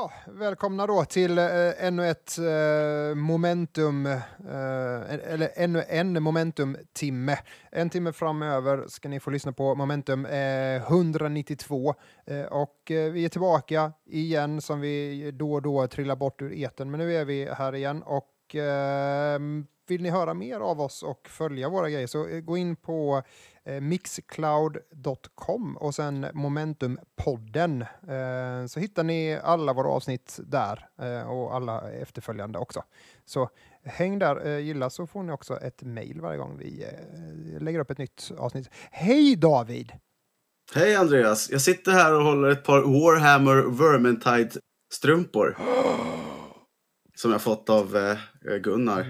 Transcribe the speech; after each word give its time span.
Ja, 0.00 0.12
välkomna 0.26 0.86
då 0.86 1.04
till 1.04 1.38
eh, 1.38 1.84
ännu 1.84 2.08
ett 2.08 2.38
eh, 2.38 3.14
momentum, 3.14 4.06
eh, 4.06 4.20
eller 5.32 5.50
ännu 5.54 5.84
en 5.88 6.22
momentum-timme. 6.22 7.38
En 7.72 7.90
timme 7.90 8.12
framöver 8.12 8.84
ska 8.88 9.08
ni 9.08 9.20
få 9.20 9.30
lyssna 9.30 9.52
på 9.52 9.74
momentum 9.74 10.26
eh, 10.26 10.76
192 10.76 11.94
eh, 12.26 12.42
och 12.42 12.90
eh, 12.90 13.12
vi 13.12 13.24
är 13.24 13.28
tillbaka 13.28 13.92
igen 14.06 14.60
som 14.60 14.80
vi 14.80 15.30
då 15.30 15.52
och 15.52 15.62
då 15.62 15.86
trillar 15.86 16.16
bort 16.16 16.42
ur 16.42 16.52
eten. 16.52 16.90
Men 16.90 17.00
nu 17.00 17.14
är 17.14 17.24
vi 17.24 17.50
här 17.52 17.74
igen 17.74 18.02
och 18.02 18.54
eh, 18.54 19.40
vill 19.90 20.02
ni 20.02 20.10
höra 20.10 20.34
mer 20.34 20.60
av 20.60 20.80
oss 20.80 21.02
och 21.02 21.28
följa 21.28 21.68
våra 21.68 21.90
grejer 21.90 22.06
så 22.06 22.40
gå 22.42 22.56
in 22.56 22.76
på 22.76 23.22
eh, 23.64 23.80
mixcloud.com 23.80 25.76
och 25.76 25.94
sen 25.94 26.26
Momentumpodden. 26.32 27.82
Eh, 27.82 28.66
så 28.66 28.80
hittar 28.80 29.04
ni 29.04 29.38
alla 29.42 29.72
våra 29.72 29.88
avsnitt 29.88 30.40
där 30.42 30.88
eh, 31.02 31.30
och 31.30 31.54
alla 31.54 31.90
efterföljande 31.90 32.58
också. 32.58 32.82
Så 33.24 33.50
häng 33.84 34.18
där, 34.18 34.46
eh, 34.46 34.58
gilla 34.58 34.90
så 34.90 35.06
får 35.06 35.22
ni 35.22 35.32
också 35.32 35.56
ett 35.56 35.82
mail 35.82 36.20
varje 36.20 36.38
gång 36.38 36.58
vi 36.58 36.84
eh, 36.84 37.62
lägger 37.62 37.78
upp 37.78 37.90
ett 37.90 37.98
nytt 37.98 38.30
avsnitt. 38.38 38.70
Hej 38.90 39.36
David! 39.36 39.92
Hej 40.74 40.96
Andreas! 40.96 41.50
Jag 41.50 41.60
sitter 41.60 41.92
här 41.92 42.14
och 42.14 42.24
håller 42.24 42.48
ett 42.48 42.64
par 42.64 42.80
Warhammer 42.80 43.62
Vermintide-strumpor. 43.62 45.56
som 47.20 47.30
jag 47.30 47.42
fått 47.42 47.70
av 47.70 47.96
eh, 47.96 48.18
Gunnar. 48.56 49.02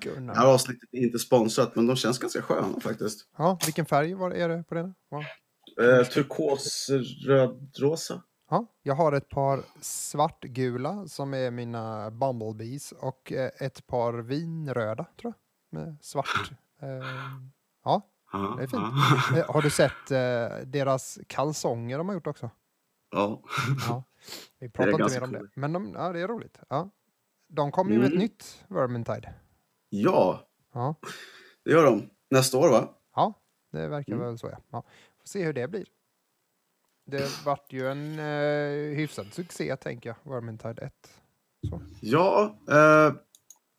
Gunnar. 0.00 0.34
Det 0.34 0.38
här 0.38 0.46
avsnittet 0.46 0.88
är 0.92 0.98
inte 0.98 1.18
sponsrat, 1.18 1.76
men 1.76 1.86
de 1.86 1.96
känns 1.96 2.18
ganska 2.18 2.42
sköna 2.42 2.80
faktiskt. 2.80 3.28
Ja, 3.36 3.58
vilken 3.64 3.86
färg 3.86 4.14
var, 4.14 4.30
är 4.30 4.48
det 4.48 4.64
på 4.68 4.74
den? 4.74 4.94
Wow. 5.10 5.24
Eh, 5.86 6.06
turkos 6.06 6.90
rödrosa. 7.26 8.22
Ja, 8.50 8.66
jag 8.82 8.94
har 8.94 9.12
ett 9.12 9.28
par 9.28 9.62
svartgula 9.80 11.06
som 11.06 11.34
är 11.34 11.50
mina 11.50 12.10
Bumblebees 12.10 12.92
och 12.92 13.32
eh, 13.32 13.50
ett 13.60 13.86
par 13.86 14.12
vinröda 14.12 15.06
tror 15.20 15.32
jag. 15.32 15.80
Med 15.80 15.96
svart. 16.00 16.50
Eh, 16.82 16.88
ja, 17.84 18.08
det 18.56 18.62
är 18.62 18.66
fint. 18.66 19.38
Eh, 19.38 19.54
har 19.54 19.62
du 19.62 19.70
sett 19.70 20.10
eh, 20.10 20.66
deras 20.66 21.18
kalsonger 21.26 21.98
de 21.98 22.08
har 22.08 22.14
gjort 22.14 22.26
också? 22.26 22.50
Ja. 23.10 23.42
ja. 23.88 24.04
Vi 24.58 24.70
pratar 24.70 24.90
inte 24.90 25.20
mer 25.20 25.22
om 25.22 25.30
cool. 25.30 25.48
det. 25.54 25.60
Men 25.60 25.72
de, 25.72 25.92
ja, 25.94 26.12
det 26.12 26.20
är 26.20 26.28
roligt. 26.28 26.58
Ja. 26.68 26.90
De 27.54 27.72
kommer 27.72 27.92
ju 27.92 27.98
med 27.98 28.06
mm. 28.06 28.16
ett 28.16 28.22
nytt 28.22 28.64
Vermintide. 28.68 29.34
Ja, 29.88 30.46
ja, 30.72 30.94
det 31.64 31.70
gör 31.70 31.84
de. 31.84 32.10
Nästa 32.30 32.58
år 32.58 32.68
va? 32.68 32.88
Ja, 33.14 33.32
det 33.72 33.88
verkar 33.88 34.12
mm. 34.12 34.24
väl 34.24 34.38
så 34.38 34.46
ja. 34.46 34.58
ja. 34.70 34.82
Får 35.18 35.28
se 35.28 35.44
hur 35.44 35.52
det 35.52 35.68
blir. 35.68 35.86
Det 37.06 37.44
vart 37.44 37.72
ju 37.72 37.88
en 37.88 38.18
eh, 38.18 38.96
hyfsad 38.96 39.26
succé 39.32 39.76
tänker 39.76 40.08
jag, 40.08 40.32
Vermintide 40.32 40.82
1. 40.82 40.92
Så. 41.68 41.80
Ja, 42.00 42.58
eh, 42.70 43.14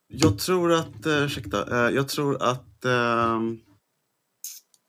jag 0.07 0.39
tror 0.39 0.73
att, 0.73 1.05
eh, 1.05 1.23
ursäkta, 1.23 1.87
eh, 1.87 1.95
jag 1.95 2.07
tror 2.07 2.43
att 2.43 2.85
eh, 2.85 3.35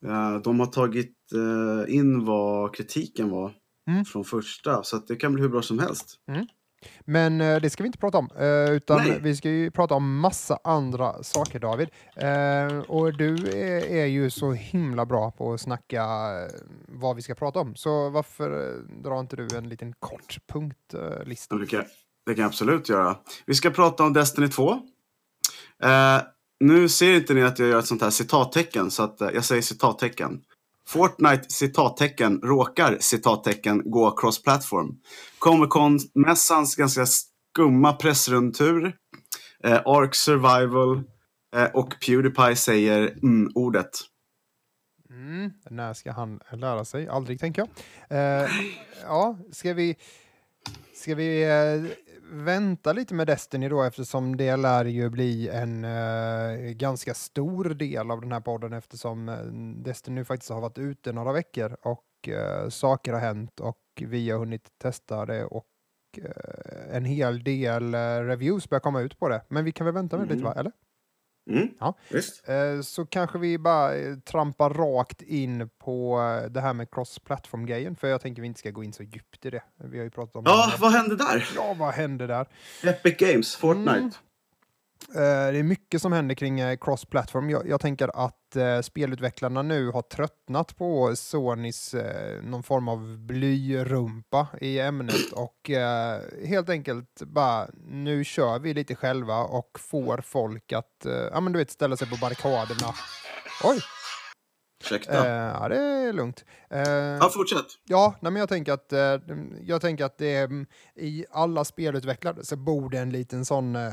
eh 0.05 0.37
de 0.43 0.59
har 0.59 0.67
tagit 0.67 1.17
eh, 1.33 1.95
in 1.95 2.25
vad 2.25 2.75
kritiken 2.75 3.29
var 3.29 3.53
mm. 3.89 4.05
från 4.05 4.23
första, 4.23 4.83
så 4.83 4.97
det 4.97 5.15
kan 5.15 5.33
bli 5.33 5.41
hur 5.41 5.49
bra 5.49 5.61
som 5.61 5.79
helst. 5.79 6.19
Mm. 6.27 6.47
Men 7.05 7.41
eh, 7.41 7.61
det 7.61 7.69
ska 7.69 7.83
vi 7.83 7.87
inte 7.87 7.99
prata 7.99 8.17
om, 8.17 8.29
eh, 8.39 8.71
utan 8.71 8.97
Nej. 8.97 9.19
vi 9.21 9.35
ska 9.35 9.49
ju 9.49 9.71
prata 9.71 9.95
om 9.95 10.19
massa 10.19 10.59
andra 10.63 11.23
saker 11.23 11.59
David. 11.59 11.89
Eh, 12.15 12.79
och 12.79 13.17
du 13.17 13.35
är, 13.35 13.95
är, 13.95 14.05
ju 14.05 14.29
så 14.29 14.51
himla 14.51 15.05
bra 15.05 15.31
på 15.31 15.53
att 15.53 15.61
snacka 15.61 16.03
eh, 16.03 16.53
vad 16.87 17.15
vi 17.15 17.21
ska 17.21 17.35
prata 17.35 17.59
om. 17.59 17.75
Så 17.75 18.09
varför 18.09 18.51
eh, 18.51 19.01
drar 19.03 19.19
inte 19.19 19.35
du 19.35 19.57
en 19.57 19.69
liten 19.69 19.93
kort 19.99 20.37
punktlista? 20.47 21.55
Det 21.55 21.67
kan, 21.67 21.83
det 22.25 22.33
kan 22.33 22.41
jag 22.41 22.49
absolut 22.49 22.89
göra. 22.89 23.17
Vi 23.45 23.55
ska 23.55 23.69
prata 23.69 24.03
om 24.03 24.13
Destiny 24.13 24.47
2. 24.47 24.71
Eh, 25.83 26.21
nu 26.59 26.89
ser 26.89 27.15
inte 27.15 27.33
ni 27.33 27.43
att 27.43 27.59
jag 27.59 27.67
gör 27.67 27.79
ett 27.79 27.85
sånt 27.85 28.01
här 28.01 28.09
citattecken, 28.09 28.91
så 28.91 29.03
att 29.03 29.15
jag 29.19 29.45
säger 29.45 29.61
citattecken. 29.61 30.41
Fortnite 30.87 31.43
citattecken 31.49 32.41
råkar 32.43 32.97
citattecken 32.99 33.91
gå 33.91 34.15
cross-platform. 34.17 34.95
Comic 35.39 35.69
Con-mässans 35.69 36.75
ganska 36.75 37.05
skumma 37.05 37.93
pressrundtur. 37.93 38.95
Eh, 39.63 39.81
Ark 39.85 40.15
Survival 40.15 41.03
eh, 41.55 41.69
och 41.73 41.93
Pewdiepie 42.05 42.55
säger 42.55 43.07
mm-ordet. 43.21 43.89
Mm, 45.09 45.51
när 45.69 45.93
ska 45.93 46.11
han 46.11 46.39
lära 46.51 46.85
sig? 46.85 47.07
Aldrig, 47.07 47.39
tänker 47.39 47.61
jag. 47.61 48.43
Eh, 48.43 48.49
ja, 49.03 49.37
ska 49.51 49.73
vi, 49.73 49.95
ska 50.93 51.15
vi 51.15 51.43
eh, 51.43 51.91
vänta 52.31 52.93
lite 52.93 53.13
med 53.13 53.27
Destiny 53.27 53.69
då 53.69 53.83
eftersom 53.83 54.37
det 54.37 54.55
lär 54.55 54.85
ju 54.85 55.09
bli 55.09 55.49
en 55.49 55.85
uh, 55.85 56.71
ganska 56.71 57.13
stor 57.13 57.63
del 57.69 58.11
av 58.11 58.21
den 58.21 58.31
här 58.31 58.39
podden 58.39 58.73
eftersom 58.73 59.29
uh, 59.29 59.35
Destiny 59.83 60.23
faktiskt 60.23 60.51
har 60.51 60.61
varit 60.61 60.77
ute 60.77 61.11
några 61.11 61.31
veckor 61.31 61.77
och 61.81 62.03
uh, 62.27 62.69
saker 62.69 63.13
har 63.13 63.19
hänt 63.19 63.59
och 63.59 63.81
vi 64.01 64.29
har 64.29 64.39
hunnit 64.39 64.67
testa 64.81 65.25
det 65.25 65.45
och 65.45 65.65
en 66.91 67.05
hel 67.05 67.43
del 67.43 67.95
reviews 67.95 68.69
börjar 68.69 68.79
komma 68.79 69.01
ut 69.01 69.19
på 69.19 69.29
det. 69.29 69.41
Men 69.47 69.65
vi 69.65 69.71
kan 69.71 69.85
väl 69.85 69.93
vänta 69.93 70.17
med 70.17 70.23
mm. 70.23 70.35
lite 70.35 70.45
va, 70.45 70.53
eller? 70.59 70.71
Mm, 71.49 71.67
ja. 71.79 71.93
Eh, 72.47 72.81
så 72.81 73.05
kanske 73.05 73.39
vi 73.39 73.57
bara 73.57 73.95
eh, 73.95 74.15
trampar 74.15 74.69
rakt 74.69 75.21
in 75.21 75.69
på 75.77 76.19
eh, 76.43 76.49
det 76.51 76.61
här 76.61 76.73
med 76.73 76.87
cross-platform-grejen, 76.91 77.95
för 77.95 78.07
jag 78.07 78.21
tänker 78.21 78.41
vi 78.41 78.47
inte 78.47 78.59
ska 78.59 78.69
gå 78.71 78.83
in 78.83 78.93
så 78.93 79.03
djupt 79.03 79.45
i 79.45 79.49
det. 79.49 79.63
Vi 79.77 79.97
har 79.97 80.03
ju 80.03 80.09
pratat 80.11 80.35
om 80.35 80.43
Ja, 80.45 80.67
det. 80.71 80.81
vad 80.81 80.91
hände 80.91 81.15
där? 81.15 81.49
Ja, 81.55 81.75
vad 81.79 81.93
hände 81.93 82.27
där? 82.27 82.47
Epic 82.83 83.17
Games, 83.17 83.55
Fortnite. 83.55 83.91
Mm. 83.97 84.11
Eh, 85.15 85.51
det 85.51 85.59
är 85.59 85.63
mycket 85.63 86.01
som 86.01 86.11
händer 86.11 86.35
kring 86.35 86.59
eh, 86.59 86.77
cross-platform. 86.77 87.49
Jag, 87.49 87.67
jag, 87.67 87.81
tänker 87.81 88.25
att 88.25 88.55
eh, 88.55 88.81
spelutvecklarna 88.81 89.61
nu 89.61 89.91
har 89.91 90.01
tröttnat 90.01 90.77
på 90.77 91.15
Sonys 91.15 91.95
någon 92.43 92.63
form 92.63 92.87
av 92.87 93.17
blyrumpa 93.17 94.47
i 94.61 94.79
ämnet 94.79 95.31
och 95.33 95.69
helt 96.45 96.69
enkelt 96.69 97.21
bara 97.21 97.67
nu 97.87 98.23
kör 98.23 98.59
vi 98.59 98.73
lite 98.73 98.95
själva 98.95 99.37
och 99.37 99.79
får 99.79 100.21
folk 100.25 100.73
att 100.73 101.05
ja, 101.31 101.39
men 101.39 101.53
du 101.53 101.59
vet, 101.59 101.71
ställa 101.71 101.97
sig 101.97 102.09
på 102.09 102.15
barrikaderna. 102.21 102.93
Oj! 103.63 103.81
Ursäkta. 104.79 105.27
Eh, 105.27 105.53
ja, 105.61 105.69
det 105.69 105.77
är 105.77 106.13
lugnt. 106.13 106.45
Eh, 106.69 106.81
ja, 106.91 107.29
fortsätt. 107.33 107.65
Ja, 107.85 108.15
nej, 108.19 108.31
men 108.31 108.39
jag 108.39 108.49
tänker 108.49 108.73
att, 108.73 108.93
eh, 108.93 109.17
jag 109.63 109.81
tänker 109.81 110.05
att 110.05 110.17
det 110.17 110.35
är, 110.35 110.65
i 110.95 111.25
alla 111.31 111.65
spelutvecklare 111.65 112.45
så 112.45 112.55
bor 112.55 112.89
det 112.89 112.99
en 112.99 113.09
liten 113.09 113.45
sån 113.45 113.75
eh, 113.75 113.91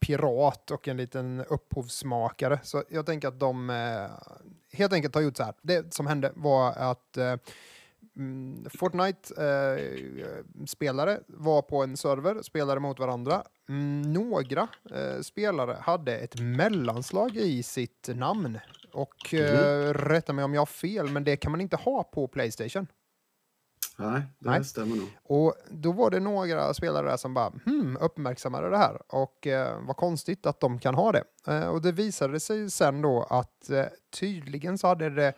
pirat 0.00 0.70
och 0.70 0.88
en 0.88 0.96
liten 0.96 1.44
upphovsmakare. 1.48 2.60
Så 2.62 2.84
jag 2.88 3.06
tänker 3.06 3.28
att 3.28 3.40
de 3.40 3.70
eh, 3.70 4.10
helt 4.78 4.92
enkelt 4.92 5.14
har 5.14 5.22
gjort 5.22 5.36
så 5.36 5.42
här. 5.42 5.54
Det 5.62 5.94
som 5.94 6.06
hände 6.06 6.32
var 6.34 6.72
att 6.72 7.18
eh, 8.18 8.24
mm, 8.24 8.64
Fortnite-spelare 8.74 11.20
var 11.26 11.62
på 11.62 11.82
en 11.82 11.96
server, 11.96 12.42
spelade 12.42 12.80
mot 12.80 12.98
varandra. 12.98 13.42
Mm, 13.68 14.02
några 14.02 14.68
spelare 15.22 15.76
hade 15.80 16.16
ett 16.16 16.40
mellanslag 16.40 17.36
i 17.36 17.62
sitt 17.62 18.08
namn 18.14 18.58
och 18.92 19.34
eh, 19.34 19.94
rätta 19.94 20.32
mig 20.32 20.44
om 20.44 20.54
jag 20.54 20.60
har 20.60 20.66
fel, 20.66 21.08
men 21.08 21.24
det 21.24 21.36
kan 21.36 21.52
man 21.52 21.60
inte 21.60 21.76
ha 21.76 22.02
på 22.02 22.28
Playstation. 22.28 22.86
Nej, 24.00 24.22
det 24.38 24.50
Nej. 24.50 24.64
stämmer 24.64 24.96
nog. 24.96 25.08
Och 25.22 25.54
då 25.70 25.92
var 25.92 26.10
det 26.10 26.20
några 26.20 26.74
spelare 26.74 27.10
där 27.10 27.16
som 27.16 27.34
bara 27.34 27.52
hmm, 27.64 27.96
uppmärksammade 28.00 28.70
det 28.70 28.78
här 28.78 29.02
och 29.08 29.46
eh, 29.46 29.78
vad 29.80 29.96
konstigt 29.96 30.46
att 30.46 30.60
de 30.60 30.78
kan 30.78 30.94
ha 30.94 31.12
det. 31.12 31.24
Eh, 31.46 31.68
och 31.68 31.82
det 31.82 31.92
visade 31.92 32.40
sig 32.40 32.70
sen 32.70 33.02
då 33.02 33.26
att 33.30 33.70
eh, 33.70 33.84
tydligen 34.10 34.78
så 34.78 34.86
hade, 34.86 35.10
det, 35.10 35.26
eh, 35.26 35.34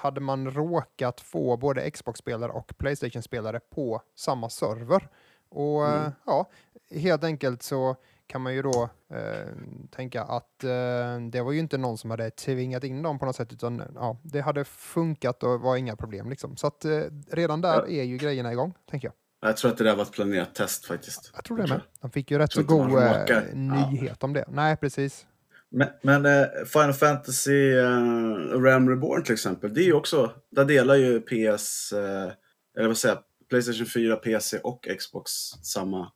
hade 0.00 0.20
man 0.20 0.50
råkat 0.50 1.20
få 1.20 1.56
både 1.56 1.90
Xbox-spelare 1.90 2.52
och 2.52 2.72
Playstation-spelare 2.78 3.60
på 3.60 4.02
samma 4.14 4.50
server. 4.50 5.08
Och 5.48 5.86
mm. 5.86 6.04
Eh, 6.04 6.12
ja, 6.26 6.50
helt 6.90 7.24
enkelt 7.24 7.62
så 7.62 7.96
kan 8.26 8.40
man 8.40 8.54
ju 8.54 8.62
då 8.62 8.88
eh, 9.08 9.48
tänka 9.90 10.22
att 10.22 10.64
eh, 10.64 11.20
det 11.30 11.42
var 11.42 11.52
ju 11.52 11.58
inte 11.58 11.78
någon 11.78 11.98
som 11.98 12.10
hade 12.10 12.30
tvingat 12.30 12.84
in 12.84 13.02
dem 13.02 13.18
på 13.18 13.26
något 13.26 13.36
sätt, 13.36 13.52
utan 13.52 13.82
ja, 13.94 14.18
det 14.22 14.40
hade 14.40 14.64
funkat 14.64 15.42
och 15.42 15.60
var 15.60 15.76
inga 15.76 15.96
problem. 15.96 16.30
Liksom. 16.30 16.56
Så 16.56 16.66
att 16.66 16.84
eh, 16.84 17.00
redan 17.30 17.60
där 17.60 17.74
ja. 17.74 17.86
är 17.88 18.02
ju 18.02 18.16
grejerna 18.16 18.52
igång, 18.52 18.74
tänker 18.90 19.08
jag. 19.08 19.14
Jag 19.48 19.56
tror 19.56 19.70
att 19.70 19.78
det 19.78 19.84
där 19.84 19.96
var 19.96 20.02
ett 20.02 20.12
planerat 20.12 20.54
test 20.54 20.86
faktiskt. 20.86 21.30
Jag 21.34 21.44
tror 21.44 21.56
det 21.56 21.66
med. 21.66 21.80
De 22.00 22.10
fick 22.10 22.30
ju 22.30 22.38
rätt 22.38 22.52
så 22.52 22.62
god 22.62 23.02
eh, 23.02 23.54
nyhet 23.54 24.16
ja. 24.20 24.26
om 24.26 24.32
det. 24.32 24.44
Nej, 24.48 24.76
precis. 24.76 25.26
Men, 25.72 25.88
men 26.02 26.26
uh, 26.26 26.64
Final 26.66 26.92
Fantasy 26.92 27.72
uh, 27.74 28.62
Ram 28.62 28.88
Reborn 28.88 29.24
till 29.24 29.34
exempel, 29.34 29.74
det 29.74 29.80
är 29.80 29.86
ju 29.86 29.92
också, 29.92 30.32
där 30.50 30.64
delar 30.64 30.94
ju 30.94 31.20
PS, 31.20 31.92
uh, 31.92 32.32
eller 32.78 32.86
vad 32.88 32.96
säger 32.96 33.18
Playstation 33.48 33.86
4, 33.86 34.16
PC 34.16 34.58
och 34.58 34.88
Xbox 34.98 35.30
samma 35.62 36.12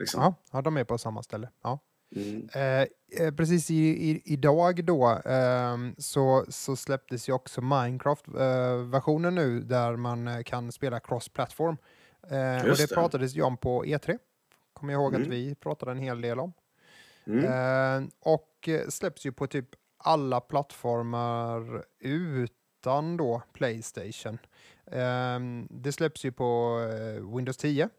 Liksom. 0.00 0.22
Ja, 0.22 0.34
ja, 0.52 0.62
de 0.62 0.76
är 0.76 0.84
på 0.84 0.98
samma 0.98 1.22
ställe. 1.22 1.48
Ja. 1.62 1.78
Mm. 2.16 2.48
Eh, 2.52 2.86
eh, 3.26 3.34
precis 3.34 3.70
i, 3.70 3.74
i, 3.74 4.22
idag 4.24 4.84
då 4.84 5.20
eh, 5.24 5.76
så, 5.98 6.44
så 6.48 6.76
släpptes 6.76 7.28
ju 7.28 7.32
också 7.32 7.60
Minecraft-versionen 7.60 9.38
eh, 9.38 9.44
nu 9.44 9.60
där 9.60 9.96
man 9.96 10.28
eh, 10.28 10.42
kan 10.42 10.72
spela 10.72 11.00
cross-platform. 11.00 11.76
Eh, 12.22 12.70
och 12.70 12.76
det 12.76 12.88
det. 12.88 12.94
pratades 12.94 13.34
ju 13.34 13.42
om 13.42 13.56
på 13.56 13.84
E3. 13.84 14.18
Kommer 14.72 14.92
jag 14.92 15.02
ihåg 15.02 15.14
att 15.14 15.18
Mm. 15.18 15.30
vi 15.30 15.54
pratade 15.54 15.92
en 15.92 15.98
hel 15.98 16.20
del 16.20 16.40
om. 16.40 16.52
Mm. 17.26 17.44
Eh, 17.44 18.08
och 18.20 18.68
släpps 18.88 19.26
ju 19.26 19.32
på 19.32 19.46
typ 19.46 19.68
alla 19.98 20.40
plattformar 20.40 21.84
utan 21.98 23.16
då 23.16 23.42
Playstation. 23.52 24.38
Eh, 24.86 25.38
det 25.70 25.92
släpps 25.92 26.24
ju 26.24 26.32
på 26.32 26.80
eh, 26.92 27.36
Windows 27.36 27.56
10. 27.56 27.82
Eh, 27.82 27.90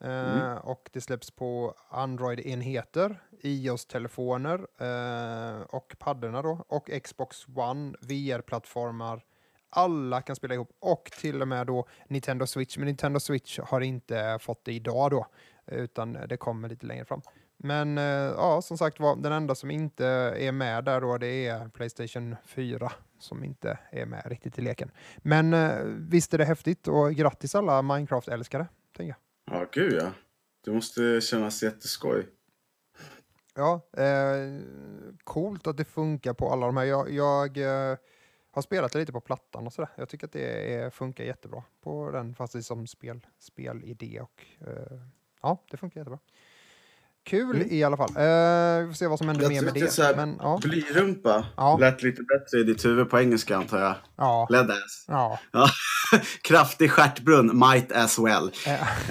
Mm. 0.00 0.58
Och 0.58 0.90
det 0.92 1.00
släpps 1.00 1.30
på 1.30 1.74
Android-enheter, 1.90 3.22
iOS-telefoner 3.42 4.66
eh, 4.78 5.60
och 5.60 5.96
paddorna 5.98 6.42
då. 6.42 6.64
Och 6.68 6.90
Xbox 7.04 7.46
One, 7.54 7.94
VR-plattformar. 8.00 9.24
Alla 9.70 10.22
kan 10.22 10.36
spela 10.36 10.54
ihop 10.54 10.70
och 10.80 11.10
till 11.20 11.42
och 11.42 11.48
med 11.48 11.66
då 11.66 11.86
Nintendo 12.08 12.46
Switch. 12.46 12.78
Men 12.78 12.86
Nintendo 12.86 13.20
Switch 13.20 13.58
har 13.58 13.80
inte 13.80 14.38
fått 14.40 14.64
det 14.64 14.72
idag 14.72 15.10
då, 15.10 15.26
utan 15.66 16.12
det 16.28 16.36
kommer 16.36 16.68
lite 16.68 16.86
längre 16.86 17.04
fram. 17.04 17.22
Men 17.58 17.98
eh, 17.98 18.04
ja, 18.04 18.62
som 18.62 18.78
sagt 18.78 19.00
var, 19.00 19.16
den 19.16 19.32
enda 19.32 19.54
som 19.54 19.70
inte 19.70 20.06
är 20.36 20.52
med 20.52 20.84
där 20.84 21.00
då, 21.00 21.18
det 21.18 21.46
är 21.46 21.68
Playstation 21.68 22.36
4 22.46 22.92
som 23.18 23.44
inte 23.44 23.78
är 23.90 24.06
med 24.06 24.22
riktigt 24.26 24.58
i 24.58 24.62
leken. 24.62 24.90
Men 25.18 25.54
eh, 25.54 25.82
visst 25.84 26.34
är 26.34 26.38
det 26.38 26.44
häftigt 26.44 26.88
och 26.88 27.14
grattis 27.14 27.54
alla 27.54 27.82
Minecraft-älskare, 27.82 28.66
tänker 28.96 29.16
jag. 29.44 29.58
Ja, 29.58 29.66
gud 29.72 29.92
ja. 29.92 30.12
Det 30.64 30.70
måste 30.70 31.20
kännas 31.20 31.62
jätteskoj. 31.62 32.26
Ja, 33.54 33.80
eh, 33.92 34.60
coolt 35.24 35.66
att 35.66 35.76
det 35.76 35.84
funkar 35.84 36.34
på 36.34 36.50
alla 36.52 36.66
de 36.66 36.76
här. 36.76 36.84
Jag, 36.84 37.10
jag 37.10 37.56
eh, 37.56 37.96
har 38.50 38.62
spelat 38.62 38.94
lite 38.94 39.12
på 39.12 39.20
plattan 39.20 39.66
och 39.66 39.72
sådär. 39.72 39.90
Jag 39.96 40.08
tycker 40.08 40.26
att 40.26 40.32
det 40.32 40.74
är, 40.74 40.90
funkar 40.90 41.24
jättebra 41.24 41.62
på 41.80 42.10
den, 42.10 42.34
fast 42.34 42.52
det 42.52 42.58
är 42.58 42.62
som 42.62 42.86
spel, 42.86 43.26
spelidé 43.38 44.20
och 44.20 44.44
eh, 44.60 45.00
ja, 45.42 45.64
det 45.70 45.76
funkar 45.76 46.00
jättebra. 46.00 46.18
Kul 47.28 47.56
Mm. 47.56 47.68
i 47.70 47.84
alla 47.84 47.96
fall. 47.96 48.08
Eh, 48.16 48.82
vi 48.82 48.86
får 48.88 48.94
se 48.94 49.06
vad 49.06 49.18
som 49.18 49.28
händer 49.28 49.44
Jag 49.44 49.52
mer 49.52 49.62
med 49.62 49.74
det. 49.74 49.92
så 49.92 50.02
här- 50.02 50.16
Men, 50.16 50.36
ja, 50.42 50.58
Blyrumpa 50.62 51.44
Ja. 51.56 51.76
lät 51.80 52.02
lite 52.02 52.22
bättre 52.22 52.58
i 52.58 52.62
ditt 52.64 52.84
huvud 52.84 53.10
på 53.10 53.18
engelska 53.20 53.56
antar 53.56 53.78
jag. 53.80 53.94
ja, 54.16 54.46
Led 54.50 54.70
ass. 54.70 55.04
ja. 55.08 55.38
Kraftig 56.42 56.90
stjärtbrunn, 56.90 57.58
might 57.58 57.92
as 57.92 58.18
well. 58.18 58.50
Eh, 58.66 59.10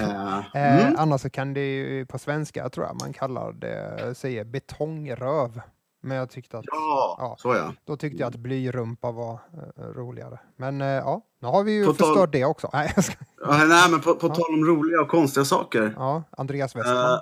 eh, 0.54 0.80
mm. 0.86 0.94
Annars 0.98 1.20
så 1.20 1.30
kan 1.30 1.54
det 1.54 1.74
ju 1.74 2.06
på 2.06 2.18
svenska, 2.18 2.68
tror 2.68 2.86
jag, 2.86 2.96
man 3.02 3.12
kallar 3.12 3.52
det, 3.52 4.14
säger 4.14 4.44
betongröv. 4.44 5.60
Men 6.02 6.16
jag 6.16 6.30
tyckte 6.30 6.58
att 6.58 6.64
Ja, 6.66 7.16
Ja. 7.20 7.36
så 7.38 7.54
ja. 7.54 7.72
Då 7.86 7.96
tyckte 7.96 8.18
jag 8.22 8.28
att 8.28 8.36
blyrumpa 8.36 9.10
var 9.12 9.32
eh, 9.32 9.82
roligare. 9.82 10.38
Men 10.56 10.80
eh, 10.80 10.86
ja, 10.86 11.22
nu 11.42 11.48
har 11.48 11.64
vi 11.64 11.72
ju 11.72 11.84
På 11.86 11.92
tal- 11.92 12.06
förstört 12.08 12.32
det 12.32 12.44
också. 12.44 12.70
Nej, 12.72 12.92
ska... 13.02 13.14
ja 13.46 13.64
nej, 13.64 13.90
men 13.90 14.00
på, 14.00 14.14
på 14.14 14.26
Ja. 14.26 14.34
tal 14.34 14.54
om 14.54 14.64
roliga 14.64 15.00
och 15.00 15.08
konstiga 15.08 15.44
saker. 15.44 15.94
Ja, 15.96 16.22
Andreas 16.30 16.76
Westman. 16.76 16.94
Nej. 16.96 17.20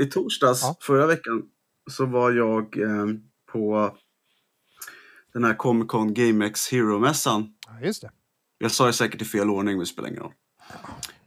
I 0.00 0.06
torsdags 0.06 0.62
Ja. 0.62 0.76
förra 0.80 1.06
veckan 1.06 1.42
så 1.90 2.06
var 2.06 2.30
jag 2.32 2.78
eh, 2.78 3.06
på 3.52 3.96
den 5.32 5.44
här 5.44 5.54
Comic 5.54 5.88
Con 5.88 6.14
GameX 6.14 6.72
Hero-mässan. 6.72 7.54
Ja, 7.66 7.80
just 7.86 8.02
det. 8.02 8.10
Jag 8.58 8.70
sa 8.70 8.86
det 8.86 8.92
säkert 8.92 9.22
i 9.22 9.24
fel 9.24 9.50
ordning, 9.50 9.74
men 9.74 9.80
det 9.80 9.86
spelar 9.86 10.08
ingen 10.08 10.22
roll. 10.22 10.32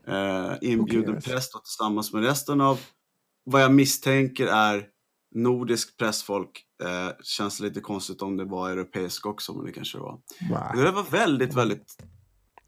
Eh, 0.08 0.58
inbjuden 0.62 1.14
cares? 1.14 1.26
press 1.26 1.50
tillsammans 1.52 2.14
med 2.14 2.24
resten 2.24 2.62
av 2.62 2.80
vad 3.44 3.62
jag 3.62 3.74
misstänker 3.74 4.48
är 4.48 4.88
nordisk 5.36 5.98
pressfolk. 5.98 6.66
Eh, 6.84 7.10
känns 7.24 7.60
lite 7.60 7.82
konstigt 7.82 8.22
om 8.22 8.38
det 8.38 8.46
var 8.46 8.70
europeisk 8.70 9.26
också, 9.26 9.54
men 9.54 9.66
det 9.66 9.72
kanske 9.72 9.98
det 9.98 10.02
var. 10.02 10.20
Nej. 10.50 10.86
Det 10.86 10.92
var 10.92 11.04
väldigt, 11.04 11.54
väldigt 11.54 11.98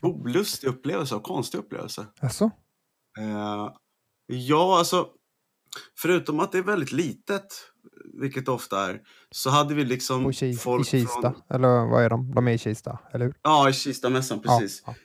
olustig 0.01 0.67
upplevelse 0.67 1.15
och 1.15 1.23
konstig 1.23 1.57
upplevelse. 1.57 2.05
Jaså? 2.21 2.51
Eh, 3.19 3.71
ja, 4.27 4.77
alltså. 4.77 5.07
Förutom 5.97 6.39
att 6.39 6.51
det 6.51 6.57
är 6.57 6.63
väldigt 6.63 6.91
litet, 6.91 7.45
vilket 8.21 8.45
det 8.45 8.51
ofta 8.51 8.89
är, 8.91 9.01
så 9.31 9.49
hade 9.49 9.73
vi 9.75 9.85
liksom 9.85 10.25
Och 10.25 10.31
Ki- 10.31 10.45
I 10.45 10.53
folk 10.55 10.87
Kista? 10.87 11.21
från... 11.21 11.41
Eller 11.49 11.67
vad 11.89 12.03
är 12.03 12.09
de? 12.09 12.31
De 12.35 12.47
är 12.47 12.51
i 12.51 12.57
Kista, 12.57 12.99
eller 13.13 13.25
hur? 13.25 13.33
Ja, 13.41 13.69
i 13.69 13.73
Kistamässan, 13.73 14.41
precis. 14.41 14.83
Ja, 14.85 14.95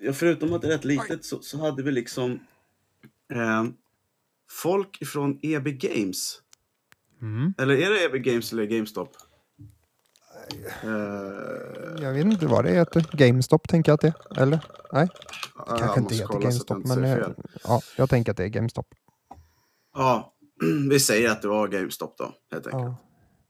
Ja, 0.00 0.12
förutom 0.12 0.52
att 0.52 0.62
det 0.62 0.68
är 0.68 0.72
rätt 0.72 0.84
litet 0.84 1.24
så, 1.24 1.40
så 1.42 1.58
hade 1.58 1.82
vi 1.82 1.90
liksom 1.92 2.32
eh, 3.32 3.64
folk 4.50 5.02
ifrån 5.02 5.38
EB 5.42 5.64
Games. 5.66 6.40
Mm. 7.22 7.54
Eller 7.58 7.74
är 7.74 7.90
det 7.90 8.04
EB 8.04 8.12
Games 8.24 8.52
eller 8.52 8.64
GameStop? 8.64 9.16
Eh, 10.82 12.02
Jag 12.02 12.12
vet 12.12 12.24
inte 12.24 12.46
vad 12.46 12.64
det 12.64 12.70
heter. 12.70 13.06
GameStop 13.12 13.68
tänker 13.68 13.92
jag 13.92 13.94
att 13.94 14.00
det 14.00 14.36
är. 14.36 14.42
Eller? 14.42 14.60
Nej, 14.92 15.08
ja, 15.56 15.64
kanske 15.66 15.86
jag 15.86 15.98
inte 15.98 16.14
heter 16.14 16.38
GameStop. 16.40 16.76
inte 16.76 16.96
Men 17.00 17.34
ja, 17.64 17.80
jag 17.96 18.10
tänker 18.10 18.30
att 18.30 18.36
det 18.36 18.44
är 18.44 18.48
GameStop. 18.48 18.86
Ja, 19.96 20.34
vi 20.90 21.00
säger 21.00 21.30
att 21.30 21.42
det 21.42 21.48
var 21.48 21.68
GameStop 21.68 22.18
då, 22.18 22.34
helt 22.52 22.66
enkelt. 22.66 22.84
Ja. 22.84 22.96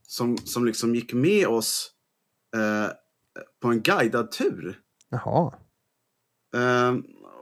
Som, 0.03 0.37
som 0.37 0.65
liksom 0.65 0.95
gick 0.95 1.13
med 1.13 1.47
oss 1.47 1.91
eh, 2.57 2.93
på 3.63 3.69
en 3.69 3.83
guidad 3.83 4.33
tur. 4.33 4.79
Jaha. 5.11 5.55
Eh, 6.57 6.95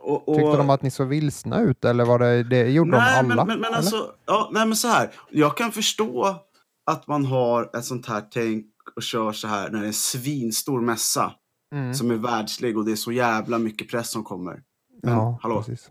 och, 0.03 0.29
och, 0.29 0.37
Tyckte 0.37 0.57
de 0.57 0.71
att 0.71 0.83
ni 0.83 0.91
såg 0.91 1.09
vilsna 1.09 1.61
ut 1.61 1.85
eller 1.85 2.05
var 2.05 2.19
det, 2.19 2.43
det 2.43 2.71
gjorde 2.71 2.91
de 2.91 2.97
nej, 2.97 3.19
alla? 3.19 3.35
Men, 3.35 3.47
men, 3.47 3.61
men 3.61 3.75
alltså, 3.75 4.15
ja, 4.27 4.51
nej 4.53 4.67
men 4.67 4.77
så 4.77 4.89
här. 4.89 5.11
Jag 5.31 5.57
kan 5.57 5.73
förstå 5.73 6.37
att 6.87 7.07
man 7.07 7.25
har 7.25 7.77
ett 7.77 7.85
sånt 7.85 8.07
här 8.07 8.21
tänk 8.31 8.67
och 8.97 9.03
kör 9.03 9.33
så 9.33 9.49
här 9.49 9.71
när 9.71 9.79
det 9.79 9.85
är 9.85 9.87
en 9.87 9.93
svinstor 9.93 10.81
mässa 10.81 11.33
mm. 11.75 11.95
som 11.95 12.11
är 12.11 12.15
världslig 12.15 12.79
och 12.79 12.85
det 12.85 12.93
är 12.93 12.97
så 12.97 13.13
jävla 13.13 13.59
mycket 13.59 13.91
press 13.91 14.11
som 14.11 14.25
kommer. 14.25 14.63
Men 15.03 15.13
ja, 15.13 15.39
hallå, 15.43 15.63
precis. 15.63 15.91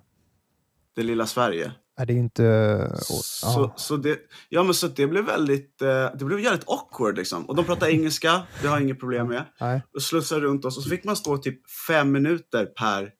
det 0.96 1.04
lilla 1.04 1.26
Sverige. 1.26 1.72
Det 1.98 2.04
är 2.04 2.14
ju 2.14 2.20
inte... 2.20 2.92
Så, 3.02 3.48
ja. 3.48 3.74
så, 3.78 3.98
det, 3.98 4.20
ja, 4.50 4.64
men 4.64 4.74
så 4.74 4.88
det 4.88 5.08
blev 5.08 5.26
väldigt, 5.26 5.82
eh, 5.82 6.10
det 6.16 6.26
blev 6.26 6.40
jävligt 6.40 6.70
awkward 6.70 7.18
liksom. 7.18 7.46
Och 7.46 7.56
de 7.56 7.66
pratar 7.66 7.88
engelska, 7.88 8.42
det 8.62 8.68
har 8.68 8.76
jag 8.76 8.84
inget 8.84 9.00
problem 9.00 9.28
med. 9.28 9.46
Nej. 9.60 9.82
Och 9.96 10.02
slussade 10.02 10.42
runt 10.42 10.66
oss 10.66 10.78
och 10.78 10.84
så 10.84 10.90
fick 10.90 11.04
man 11.04 11.16
stå 11.16 11.38
typ 11.38 11.72
fem 11.88 12.12
minuter 12.12 12.66
per 12.66 13.12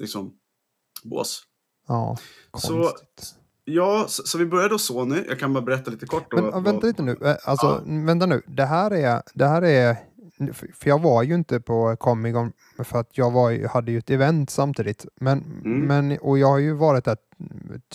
liksom, 0.00 0.32
bås. 1.04 1.42
Ja, 1.88 2.16
Så-. 2.58 2.92
Ja, 3.64 4.04
så, 4.08 4.22
så 4.22 4.38
vi 4.38 4.46
började 4.46 4.78
så 4.78 5.04
nu. 5.04 5.24
Jag 5.28 5.38
kan 5.38 5.52
bara 5.52 5.64
berätta 5.64 5.90
lite 5.90 6.06
kort. 6.06 6.30
Då, 6.30 6.42
Men 6.42 6.62
vänta 6.64 6.86
lite 6.86 7.02
nu. 7.02 7.16
Eh, 7.22 7.36
Alltså, 7.44 7.66
Ja. 7.86 8.04
vänta 8.06 8.26
nu. 8.26 8.42
Det 8.46 8.64
här 8.64 8.90
är... 8.90 9.22
Det 9.34 9.46
här 9.46 9.62
är 9.62 9.96
för 10.52 10.88
jag 10.88 11.00
var 11.00 11.22
ju 11.22 11.34
inte 11.34 11.60
på 11.60 11.96
Comic 11.96 12.34
Con 12.34 12.52
för 12.84 12.98
att 13.00 13.18
jag 13.18 13.30
var, 13.30 13.68
hade 13.68 13.92
ju 13.92 13.98
ett 13.98 14.10
event 14.10 14.50
samtidigt. 14.50 15.06
Men, 15.20 15.38
Mm. 15.64 15.80
men, 15.80 16.18
och 16.18 16.38
jag 16.38 16.48
har 16.48 16.58
ju 16.58 16.72
varit 16.72 17.04
där 17.04 17.16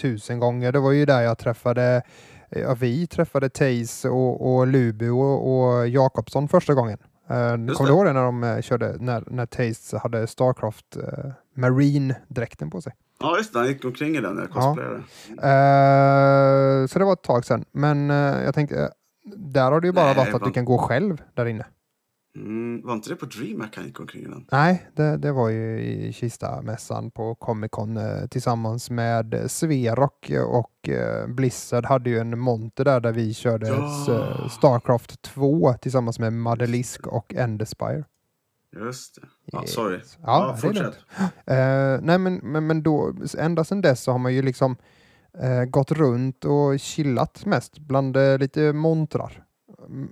tusen 0.01 0.39
gånger. 0.39 0.71
Det 0.71 0.79
var 0.79 0.91
ju 0.91 1.05
där 1.05 1.21
jag 1.21 1.37
träffade, 1.37 2.01
ja, 2.49 2.73
vi 2.73 3.07
träffade 3.07 3.49
Taze 3.49 4.09
och, 4.09 4.53
och 4.55 4.67
Lubu 4.67 5.09
och, 5.09 5.59
och 5.77 5.87
Jakobsson 5.87 6.47
första 6.47 6.73
gången. 6.73 6.97
Uh, 7.31 7.35
kommer 7.73 7.85
du 7.85 7.89
ihåg 7.89 8.05
det 8.05 8.13
när, 8.13 8.23
de 8.23 8.43
eh, 8.43 8.61
körde, 8.61 8.95
när, 8.99 9.23
när 9.27 9.45
Taze 9.45 9.97
hade 9.97 10.27
Starcraft 10.27 10.97
uh, 10.97 11.31
Marine-dräkten 11.55 12.69
på 12.69 12.81
sig? 12.81 12.93
Ja, 13.19 13.37
just 13.37 13.53
det. 13.53 13.59
Han 13.59 13.67
gick 13.67 13.85
omkring 13.85 14.15
i 14.15 14.21
den 14.21 14.33
när 14.35 14.41
jag 14.41 14.49
Ja. 14.55 14.61
cosplayade. 14.61 15.03
Eh, 15.67 16.87
så 16.87 16.99
det 16.99 17.05
var 17.05 17.13
ett 17.13 17.23
tag 17.23 17.45
sedan. 17.45 17.65
Men 17.71 18.09
eh, 18.11 18.43
jag 18.43 18.55
tänkte, 18.55 18.91
där 19.35 19.71
har 19.71 19.81
det 19.81 19.87
ju 19.87 19.93
bara 19.93 20.05
Nej, 20.05 20.15
varit 20.15 20.33
att 20.33 20.43
du 20.43 20.51
kan 20.51 20.65
gå 20.65 20.77
själv 20.77 21.21
där 21.33 21.45
inne. 21.45 21.65
Mm, 22.37 22.81
var 22.85 22.93
inte 22.93 23.09
det 23.09 23.15
på 23.15 23.25
DreamHack 23.25 23.75
han 23.75 23.85
gick 23.85 23.99
omkring 23.99 24.23
i 24.23 24.25
den? 24.25 24.45
Nej, 24.51 24.87
det, 24.95 25.17
det 25.17 25.31
var 25.31 25.49
ju 25.49 25.79
i 25.79 26.13
Kista-mässan 26.13 27.11
på 27.11 27.35
Comic 27.35 27.71
Con 27.71 27.97
eh, 27.97 28.27
tillsammans 28.27 28.89
med 28.89 29.33
eh, 29.33 29.47
Sverok 29.47 30.31
och 30.47 30.89
eh, 30.89 31.27
Blizzard 31.27 31.85
hade 31.85 32.09
ju 32.09 32.19
en 32.19 32.39
monter 32.39 32.85
där 32.85 32.99
där 32.99 33.11
vi 33.11 33.33
körde 33.33 33.67
Ja. 33.67 34.49
Starcraft 34.49 35.21
2 35.21 35.73
tillsammans 35.73 36.19
med 36.19 36.33
Madelisk 36.33 37.07
och 37.07 37.33
Endespire. 37.33 38.03
Just 38.75 39.15
det. 39.15 39.57
Yes. 39.61 39.73
sorry. 39.73 39.99
Ja, 40.21 40.23
Ja, 40.25 40.53
är 40.53 40.57
fortsätt. 40.57 40.97
Eh, 41.45 42.01
nej, 42.01 42.17
men, 42.17 42.35
men, 42.35 42.67
men 42.67 42.83
då, 42.83 43.13
ända 43.37 43.63
sedan 43.63 43.81
dess 43.81 44.03
så 44.03 44.11
har 44.11 44.19
man 44.19 44.33
ju 44.33 44.41
liksom 44.41 44.75
eh, 45.39 45.63
gått 45.63 45.91
runt 45.91 46.45
och 46.45 46.79
chillat 46.79 47.45
mest 47.45 47.79
bland 47.79 48.17
eh, 48.17 48.37
lite 48.37 48.73
montrar. 48.73 49.43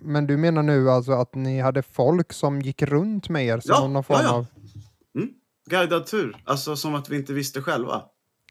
Men 0.02 0.28
du 0.28 0.38
menar 0.38 0.64
nu 0.64 0.90
alltså 0.90 1.12
att 1.12 1.36
ni 1.36 1.60
hade 1.60 1.82
folk 1.82 2.34
som 2.34 2.62
gick 2.62 2.82
runt 2.82 3.30
med 3.30 3.46
er 3.46 3.60
som 3.60 3.76
Ja, 3.76 3.88
någon 3.88 4.04
form 4.04 4.18
ja, 4.22 4.24
ja. 4.26 4.34
av, 4.36 4.46
Guidad 5.70 6.06
tur. 6.08 6.38
Alltså 6.46 6.76
som 6.76 6.96
att 6.96 7.10
vi 7.10 7.16
inte 7.18 7.34
visste 7.34 7.62
själva. 7.62 8.02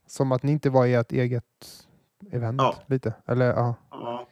som 0.06 0.32
att 0.32 0.42
ni 0.42 0.52
inte 0.52 0.70
var 0.70 0.86
i 0.86 0.94
ert 0.94 1.12
eget 1.12 1.44
event 2.32 2.60
Ja. 2.62 2.76
lite? 2.86 3.14
Eller 3.28 3.46
ja, 3.46 3.74
Ja. 3.90 4.26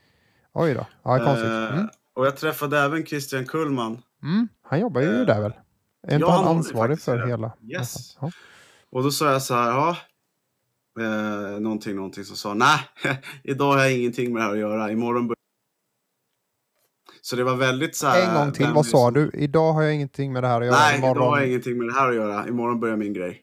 oj 0.53 0.75
då. 0.75 0.87
Ja, 1.03 1.19
konstigt. 1.19 1.47
Eh, 1.49 1.73
Mm. 1.77 1.89
Och 2.15 2.27
jag 2.27 2.37
träffade 2.37 2.79
även 2.79 3.07
Christian 3.07 3.45
Kullman. 3.47 4.03
Mm. 4.23 4.49
Han 4.63 4.81
jobbar 4.81 5.01
ju 5.01 5.21
eh, 5.21 5.27
där 5.27 5.41
väl? 5.41 5.53
Är 6.09 6.15
inte 6.15 6.31
han 6.31 6.45
ansvarig 6.57 7.01
för 7.01 7.19
det. 7.19 7.27
hela? 7.29 7.53
Yes. 7.63 8.17
Och 8.91 9.03
då 9.03 9.11
sa 9.11 9.33
jag 9.33 9.43
så 9.43 9.55
här, 9.55 9.69
ja. 9.71 9.97
Eh, 11.01 11.61
någonting, 11.61 11.97
någonting 11.97 12.25
som 12.25 12.37
sa, 12.37 12.55
nej, 12.55 12.79
idag 13.43 13.73
har 13.73 13.79
jag 13.79 13.93
ingenting 13.99 14.33
med 14.33 14.43
det 14.43 14.47
här 14.47 14.53
att 14.53 14.59
göra. 14.59 14.91
Imorgon 14.93 15.27
börjar... 15.29 15.42
Så 17.25 17.37
det 17.37 17.45
var 17.45 17.57
väldigt 17.57 17.97
så 17.97 18.07
här... 18.07 18.29
En 18.29 18.35
gång 18.35 18.53
till, 18.53 18.67
vad 18.75 18.87
sa 18.87 19.11
du? 19.11 19.31
Idag 19.35 19.73
har 19.73 19.83
jag 19.83 19.95
ingenting 19.95 20.33
med 20.33 20.43
det 20.43 20.49
här 20.49 20.61
att 20.61 20.67
göra. 20.67 20.77
Nej, 20.77 20.99
idag 20.99 21.11
Imorgon... 21.11 21.29
har 21.29 21.39
jag 21.39 21.49
ingenting 21.49 21.79
med 21.79 21.87
det 21.87 21.95
här 21.95 22.09
att 22.09 22.15
göra. 22.15 22.49
Imorgon 22.49 22.81
börjar 22.81 22.97
min 22.97 23.13
grej. 23.13 23.43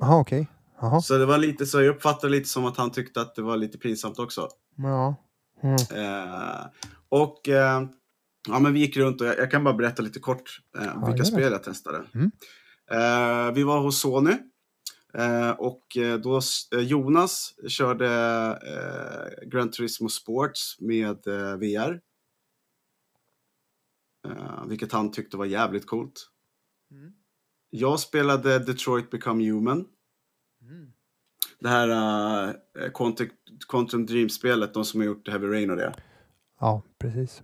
Jaha, 0.00 0.20
okej. 0.20 0.48
Jaha. 0.80 1.00
Så 1.00 1.18
det 1.18 1.26
var 1.26 1.38
lite 1.38 1.66
så, 1.66 1.82
jag 1.82 1.94
uppfattade 1.94 2.30
lite 2.30 2.48
som 2.48 2.64
att 2.64 2.76
han 2.76 2.90
tyckte 2.90 3.20
att 3.20 3.34
det 3.34 3.42
var 3.42 3.56
lite 3.56 3.78
pinsamt 3.78 4.18
också. 4.18 4.48
Ja. 4.76 5.16
Mm. 5.62 5.74
Eh, 5.74 6.66
och 7.08 7.48
eh, 7.48 7.82
ja, 8.48 8.58
men 8.58 8.72
vi 8.72 8.80
gick 8.80 8.96
runt 8.96 9.20
och 9.20 9.26
jag, 9.26 9.38
jag 9.38 9.50
kan 9.50 9.64
bara 9.64 9.74
berätta 9.74 10.02
lite 10.02 10.20
kort 10.20 10.60
eh, 10.78 10.84
gör 10.84 11.06
vilka 11.06 11.24
spel 11.24 11.52
jag 11.52 11.62
testade. 11.62 12.02
Mm. 12.14 12.30
Eh, 12.90 13.54
vi 13.54 13.62
var 13.62 13.80
hos 13.80 14.00
Sony 14.00 14.32
eh, 15.18 15.50
och 15.50 15.96
eh, 15.96 16.16
då 16.18 16.40
Jonas 16.72 17.54
körde 17.68 18.08
Gran 19.46 19.70
Turismo 19.70 20.08
Sports 20.08 20.76
med 20.80 21.16
VR. 21.58 22.00
Eh, 24.30 24.66
vilket 24.66 24.92
han 24.92 25.12
tyckte 25.12 25.36
var 25.36 25.44
jävligt 25.44 25.86
coolt. 25.86 26.28
Mm. 26.90 27.12
Jag 27.70 28.00
spelade 28.00 28.58
Detroit 28.58 29.10
Become 29.10 29.50
Human. 29.50 29.84
Mm. 30.62 30.92
Det 31.60 31.68
här 31.68 31.88
uh, 31.88 32.54
Quantum, 32.94 33.28
Quantum 33.68 34.06
Dream-spelet, 34.06 34.74
de 34.74 34.84
som 34.84 35.00
har 35.00 35.06
gjort 35.06 35.28
Heavy 35.28 35.46
Rain 35.46 35.70
och 35.70 35.76
det. 35.76 35.94
Ja, 36.60 36.82
precis. 36.98 37.42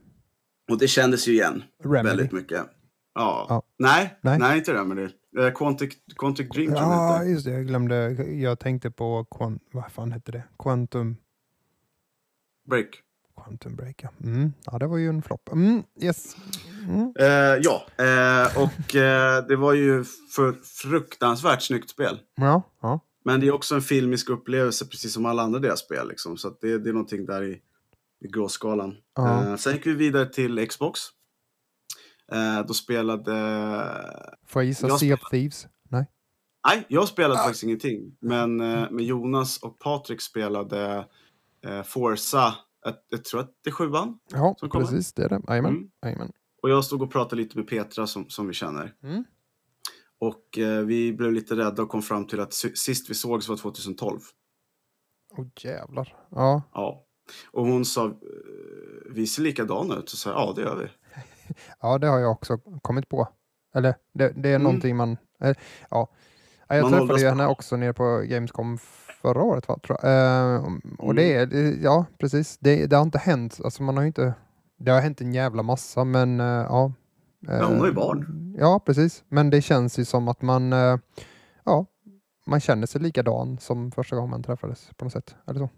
Och 0.70 0.78
det 0.78 0.88
kändes 0.88 1.28
ju 1.28 1.32
igen 1.32 1.62
Remedy. 1.84 2.08
väldigt 2.08 2.32
mycket. 2.32 2.66
Ja. 3.14 3.46
Ja. 3.48 3.62
Nej, 3.78 4.18
Nej. 4.20 4.38
nej, 4.38 4.58
inte 4.58 4.74
Remedy. 4.74 5.08
Uh, 5.38 5.50
Quantic, 5.54 5.94
Quantic 6.16 6.48
Dream 6.48 6.70
tror 6.70 6.80
jag 6.80 7.20
det 7.20 7.24
Ja, 7.24 7.24
just 7.24 7.44
det. 7.44 7.50
Jag 7.50 7.66
glömde. 7.66 8.10
Jag 8.24 8.58
tänkte 8.58 8.90
på, 8.90 9.24
quant, 9.24 9.62
vad 9.72 9.92
fan 9.92 10.12
hette 10.12 10.32
det? 10.32 10.44
Quantum, 10.58 11.16
Break. 12.64 13.02
Quantum 13.36 13.76
Break. 13.76 14.00
Ja. 14.02 14.08
Mm. 14.24 14.52
ja, 14.64 14.78
det 14.78 14.86
var 14.86 14.96
ju 14.98 15.08
en 15.08 15.22
flopp. 15.22 15.48
Mm. 15.52 15.82
Yes. 16.02 16.36
Mm. 16.88 17.12
Eh, 17.18 17.26
ja, 17.62 17.86
eh, 17.98 18.58
och 18.62 18.96
eh, 18.96 19.46
det 19.46 19.56
var 19.56 19.72
ju 19.72 20.04
för 20.34 20.52
fruktansvärt 20.62 21.62
snyggt 21.62 21.90
spel. 21.90 22.20
Ja, 22.34 22.62
ja. 22.82 23.00
Men 23.24 23.40
det 23.40 23.46
är 23.46 23.52
också 23.52 23.74
en 23.74 23.82
filmisk 23.82 24.28
upplevelse 24.30 24.86
precis 24.86 25.12
som 25.12 25.26
alla 25.26 25.42
andra 25.42 25.58
deras 25.60 25.80
spel. 25.80 26.08
Liksom. 26.08 26.36
Så 26.36 26.56
det, 26.60 26.78
det 26.78 26.88
är 26.88 26.92
någonting 26.92 27.26
där 27.26 27.42
i, 27.42 27.60
i 28.24 28.28
gråskalan. 28.28 28.96
Ja. 29.16 29.44
Eh, 29.44 29.56
sen 29.56 29.72
gick 29.72 29.86
vi 29.86 29.94
vidare 29.94 30.26
till 30.26 30.68
Xbox. 30.68 31.00
Eh, 32.32 32.66
då 32.66 32.74
spelade... 32.74 33.32
Får 34.46 34.62
jag 34.62 34.66
gissa 34.66 34.86
Jag 34.88 35.00
Sea 35.00 35.14
of 35.14 35.30
Thieves? 35.30 35.66
Nej. 35.88 36.06
Nej, 36.66 36.84
jag 36.88 37.08
spelade 37.08 37.40
Ah. 37.40 37.44
faktiskt 37.44 37.62
ingenting. 37.64 38.16
Men, 38.20 38.60
eh, 38.60 38.86
men 38.90 39.04
Jonas 39.04 39.58
och 39.58 39.78
Patrik 39.78 40.20
spelade 40.20 41.06
Forza, 41.84 42.54
jag, 43.10 43.24
tror 43.24 43.40
att 43.40 43.50
det 43.64 43.70
är 43.70 43.74
sjuan. 43.74 44.18
Ja, 44.32 44.54
Som 44.58 44.68
kommer. 44.68 44.84
precis. 44.84 45.12
Det 45.12 45.24
är 45.24 45.28
det. 45.28 45.40
Jajamän. 45.48 45.70
Mm. 45.72 45.90
Jajamän. 46.02 46.32
Och 46.62 46.70
jag 46.70 46.84
stod 46.84 47.02
och 47.02 47.12
pratade 47.12 47.42
lite 47.42 47.58
med 47.58 47.68
Petra 47.68 48.06
som, 48.06 48.28
som 48.30 48.46
vi 48.48 48.54
känner. 48.54 48.94
Mm. 49.02 49.24
Och 50.18 50.58
eh, 50.58 50.82
vi 50.84 51.12
blev 51.12 51.32
lite 51.32 51.56
rädda 51.56 51.82
och 51.82 51.88
kom 51.88 52.02
fram 52.02 52.26
till 52.26 52.40
att 52.40 52.52
si- 52.52 52.76
sist 52.76 53.10
vi 53.10 53.14
sågs 53.14 53.48
var 53.48 53.56
2012. 53.56 54.20
Åh 55.38 55.46
jävlar. 55.60 56.16
Ja. 56.30 56.62
Ja. 56.74 57.04
Och 57.50 57.66
hon 57.66 57.84
sa, 57.84 58.06
eh, 58.06 58.12
vi 59.10 59.26
ser 59.26 59.42
likadana 59.42 59.96
ut. 59.96 60.08
Så 60.08 60.16
sa 60.16 60.30
ja 60.30 60.52
det 60.56 60.62
gör 60.62 60.76
vi. 60.76 60.88
ja, 61.80 61.98
det 61.98 62.06
har 62.06 62.18
jag 62.18 62.30
också 62.32 62.58
kommit 62.58 63.08
på. 63.08 63.28
Eller 63.74 63.94
det, 64.14 64.28
det 64.36 64.48
är 64.48 64.54
Mm. 64.54 64.62
någonting 64.62 64.96
man... 64.96 65.16
Eh, 65.40 65.56
ja. 65.90 66.08
Ja, 66.68 66.76
Jag 66.76 66.82
Man 66.90 66.92
träffade 66.92 67.20
ju 67.20 67.28
henne 67.28 67.46
också 67.46 67.76
nere 67.76 67.92
på 67.92 68.22
Gamescom 68.28 68.78
förra 69.22 69.42
året, 69.42 69.68
va, 69.68 69.78
tror 69.86 69.98
jag. 70.02 70.10
Eh, 70.54 70.62
och 70.98 71.14
det 71.14 71.34
Mm. 71.34 71.42
är, 71.42 71.46
det- 71.46 71.82
ja 71.82 72.04
precis, 72.18 72.58
det, 72.60 72.86
det 72.86 72.96
har 72.96 73.02
inte 73.02 73.18
hänt, 73.18 73.60
alltså 73.64 73.82
man 73.82 73.96
har 73.96 74.04
inte, 74.04 74.34
det 74.78 74.90
har 74.90 75.00
hänt 75.00 75.20
en 75.20 75.32
jävla 75.34 75.62
massa, 75.62 76.04
men 76.04 76.40
eh, 76.40 76.46
ja. 76.46 76.92
Ja, 77.40 77.64
hon 77.66 77.78
har 77.78 77.86
ju 77.86 77.90
Eh, 77.90 77.94
barn. 77.96 78.54
Ja, 78.58 78.80
precis, 78.86 79.24
men 79.28 79.50
det 79.50 79.62
känns 79.62 79.98
ju 79.98 80.04
som 80.04 80.28
att 80.28 80.42
man, 80.42 80.72
eh, 80.72 80.96
ja, 81.64 81.86
man 82.46 82.60
känner 82.60 82.86
sig 82.86 83.00
likadan 83.00 83.58
som 83.58 83.90
första 83.92 84.16
gången 84.16 84.30
man 84.30 84.42
träffades 84.42 84.90
på 84.96 85.04
något 85.04 85.12
sätt, 85.12 85.34
eller 85.46 85.58
så. 85.60 85.68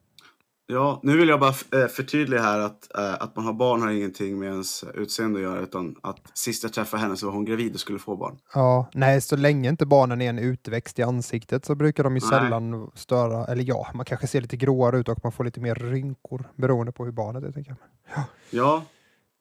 Ja, 0.66 1.00
nu 1.02 1.16
vill 1.16 1.28
jag 1.28 1.40
bara 1.40 1.54
eh, 1.82 1.88
förtydliga 1.88 2.42
här 2.42 2.58
att, 2.58 2.96
eh, 2.98 3.14
att 3.14 3.36
man 3.36 3.44
har 3.44 3.52
barn 3.52 3.82
har 3.82 3.90
ingenting 3.90 4.38
med 4.38 4.48
ens 4.48 4.84
utseende 4.94 5.38
att 5.38 5.42
göra. 5.42 5.60
Utan 5.60 5.96
att 6.02 6.20
sist 6.34 6.62
jag 6.62 6.72
träffade 6.72 7.02
henne 7.02 7.16
så 7.16 7.26
var 7.26 7.32
hon 7.32 7.44
gravid 7.44 7.74
och 7.74 7.80
skulle 7.80 7.98
få 7.98 8.16
barn. 8.16 8.38
Ja, 8.54 8.86
nej, 8.94 9.20
så 9.20 9.36
länge 9.36 9.68
inte 9.68 9.86
barnen 9.86 10.22
är 10.22 10.28
en 10.28 10.38
utväxt 10.38 10.98
i 10.98 11.02
ansiktet 11.02 11.64
så 11.64 11.74
brukar 11.74 12.04
de 12.04 12.16
ju 12.16 12.20
Nej. 12.20 12.30
sällan 12.30 12.90
störa, 12.94 13.46
eller 13.46 13.64
ja, 13.64 13.86
man 13.94 14.04
kanske 14.04 14.26
ser 14.26 14.40
lite 14.40 14.56
gråare 14.56 14.98
ut 14.98 15.08
och 15.08 15.18
man 15.22 15.32
får 15.32 15.44
lite 15.44 15.60
mer 15.60 15.74
rynkor 15.74 16.44
beroende 16.56 16.92
på 16.92 17.04
hur 17.04 17.12
barnet 17.12 17.44
är, 17.44 17.52
tänker 17.52 17.70
jag. 17.70 18.24
Ja. 18.50 18.76
Eh, 18.76 18.82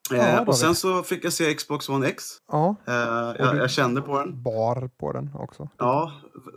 Ja, 0.09 0.17
David. 0.31 0.47
och 0.47 0.57
sen 0.57 0.75
så 0.75 1.03
fick 1.03 1.25
jag 1.25 1.33
se 1.33 1.53
Xbox 1.53 1.89
One 1.89 2.07
X. 2.07 2.23
Ja, 2.51 2.75
Eh, 2.87 2.93
jag, 2.93 3.55
jag 3.57 3.69
kände 3.71 4.01
på 4.01 4.19
den. 4.19 4.43
bar 4.43 4.89
på 4.97 5.11
den 5.13 5.29
också. 5.33 5.69
Ja, 5.77 6.11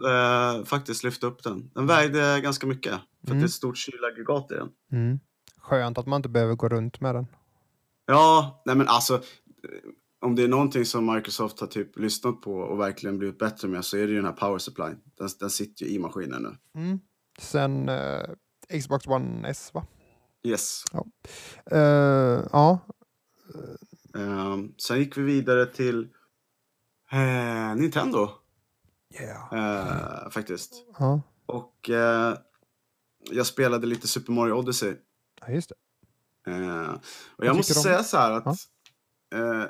eh, 0.09 0.65
faktiskt 0.65 1.05
lyfte 1.05 1.27
upp 1.27 1.43
den. 1.43 1.71
Den 1.75 1.87
vägde 1.87 2.41
ganska 2.41 2.67
mycket. 2.67 2.93
För 2.93 3.31
Mm. 3.31 3.39
det 3.39 3.45
är 3.45 3.47
ett 3.47 3.53
stort 3.53 3.77
kylaggregat 3.77 4.51
i 4.51 4.55
den. 4.55 4.69
Mm. 4.93 5.21
Skönt 5.61 5.99
att 5.99 6.07
man 6.07 6.17
inte 6.19 6.29
behöver 6.29 6.55
gå 6.55 6.69
runt 6.69 7.01
med 7.01 7.15
den. 7.15 7.27
Ja, 8.07 8.63
nej 8.67 8.77
men 8.77 8.89
alltså. 8.89 9.15
eh, 9.15 9.21
Om 10.21 10.35
det 10.35 10.43
är 10.43 10.49
någonting 10.49 10.85
som 10.85 11.15
Microsoft 11.15 11.61
har 11.61 11.67
typ 11.67 11.99
lyssnat 11.99 12.41
på 12.41 12.53
och 12.53 12.81
verkligen 12.81 13.19
blivit 13.19 13.39
bättre 13.39 13.69
med 13.69 13.85
så 13.85 13.97
är 13.97 14.01
det 14.01 14.09
ju 14.09 14.17
den 14.17 14.25
här 14.25 14.33
power 14.33 14.59
supply. 14.59 14.85
Den, 15.19 15.29
den 15.41 15.51
sitter 15.51 15.85
ju 15.85 15.91
i 15.91 15.99
maskinen 15.99 16.43
nu. 16.43 16.81
Mm. 16.83 17.01
Sen 17.39 17.89
eh, 17.89 18.23
Xbox 18.81 19.07
One 19.07 19.49
S, 19.49 19.71
va? 19.75 19.87
Yes. 20.47 20.85
Eh, 21.71 21.79
ja, 22.53 22.79
Ehm, 24.17 24.75
sen 24.79 24.99
gick 24.99 25.17
vi 25.17 25.23
vidare 25.23 25.67
till 25.67 26.09
eh, 27.13 27.77
Nintendo. 27.77 28.31
yeah. 29.21 29.53
eh, 30.25 30.31
faktiskt. 30.31 30.73
ja. 30.99 31.21
Och 31.47 31.91
eh, 31.91 32.37
jag 33.31 33.47
spelade 33.47 33.87
lite 33.87 34.09
Super 34.09 34.33
Mario 34.33 34.53
Odyssey. 34.53 34.97
ja, 35.41 35.53
just 35.53 35.69
det. 35.69 35.75
Och 37.37 37.47
jag 37.47 37.57
måste 37.57 37.75
du 37.75 37.81
säga 37.81 38.03
så 38.03 38.17
här 38.17 38.31
att 38.31 38.47
eh, 39.35 39.65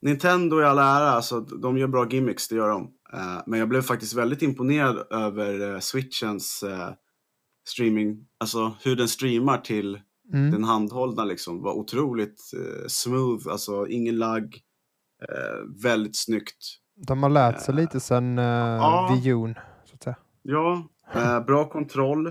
Nintendo 0.00 0.60
i 0.60 0.64
all 0.64 0.78
ära, 0.78 1.10
alltså, 1.10 1.40
de 1.40 1.78
gör 1.78 1.86
bra 1.86 2.08
gimmicks, 2.10 2.48
det 2.48 2.54
gör 2.54 2.68
de. 2.68 2.94
Men 3.46 3.58
jag 3.58 3.68
blev 3.68 3.82
faktiskt 3.82 4.14
väldigt 4.14 4.42
imponerad 4.42 5.06
över 5.12 5.80
Switchens 5.80 6.64
streaming, 7.68 8.26
alltså 8.38 8.76
hur 8.82 8.96
den 8.96 9.08
streamar 9.08 9.58
till 9.58 10.00
Mm. 10.32 10.50
den 10.50 10.64
handhållna 10.64 11.24
liksom. 11.24 11.62
var 11.62 11.72
otroligt 11.72 12.40
eh, 12.54 12.86
smooth, 12.88 13.48
alltså 13.48 13.86
ingen 13.86 14.18
lagg, 14.18 14.60
eh, 15.22 15.82
väldigt 15.82 16.16
snyggt. 16.16 16.56
De 17.06 17.22
har 17.22 17.30
lärt 17.30 17.60
sig 17.60 17.74
lite 17.74 18.00
sen 18.00 18.38
uh, 18.38 18.44
Ja. 18.44 19.22
U, 19.24 19.54
så 19.84 19.94
att 19.94 20.02
säga. 20.02 20.16
Ja, 20.42 20.88
eh, 21.14 21.44
bra 21.44 21.68
kontroll. 21.68 22.26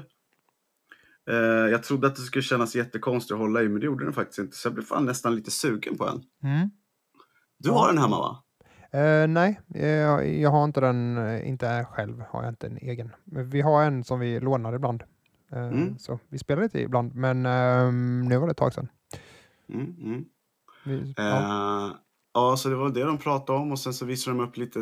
Eh, 1.30 1.36
jag 1.72 1.84
trodde 1.84 2.08
att 2.08 2.16
det 2.16 2.22
skulle 2.22 2.44
kännas 2.44 2.76
jättekonstigt 2.76 3.34
att 3.34 3.40
hålla 3.40 3.62
i, 3.62 3.70
men 3.70 3.80
det 3.80 3.86
gjorde 3.86 4.06
den 4.06 4.14
faktiskt 4.14 4.40
inte. 4.40 4.58
Så 4.58 4.68
jag 4.68 4.74
blev 4.74 4.84
fan 4.84 5.06
nästan 5.06 5.36
lite 5.36 5.52
sugen 5.52 5.98
på 5.98 6.08
en. 6.08 6.24
Mm. 6.44 6.70
Du 7.58 7.72
har 7.72 7.88
den 7.88 7.98
hemma 7.98 8.18
va? 8.20 8.44
Eh, 9.00 9.28
nej, 9.28 9.60
jag, 9.68 10.30
jag 10.30 10.50
har 10.50 10.64
inte 10.64 10.82
den, 10.82 11.18
eh, 11.18 11.48
inte 11.48 11.86
själv 11.92 12.24
har 12.30 12.44
jag 12.44 12.52
inte 12.52 12.68
en 12.68 12.78
egen. 12.78 13.12
Men 13.24 13.50
vi 13.50 13.62
har 13.62 13.84
en 13.84 14.04
som 14.04 14.20
vi 14.20 14.40
lånar 14.40 14.74
ibland. 14.74 15.04
Eh, 15.52 15.68
Mm. 15.68 15.98
Så 16.00 16.20
vi 16.30 16.38
spelar 16.40 16.64
lite 16.64 16.80
ibland, 16.80 17.16
men 17.16 17.46
ehm, 17.46 18.22
nu 18.28 18.38
var 18.38 18.48
det 18.48 18.52
ett 18.52 18.58
tag 18.58 18.74
sedan. 18.74 18.88
Mm, 19.74 19.96
mm. 20.02 20.26
Vi, 20.86 21.14
ja. 21.18 21.88
Eh, 21.88 21.92
ja, 22.34 22.58
så 22.58 22.70
det 22.70 22.76
var 22.76 22.90
det 22.90 23.04
de 23.04 23.18
pratade 23.18 23.60
om 23.60 23.72
och 23.72 23.80
sen 23.80 23.94
så 23.94 24.06
visade 24.06 24.38
de 24.38 24.44
upp 24.44 24.58
lite 24.58 24.80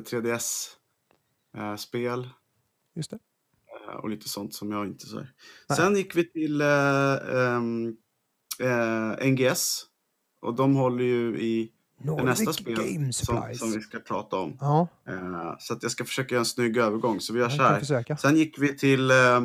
3DS-spel 1.57 2.29
Just 2.95 3.09
det. 3.11 3.19
eh, 3.89 3.95
och 3.95 4.09
lite 4.09 4.29
sånt 4.29 4.53
som 4.53 4.71
jag 4.71 4.85
inte 4.87 5.05
så. 5.05 5.15
Nej. 5.15 5.27
Sen 5.77 5.95
gick 5.95 6.15
vi 6.15 6.31
till 6.31 6.61
eh, 6.61 7.13
ehm, 7.35 7.95
eh, 8.59 9.27
NGS 9.31 9.83
och 10.41 10.55
de 10.55 10.75
håller 10.75 11.03
ju 11.03 11.39
i 11.39 11.71
nästa 12.03 12.43
Nordic 12.43 12.55
spel 12.55 12.75
Game 12.75 13.13
som, 13.13 13.53
som 13.53 13.71
vi 13.71 13.81
ska 13.81 13.99
prata 13.99 14.35
om. 14.35 14.57
Ja, 14.61 14.87
Eh, 15.07 15.55
så 15.59 15.73
att 15.73 15.83
jag 15.83 15.91
ska 15.91 16.05
försöka 16.05 16.35
göra 16.35 16.41
en 16.41 16.45
snygg 16.45 16.77
övergång. 16.77 17.19
Så 17.19 17.33
vi 17.33 17.39
gör 17.39 17.49
så 17.49 17.63
här. 17.63 18.15
Sen 18.15 18.35
gick 18.37 18.59
vi 18.59 18.77
till 18.77 19.11
eh, 19.11 19.41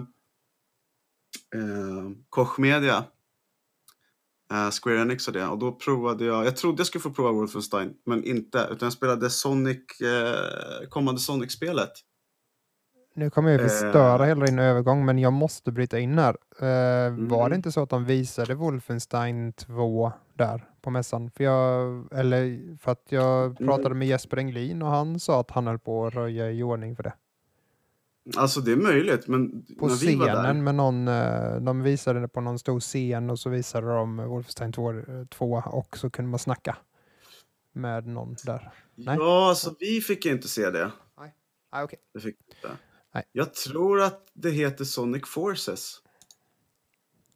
eh, 1.55 2.11
Koch 2.29 2.59
Media. 2.59 3.05
Eh, 4.53 4.71
Square 4.71 5.01
Enix 5.01 5.27
och 5.29 5.35
det. 5.35 5.47
Och 5.47 5.59
då 5.59 5.73
provade 5.73 6.25
jag, 6.25 6.47
jag 6.47 6.57
trodde 6.57 6.81
jag 6.81 6.87
skulle 6.87 7.03
få 7.03 7.11
prova 7.11 7.33
Wolfenstein, 7.33 7.95
men 8.07 8.25
inte. 8.25 8.69
Utan 8.73 8.87
jag 8.87 8.93
spelade 8.93 9.31
Sonic, 9.31 10.01
eh, 10.01 10.89
kommande 10.89 11.21
Sonic-spelet. 11.21 11.93
Nu 13.15 13.31
kommer 13.31 13.51
jag 13.51 13.61
Eh. 13.61 13.67
förstöra 13.69 14.25
hela 14.25 14.47
din 14.47 14.59
övergång, 14.59 15.05
men 15.05 15.19
jag 15.19 15.33
måste 15.33 15.73
bryta 15.73 15.99
in 15.99 16.19
här. 16.19 16.37
Eh, 16.61 17.13
Var 17.13 17.39
Mm. 17.39 17.51
det 17.51 17.57
inte 17.57 17.73
så 17.73 17.83
att 17.83 17.91
de 17.91 18.05
visade 18.05 18.55
Wolfenstein 18.55 19.53
2 19.53 20.13
där 20.35 20.69
på 20.83 20.91
mässan? 20.91 21.31
För 21.31 21.45
jag, 21.45 22.09
eller 22.13 22.77
för 22.79 22.93
att 22.93 23.05
jag 23.09 23.45
Mm. 23.45 23.57
pratade 23.57 23.95
med 23.95 24.09
Jesper 24.09 24.37
Englin 24.37 24.83
och 24.83 24.89
han 24.89 25.21
sa 25.21 25.41
att 25.41 25.51
han 25.51 25.67
höll 25.67 25.79
på 25.79 26.07
att 26.07 26.15
röja 26.15 26.51
i 26.51 26.63
ordning 26.63 26.97
för 26.97 27.03
det. 27.03 27.13
Alltså 28.37 28.61
det 28.61 28.73
är 28.73 28.77
möjligt, 28.77 29.29
men 29.29 29.65
På 29.79 29.87
när 29.87 29.95
vi 29.95 30.17
var 30.17 30.27
där. 30.27 30.35
scenen 30.35 30.65
med 30.65 30.75
någon, 30.75 31.09
eh, 31.09 31.57
de 31.57 31.83
visade 31.83 32.21
det 32.21 32.29
på 32.29 32.41
någon 32.41 32.59
stor 32.59 32.81
scen 32.81 33.31
och 33.31 33.39
så 33.39 33.51
visade 33.51 33.87
de 33.87 34.17
Wolfenstein 34.17 34.73
2, 34.73 34.93
eh, 34.93 35.27
2 35.31 35.63
och 35.67 35.97
så 35.97 36.11
kunde 36.11 36.31
man 36.31 36.39
snacka 36.39 36.77
med 37.73 38.07
någon 38.07 38.37
där. 38.45 38.73
Nej. 38.95 39.17
Ja, 39.21 39.49
alltså 39.49 39.75
vi 39.79 40.01
fick 40.01 40.27
inte 40.27 40.49
se 40.49 40.71
det. 40.71 40.93
Ah, 41.75 41.85
okay. 41.85 41.99
det 42.15 42.21
fick 42.21 42.37
inte. 42.49 42.77
Nej. 43.15 43.25
Jag 43.33 43.55
tror 43.55 44.01
att 44.01 44.31
det 44.33 44.51
heter 44.51 44.85
Sonic 44.85 45.23
Forces. 45.27 45.99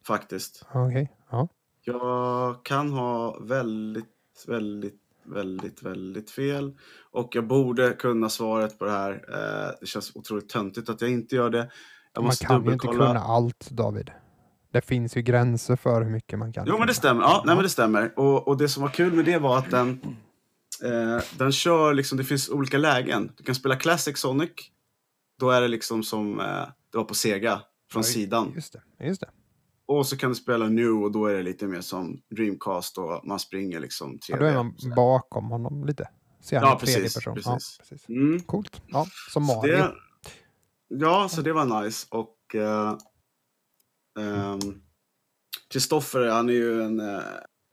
Faktiskt. 0.07 0.65
Okej. 0.73 1.17
Ja. 1.29 1.47
Jag 1.81 2.65
kan 2.65 2.91
ha 2.91 3.39
väldigt, 3.39 4.45
väldigt, 4.47 5.01
väldigt, 5.27 5.83
väldigt 5.83 6.31
fel. 6.31 6.77
Och 7.11 7.35
jag 7.35 7.47
borde 7.47 7.93
kunna 7.93 8.29
svaret 8.29 8.79
på 8.79 8.85
det 8.85 8.91
här. 8.91 9.11
Eh, 9.11 9.71
det 9.81 9.87
känns 9.87 10.15
otroligt 10.15 10.49
töntigt 10.49 10.89
att 10.89 11.01
jag 11.01 11.11
inte 11.11 11.35
gör 11.35 11.49
det. 11.49 11.71
Jag 12.13 12.23
Man 12.23 12.31
kan 12.31 12.65
ju 12.65 12.73
inte 12.73 12.87
kunna 12.87 13.19
allt, 13.19 13.69
David. 13.69 14.11
Det 14.73 14.81
finns 14.81 15.17
ju 15.17 15.21
gränser 15.21 15.75
för 15.75 16.01
hur 16.01 16.11
mycket 16.11 16.39
man 16.39 16.53
kan. 16.53 16.65
Jo, 16.67 16.77
men 16.77 16.87
det 16.87 16.93
stämmer. 16.93 17.21
Ja, 17.21 17.43
nej, 17.45 17.55
men 17.55 17.63
det 17.63 17.69
stämmer. 17.69 18.19
Och, 18.19 18.47
och 18.47 18.57
det 18.57 18.69
som 18.69 18.83
var 18.83 18.89
kul 18.89 19.13
med 19.13 19.25
det 19.25 19.37
var 19.37 19.57
att 19.57 19.71
den, 19.71 19.99
eh, 20.83 21.23
den 21.37 21.51
kör 21.51 21.93
liksom, 21.93 22.17
det 22.17 22.23
finns 22.23 22.49
olika 22.49 22.77
lägen. 22.77 23.31
Du 23.37 23.43
kan 23.43 23.55
spela 23.55 23.75
Classic 23.75 24.17
Sonic. 24.17 24.51
Då 25.39 25.49
är 25.49 25.61
det 25.61 25.67
liksom 25.67 26.03
som 26.03 26.39
eh, 26.39 26.45
det 26.91 26.97
var 26.97 27.03
på 27.03 27.13
Sega, 27.13 27.61
från 27.91 27.99
Oj. 27.99 28.05
sidan. 28.05 28.51
Just 28.55 28.73
det. 28.73 29.05
Just 29.05 29.21
det. 29.21 29.29
Och 29.87 30.07
så 30.07 30.17
kan 30.17 30.29
du 30.29 30.35
spela 30.35 30.69
New 30.69 31.03
och 31.03 31.11
då 31.11 31.25
är 31.25 31.33
det 31.33 31.43
lite 31.43 31.67
mer 31.67 31.81
som 31.81 32.21
Dreamcast 32.35 32.97
och 32.97 33.21
man 33.27 33.39
springer 33.39 33.79
liksom 33.79 34.11
3D. 34.13 34.19
Ja, 34.29 34.37
då 34.37 34.45
är 34.45 34.53
man 34.53 34.75
bakom 34.95 35.45
honom 35.49 35.85
lite. 35.85 36.09
Ser 36.41 36.55
Ja, 36.61 36.67
han 36.67 36.77
tredje 36.77 36.95
precis, 36.95 37.15
person. 37.15 37.35
precis. 37.35 37.75
Ja, 37.79 37.85
precis. 37.89 38.09
Mm. 38.09 38.39
Coolt. 38.39 38.81
Ja, 38.87 39.05
som 39.33 39.45
Så 39.45 39.55
Mario. 39.55 39.71
det, 39.77 39.91
ja, 40.87 41.27
så 41.29 41.41
det 41.41 41.53
var 41.53 41.83
nice. 41.83 42.07
Och 42.11 42.55
eh, 42.55 42.97
ehm, 44.19 44.59
Kristoffer, 45.69 46.27
han 46.29 46.49
är 46.49 46.53
ju 46.53 46.81
en 46.83 46.99
eh, 46.99 47.21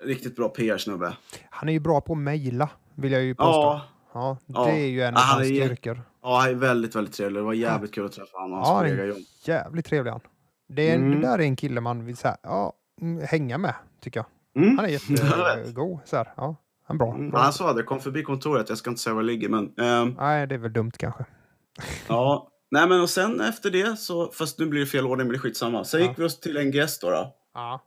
riktigt 0.05 0.37
bra 0.37 0.49
PR-snubbe. 0.49 1.17
Han 1.51 1.69
är 1.69 1.73
ju 1.73 1.81
bra 1.81 2.01
på 2.01 2.13
att 2.13 2.19
mejla, 2.19 2.71
vill 2.95 3.13
jag 3.13 3.23
ju 3.23 3.35
påstå. 3.35 3.51
Ja, 3.51 3.81
Ja, 4.15 4.39
Ja. 4.47 4.65
det 4.65 4.73
är 4.73 4.87
ju 4.87 5.03
en 5.03 5.15
Ja, 5.15 5.21
av 5.21 5.27
han 5.27 5.37
hans 5.39 5.47
styrkor. 5.49 6.03
ja, 6.23 6.39
han 6.41 6.51
är 6.51 6.55
väldigt, 6.55 6.95
väldigt 6.95 7.15
trevlig. 7.15 7.41
Det 7.41 7.45
var 7.45 7.53
jävligt 7.53 7.95
kul 7.95 8.07
att 8.07 8.13
träffa 8.13 8.39
honom 8.39 8.59
och 8.59 8.67
hans 8.67 8.69
Ja, 8.69 8.79
kollega 8.91 9.05
John. 9.05 9.25
jävligt 9.45 9.87
trevlig 9.87 10.11
han. 10.11 10.21
Det, 10.69 10.91
är, 10.91 10.95
Mm. 10.97 11.11
det 11.21 11.27
där 11.27 11.39
är 11.39 11.43
en 11.43 11.57
kille 11.57 11.81
man 11.81 12.05
vill 12.05 12.17
så 12.17 12.29
här, 12.29 12.37
ja, 12.43 12.73
mm, 13.01 13.25
hänga 13.29 13.59
med, 13.59 13.75
tycker 14.01 14.21
jag. 14.21 14.63
Mm. 14.65 14.77
Han 14.79 14.85
är 14.87 14.91
jättegod. 14.91 15.99
Så 16.05 16.17
här, 16.17 16.33
ja, 16.37 16.57
han 16.85 16.97
är 16.97 16.99
bra. 16.99 17.15
Mm, 17.15 17.31
bra. 17.31 17.41
Han 17.41 17.53
sa 17.53 17.73
det, 17.73 17.83
kom 17.83 18.01
förbi 18.01 18.23
kontoret, 18.23 18.69
jag 18.69 18.79
ska 18.79 18.91
inte 18.91 19.03
säga 19.03 19.15
var 19.15 19.23
det 19.23 19.27
ligger, 19.27 19.49
men 19.49 19.75
ehm, 19.79 20.15
Nej, 20.19 20.47
det 20.47 20.55
är 20.55 20.59
väl 20.59 20.73
dumt 20.73 20.91
kanske. 20.97 21.25
ja. 22.09 22.51
Nej 22.71 22.89
men 22.89 23.01
och 23.01 23.11
sen 23.11 23.41
efter 23.41 23.71
det 23.71 23.99
så, 23.99 24.31
fast 24.31 24.59
nu 24.59 24.67
blir 24.67 24.81
det 24.81 24.87
fel 24.87 25.07
ordning 25.07 25.27
men 25.27 25.33
det 25.33 25.37
är 25.37 25.41
skitsamma. 25.41 25.85
Sen 25.85 26.01
Ja. 26.01 26.09
gick 26.09 26.19
vi 26.19 26.25
oss 26.25 26.41
till 26.41 26.67
NGS 26.69 26.99
då, 26.99 27.11
då. 27.11 27.35
Ja. 27.55 27.81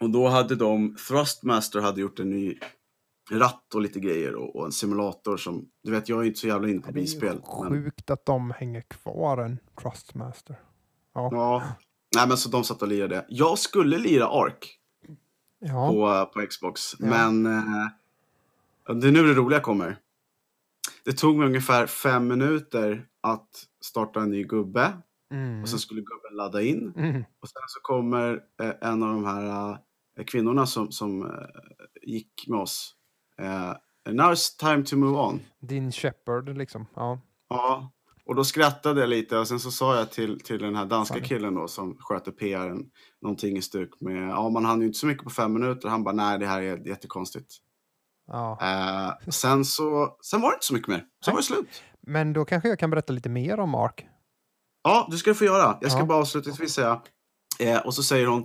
Och 0.00 0.10
då 0.10 0.28
hade 0.28 0.56
de, 0.56 0.96
Thrustmaster 1.08 1.80
hade 1.80 2.00
gjort 2.00 2.18
en 2.20 2.30
ny 2.30 2.58
ratt 3.30 3.74
och 3.74 3.80
lite 3.80 4.00
grejer 4.00 4.34
och, 4.34 4.56
och 4.56 4.64
en 4.66 4.72
simulator 4.72 5.36
som, 5.36 5.68
du 5.82 5.90
vet 5.92 6.08
jag 6.08 6.20
är 6.20 6.24
inte 6.24 6.40
så 6.40 6.46
jävla 6.46 6.68
inne 6.68 6.80
på 6.80 6.86
Det 6.86 6.90
är 6.90 6.94
ju 6.94 7.00
bilspel. 7.00 7.40
Men, 7.62 7.70
sjukt 7.70 8.10
att 8.10 8.26
de 8.26 8.50
hänger 8.50 8.80
kvar 8.80 9.38
en 9.38 9.58
Trustmaster. 9.82 10.56
Ja. 11.14 11.28
ja. 11.32 11.62
Nej 12.16 12.28
men 12.28 12.36
så 12.36 12.48
de 12.48 12.64
satt 12.64 12.82
och 12.82 12.88
lirade. 12.88 13.26
Jag 13.28 13.58
skulle 13.58 13.98
lira 13.98 14.26
Ark 14.26 14.78
Ja. 15.58 15.88
på, 15.88 16.30
på 16.40 16.46
Xbox, 16.46 16.94
Ja. 16.98 17.06
men 17.06 17.46
eh, 17.46 18.94
det 19.00 19.08
är 19.08 19.12
nu 19.12 19.22
det 19.26 19.34
roliga 19.34 19.60
kommer. 19.60 19.96
Det 21.04 21.12
tog 21.12 21.36
mig 21.36 21.46
ungefär 21.46 21.86
fem 21.86 22.28
minuter 22.28 23.06
att 23.20 23.48
starta 23.84 24.20
en 24.20 24.30
ny 24.30 24.44
gubbe 24.44 24.92
Mm. 25.32 25.62
och 25.62 25.68
sen 25.68 25.78
skulle 25.78 26.00
gubben 26.00 26.36
ladda 26.36 26.62
in. 26.62 26.92
Mm. 26.96 27.24
Och 27.40 27.48
sen 27.48 27.62
så 27.68 27.80
kommer 27.82 28.40
eh, 28.62 28.72
en 28.90 29.02
av 29.02 29.08
de 29.08 29.24
här 29.24 29.70
eh, 30.18 30.24
kvinnorna 30.24 30.66
som, 30.66 30.92
som 30.92 31.22
eh, 31.26 31.46
gick 32.02 32.44
med 32.48 32.58
oss. 32.60 32.94
Eh, 33.40 33.72
Now 34.12 34.32
it's 34.32 34.58
time 34.58 34.84
to 34.84 34.96
move 34.96 35.18
on. 35.18 35.40
Din 35.60 35.92
Shepard 35.92 36.58
liksom. 36.58 36.86
Ja. 36.94 37.20
Ja, 37.48 37.90
och 38.26 38.34
då 38.34 38.44
skrattade 38.44 39.00
jag 39.00 39.08
lite 39.08 39.38
och 39.38 39.48
sen 39.48 39.60
så 39.60 39.70
sa 39.70 39.96
jag 39.96 40.10
till, 40.10 40.40
till 40.40 40.58
den 40.62 40.76
här 40.76 40.86
danska 40.86 41.20
killen 41.20 41.54
då 41.54 41.68
som 41.68 41.96
sköter 42.00 42.32
PR 42.32 42.74
någonting 43.22 43.56
i 43.56 43.62
stuk 43.62 43.90
med, 44.00 44.28
ja 44.28 44.48
man 44.50 44.64
hann 44.64 44.80
ju 44.80 44.86
inte 44.86 44.98
så 44.98 45.06
mycket 45.06 45.24
på 45.24 45.30
fem 45.30 45.52
minuter. 45.52 45.88
Han 45.88 46.04
bara, 46.04 46.14
nej 46.14 46.38
det 46.38 46.46
här 46.46 46.62
är 46.62 46.86
jättekonstigt. 46.88 47.54
ja. 48.26 48.58
Eh, 48.62 49.30
sen 49.30 49.64
så, 49.64 50.16
sen 50.24 50.40
var 50.40 50.50
det 50.50 50.54
inte 50.54 50.66
så 50.66 50.74
mycket 50.74 50.88
mer. 50.88 51.04
Sen 51.24 51.34
var 51.34 51.40
det 51.40 51.46
slut. 51.46 51.82
Men 52.06 52.32
då 52.32 52.44
kanske 52.44 52.68
jag 52.68 52.78
kan 52.78 52.90
berätta 52.90 53.12
lite 53.12 53.28
mer 53.28 53.60
om 53.60 53.70
Mark. 53.70 54.06
Ja, 54.82 55.08
det 55.10 55.16
ska 55.16 55.30
du 55.30 55.34
få 55.34 55.44
göra. 55.44 55.78
Jag 55.80 55.90
ska 55.90 56.00
Ja. 56.00 56.06
bara 56.06 56.18
avslutningsvis 56.18 56.72
säga. 56.74 57.00
Eh, 57.60 57.78
och 57.86 57.94
så 57.94 58.02
säger 58.02 58.26
hon, 58.26 58.42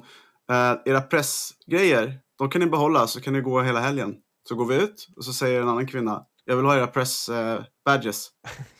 eh, 0.51 0.75
era 0.85 1.01
pressgrejer, 1.01 2.19
de 2.37 2.49
kan 2.49 2.61
ni 2.61 2.67
behålla 2.67 3.07
så 3.07 3.21
kan 3.21 3.33
ni 3.33 3.41
gå 3.41 3.61
hela 3.61 3.79
helgen. 3.79 4.15
Så 4.49 4.55
går 4.55 4.65
vi 4.65 4.75
ut 4.83 5.07
och 5.15 5.25
så 5.25 5.33
säger 5.33 5.61
en 5.61 5.69
annan 5.69 5.87
kvinna, 5.87 6.25
jag 6.45 6.55
vill 6.55 6.65
ha 6.65 6.75
era 6.77 6.87
press 6.87 7.29
eh, 7.29 7.63
badges. 7.85 8.29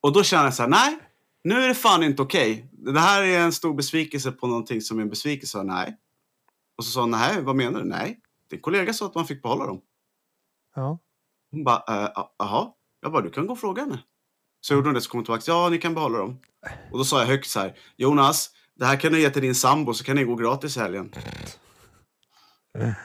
och 0.00 0.12
då 0.12 0.22
känner 0.22 0.44
jag 0.44 0.54
så 0.54 0.62
här, 0.62 0.70
nej, 0.70 0.98
nu 1.44 1.54
är 1.54 1.68
det 1.68 1.74
fan 1.74 2.02
inte 2.02 2.22
okej. 2.22 2.70
Det 2.72 3.00
här 3.00 3.22
är 3.22 3.40
en 3.40 3.52
stor 3.52 3.74
besvikelse 3.74 4.32
på 4.32 4.46
någonting 4.46 4.80
som 4.80 4.98
är 4.98 5.02
en 5.02 5.08
besvikelse. 5.10 5.62
Nej. 5.62 5.96
Och 6.78 6.84
så 6.84 6.90
sa 6.90 7.00
hon, 7.00 7.10
nej, 7.10 7.42
vad 7.42 7.56
menar 7.56 7.80
du? 7.80 7.86
Nej, 7.86 8.20
din 8.50 8.60
kollega 8.60 8.92
sa 8.92 9.06
att 9.06 9.14
man 9.14 9.26
fick 9.26 9.42
behålla 9.42 9.66
dem. 9.66 9.80
Ja. 10.74 10.98
Hon 11.50 11.64
bara, 11.64 12.04
eh, 12.04 12.10
jaha. 12.38 12.68
Jag 13.02 13.12
bara, 13.12 13.22
du 13.22 13.30
kan 13.30 13.46
gå 13.46 13.52
och 13.52 13.58
fråga 13.60 13.82
henne. 13.82 13.98
Så 14.60 14.74
gjorde 14.74 14.88
hon 14.88 14.94
det, 14.94 15.00
så 15.00 15.10
kom 15.10 15.18
hon 15.18 15.24
tillbaka, 15.24 15.42
ja 15.46 15.68
ni 15.68 15.78
kan 15.78 15.94
behålla 15.94 16.18
dem. 16.18 16.38
Och 16.92 16.98
då 16.98 17.04
sa 17.04 17.20
jag 17.20 17.26
högt 17.26 17.50
så 17.50 17.60
här, 17.60 17.78
Jonas, 17.96 18.50
det 18.74 18.84
här 18.86 18.96
kan 19.00 19.12
du 19.12 19.20
ge 19.20 19.30
till 19.30 19.42
din 19.42 19.54
sambo 19.54 19.94
så 19.94 20.04
kan 20.04 20.16
ni 20.16 20.24
gå 20.24 20.34
gratis 20.34 20.76
i 20.76 20.80
helgen. 20.80 21.12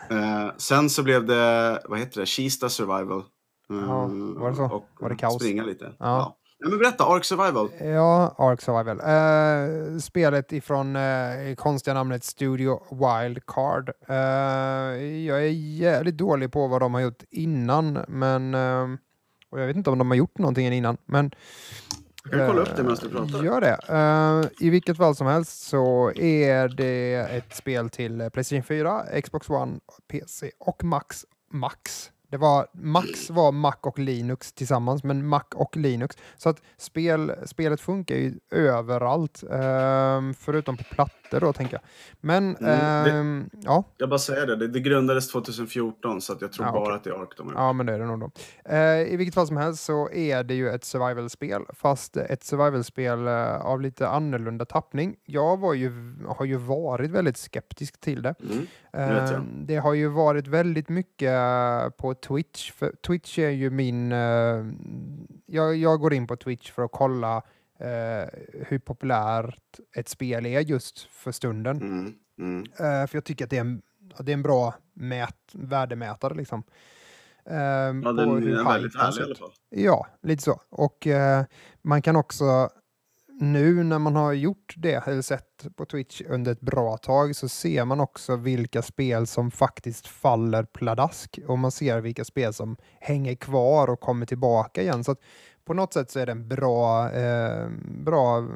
Eh, 0.10 0.52
sen 0.58 0.90
så 0.90 1.04
blev 1.04 1.26
det, 1.26 1.82
vad 1.86 2.00
heter 2.00 2.20
det, 2.20 2.26
Kista 2.26 2.70
Survival. 2.70 3.20
Eh, 3.20 3.78
Ja, 3.78 4.08
var 4.12 4.50
det 4.50 4.56
så? 4.56 4.64
Och 4.66 4.90
Var 5.00 5.10
det 5.10 5.16
kaos? 5.16 5.36
Springa 5.36 5.64
lite. 5.64 5.86
Ja. 5.86 5.96
Ja. 6.00 6.38
Ja, 6.58 6.70
men 6.70 6.80
berätta, 6.80 7.04
Ark 7.04 7.26
Survival. 7.26 7.70
Ja, 7.80 8.36
Ark 8.38 8.62
Survival. 8.62 9.00
Eh, 9.00 9.98
spelet 10.00 10.52
ifrån 10.54 10.96
uh, 10.96 11.56
konstiga 11.56 11.94
namnet 11.94 12.24
Studio 12.24 12.82
Wildcard. 12.92 13.90
Uh, 14.10 14.16
jag 15.26 15.38
är 15.44 15.52
jävligt 15.52 16.18
dålig 16.18 16.52
på 16.52 16.68
vad 16.68 16.82
de 16.82 16.94
har 16.94 17.02
gjort 17.02 17.24
innan, 17.32 18.00
men 18.08 18.54
eh, 18.54 18.88
och 19.56 19.62
jag 19.62 19.68
vet 19.68 19.76
inte 19.76 19.90
om 19.90 19.98
de 19.98 20.12
har 20.12 20.18
gjort 20.18 20.38
någonting 20.38 20.68
innan, 20.68 20.98
men 21.06 21.32
Jag 22.24 22.32
kan 22.32 22.48
kolla 22.48 22.62
upp 22.62 22.76
det 22.76 22.84
medan 22.84 22.98
du 23.02 23.10
pratar. 23.10 23.44
Gör 23.44 23.62
det. 23.62 23.80
Eh, 23.90 24.68
I 24.68 24.70
vilket 24.70 24.98
fall 24.98 25.16
som 25.16 25.28
helst 25.28 25.68
så 25.68 26.12
är 26.16 26.68
det 26.68 27.14
ett 27.14 27.56
spel 27.56 27.90
till 27.90 28.22
eh, 28.22 28.30
Playstation 28.30 28.64
4, 28.64 29.22
Xbox 29.24 29.50
One, 29.50 29.80
PC 30.08 30.52
och 30.60 30.84
Max. 30.84 31.26
Max. 31.52 32.12
Det 32.36 32.40
var, 32.40 32.68
Max 32.72 33.30
var 33.30 33.52
Mac 33.52 33.76
och 33.82 34.00
Linux 34.00 34.54
tillsammans, 34.54 35.04
men 35.04 35.28
Mac 35.28 35.44
och 35.56 35.78
Linux. 35.78 36.18
Så 36.38 36.50
att 36.50 36.62
spel, 36.78 37.32
spelet 37.46 37.82
funkar 37.82 38.16
ju 38.16 38.40
överallt, 38.52 39.44
eh, 39.52 40.22
förutom 40.38 40.78
på 40.78 40.84
plattor 41.40 41.48
då, 41.48 41.54
tänker 41.54 41.74
jag. 41.74 41.82
Men, 42.22 42.56
Mm, 42.56 43.04
det- 43.04 43.12
ehm, 43.12 43.50
ja. 43.64 43.84
Jag 43.98 44.10
bara 44.10 44.20
säger 44.20 44.48
det, 44.48 44.56
det, 44.56 44.68
det 44.68 44.80
grundades 44.80 45.28
2014 45.32 46.22
så 46.22 46.36
jag 46.42 46.52
tror 46.52 46.66
Ja, 46.68 46.72
bara 46.72 46.82
okej. 46.84 46.96
att 46.96 47.04
det 47.04 47.10
är 47.10 47.14
Ark 47.22 47.34
de 47.38 47.48
har. 47.48 47.54
Ja, 47.54 47.74
men 47.74 47.86
det 47.86 47.94
är 47.94 48.00
det 48.00 48.06
nog 48.06 48.20
då. 48.20 48.30
Eh, 48.66 49.14
I 49.14 49.16
vilket 49.18 49.36
fall 49.36 49.48
som 49.48 49.58
helst 49.58 49.84
så 49.84 50.10
är 50.12 50.44
det 50.44 50.54
ju 50.54 50.70
ett 50.70 50.84
survival-spel, 50.84 51.62
fast 51.74 52.18
ett 52.18 52.44
survival-spel 52.44 53.28
eh, 53.28 53.56
av 53.66 53.82
lite 53.82 54.08
annorlunda 54.08 54.66
tappning. 54.66 55.16
Jag 55.26 55.60
var 55.60 55.74
ju, 55.74 55.92
har 56.28 56.46
ju 56.46 56.56
varit 56.58 57.12
väldigt 57.12 57.38
skeptisk 57.38 58.00
till 58.02 58.22
det. 58.22 58.36
Mm. 58.44 58.68
jag. 58.92 59.34
Eh, 59.34 59.40
det 59.66 59.76
har 59.76 59.94
ju 59.94 60.08
varit 60.08 60.48
väldigt 60.48 60.90
mycket 60.90 61.30
eh, 61.32 61.90
på 61.90 62.14
Twitch, 62.14 62.72
Twitch 63.08 63.40
är 63.40 63.50
ju 63.50 63.70
min... 63.70 64.12
eh, 64.12 64.66
jag, 65.46 65.76
jag 65.76 66.00
går 66.00 66.14
in 66.14 66.28
på 66.28 66.36
Twitch 66.36 66.72
för 66.72 66.84
att 66.84 66.92
kolla 66.92 67.42
eh, 67.80 68.30
hur 68.68 68.80
populärt 68.80 69.80
ett 69.96 70.10
spel 70.10 70.46
är 70.46 70.60
just 70.60 71.00
för 71.00 71.32
stunden. 71.32 71.82
Mm. 71.82 72.14
Mm. 72.40 72.64
Eh, 72.72 73.08
för 73.08 73.18
jag 73.18 73.24
tycker 73.24 73.46
att 73.46 73.50
det 73.50 73.58
är 73.58 73.62
en, 73.62 73.82
det 74.20 74.32
är 74.32 74.34
en 74.34 74.44
bra 74.44 74.74
mät, 74.94 75.38
värdemätare. 75.54 76.34
Liksom. 76.34 76.64
Eh, 77.46 77.56
Ja, 77.58 77.92
den 77.92 78.20
är 78.20 78.64
väldigt 78.64 78.98
härlig 78.98 79.22
i 79.22 79.24
alla 79.24 79.36
fall. 79.36 79.52
Ja, 79.70 80.08
lite 80.22 80.44
så. 80.44 80.62
Och 80.70 81.08
eh, 81.08 81.44
man 81.82 82.02
kan 82.02 82.16
också 82.16 82.70
nu 83.40 83.84
när 83.84 84.00
man 84.00 84.16
har 84.16 84.34
gjort 84.34 84.74
det, 84.78 85.08
eller 85.08 85.22
sett 85.22 85.68
på 85.76 85.86
Twitch 85.86 86.22
under 86.22 86.52
ett 86.52 86.62
bra 86.62 86.98
tag, 86.98 87.36
så 87.36 87.50
ser 87.50 87.86
man 87.86 88.00
också 88.00 88.36
vilka 88.36 88.82
spel 88.82 89.28
som 89.28 89.52
faktiskt 89.52 90.08
faller 90.08 90.64
pladask 90.64 91.40
och 91.48 91.60
man 91.60 91.72
ser 91.72 92.02
vilka 92.02 92.26
spel 92.26 92.54
som 92.54 92.78
hänger 93.00 93.36
kvar 93.36 93.90
och 93.90 94.00
kommer 94.00 94.26
tillbaka 94.26 94.82
igen. 94.82 95.04
Så 95.04 95.16
på 95.66 95.74
något 95.74 95.94
sätt 95.94 96.12
så 96.12 96.20
är 96.20 96.26
det 96.26 96.32
en 96.32 96.48
bra, 96.48 97.12
eh, 97.12 97.68
bra 97.82 98.48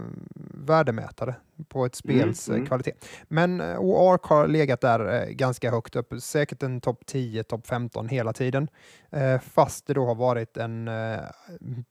värdemätare 0.66 1.36
på 1.68 1.86
ett 1.86 1.96
spels 1.96 2.48
Mm, 2.48 2.56
eh, 2.56 2.60
mm. 2.60 2.68
kvalitet. 2.68 2.94
Men 3.28 3.62
eh, 3.62 3.76
och 3.76 4.14
Ark 4.14 4.24
har 4.24 4.48
legat 4.48 4.82
där 4.82 5.22
eh, 5.22 5.30
ganska 5.30 5.72
högt 5.72 5.96
upp, 5.96 6.14
säkert 6.22 6.64
en 6.64 6.82
topp 6.82 7.06
10, 7.06 7.44
topp 7.44 7.68
15 7.68 8.10
hela 8.10 8.34
tiden. 8.34 8.68
Eh, 9.12 9.40
fast 9.40 9.88
det 9.88 9.94
då 9.94 10.06
har 10.06 10.16
varit 10.16 10.58
en, 10.58 10.88
eh, 10.88 11.20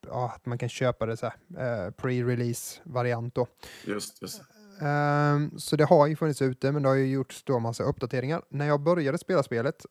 ja, 0.06 0.32
att 0.36 0.46
man 0.46 0.58
kan 0.58 0.68
köpa 0.68 1.06
det 1.06 1.16
så 1.16 1.26
här, 1.26 1.34
eh, 1.58 1.90
pre-release 1.90 2.80
variant 2.84 3.34
då. 3.34 3.46
Just, 3.84 4.22
just. 4.22 4.42
Ehm, 4.82 5.58
så 5.58 5.76
det 5.76 5.84
har 5.84 6.06
ju 6.06 6.16
funnits 6.16 6.42
ute, 6.42 6.72
men 6.72 6.82
det 6.82 6.88
har 6.88 6.96
ju 6.96 7.06
gjorts 7.06 7.42
då 7.44 7.58
massa 7.58 7.84
uppdateringar. 7.84 8.42
När 8.48 8.66
jag 8.66 8.80
började 8.80 9.18
spela 9.18 9.42
spelet 9.42 9.86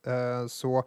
så 0.47 0.83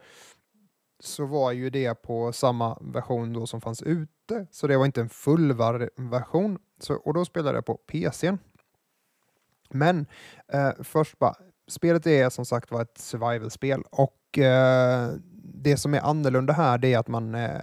så 1.01 1.27
var 1.27 1.53
ju 1.53 1.71
det 1.71 1.95
på 1.95 2.33
samma 2.33 2.79
version 2.81 3.33
då 3.33 3.47
som 3.47 3.61
fanns 3.61 3.83
ute, 3.83 4.47
så 4.51 4.67
det 4.67 4.77
var 4.77 4.87
inte 4.87 5.01
en 5.01 5.09
full 5.09 5.53
version. 5.97 6.59
Så, 6.81 6.95
och 6.95 7.15
då 7.15 7.25
spelade 7.25 7.57
jag 7.57 7.67
på 7.67 7.75
PC. 7.75 8.37
Men 9.71 10.07
eh, 10.53 10.71
först 10.81 11.19
bara, 11.19 11.35
spelet 11.69 12.07
är 12.07 12.31
som 12.31 12.45
sagt 12.45 12.71
var 12.71 12.83
ett 12.83 12.99
survival-spel 12.99 13.83
och 13.91 14.39
eh, 14.39 15.11
det 15.55 15.77
som 15.77 15.95
är 15.95 16.01
annorlunda 16.01 16.53
här 16.53 16.79
det 16.79 16.95
är 16.95 16.99
att 16.99 17.09
man 17.09 17.35
eh, 17.35 17.61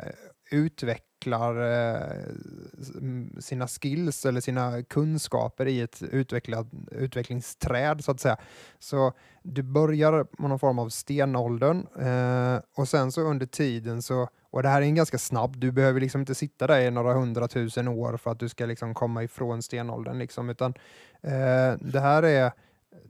utvecklar 0.52 1.07
utvecklar 1.18 1.56
eh, 1.56 3.40
sina 3.40 3.68
skills 3.68 4.26
eller 4.26 4.42
sina 4.42 4.84
kunskaper 4.84 5.66
i 5.66 5.82
ett 5.82 6.02
utvecklat, 6.02 6.68
utvecklingsträd 6.92 8.04
så 8.04 8.12
att 8.12 8.20
säga. 8.20 8.38
Så 8.80 9.14
du 9.44 9.64
börjar 9.64 10.24
på 10.24 10.48
någon 10.48 10.60
form 10.60 10.80
av 10.80 10.90
stenåldern 10.90 11.88
eh, 12.00 12.62
och 12.76 12.88
sen 12.88 13.12
så 13.12 13.22
under 13.22 13.46
tiden 13.46 14.02
så, 14.02 14.28
och 14.52 14.64
det 14.64 14.70
här 14.70 14.82
är 14.82 14.86
en 14.86 14.96
ganska 14.96 15.18
snabb, 15.18 15.58
du 15.58 15.72
behöver 15.72 16.00
liksom 16.00 16.22
inte 16.22 16.36
sitta 16.36 16.68
där 16.68 16.80
i 16.80 16.92
några 16.92 17.14
hundratusen 17.14 17.88
år 17.88 18.18
för 18.18 18.32
att 18.32 18.40
du 18.40 18.50
ska 18.50 18.66
liksom 18.66 18.94
komma 18.94 19.24
ifrån 19.24 19.62
stenåldern 19.62 20.20
liksom, 20.20 20.50
utan 20.50 20.74
eh, 21.22 21.74
det 21.80 22.00
här 22.00 22.24
är 22.24 22.52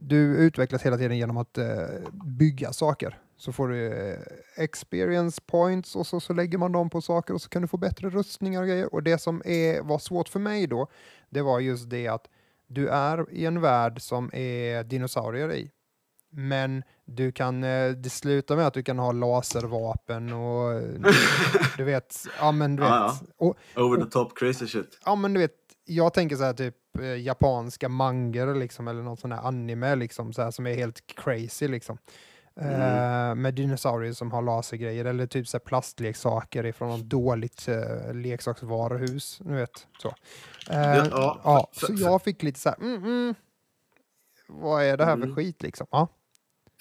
du 0.00 0.36
utvecklas 0.36 0.82
hela 0.82 0.96
tiden 0.96 1.18
genom 1.18 1.36
att 1.36 1.58
bygga 2.12 2.72
saker. 2.72 3.18
Så 3.38 3.52
får 3.52 3.68
du 3.68 3.86
eh, 3.86 4.18
experience 4.56 5.40
points 5.46 5.96
och 5.96 6.06
så, 6.06 6.20
så 6.20 6.32
lägger 6.32 6.58
man 6.58 6.72
dem 6.72 6.90
på 6.90 7.00
saker 7.00 7.34
och 7.34 7.42
så 7.42 7.48
kan 7.48 7.62
du 7.62 7.68
få 7.68 7.76
bättre 7.76 8.10
rustningar 8.10 8.62
och 8.62 8.68
grejer. 8.68 8.94
Och 8.94 9.02
det 9.02 9.18
som 9.18 9.42
är, 9.44 9.82
var 9.82 9.98
svårt 9.98 10.28
för 10.28 10.40
mig 10.40 10.66
då, 10.66 10.88
det 11.30 11.42
var 11.42 11.60
just 11.60 11.90
det 11.90 12.08
att 12.08 12.28
du 12.66 12.88
är 12.88 13.32
i 13.32 13.46
en 13.46 13.60
värld 13.60 14.02
som 14.02 14.30
är 14.34 14.84
dinosaurier 14.84 15.52
i. 15.52 15.70
Men 16.30 16.82
du 17.04 17.32
kan, 17.32 17.64
eh, 17.64 17.90
det 17.90 18.10
slutar 18.10 18.56
med 18.56 18.66
att 18.66 18.74
du 18.74 18.82
kan 18.82 18.98
ha 18.98 19.12
laservapen 19.12 20.32
och 20.32 20.82
du 21.76 21.84
vet, 21.84 22.26
ja 22.40 22.52
men 22.52 22.76
du 22.76 22.82
vet. 22.82 22.90
Ja, 22.90 23.18
ja. 23.38 23.46
Och, 23.46 23.82
Over 23.84 24.04
the 24.04 24.10
top 24.10 24.38
crazy 24.38 24.66
shit. 24.66 24.98
Ja 25.04 25.14
men 25.14 25.34
du 25.34 25.40
vet, 25.40 25.54
jag 25.84 26.14
tänker 26.14 26.36
så 26.36 26.44
här 26.44 26.52
typ 26.52 26.76
eh, 27.00 27.20
japanska 27.20 27.88
mangor 27.88 28.54
liksom, 28.54 28.88
eller 28.88 29.02
något 29.02 29.20
sån 29.20 29.32
här 29.32 29.42
anime 29.42 29.96
liksom, 29.96 30.32
så 30.32 30.42
här, 30.42 30.50
som 30.50 30.66
är 30.66 30.74
helt 30.74 31.06
crazy 31.06 31.68
liksom. 31.68 31.98
Mm. 32.60 32.80
Eh, 32.80 33.34
med 33.34 33.54
dinosaurier 33.54 34.12
som 34.12 34.32
har 34.32 34.42
lasergrejer 34.42 35.04
eller 35.04 35.26
typ 35.26 35.48
så 35.48 35.58
plastleksaker 35.58 36.66
ifrån 36.66 36.88
något 36.88 37.04
dåligt 37.04 37.68
uh, 37.68 38.14
leksaksvaruhus. 38.14 39.40
Nu 39.44 39.56
vet, 39.56 39.86
så. 39.98 40.08
Uh, 40.08 40.14
ja, 40.70 41.06
ja, 41.10 41.40
ja 41.44 41.68
så 41.72 41.92
jag 41.96 42.22
fick 42.22 42.42
lite 42.42 42.60
så 42.60 42.68
här, 42.68 42.76
mm, 42.80 43.04
mm, 43.04 43.34
vad 44.48 44.84
är 44.84 44.96
det 44.96 45.04
här 45.04 45.12
mm. 45.12 45.28
för 45.28 45.34
skit 45.34 45.62
liksom? 45.62 45.86
Ja. 45.90 46.08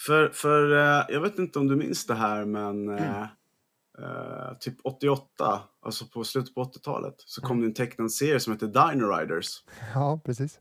För, 0.05 0.29
för 0.29 0.69
jag 1.11 1.21
vet 1.21 1.39
inte 1.39 1.59
om 1.59 1.67
du 1.67 1.75
minns 1.75 2.05
det 2.05 2.15
här 2.15 2.45
men 2.45 2.89
mm. 2.89 3.27
Uh, 3.99 4.57
typ 4.59 4.75
88, 4.83 5.59
alltså 5.81 6.05
på 6.05 6.23
slutet 6.23 6.55
på 6.55 6.63
80-talet, 6.63 7.15
så 7.17 7.41
kom 7.41 7.51
mm. 7.51 7.61
det 7.61 7.67
en 7.67 7.73
tecknad 7.73 8.11
serie 8.11 8.39
som 8.39 8.53
heter 8.53 8.67
Dino 8.67 9.05
Riders. 9.05 9.63
Ja, 9.93 10.19
precis. 10.25 10.59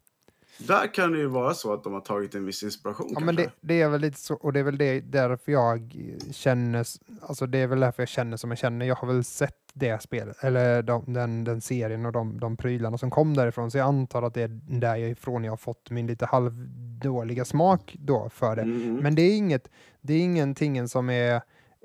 Där 0.58 0.94
kan 0.94 1.12
det 1.12 1.18
ju 1.18 1.26
vara 1.26 1.54
så 1.54 1.72
att 1.72 1.84
de 1.84 1.92
har 1.92 2.00
tagit 2.00 2.34
en 2.34 2.46
viss 2.46 2.62
inspiration. 2.62 3.06
Ja, 3.10 3.14
kanske. 3.14 3.26
men 3.26 3.36
det, 3.36 3.50
det, 3.60 3.82
är 3.82 3.88
väl 3.88 4.00
lite 4.00 4.18
så, 4.18 4.34
och 4.34 4.52
det 4.52 4.60
är 4.60 4.64
väl 4.64 4.78
det, 4.78 5.00
därför 5.00 5.52
jag 5.52 5.96
känner, 6.32 6.86
alltså 7.22 7.46
det 7.46 7.58
är 7.58 7.66
väl 7.66 7.80
därför 7.80 8.02
jag 8.02 8.08
känner 8.08 8.36
som 8.36 8.50
jag 8.50 8.58
känner. 8.58 8.86
Jag 8.86 8.94
har 8.94 9.08
väl 9.08 9.24
sett 9.24 9.54
det 9.72 10.02
spelet, 10.02 10.44
eller 10.44 10.82
de, 10.82 11.12
den, 11.12 11.44
den 11.44 11.60
serien 11.60 12.06
och 12.06 12.12
de, 12.12 12.40
de 12.40 12.56
prylarna 12.56 12.98
som 12.98 13.10
kom 13.10 13.34
därifrån, 13.34 13.70
så 13.70 13.78
jag 13.78 13.86
antar 13.86 14.22
att 14.22 14.34
det 14.34 14.42
är 14.42 14.60
därifrån 14.80 15.44
jag 15.44 15.52
har 15.52 15.56
fått 15.56 15.90
min 15.90 16.06
lite 16.06 16.26
halvdåliga 16.26 17.44
smak 17.44 17.96
då 17.98 18.28
för 18.28 18.56
det. 18.56 18.62
Mm. 18.62 18.96
Men 18.96 19.14
det 19.14 19.22
är 19.22 19.36
inget, 19.36 19.68
det 20.00 20.14
är 20.14 20.20
ingenting 20.20 20.88
som 20.88 21.10
är, 21.10 21.40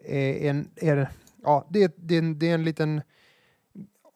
är, 0.06 0.50
en, 0.50 0.70
är 0.76 1.10
ja, 1.44 1.68
det, 1.70 1.94
det, 1.98 2.22
det 2.22 2.50
är 2.50 2.54
en 2.54 2.64
liten... 2.64 3.02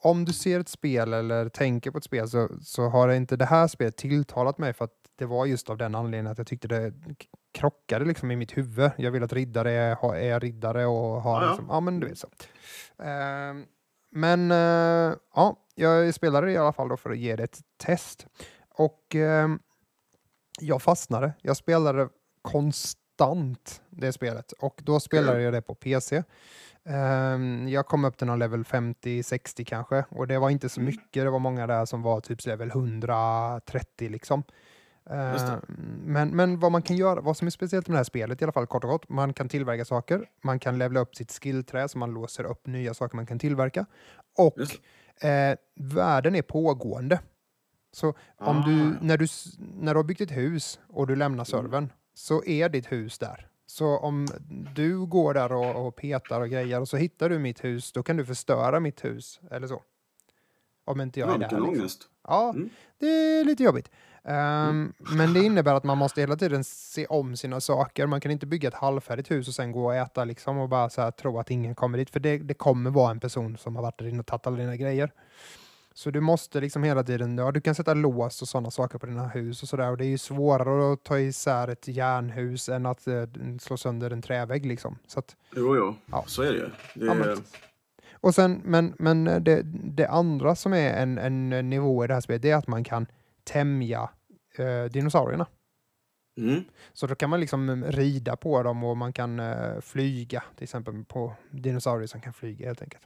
Om 0.06 0.26
du 0.26 0.34
ser 0.34 0.60
ett 0.60 0.70
spel 0.70 1.14
eller 1.14 1.50
tänker 1.50 1.92
på 1.92 1.98
ett 1.98 2.04
spel 2.04 2.30
så, 2.30 2.50
så 2.62 2.90
har 2.90 3.10
inte 3.10 3.36
det 3.36 3.46
här 3.46 3.68
spelet 3.68 3.98
tilltalat 3.98 4.58
mig 4.58 4.74
för 4.74 4.86
att 4.86 4.92
det 5.16 5.26
var 5.26 5.46
just 5.46 5.70
av 5.70 5.78
den 5.78 5.96
anledningen 5.96 6.32
att 6.32 6.38
jag 6.38 6.48
tyckte 6.48 6.68
det 6.68 6.94
krockade 7.54 8.06
liksom 8.06 8.32
i 8.32 8.36
mitt 8.36 8.58
huvud. 8.58 8.92
Jag 8.98 9.12
vill 9.12 9.24
att 9.24 9.34
riddare 9.34 9.72
är, 9.72 10.16
är 10.16 10.40
riddare 10.40 10.86
och 10.86 11.22
har 11.22 11.42
ja, 11.42 11.50
liksom, 11.50 11.66
ja 11.70 11.80
men 11.80 12.00
du 12.00 12.08
vet 12.08 12.18
så. 12.18 12.28
Uh, 12.28 13.66
men 14.12 14.52
uh, 14.52 15.16
ja, 15.36 15.60
jag 15.76 16.14
spelade 16.14 16.52
i 16.52 16.58
alla 16.58 16.74
fall 16.74 16.90
då 16.90 16.98
för 16.98 17.10
att 17.10 17.18
ge 17.18 17.36
det 17.36 17.44
ett 17.44 17.60
test. 17.78 18.28
Och 18.70 19.16
uh, 19.16 19.56
jag 20.60 20.82
fastnade. 20.82 21.34
Jag 21.42 21.58
spelade 21.58 22.10
konstant 22.42 23.82
det 23.90 24.14
spelet 24.14 24.52
och 24.52 24.82
då 24.84 25.00
spelade 25.00 25.42
jag 25.42 25.54
det 25.54 25.62
på 25.62 25.76
PC. 25.76 26.24
Um, 26.90 27.70
jag 27.70 27.86
kom 27.86 28.06
upp 28.06 28.18
till 28.18 28.28
någon 28.28 28.40
level 28.40 28.64
50-60 28.64 29.64
kanske 29.64 30.06
och 30.10 30.28
det 30.28 30.40
var 30.40 30.50
inte 30.50 30.70
så 30.70 30.80
mm. 30.80 30.86
mycket. 30.86 31.24
Det 31.24 31.30
var 31.30 31.40
många 31.40 31.68
där 31.68 31.86
som 31.86 32.02
var 32.02 32.22
typ 32.22 32.46
level 32.46 32.68
130 32.70 34.10
liksom. 34.10 34.44
Uh, 35.12 35.56
men, 36.06 36.30
men 36.30 36.60
vad 36.60 36.72
man 36.72 36.82
kan 36.82 36.96
göra, 36.96 37.22
vad 37.22 37.38
som 37.38 37.48
är 37.48 37.52
speciellt 37.52 37.88
med 37.88 37.94
det 37.94 38.00
här 38.00 38.04
spelet 38.04 38.42
i 38.42 38.46
alla 38.46 38.52
fall 38.52 38.68
kort 38.68 38.84
och 38.84 38.90
gott, 38.90 39.10
man 39.10 39.34
kan 39.34 39.50
tillverka 39.50 39.86
saker, 39.86 40.30
man 40.44 40.60
kan 40.60 40.78
levla 40.78 41.00
upp 41.00 41.16
sitt 41.16 41.32
skillträ 41.32 41.88
så 41.88 41.98
man 41.98 42.14
låser 42.14 42.44
upp 42.44 42.68
nya 42.68 42.94
saker 42.94 43.16
man 43.16 43.26
kan 43.26 43.40
tillverka 43.40 43.86
och 44.38 44.60
uh, 44.60 45.56
världen 45.76 46.36
är 46.36 46.42
pågående. 46.42 47.20
Så 47.92 48.08
om 48.38 48.58
ah. 48.58 48.66
du, 48.66 48.98
när, 49.02 49.18
du, 49.18 49.28
när 49.58 49.94
du 49.94 49.98
har 49.98 50.04
byggt 50.04 50.22
ett 50.22 50.32
hus 50.32 50.80
och 50.90 51.08
du 51.08 51.16
lämnar 51.16 51.36
mm. 51.36 51.46
servern 51.46 51.84
mm. 51.84 51.90
så 52.14 52.44
är 52.46 52.70
ditt 52.70 52.92
hus 52.92 53.18
där. 53.20 53.48
Så 53.68 53.98
om 53.98 54.28
du 54.76 55.06
går 55.06 55.34
där 55.34 55.52
och, 55.52 55.88
och, 55.88 55.96
petar 55.96 56.42
och 56.42 56.50
grejer 56.50 56.82
och 56.82 56.90
så 56.90 56.98
hittar 56.98 57.30
du 57.30 57.40
mitt 57.40 57.64
hus, 57.64 57.92
då 57.92 58.04
kan 58.04 58.18
du 58.18 58.26
förstöra 58.26 58.80
mitt 58.80 59.06
hus, 59.06 59.40
eller 59.52 59.68
så. 59.68 59.82
Om 60.86 61.02
inte 61.02 61.20
jag 61.20 61.30
ja, 61.30 61.34
är 61.34 61.38
där. 61.38 61.50
Liksom. 61.50 61.70
Ångest. 61.70 62.10
Ja, 62.28 62.50
mm. 62.50 62.70
det 63.00 63.08
är 63.08 63.46
lite 63.46 63.64
jobbigt. 63.64 63.92
Um, 64.24 64.34
mm. 64.34 64.94
Men 65.00 65.34
det 65.34 65.44
innebär 65.44 65.74
att 65.74 65.84
man 65.84 65.98
måste 65.98 66.22
hela 66.22 66.36
tiden 66.36 66.64
se 66.64 67.06
om 67.06 67.38
sina 67.38 67.62
saker. 67.62 68.08
Man 68.08 68.22
kan 68.22 68.32
inte 68.32 68.46
bygga 68.46 68.68
ett 68.68 68.76
halvfärdigt 68.76 69.32
hus 69.32 69.48
och 69.48 69.54
sen 69.54 69.72
gå 69.72 69.86
och 69.86 69.96
äta 69.96 70.24
liksom 70.24 70.58
och 70.58 70.70
bara 70.70 70.90
så 70.90 71.02
här, 71.02 71.12
tro 71.12 71.40
att 71.40 71.52
ingen 71.52 71.76
kommer 71.76 71.98
dit. 71.98 72.10
För 72.10 72.20
det, 72.20 72.38
det 72.38 72.54
kommer 72.54 72.90
vara 72.90 73.12
en 73.12 73.20
person 73.20 73.58
som 73.58 73.76
har 73.76 73.84
varit 73.84 74.00
där 74.00 74.08
inne 74.08 74.20
och 74.20 74.26
tagit 74.26 74.48
alla 74.48 74.58
dina 74.58 74.76
grejer. 74.76 75.12
Så 75.98 76.12
du 76.12 76.22
måste 76.22 76.62
liksom 76.62 76.84
hela 76.84 77.04
tiden, 77.04 77.38
ja 77.38 77.52
du 77.52 77.62
kan 77.62 77.76
sätta 77.76 77.94
lås 77.94 78.42
och 78.42 78.48
sådana 78.48 78.72
saker 78.72 78.98
på 78.98 79.06
dina 79.06 79.28
hus 79.28 79.64
och 79.64 79.70
sådär 79.70 79.92
och 79.92 79.98
det 79.98 80.06
är 80.06 80.10
ju 80.10 80.18
svårare 80.18 80.94
att 80.94 81.04
ta 81.04 81.20
isär 81.20 81.68
ett 81.68 81.88
järnhus 81.88 82.70
än 82.70 82.86
att 82.86 83.08
uh, 83.08 83.24
slå 83.60 83.78
sönder 83.78 84.12
en 84.12 84.22
trävägg 84.22 84.66
liksom. 84.66 84.98
Så 85.08 85.20
att, 85.20 85.36
jo, 85.56 85.76
jo, 85.76 85.96
ja. 86.12 86.24
så 86.28 86.42
är 86.42 86.52
det 86.52 86.58
ju. 86.58 86.70
Det 86.94 87.06
ja, 87.06 87.14
men, 87.14 87.44
och 88.14 88.36
sen, 88.36 88.62
men, 88.64 88.94
men 89.00 89.24
det, 89.24 89.62
det 89.84 90.08
andra 90.08 90.56
som 90.56 90.74
är 90.74 90.94
en, 90.94 91.18
en 91.18 91.70
nivå 91.70 92.04
i 92.04 92.08
det 92.08 92.14
här 92.14 92.22
spelet, 92.22 92.42
det 92.42 92.52
är 92.52 92.56
att 92.56 92.68
man 92.68 92.84
kan 92.84 93.08
tämja 93.44 94.10
uh, 94.60 94.86
dinosaurierna. 94.86 95.48
Mm. 96.38 96.64
Så 96.94 97.08
då 97.08 97.16
kan 97.16 97.30
man 97.30 97.40
liksom 97.40 97.86
rida 97.86 98.36
på 98.36 98.64
dem 98.64 98.84
och 98.84 98.98
man 98.98 99.14
kan 99.14 99.40
uh, 99.40 99.82
flyga, 99.82 100.44
till 100.56 100.64
exempel 100.64 101.04
på 101.04 101.34
dinosaurier 101.52 102.08
som 102.08 102.22
kan 102.22 102.34
flyga 102.34 102.68
helt 102.68 102.82
enkelt. 102.82 103.04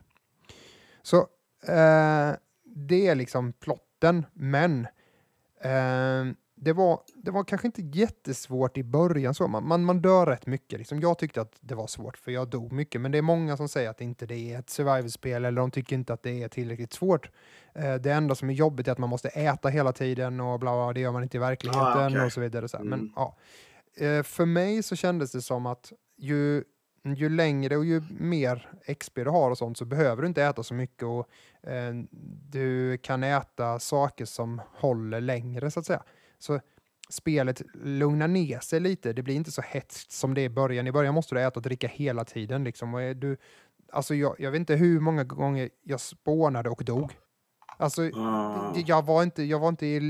Så 1.02 1.18
uh, 1.70 2.36
det 2.76 3.08
är 3.08 3.16
liksom 3.16 3.54
plotten, 3.54 4.26
men 4.34 4.88
eh, 5.62 6.34
det, 6.56 6.74
var, 6.74 7.02
det 7.16 7.32
var 7.32 7.44
kanske 7.44 7.68
inte 7.68 7.82
jättesvårt 7.82 8.78
i 8.78 8.84
början. 8.84 9.34
Så. 9.34 9.48
Man, 9.48 9.68
man, 9.68 9.86
man 9.86 10.02
dör 10.02 10.26
rätt 10.26 10.48
mycket. 10.48 10.80
Liksom. 10.80 11.00
Jag 11.00 11.18
tyckte 11.18 11.42
att 11.42 11.58
det 11.60 11.76
var 11.76 11.88
svårt, 11.88 12.18
för 12.18 12.32
jag 12.32 12.48
dog 12.48 12.72
mycket. 12.72 13.02
Men 13.02 13.12
det 13.12 13.18
är 13.18 13.22
många 13.22 13.58
som 13.58 13.70
säger 13.70 13.90
att 13.90 14.02
inte 14.02 14.26
det 14.26 14.54
är 14.54 14.60
ett 14.60 14.70
survival-spel, 14.70 15.46
eller 15.46 15.62
de 15.62 15.72
tycker 15.72 15.96
inte 15.96 16.14
att 16.14 16.24
det 16.24 16.44
är 16.44 16.48
tillräckligt 16.48 16.94
svårt. 16.94 17.30
Eh, 17.74 17.96
det 17.96 18.12
enda 18.12 18.36
som 18.36 18.50
är 18.50 18.54
jobbigt 18.54 18.88
är 18.88 18.92
att 18.92 18.98
man 18.98 19.10
måste 19.10 19.30
äta 19.30 19.70
hela 19.70 19.92
tiden 19.92 20.40
och 20.40 20.60
bla, 20.60 20.72
bla 20.72 20.94
det 20.94 21.00
gör 21.00 21.12
man 21.12 21.24
inte 21.24 21.38
i 21.38 21.40
verkligheten 21.40 21.82
ah, 21.84 22.10
okay. 22.10 22.26
och 22.26 22.34
så 22.34 22.42
vidare. 22.42 22.68
Så 22.68 22.78
mm. 22.78 22.90
Men, 22.90 23.14
ja. 23.16 23.38
Eh, 23.98 24.24
för 24.24 24.46
mig 24.46 24.84
så 24.84 24.96
kändes 24.96 25.32
det 25.32 25.42
som 25.42 25.66
att 25.66 25.94
ju 26.18 26.64
ju 27.04 27.30
längre 27.30 27.78
och 27.78 27.86
ju 27.86 28.02
mer 28.10 28.70
XP 28.88 29.16
du 29.16 29.30
har 29.30 29.52
och 29.52 29.58
sånt 29.58 29.78
så 29.78 29.86
behöver 29.86 30.22
du 30.22 30.28
inte 30.28 30.44
äta 30.44 30.64
så 30.64 30.74
mycket 30.74 31.04
och 31.04 31.30
eh, 31.70 31.94
du 32.50 32.98
kan 32.98 33.24
äta 33.24 33.80
saker 33.80 34.26
som 34.26 34.62
håller 34.74 35.22
längre 35.22 35.72
så 35.72 35.80
att 35.80 35.86
säga. 35.86 36.04
Så 36.40 36.60
spelet 37.10 37.62
lugnar 37.74 38.28
ner 38.28 38.60
sig 38.60 38.80
lite. 38.80 39.14
Det 39.14 39.24
blir 39.24 39.36
inte 39.36 39.52
så 39.52 39.62
hetskt 39.62 40.12
som 40.12 40.34
det 40.34 40.42
är 40.42 40.46
i 40.46 40.50
början. 40.50 40.88
I 40.88 40.92
början 40.92 41.14
måste 41.14 41.36
du 41.36 41.42
äta 41.42 41.60
och 41.60 41.62
dricka 41.62 41.88
hela 41.88 42.26
tiden. 42.26 42.64
Liksom. 42.64 42.94
Och 42.94 43.16
du, 43.16 43.38
alltså 43.92 44.16
jag, 44.16 44.36
jag 44.40 44.52
vet 44.52 44.60
inte 44.60 44.76
hur 44.76 45.00
många 45.00 45.24
gånger 45.24 45.70
jag 45.84 46.00
spånade 46.00 46.70
och 46.70 46.86
dog. 46.86 47.12
Alltså, 47.78 48.02
ah. 48.02 48.74
jag 48.86 49.06
var 49.06 49.24
inte, 49.24 49.44
jag 49.44 49.60
var 49.60 49.70
inte, 49.70 50.02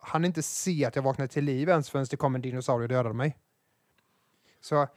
han 0.00 0.24
inte 0.24 0.42
se 0.42 0.84
att 0.84 0.96
jag 0.96 1.02
vaknade 1.02 1.28
till 1.28 1.44
liv 1.44 1.68
ens 1.68 1.90
förrän 1.90 2.06
det 2.10 2.16
kom 2.16 2.34
en 2.34 2.42
dinosaurie 2.42 2.84
och 2.84 2.88
dödade 2.88 3.14
mig. 3.14 3.38
Så 4.60 4.88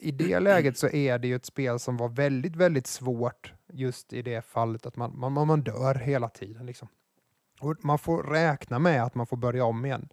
i 0.00 0.10
det 0.10 0.40
läget 0.40 0.78
så 0.78 0.88
är 0.88 1.18
det 1.18 1.28
ju 1.28 1.36
ett 1.36 1.46
spel 1.46 1.78
som 1.78 1.96
var 1.96 2.08
väldigt, 2.08 2.56
väldigt 2.56 2.86
svårt 2.86 3.52
just 3.72 4.12
i 4.12 4.22
det 4.22 4.44
fallet 4.44 4.86
att 4.86 4.96
man, 4.96 5.18
man, 5.18 5.32
man 5.46 5.62
dör 5.62 5.94
hela 5.94 6.28
tiden. 6.28 6.66
Liksom. 6.66 6.88
Och 7.60 7.76
man 7.84 7.98
får 7.98 8.22
räkna 8.22 8.78
med 8.78 9.02
att 9.02 9.14
man 9.14 9.26
får 9.26 9.36
börja 9.36 9.64
om 9.64 9.86
igen. 9.86 10.08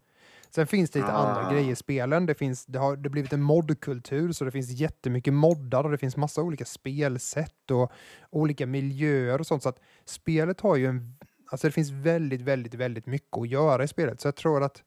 Sen 0.49 0.67
finns 0.67 0.89
det 0.91 0.99
lite 0.99 1.12
Ah. 1.13 1.27
andra 1.27 1.53
grejer 1.53 1.71
i 1.71 1.75
spelen. 1.75 2.25
Det, 2.25 2.33
finns, 2.33 2.65
det 2.65 2.79
har 2.79 2.95
det 2.95 3.09
blivit 3.09 3.33
en 3.33 3.41
modkultur, 3.41 4.31
så 4.31 4.45
det 4.45 4.51
finns 4.51 4.69
jättemycket 4.71 5.33
moddar 5.33 5.83
och 5.83 5.91
det 5.91 5.97
finns 5.97 6.17
massa 6.17 6.41
olika 6.41 6.65
spelsätt 6.65 7.71
och 7.71 7.91
olika 8.29 8.65
miljöer 8.67 9.39
och 9.39 9.47
sånt. 9.47 9.63
Så 9.63 9.69
att 9.69 9.79
spelet 10.05 10.62
har 10.62 10.75
ju 10.75 10.86
en... 10.86 11.15
Alltså 11.51 11.67
det 11.67 11.71
finns 11.71 11.91
väldigt, 11.91 12.41
väldigt, 12.41 12.73
väldigt 12.73 13.05
mycket 13.05 13.38
att 13.38 13.47
göra 13.47 13.83
i 13.83 13.88
spelet. 13.88 14.21
Så 14.21 14.27
jag 14.27 14.36
tror 14.36 14.63
att 14.63 14.83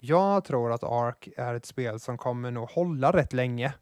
jag 0.00 0.44
tror 0.44 0.72
att 0.72 0.84
Ark 0.84 1.28
är 1.36 1.54
ett 1.54 1.66
spel 1.66 2.00
som 2.00 2.18
kommer 2.18 2.50
nog 2.50 2.68
hålla 2.68 3.12
rätt 3.12 3.32
länge. 3.32 3.74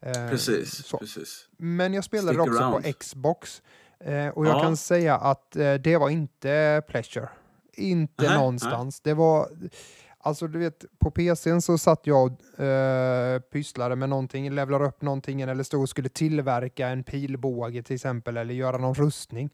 Eh, 0.00 0.28
Precis, 0.30 0.86
så. 0.86 0.98
precis. 0.98 1.48
Men 1.56 1.94
jag 1.94 2.04
spelade 2.04 2.28
Stick 2.38 2.40
också 2.52 2.62
around. 2.64 2.84
på 2.84 2.92
Xbox. 2.92 3.62
Eh, 4.00 4.28
och 4.28 4.46
jag 4.46 4.54
Ja. 4.56 4.62
kan 4.62 4.76
säga 4.76 5.16
att 5.16 5.56
eh, 5.56 5.74
det 5.74 5.96
var 5.96 6.10
inte 6.10 6.82
pleasure. 6.88 7.28
Inte 7.72 8.22
Nej, 8.28 8.38
någonstans. 8.38 9.00
Det 9.00 9.14
var... 9.14 9.48
Alltså 10.20 10.46
du 10.46 10.58
vet, 10.58 10.84
på 10.98 11.10
PCn 11.10 11.60
så 11.62 11.78
satt 11.78 12.06
jag 12.06 12.32
och 12.58 12.64
eh, 12.64 13.40
pysslade 13.40 13.96
med 13.96 14.08
någonting, 14.08 14.50
levlar 14.50 14.82
upp 14.82 15.02
någonting 15.02 15.40
eller 15.40 15.62
stod 15.62 15.82
och 15.82 15.88
skulle 15.88 16.08
tillverka 16.08 16.88
en 16.88 17.04
pilbåge 17.04 17.82
till 17.82 17.94
exempel 17.94 18.36
eller 18.36 18.54
göra 18.54 18.78
någon 18.78 18.94
rustning. 18.94 19.50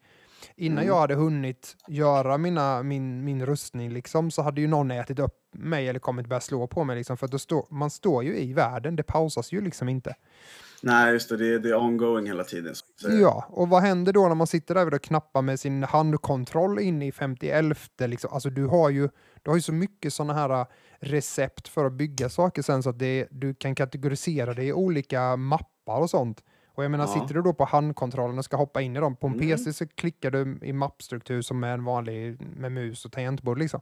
Innan 0.57 0.79
Mm. 0.79 0.88
jag 0.88 1.01
hade 1.01 1.14
hunnit 1.14 1.77
göra 1.88 2.38
mina, 2.38 2.83
min, 2.83 3.25
min 3.25 3.47
rustning 3.47 3.90
liksom, 3.92 4.31
så 4.31 4.42
hade 4.42 4.61
ju 4.61 4.66
någon 4.66 4.90
ätit 4.90 5.18
upp 5.18 5.40
mig 5.53 5.88
eller 5.88 6.01
kommit 6.01 6.27
börja 6.27 6.40
slå 6.40 6.66
på 6.66 6.85
mig. 6.85 6.97
Liksom, 6.97 7.16
för 7.16 7.29
då 7.29 7.38
stå, 7.38 7.66
man 7.70 7.90
står 7.90 8.25
ju 8.25 8.37
i 8.38 8.53
världen, 8.53 8.97
det 8.97 9.03
pausas 9.03 9.53
ju 9.53 9.61
liksom 9.61 9.88
inte. 9.88 10.14
Nej, 10.83 11.12
just 11.12 11.29
det. 11.29 11.37
Det 11.37 11.55
är, 11.55 11.59
det 11.59 11.68
är 11.68 11.77
ongoing 11.77 12.27
hela 12.27 12.44
tiden. 12.44 12.75
Så. 12.75 12.85
Ja, 13.11 13.44
och 13.49 13.68
vad 13.68 13.83
händer 13.83 14.12
då 14.12 14.29
när 14.29 14.35
man 14.35 14.47
sitter 14.47 14.75
där 14.75 14.94
och 14.94 15.03
knappar 15.03 15.42
med 15.42 15.61
sin 15.61 15.83
handkontroll 15.83 16.79
in 16.79 17.03
i 17.03 17.12
51? 17.12 17.77
Liksom? 17.99 18.31
Alltså 18.33 18.51
du 18.51 18.66
har 18.66 18.90
ju, 18.90 19.09
du 19.42 19.51
har 19.51 19.57
ju 19.57 19.62
så 19.62 19.73
mycket 19.73 20.12
sådana 20.14 20.35
här 20.35 20.51
äh, 20.61 20.66
recept 21.01 21.68
för 21.68 21.85
att 21.85 21.92
bygga 21.92 22.29
saker 22.29 22.62
sen 22.62 22.83
så 22.83 22.90
att 22.90 22.99
det, 22.99 23.29
du 23.31 23.55
kan 23.55 23.75
kategorisera 23.75 24.55
det 24.55 24.64
i 24.64 24.73
olika 24.73 25.37
mappar 25.37 25.99
och 26.01 26.11
sånt. 26.11 26.42
Och 26.75 26.85
jag 26.85 26.91
menar, 26.91 27.05
Ja. 27.05 27.21
sitter 27.21 27.35
du 27.35 27.43
då 27.43 27.55
på 27.55 27.65
handkontrollen 27.65 28.39
och 28.39 28.45
ska 28.45 28.57
hoppa 28.57 28.81
in 28.81 28.97
i 28.97 29.01
dem, 29.01 29.17
på 29.17 29.27
en 29.27 29.33
Mm. 29.35 29.49
PC 29.49 29.73
så 29.73 29.87
klickar 29.87 30.31
du 30.31 30.59
i 30.63 30.73
mappstruktur 30.73 31.43
som 31.43 31.65
är 31.65 31.75
en 31.75 31.85
vanlig 31.85 32.41
med 32.57 32.73
mus 32.73 33.05
och 33.05 33.13
tangentbord 33.13 33.59
liksom. 33.59 33.81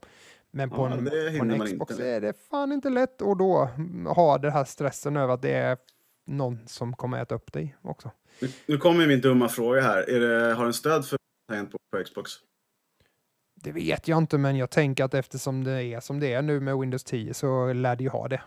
Men 0.50 0.70
på 0.70 0.76
Ja, 0.88 0.96
en, 0.96 1.05
på 1.38 1.44
en 1.55 1.66
Xbox 1.66 1.90
inte. 1.92 2.09
är 2.09 2.20
det 2.20 2.33
fan 2.50 2.72
inte 2.72 2.90
lätt 2.90 3.22
och 3.22 3.37
då 3.37 3.68
ha 4.07 4.38
den 4.38 4.52
här 4.52 4.64
stressen 4.64 5.16
över 5.16 5.35
att 5.35 5.42
det 5.42 5.52
är 5.55 5.76
någon 6.26 6.59
som 6.66 6.96
kommer 6.96 7.22
äta 7.22 7.35
upp 7.35 7.52
dig 7.52 7.76
också. 7.83 8.11
Nu, 8.40 8.48
nu 8.66 8.78
kommer 8.78 9.07
min 9.07 9.20
dumma 9.20 9.48
fråga 9.48 9.81
här. 9.81 10.11
Är 10.11 10.20
det, 10.20 10.55
har 10.55 10.64
den 10.64 10.72
stöd 10.72 11.07
för 11.07 11.18
tangentbord 11.48 11.81
på 11.96 12.05
Xbox? 12.05 12.31
Det 13.55 13.72
vet 13.72 14.09
jag 14.09 14.18
inte, 14.18 14.38
men 14.38 14.57
jag 14.57 14.70
tänker 14.70 15.05
att 15.05 15.14
eftersom 15.14 15.64
det 15.64 15.85
är 15.85 16.00
som 16.00 16.20
det 16.20 16.33
är 16.33 16.42
nu 16.42 16.61
med 16.61 16.78
Windows 16.78 17.05
10 17.05 17.35
så 17.35 17.72
lär 17.72 17.96
det 17.96 18.05
ju 18.05 18.11
ha 18.11 18.28
det. 18.28 18.42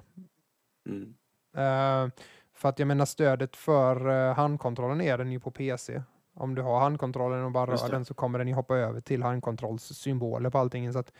Mm. 0.89 1.13
Eh, 1.57 2.11
för 2.55 2.69
att 2.69 2.79
jag 2.79 2.87
menar 2.87 3.05
stödet 3.05 3.55
för 3.55 4.09
eh, 4.29 4.35
handkontrollen 4.35 5.01
är 5.01 5.17
den 5.17 5.31
ju 5.31 5.39
på 5.39 5.51
PC. 5.51 6.01
Om 6.33 6.55
du 6.55 6.61
har 6.61 6.79
handkontrollen 6.79 7.43
och 7.43 7.51
bara 7.51 7.71
rör 7.71 7.89
den 7.91 8.05
så 8.05 8.13
kommer 8.13 8.39
den 8.39 8.47
ju 8.47 8.53
hoppa 8.53 8.75
över 8.77 9.01
till 9.01 9.23
handkontrollssymboler 9.23 10.49
på 10.49 10.57
allting. 10.57 10.93
Så 10.93 10.99
att 10.99 11.11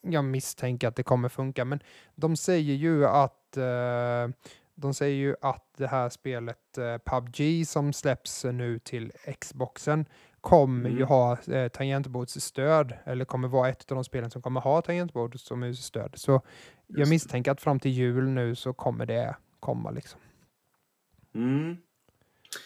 jag 0.00 0.24
misstänker 0.24 0.88
att 0.88 0.96
det 0.96 1.02
kommer 1.02 1.28
funka. 1.28 1.64
Men 1.64 1.80
de 2.14 2.36
säger 2.36 2.74
ju 2.74 3.06
att 3.06 3.56
eh, 3.56 4.28
de 4.74 4.94
säger 4.94 5.16
ju 5.16 5.34
att 5.40 5.64
det 5.76 5.86
här 5.86 6.08
spelet 6.08 6.78
eh, 6.78 6.98
PubG 6.98 7.66
som 7.68 7.92
släpps 7.92 8.44
nu 8.44 8.78
till 8.78 9.12
Xboxen 9.40 10.06
kommer 10.40 10.90
ju 10.90 10.96
Mm. 10.96 11.08
ha 11.08 11.38
eh, 11.42 11.68
tangentbordsstöd 11.68 12.94
eller 13.04 13.24
kommer 13.24 13.48
vara 13.48 13.68
ett 13.68 13.92
av 13.92 13.94
de 13.94 14.04
spelen 14.04 14.30
som 14.30 14.42
kommer 14.42 14.60
ha 14.60 14.82
tangentbords 14.82 15.50
och 15.50 15.58
musstöd. 15.58 16.12
Så 16.16 16.32
jag 16.86 17.06
det. 17.06 17.10
misstänker 17.10 17.50
att 17.50 17.60
fram 17.60 17.80
till 17.80 17.90
jul 17.90 18.28
nu 18.28 18.54
så 18.54 18.72
kommer 18.72 19.06
det 19.06 19.36
komma 19.60 19.90
liksom. 19.90 20.20
Mm. 21.36 21.76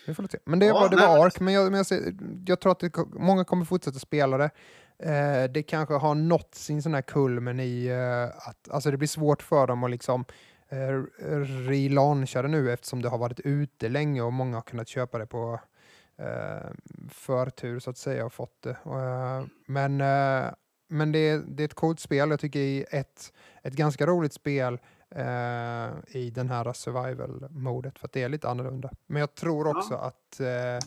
Vi 0.07 0.15
får 0.15 0.23
se. 0.31 0.39
Men 0.45 0.59
det 0.59 0.67
Ja, 0.67 0.75
var, 0.75 0.89
det 0.89 0.97
nej, 0.97 1.07
var 1.07 1.27
Ark, 1.27 1.41
men 1.41 1.55
jag, 1.55 1.65
men 1.65 1.75
jag, 1.77 1.87
ser, 1.87 2.15
jag 2.47 2.61
tror 2.61 2.73
att 2.73 2.81
det, 2.81 2.93
många 3.13 3.45
kommer 3.45 3.65
fortsätta 3.65 3.99
spela 3.99 4.39
det. 4.39 4.51
Eh, 4.99 5.51
det 5.51 5.63
kanske 5.63 5.95
har 5.95 6.15
nått 6.15 6.55
sin 6.55 6.83
sån 6.83 6.95
här 6.95 7.03
kulmen 7.03 7.61
i 7.61 7.87
eh, 7.87 8.49
att 8.49 8.71
alltså 8.71 8.91
det 8.91 8.97
blir 8.97 9.09
svårt 9.09 9.43
för 9.43 9.67
dem 9.67 9.85
att 9.85 9.91
liksom 9.91 10.25
eh, 10.69 10.89
relauncha 11.69 12.43
det 12.43 12.49
nu 12.49 12.73
eftersom 12.73 13.03
det 13.03 13.09
har 13.09 13.19
varit 13.19 13.41
ute 13.41 13.89
länge 13.89 14.23
och 14.23 14.33
många 14.33 14.57
har 14.57 14.63
kunnat 14.63 14.89
köpa 14.89 15.19
det 15.19 15.27
på 15.27 15.61
eh, 16.19 16.71
förtur 17.09 17.79
så 17.81 17.91
att 17.91 17.99
säga 17.99 18.25
och 18.27 18.33
fått 18.33 18.63
det. 18.63 18.71
Eh, 18.71 19.45
men 19.67 20.01
eh, 20.01 20.51
men 20.93 21.13
det, 21.13 21.19
är- 21.19 21.43
det 21.47 21.63
är 21.63 21.65
ett 21.65 21.75
coolt 21.75 22.01
spel. 22.01 22.31
Jag 22.31 22.41
tycker 22.41 22.61
är 22.61 22.85
ett, 22.91 23.33
ett 23.63 23.75
ganska 23.75 24.07
roligt 24.07 24.33
spel 24.33 24.79
eh, 25.11 26.17
i 26.21 26.31
den 26.35 26.49
här 26.49 26.73
survival-modet 26.73 27.99
för 27.99 28.07
att 28.07 28.13
det 28.13 28.23
är 28.23 28.29
lite 28.29 28.49
annorlunda. 28.49 28.91
Men 29.07 29.21
jag 29.21 29.35
tror 29.35 29.67
Ja. 29.67 29.79
också 29.79 29.95
att 29.95 30.41
eh, 30.41 30.87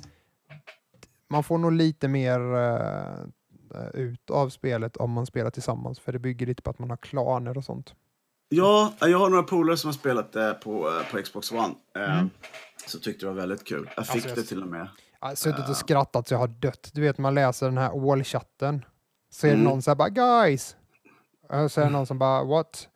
man 1.28 1.44
får 1.44 1.58
nog 1.58 1.72
lite 1.72 2.08
mer 2.08 2.56
eh, 2.56 3.90
ut 3.94 4.30
av 4.30 4.50
spelet 4.50 4.98
om 4.98 5.12
man 5.12 5.26
spelar 5.26 5.50
tillsammans 5.50 6.00
för 6.00 6.12
det 6.12 6.20
bygger 6.20 6.46
lite 6.46 6.62
på 6.62 6.70
att 6.70 6.80
man 6.80 6.90
har 6.90 6.98
klaner 6.98 7.58
och 7.58 7.66
sånt. 7.66 7.96
Ja, 8.50 8.94
jag 9.00 9.20
har 9.20 9.30
några 9.30 9.44
polare 9.44 9.78
som 9.78 9.88
har 9.88 9.94
spelat 9.94 10.32
det 10.34 10.54
på, 10.64 10.90
eh, 10.90 11.12
på 11.12 11.22
Xbox 11.24 11.52
One. 11.52 11.74
Eh, 11.96 12.14
Mm. 12.18 12.30
Så 12.88 13.00
tyckte 13.00 13.26
det 13.26 13.30
var 13.30 13.36
väldigt 13.42 13.64
kul. 13.68 13.90
Jag 13.96 14.08
fick 14.08 14.24
Alltså, 14.26 14.42
det 14.42 14.48
till 14.48 14.62
och 14.62 14.68
med. 14.68 14.88
Jag 15.22 15.28
har 15.28 15.36
suttit 15.36 15.60
Ja. 15.66 15.70
och 15.70 15.78
skrattat 15.78 16.28
så 16.28 16.34
jag 16.34 16.40
har 16.40 16.48
dött. 16.48 16.90
Du 16.94 17.02
vet 17.02 17.18
man 17.18 17.34
läser 17.36 17.66
den 17.66 17.78
här 17.78 18.12
all-chatten. 18.12 18.86
Så 19.30 19.48
är 19.48 19.52
det 19.52 19.56
Mm. 19.58 19.68
någon 19.70 19.82
som 19.82 19.98
bara 19.98 20.10
guys. 20.10 20.76
Och 21.50 21.72
så 21.72 21.82
är 21.82 21.86
det 21.86 21.92
någon 21.92 22.06
som 22.06 22.20
bara 22.20 22.44
what? 22.44 22.88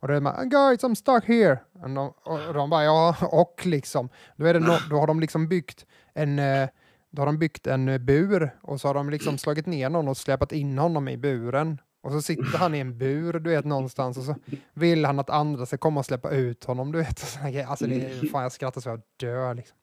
Och 0.00 0.08
då 0.08 0.14
är 0.14 0.20
bara 0.20 0.44
guys 0.44 0.80
I'm 0.84 0.94
stuck 0.94 1.24
here. 1.24 1.58
Och 1.82 1.90
de, 1.90 2.12
och 2.24 2.54
de 2.54 2.70
bara 2.70 2.84
ja 2.84 3.16
och 3.22 3.66
liksom. 3.66 4.08
Då, 4.36 4.46
är 4.46 4.54
det 4.54 4.60
no, 4.60 4.72
då 4.90 4.96
har 4.96 5.06
de 5.06 5.20
liksom 5.20 5.48
byggt 5.48 5.86
en 6.14 6.38
eh, 6.38 6.68
då 7.10 7.20
har 7.22 7.26
de 7.26 7.38
byggt 7.38 7.66
en 7.66 7.88
eh, 7.88 7.98
bur 7.98 8.50
och 8.62 8.80
så 8.80 8.88
har 8.88 8.94
de 8.94 9.10
liksom 9.10 9.38
slagit 9.38 9.66
ner 9.66 9.90
någon 9.90 10.08
och 10.08 10.16
släpat 10.16 10.52
in 10.52 10.78
honom 10.78 11.08
i 11.08 11.16
buren. 11.16 11.80
Och 12.02 12.12
så 12.12 12.22
sitter 12.22 12.58
han 12.58 12.74
i 12.74 12.78
en 12.78 12.98
bur, 12.98 13.32
du 13.32 13.50
vet, 13.50 13.64
någonstans 13.64 14.18
och 14.18 14.24
så 14.24 14.34
vill 14.74 15.04
han 15.04 15.18
att 15.18 15.30
andra 15.30 15.66
ska 15.66 15.78
komma 15.78 16.00
och 16.00 16.06
släppa 16.06 16.30
ut 16.30 16.64
honom, 16.64 16.92
du 16.92 16.98
vet. 16.98 17.38
Alltså 17.68 17.86
det 17.86 17.94
är, 17.94 18.28
fan 18.28 18.42
jag 18.42 18.52
skrattar 18.52 18.80
så 18.80 18.88
jag 18.88 19.00
dör 19.16 19.54
liksom. 19.54 19.76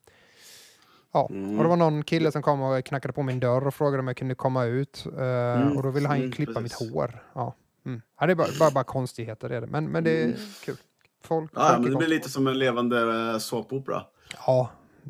Ja, 1.14 1.28
Mm. 1.32 1.58
och 1.58 1.64
det 1.64 1.70
var 1.70 1.76
någon 1.78 2.04
kille 2.04 2.32
som 2.32 2.42
kom 2.42 2.62
och 2.62 2.86
knackade 2.86 3.14
på 3.14 3.24
min 3.24 3.40
dörr 3.40 3.68
och 3.68 3.74
frågade 3.74 4.00
om 4.00 4.08
jag 4.08 4.18
kunde 4.18 4.36
komma 4.36 4.64
ut. 4.64 5.06
Mm, 5.18 5.78
Och 5.78 5.84
då 5.84 5.90
ville 5.92 6.08
han 6.08 6.18
ju 6.18 6.24
mm, 6.24 6.32
klippa 6.32 6.60
mitt 6.60 6.74
hår. 6.74 7.24
Ja. 7.36 7.56
Mm. 7.86 8.02
Ja, 8.20 8.26
det 8.26 8.34
är 8.34 8.36
bara, 8.36 8.48
bara, 8.60 8.72
bara 8.72 8.84
konstigheter, 8.84 9.50
det 9.50 9.56
är 9.56 9.62
det. 9.62 9.68
Men, 9.68 9.86
men 9.92 10.04
det 10.04 10.12
är 10.22 10.26
Mm. 10.26 10.38
kul. 10.64 10.78
Folk, 11.24 11.52
Ja, 11.56 11.68
folk 11.70 11.82
men 11.82 11.92
det 11.92 11.98
blir 11.98 12.08
lite 12.08 12.30
som 12.30 12.48
en 12.48 12.60
levande 12.60 13.32
eh, 13.32 13.38
såpopera. 13.38 14.04
Ja, 14.48 14.70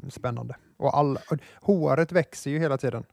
spännande. 0.10 0.56
Och, 0.78 0.98
alla, 0.98 1.20
och 1.32 1.38
håret 1.62 2.12
växer 2.12 2.52
ju 2.52 2.60
hela 2.60 2.78
tiden. 2.78 3.04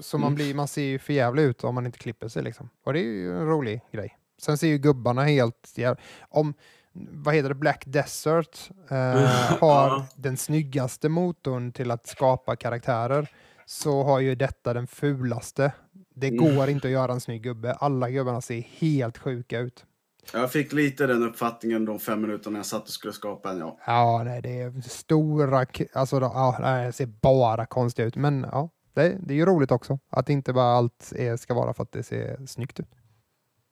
Så- 0.00 0.18
man, 0.18 0.26
Mm. 0.26 0.34
blir, 0.34 0.54
man 0.54 0.68
ser 0.68 0.82
ju 0.82 0.98
för 0.98 1.12
jävligt 1.12 1.42
ut 1.42 1.64
om 1.64 1.74
man 1.74 1.86
inte 1.86 1.98
klipper 1.98 2.28
sig. 2.28 2.42
Liksom. 2.42 2.68
Och 2.84 2.92
det 2.92 2.98
är 3.00 3.02
ju 3.02 3.36
en 3.38 3.46
rolig 3.46 3.80
grej. 3.92 4.18
Sen 4.38 4.58
ser 4.58 4.66
ju 4.68 4.78
gubbarna 4.78 5.22
helt... 5.24 5.72
jäv- 5.76 5.96
Om, 6.28 6.54
vad 6.92 7.34
heter 7.34 7.48
det? 7.48 7.54
Black 7.54 7.82
Desert 7.86 8.70
eh, 8.90 8.96
har 9.60 9.88
Ja. 9.88 10.06
den 10.16 10.36
snyggaste 10.36 11.08
motorn 11.08 11.72
till 11.72 11.90
att 11.90 12.06
skapa 12.06 12.56
karaktärer 12.56 13.28
så 13.66 14.02
har 14.02 14.20
ju 14.20 14.34
detta 14.34 14.74
den 14.74 14.86
fulaste. 14.86 15.72
Det 16.16 16.28
Mm. 16.28 16.54
går 16.56 16.68
inte 16.68 16.86
att 16.88 16.92
göra 16.92 17.12
en 17.12 17.20
snygg 17.20 17.42
gubbe. 17.42 17.72
Alla 17.72 18.10
gubbarna 18.10 18.40
ser 18.40 18.60
helt 18.60 19.18
sjuka 19.18 19.58
ut. 19.58 19.84
Jag 20.32 20.52
fick 20.52 20.72
lite 20.72 21.06
den 21.06 21.22
uppfattningen 21.22 21.84
de 21.84 21.98
fem 21.98 22.20
minuterna 22.22 22.58
jag 22.58 22.66
satt 22.66 22.82
och 22.82 22.88
skulle 22.88 23.12
skapa 23.12 23.50
en, 23.50 23.58
ja. 23.58 23.78
Ja, 23.86 24.22
nej, 24.24 24.42
det 24.42 24.60
är 24.60 24.80
stora... 24.80 25.66
Alltså, 25.92 26.20
ja, 26.20 26.56
nej, 26.60 26.86
det 26.86 26.92
ser 26.92 27.06
bara 27.06 27.66
konstigt 27.66 28.06
ut. 28.06 28.16
Men 28.16 28.46
ja, 28.52 28.70
det, 28.94 29.18
det 29.22 29.34
är 29.34 29.38
ju 29.38 29.44
roligt 29.46 29.70
också. 29.70 29.98
Att 30.10 30.28
inte 30.28 30.52
bara 30.52 30.76
allt 30.76 31.12
är, 31.16 31.36
ska 31.36 31.54
vara 31.54 31.74
för 31.74 31.82
att 31.82 31.92
det 31.92 32.02
ser 32.02 32.46
snyggt 32.46 32.80
ut. 32.80 32.88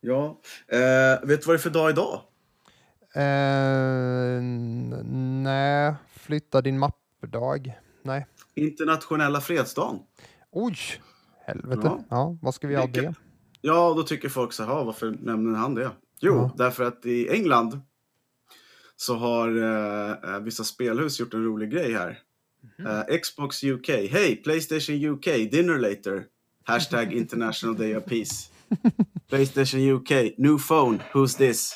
Ja. 0.00 0.40
Eh, 0.68 1.28
vet 1.28 1.40
du 1.40 1.46
vad 1.46 1.54
det 1.54 1.58
är 1.58 1.58
för 1.58 1.70
dag 1.70 1.90
idag? 1.90 2.20
Eh, 3.14 4.42
nej, 5.42 5.94
flytta 6.12 6.60
din 6.60 6.78
mappdag. 6.78 7.78
Nej. 8.02 8.26
Internationella 8.54 9.40
fredsdagen. 9.40 9.98
Oj! 10.50 10.76
Helvete. 11.44 11.80
Ja, 11.84 12.04
Ja. 12.10 12.38
vad 12.42 12.54
ska 12.54 12.68
vi 12.68 12.74
ha 12.74 12.82
av 12.82 12.92
det? 12.92 13.14
Ja, 13.60 13.94
då 13.96 14.02
tycker 14.02 14.28
folk 14.28 14.52
så 14.52 14.62
här, 14.64 14.70
"Ja, 14.72 14.84
varför 14.84 15.10
nämner 15.10 15.58
han 15.58 15.74
det? 15.74 15.90
Jo, 16.20 16.34
Ja. 16.34 16.54
därför 16.56 16.84
att 16.84 17.06
i 17.06 17.28
England 17.28 17.80
så 18.96 19.14
har 19.16 19.48
eh, 19.56 20.34
eh, 20.34 20.40
vissa 20.40 20.64
spelhus 20.64 21.20
gjort 21.20 21.34
en 21.34 21.44
rolig 21.44 21.70
grej 21.70 21.92
här. 21.92 22.18
Mhm. 22.78 22.86
Eh, 22.86 23.18
Xbox 23.22 23.64
UK. 23.64 23.88
Hey, 23.88 24.36
Playstation 24.36 25.04
UK, 25.04 25.24
dinner 25.52 25.78
later. 25.78 26.24
Hashtag 26.64 27.12
International 27.12 27.76
Day 27.76 27.96
of 27.96 28.04
Peace. 28.04 28.48
Playstation 29.28 29.80
UK, 29.80 30.10
new 30.38 30.58
phone, 30.58 30.98
who's 31.12 31.36
this? 31.38 31.74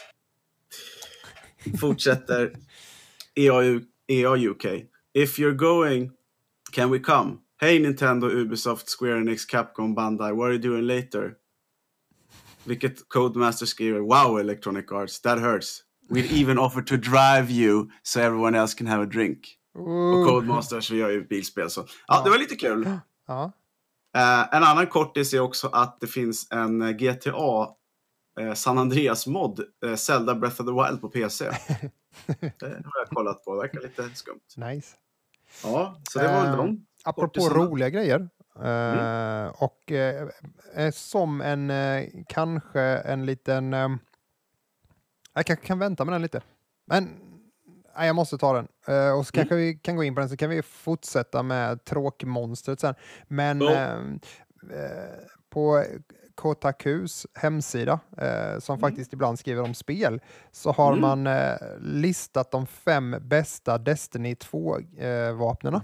Fortsätter 1.80 2.52
EA, 3.34 3.80
EA 4.08 4.48
UK. 4.48 4.64
If 5.14 5.38
you're 5.38 5.54
going, 5.56 6.10
can 6.72 6.90
we 6.90 6.98
come? 6.98 7.38
Hey 7.58 7.78
Nintendo, 7.78 8.30
Ubisoft, 8.30 8.88
Square 8.88 9.22
Enix, 9.22 9.46
Capcom, 9.46 9.94
Bandai, 9.94 10.36
what 10.36 10.50
are 10.50 10.52
you 10.52 10.58
doing 10.58 10.86
later? 10.86 11.38
Vilket 12.66 13.08
Codemaster 13.08 13.66
skriver, 13.66 14.00
wow 14.00 14.36
Electronic 14.36 14.92
Arts, 14.92 15.20
that 15.20 15.38
hurts. 15.38 15.84
We'd 16.10 16.30
even 16.32 16.58
offer 16.58 16.82
to 16.82 16.96
drive 16.98 17.50
you 17.50 17.88
so 18.02 18.20
everyone 18.20 18.54
else 18.54 18.74
can 18.74 18.86
have 18.86 19.02
a 19.02 19.06
drink. 19.06 19.58
Och 19.74 19.88
Ooh. 19.88 20.26
Codemasters, 20.26 20.90
vi 20.90 20.96
gör 20.96 21.10
ju 21.10 21.26
bilspel 21.26 21.70
så. 21.70 21.86
Ja, 22.06 22.22
det 22.24 22.30
var 22.30 22.38
lite 22.38 22.56
kul. 22.56 22.90
Ja. 23.28 23.52
Eh, 24.16 24.56
en 24.56 24.62
annan 24.62 24.86
kortis 24.86 25.34
är 25.34 25.40
också 25.40 25.68
att 25.68 26.00
det 26.00 26.06
finns 26.06 26.48
en 26.50 26.82
eh, 26.82 26.90
GTA 26.90 27.68
eh, 28.40 28.54
San 28.54 28.78
Andreas-mod, 28.78 29.60
eh, 29.84 29.94
Zelda 29.94 30.34
Breath 30.34 30.60
of 30.60 30.66
the 30.66 30.72
Wild 30.72 31.00
på 31.00 31.08
PC. 31.08 31.44
det 32.26 32.62
har 32.84 33.00
jag 33.00 33.08
kollat 33.08 33.44
på, 33.44 33.54
det 33.54 33.60
verkar 33.60 33.80
lite 33.80 34.10
skumt. 34.14 34.54
Nice. 34.56 34.96
Ja, 35.62 36.00
så 36.10 36.18
det 36.18 36.28
var 36.28 36.40
väl 36.40 36.50
Eh, 36.50 36.56
de. 36.56 36.86
Apropå 37.04 37.48
roliga 37.48 37.90
grejer. 37.90 38.28
eh, 38.64 39.62
Och 39.62 39.92
eh, 39.92 40.28
eh, 40.74 40.90
som 40.92 41.40
en, 41.40 41.70
eh, 41.70 42.04
kanske 42.28 42.80
en 42.82 43.26
liten... 43.26 43.74
eh, 43.74 43.88
jag 45.34 45.46
kanske 45.46 45.66
kan 45.66 45.78
vänta 45.78 46.04
med 46.04 46.14
den 46.14 46.22
lite. 46.22 46.42
Men 46.86 47.08
nej, 47.96 48.06
jag 48.06 48.16
måste 48.16 48.38
ta 48.38 48.52
den. 48.52 48.68
Eh, 48.88 49.18
och 49.18 49.26
så 49.26 49.32
kanske 49.32 49.54
vi 49.54 49.74
kan 49.74 49.96
gå 49.96 50.04
in 50.04 50.14
på 50.14 50.20
den 50.20 50.28
så 50.30 50.36
kan 50.36 50.50
vi 50.50 50.62
fortsätta 50.62 51.42
med 51.42 51.84
tråkmonstret 51.84 52.80
sen. 52.80 52.94
Men 53.28 53.60
Ja. 53.60 53.72
eh, 53.72 53.98
eh, 54.72 55.18
på 55.50 55.84
Kotakus 56.36 57.26
hemsida, 57.34 58.00
eh, 58.18 58.58
som 58.60 58.78
faktiskt 58.78 59.12
ibland 59.12 59.38
skriver 59.38 59.62
om 59.62 59.74
spel, 59.74 60.20
så 60.52 60.72
har 60.72 60.92
Mm. 60.92 61.00
man 61.00 61.26
eh, 61.26 61.54
listat 61.80 62.50
de 62.50 62.66
fem 62.66 63.16
bästa 63.20 63.78
Destiny 63.78 64.34
2-vapnena. 64.34 65.82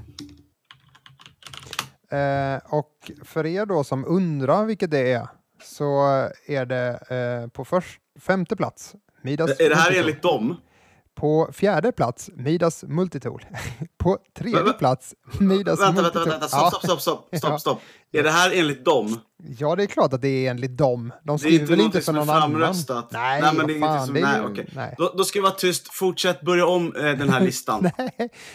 Eh, 2.11 2.61
och 2.75 3.11
för 3.25 3.47
er 3.47 3.67
då 3.67 3.85
som 3.85 4.05
undrar 4.05 4.65
vilket 4.65 4.91
det 4.91 5.13
är, 5.13 5.29
så 5.63 6.03
är 6.47 6.67
det 6.67 6.89
eh, 7.43 7.49
på 7.49 7.65
först, 7.65 8.01
femte 8.21 8.57
plats 8.57 8.95
Midas 9.23 9.61
Är 9.61 9.69
det 9.71 9.77
här 9.77 9.91
Multitool. 9.91 10.01
enligt 10.09 10.23
dem? 10.23 10.57
På 11.15 11.49
fjärde 11.53 11.93
plats 11.93 12.31
Midas 12.35 12.85
Multitool. 12.89 13.45
på 13.99 14.19
tredje 14.35 14.73
plats 14.73 15.15
Midas 15.41 15.81
Vänta, 15.81 16.03
vänta, 16.03 16.03
Multitool. 16.03 16.29
vänta, 16.41 16.49
Ja. 16.53 16.69
stopp, 16.71 16.83
stopp, 16.85 17.01
stopp, 17.01 17.27
stopp, 17.37 17.39
stopp, 17.39 17.61
stopp. 17.61 17.81
Är 18.15 18.23
det 18.23 18.31
här 18.31 18.51
enligt 18.55 18.85
dem? 18.85 19.21
Ja, 19.59 19.77
det 19.77 19.83
är 19.83 19.87
klart 19.87 20.13
att 20.13 20.23
det 20.23 20.29
är 20.29 20.51
enligt 20.51 20.77
dem. 20.77 21.13
De 21.25 21.27
Det 21.27 21.33
är 21.33 21.37
skriver 21.39 21.61
inte 21.61 21.71
väl 21.73 21.81
inte 21.81 22.01
för 22.01 22.13
någon 22.13 22.31
annan? 22.31 22.41
framröstat. 22.51 23.09
Nej, 23.13 23.41
Nej, 23.43 23.55
men 23.57 23.67
det 23.67 23.77
är 23.77 23.81
fan, 23.81 24.07
som... 24.07 24.15
det 24.15 24.21
är 24.21 24.25
Nej, 24.25 24.41
ju- 24.41 24.47
okej. 24.53 24.69
nej. 24.75 24.95
Då, 24.99 25.13
då 25.17 25.25
ska 25.25 25.39
vi 25.39 25.43
vara 25.43 25.53
tyst. 25.53 25.95
Fortsätt, 25.95 26.41
börja 26.41 26.67
om 26.67 26.97
eh, 26.97 27.03
den 27.03 27.29
här 27.29 27.41
listan. 27.45 27.91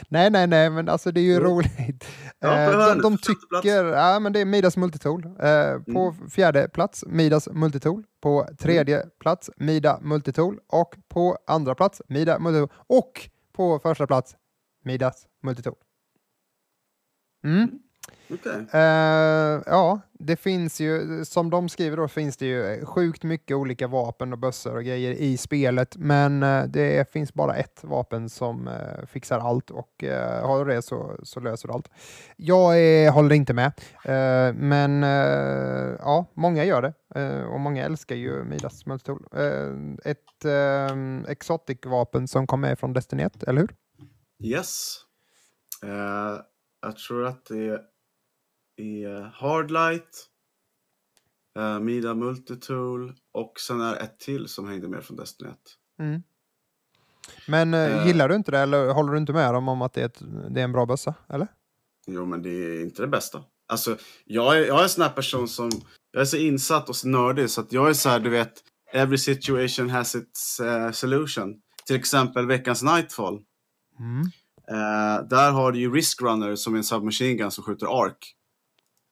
nej, 0.10 0.30
nej, 0.30 0.48
nej, 0.48 0.70
men 0.70 0.89
alltså 0.89 1.12
det 1.12 1.20
är 1.20 1.24
ju 1.24 1.34
Jo. 1.34 1.39
roligt. 1.39 2.06
Ja, 2.39 2.58
Eh, 2.58 2.72
de, 2.96 3.02
de 3.02 3.17
tycker, 3.17 3.84
ja 3.86 4.20
men 4.20 4.34
det 4.34 4.39
är 4.41 4.46
Midas 4.46 4.78
Multitool. 4.78 5.26
Eh, 5.26 5.93
på 5.93 6.13
Mm. 6.17 6.30
fjärde 6.30 6.70
plats 6.70 7.04
Midas 7.08 7.48
Multitool. 7.52 8.04
På 8.22 8.48
tredje 8.60 9.06
plats 9.20 9.50
Mida 9.58 10.00
Multitool. 10.02 10.60
Och 10.67 10.96
på 11.10 11.38
andra 11.48 11.76
plats 11.76 12.02
Mida 12.08 12.39
Multitool. 12.39 12.70
Och 12.88 13.30
på 13.56 13.80
första 13.80 14.08
plats 14.08 14.36
Midas 14.84 15.26
Multitool. 15.43 15.76
Mm. 17.46 17.70
Okej. 18.30 18.66
Eh, 18.74 19.62
ja, 19.66 20.00
det 20.13 20.36
finns 20.36 20.80
ju, 20.80 21.26
som 21.26 21.50
de 21.50 21.70
skriver 21.70 21.98
då, 21.98 22.08
finns 22.08 22.38
det 22.38 22.46
ju 22.46 22.86
sjukt 22.86 23.24
mycket 23.24 23.58
olika 23.58 23.88
vapen 23.88 24.34
och 24.34 24.40
bössor 24.40 24.76
och 24.76 24.84
grejer 24.84 25.12
i 25.12 25.38
spelet, 25.38 25.98
men 25.98 26.44
eh, 26.44 26.63
det 26.63 27.12
finns 27.12 27.34
bara 27.34 27.56
ett 27.56 27.84
vapen 27.84 28.30
som 28.30 28.68
eh, 28.68 29.06
fixar 29.06 29.40
allt 29.40 29.72
och 29.72 30.04
uh, 30.04 30.48
har 30.48 30.66
du 30.66 30.74
det 30.74 30.82
så, 30.82 31.20
så 31.24 31.40
löser 31.40 31.68
du 31.68 31.74
allt. 31.74 31.90
Jag 32.36 32.80
är, 32.80 33.12
håller 33.12 33.36
inte 33.36 33.54
med, 33.54 33.72
men 34.56 35.02
ja, 36.00 36.26
många 36.34 36.63
gör 36.63 36.82
det 36.82 36.94
och 37.46 37.60
många 37.60 37.86
älskar 37.86 38.16
ju 38.16 38.44
Midas 38.44 38.86
Multitool. 38.86 39.26
Uh, 39.38 39.96
ett 40.06 40.46
uh, 40.46 41.32
exotic-vapen 41.32 42.28
som 42.28 42.48
kom 42.48 42.62
med 42.62 42.80
från 42.80 42.94
Destiny 42.94 43.24
1, 43.24 43.44
eller 43.44 43.62
hur? 43.62 43.76
Yes. 44.44 44.98
Jag 46.82 46.98
tror 46.98 47.26
att 47.26 47.46
det 47.46 47.82
är 48.78 49.22
Hardlight, 49.22 50.28
uh, 51.60 51.80
Mida 51.80 52.13
Multitool 52.13 53.13
och 53.32 53.60
sen 53.60 53.82
är 53.82 53.96
ett 53.96 54.20
till 54.20 54.48
som 54.48 54.68
hängde 54.68 54.88
med 54.88 55.04
från 55.04 55.18
Destiny 55.18 55.50
1. 55.50 55.58
Mm. 56.00 56.24
Men 57.48 57.74
eh, 57.74 57.80
Eh. 57.80 58.08
gillar 58.08 58.30
du 58.30 58.36
inte 58.36 58.52
det 58.52 58.60
eller 58.60 58.90
håller 58.90 59.12
du 59.12 59.18
inte 59.18 59.34
med 59.34 59.54
dem 59.54 59.68
om 59.70 59.82
att 59.82 59.94
det 59.94 60.02
är, 60.02 60.06
ett, 60.06 60.22
det 60.50 60.60
är 60.60 60.63
en 60.63 60.72
bra 60.72 60.86
bössa? 60.86 61.13
Eller? 61.30 61.48
Jo, 62.08 62.26
men 62.26 62.42
det 62.42 62.50
är 62.50 62.82
inte 62.82 63.02
det 63.02 63.08
bästa. 63.08 63.44
Alltså, 63.68 63.98
jag 64.26 64.58
är, 64.58 64.66
jag 64.66 64.80
är 64.80 64.84
en 64.84 64.90
sån 64.90 65.02
här 65.04 65.10
person 65.10 65.48
som... 65.48 65.70
Jag 66.12 66.22
är 66.22 66.26
så 66.26 66.38
insatt 66.38 66.90
och 66.90 66.96
så 66.96 67.08
nördig 67.08 67.50
så 67.50 67.62
att 67.62 67.72
jag 67.72 67.90
är 67.90 67.94
så 67.94 68.10
här, 68.10 68.20
du 68.20 68.30
vet... 68.30 68.54
Every 68.94 69.18
situation 69.18 69.90
has 69.90 70.16
its 70.16 70.60
eh, 70.60 70.92
solution. 70.92 71.56
Till 71.86 71.96
exempel 71.96 72.48
veckans 72.48 72.84
Nightfall. 72.84 73.40
Mm. 74.00 74.22
Eh, 74.70 75.28
där 75.30 75.52
har 75.52 75.72
du 75.72 75.80
ju 75.80 75.94
Risk 75.94 76.22
Runner 76.22 76.56
som 76.56 76.74
är 76.74 76.78
en 76.78 76.84
submachine 76.84 77.38
gun 77.38 77.52
som 77.52 77.63
skjuter 77.63 78.04
ark. 78.06 78.34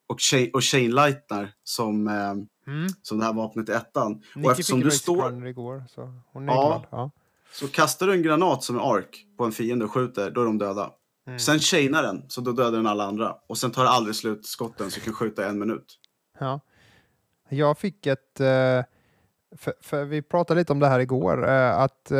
Och, 0.07 0.19
Chain, 0.21 0.49
och 0.53 0.63
Chain 0.63 0.91
Lightner 0.91 1.53
som, 1.63 2.07
eh, 2.07 2.33
Mm. 2.67 2.87
som 3.01 3.19
det 3.19 3.25
här 3.25 3.33
vapnet 3.33 3.69
i 3.69 3.71
ettan. 3.71 4.13
Nicky 4.35 4.45
och 4.47 4.51
eftersom 4.51 4.79
du 4.79 4.91
står... 4.91 5.47
Igår, 5.47 5.83
så 5.89 6.13
hon 6.33 6.49
är 6.49 6.53
Ja. 6.53 6.67
glad. 6.67 6.85
Ja. 6.91 7.11
Så 7.51 7.67
kastar 7.67 8.07
du 8.07 8.13
en 8.13 8.21
granat 8.23 8.63
som 8.63 8.75
är 8.75 8.95
ark 8.95 9.25
på 9.37 9.43
en 9.45 9.51
fiende 9.51 9.85
och 9.85 9.91
skjuter, 9.91 10.31
då 10.31 10.41
är 10.41 10.45
de 10.45 10.57
döda. 10.57 10.91
Mm. 11.27 11.39
Sen 11.39 11.59
chainar 11.59 12.03
den, 12.03 12.23
så 12.27 12.41
då 12.41 12.51
dödar 12.51 12.71
den 12.77 12.87
alla 12.87 13.03
andra. 13.05 13.35
Och 13.47 13.57
sen 13.57 13.71
tar 13.71 13.83
det 13.83 13.89
aldrig 13.89 14.15
slut 14.15 14.45
skotten, 14.45 14.91
så 14.91 14.99
du 14.99 15.03
kan 15.05 15.13
skjuta 15.13 15.47
en 15.47 15.59
minut. 15.59 15.99
Ja. 16.39 16.59
Jag 17.49 17.77
fick 17.77 18.05
ett, 18.07 18.39
eh, 18.39 18.83
för, 19.57 19.73
för 19.81 20.05
vi 20.05 20.21
pratade 20.21 20.59
lite 20.59 20.71
om 20.73 20.79
det 20.79 20.87
här 20.87 20.99
igår, 20.99 21.47
eh, 21.49 21.77
att 21.79 22.11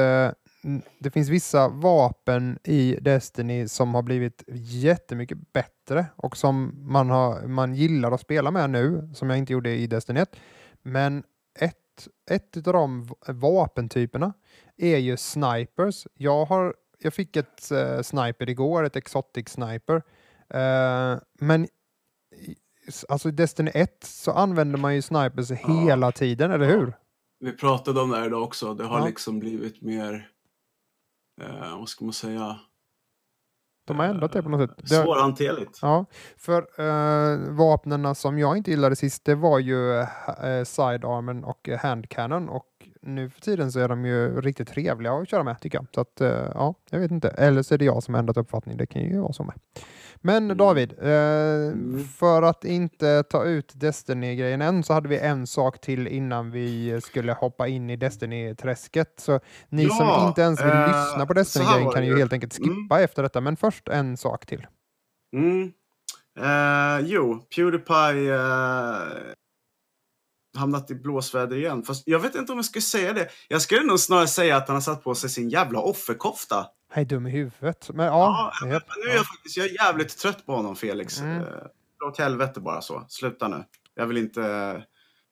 det 1.00 1.12
finns 1.12 1.30
vissa 1.30 1.68
vapen 1.68 2.60
i 2.64 2.98
Destiny 3.02 3.68
som 3.68 3.96
har 3.96 4.02
blivit 4.02 4.44
jättemycket 4.58 5.54
bättre 5.54 6.06
och 6.16 6.38
som 6.38 6.72
man, 6.92 7.10
har, 7.10 7.48
man 7.48 7.76
gillar 7.76 8.12
att 8.12 8.22
spela 8.22 8.52
med 8.52 8.70
nu, 8.70 9.10
som 9.14 9.30
jag 9.30 9.40
inte 9.40 9.54
gjorde 9.54 9.76
i 9.76 9.88
Destiny 9.88 10.20
1. 10.20 10.36
Men 10.82 11.24
ett, 11.60 12.08
ett 12.32 12.68
av 12.68 12.74
de 12.74 13.10
vapentyperna 13.28 14.34
är 14.78 14.98
ju 14.98 15.18
snipers. 15.18 16.08
Jag, 16.14 16.46
har, 16.46 16.76
jag 17.00 17.14
fick 17.14 17.36
ett 17.36 17.72
eh, 17.72 18.02
sniper 18.02 18.50
igår, 18.50 18.84
ett 18.84 18.96
exotic 18.96 19.50
sniper. 19.50 19.96
Eh, 20.50 21.18
men 21.40 21.68
alltså 23.10 23.30
i 23.30 23.32
Destiny 23.32 23.72
1 23.74 24.04
så 24.04 24.32
använder 24.32 24.80
man 24.80 24.96
ju 24.96 25.02
snipers 25.02 25.52
hela 25.52 26.12
tiden, 26.12 26.52
eller 26.52 26.68
hur? 26.68 26.94
Vi 27.40 27.52
pratade 27.52 28.02
om 28.02 28.10
det 28.10 28.18
här 28.18 28.26
idag 28.26 28.44
också. 28.44 28.74
Det 28.74 28.84
har 28.84 29.00
Ja. 29.00 29.06
liksom 29.06 29.40
blivit 29.40 29.82
mer, 29.82 30.30
eh, 31.42 31.78
vad 31.80 31.90
ska 31.90 32.06
man 32.06 32.14
säga, 32.14 32.60
De 33.88 34.00
har 34.00 34.06
ändrat 34.06 34.32
det 34.32 34.44
på 34.44 34.50
något 34.50 34.70
sätt. 34.70 34.78
Det, 34.78 35.04
svårhanterligt. 35.04 35.80
ja, 35.82 36.06
för 36.38 36.82
uh, 36.82 37.56
vapnena 37.58 38.16
som 38.16 38.40
jag 38.40 38.58
inte 38.58 38.72
gillade 38.72 38.96
sist, 38.96 39.26
det 39.26 39.36
var 39.36 39.60
ju 39.60 39.76
uh, 39.76 40.64
sidearmen 40.64 41.44
och 41.44 41.70
handcannon 41.82 42.50
och 42.50 42.75
nu 43.06 43.30
för 43.30 43.42
tiden 43.42 43.72
så 43.72 43.80
är 43.80 43.88
de 43.88 44.06
ju 44.06 44.42
riktigt 44.42 44.68
trevliga 44.68 45.14
att 45.14 45.30
köra 45.30 45.44
med 45.44 45.60
tycker 45.62 45.78
jag. 45.78 45.88
Så 45.96 46.02
att, 46.02 46.22
eh, 46.22 46.52
ja, 46.54 46.74
jag 46.90 47.00
vet 47.00 47.12
inte. 47.12 47.28
Eller 47.30 47.62
så 47.62 47.74
är 47.74 47.78
det 47.78 47.86
jag 47.86 48.04
som 48.04 48.14
har 48.14 48.20
ändrat 48.20 48.38
uppfattning. 48.38 48.78
Det 48.78 48.86
kan 48.86 49.02
ju 49.02 49.20
vara 49.20 49.34
så 49.34 49.44
med. 49.44 49.56
Men 50.22 50.44
Mm. 50.44 50.58
David, 50.58 50.94
eh, 51.02 51.08
Mm. 51.10 52.04
för 52.04 52.42
att 52.42 52.66
inte 52.66 53.24
ta 53.24 53.44
ut 53.44 53.72
Destiny-grejen 53.76 54.62
än 54.62 54.84
så 54.84 54.94
hade 54.94 55.10
vi 55.10 55.18
en 55.20 55.48
sak 55.48 55.82
till 55.82 56.08
innan 56.08 56.52
vi 56.52 57.02
skulle 57.02 57.34
hoppa 57.34 57.68
in 57.68 57.90
i 57.90 57.96
Destiny-träsket. 57.96 59.14
Så 59.20 59.40
ni 59.70 59.84
Ja, 59.84 59.90
som 59.90 60.28
inte 60.28 60.42
ens 60.42 60.62
vill 60.62 60.68
eh, 60.70 60.88
lyssna 60.88 61.26
på 61.26 61.34
Destiny-grejen 61.34 61.92
kan 61.92 62.06
ju 62.06 62.18
helt 62.18 62.34
enkelt 62.34 62.58
Mm. 62.60 62.76
skippa 62.76 63.02
efter 63.02 63.24
detta. 63.24 63.42
Men 63.42 63.56
först 63.58 63.88
en 63.88 64.18
sak 64.18 64.46
till. 64.46 64.68
Mm. 65.36 65.72
Eh, 66.40 67.00
jo, 67.08 67.40
Pewdiepie 67.56 68.36
eh, 68.36 69.02
hamnat 70.58 70.92
i 70.92 70.96
blåsväder 70.96 71.58
igen. 71.58 71.84
Fast 71.84 72.04
jag 72.06 72.20
vet 72.20 72.36
inte 72.36 72.52
om 72.52 72.58
jag 72.58 72.66
ska 72.66 72.82
säga 72.82 73.14
det. 73.14 73.28
Jag 73.48 73.62
skulle 73.62 73.84
nog 73.84 74.00
snarare 74.00 74.28
säga 74.28 74.58
att 74.58 74.68
han 74.68 74.76
har 74.76 74.82
satt 74.82 75.04
på 75.04 75.16
sig 75.16 75.30
sin 75.30 75.50
jävla 75.50 75.80
offerkofta. 75.80 76.66
Jag 76.94 77.02
är 77.02 77.06
dum 77.06 77.28
i 77.28 77.30
huvudet. 77.32 77.90
Men 77.94 78.06
ja, 78.06 78.52
Ja, 78.62 78.68
Men 78.68 78.80
nu 79.06 79.12
är 79.12 79.16
jag 79.16 79.26
faktiskt 79.28 79.58
jag 79.58 79.66
är 79.66 79.74
jävligt 79.86 80.18
trött 80.18 80.46
på 80.46 80.56
honom, 80.56 80.76
Felix. 80.76 81.20
Mm. 81.22 81.32
Mm. 81.38 81.44
Dra 82.00 82.08
åt 82.08 82.18
helvete 82.18 82.60
bara 82.60 82.82
så. 82.82 83.06
Sluta 83.10 83.48
nu. 83.48 83.64
Jag 83.96 84.08
vill 84.08 84.18
inte... 84.18 84.84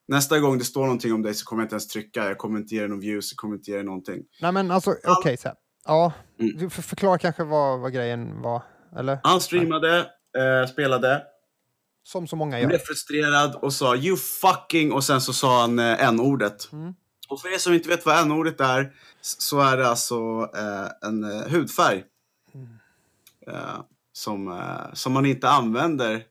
Nästa 0.08 0.40
gång 0.40 0.58
det 0.58 0.64
står 0.64 0.82
någonting 0.82 1.14
om 1.14 1.22
dig 1.22 1.34
så 1.34 1.46
kommer 1.46 1.62
jag 1.62 1.66
inte 1.66 1.74
ens 1.74 1.88
trycka. 1.88 2.24
Jag 2.28 2.38
kommer 2.38 2.60
inte 2.60 2.76
ge 2.76 2.82
dig 2.82 2.90
någon 2.90 3.00
views, 3.00 3.32
jag 3.32 3.38
kommer 3.38 3.56
inte 3.56 3.72
ge 3.72 3.78
dig 3.78 3.86
någonting. 3.86 4.24
Nej 4.42 4.52
men 4.52 4.72
alltså, 4.72 4.96
okej 5.08 5.38
så 5.38 5.48
här. 5.48 5.58
Ja, 5.86 6.14
Mm. 6.40 6.70
förklara 6.70 7.18
kanske 7.18 7.44
vad, 7.44 7.80
vad 7.80 7.94
grejen 7.94 8.42
var. 8.42 8.62
Eller? 8.98 9.20
Han 9.24 9.42
streamade, 9.42 9.98
eh, 10.38 10.68
spelade, 10.70 11.24
Som 12.04 12.28
så 12.28 12.36
många 12.36 12.58
blev 12.58 12.72
gör. 12.72 12.78
frustrerad 12.78 13.56
och 13.56 13.74
sa 13.74 13.96
you 13.96 14.18
fucking 14.18 14.92
och 14.92 15.04
sen 15.04 15.22
så 15.22 15.34
sa 15.34 15.62
han 15.62 15.80
eh, 15.80 16.04
n-ordet. 16.08 16.70
Mm. 16.72 16.94
Och 17.30 17.42
för 17.42 17.54
er 17.54 17.58
som 17.58 17.74
inte 17.74 17.90
vet 17.90 18.06
vad 18.06 18.20
n-ordet 18.20 18.62
är 18.62 18.94
så 19.22 19.60
är 19.60 19.78
det 19.78 19.88
alltså 19.88 20.16
eh, 20.56 21.08
en 21.10 21.24
eh, 21.24 21.48
hudfärg. 21.52 22.04
Mm. 22.54 22.68
Eh, 23.48 23.82
som, 24.14 24.48
eh, 24.48 24.94
som 24.94 25.14
man 25.14 25.26
inte 25.26 25.50
använder 25.50 26.24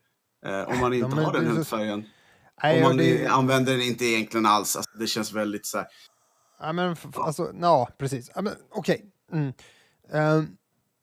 eh, 0.45 0.61
om 0.69 0.79
man 0.79 0.93
inte 0.93 1.15
har 1.21 1.33
den 1.33 1.47
hudfärgen. 1.47 2.05
Nej, 2.63 2.81
och 2.83 2.87
man 2.87 2.97
det- 2.97 3.27
använder 3.27 3.71
den 3.71 3.81
inte 3.81 4.05
egentligen 4.05 4.45
alls. 4.45 4.75
Alltså, 4.75 4.91
det 4.97 5.07
känns 5.07 5.31
väldigt 5.33 5.65
så 5.65 5.77
här. 5.77 5.87
Ja, 6.59 6.73
men 6.73 6.95
alltså, 7.15 7.51
ja, 7.61 7.89
precis. 7.97 8.31
Ja, 8.35 8.41
men, 8.41 8.53
Okej. 8.71 9.05
Mm. 9.31 9.53
Ehm, 10.11 10.47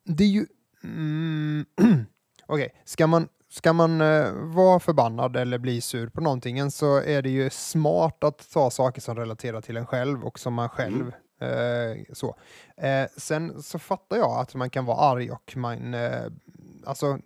det 0.04 0.24
är 0.24 0.28
ju... 0.28 0.46
Mm, 0.84 1.64
Okej, 2.46 2.82
ska 2.84 3.06
man, 3.06 3.28
ska 3.50 3.72
man 3.72 4.00
eh, 4.00 4.32
vara 4.32 4.80
förbannad 4.80 5.36
eller 5.36 5.58
bli 5.58 5.80
sur 5.80 6.08
på 6.08 6.20
någonting 6.20 6.70
så 6.70 6.96
är 6.96 7.22
det 7.22 7.30
ju 7.30 7.50
smart 7.50 8.24
att 8.24 8.50
ta 8.52 8.70
saker 8.70 9.00
som 9.00 9.16
relaterar 9.16 9.60
till 9.60 9.76
en 9.76 9.86
själv 9.86 10.24
och 10.24 10.38
som 10.38 10.54
man 10.54 10.68
själv 10.68 11.12
eh, 11.40 12.04
så. 12.12 12.36
Eh, 12.76 13.06
sen 13.16 13.62
så 13.62 13.78
fattar 13.78 14.16
jag 14.16 14.40
att 14.40 14.54
man 14.54 14.70
kan 14.70 14.84
vara 14.84 14.98
arg 14.98 15.30
och 15.30 15.56
man... 15.56 15.94
Eh, 15.94 16.26
alltså, 16.86 17.18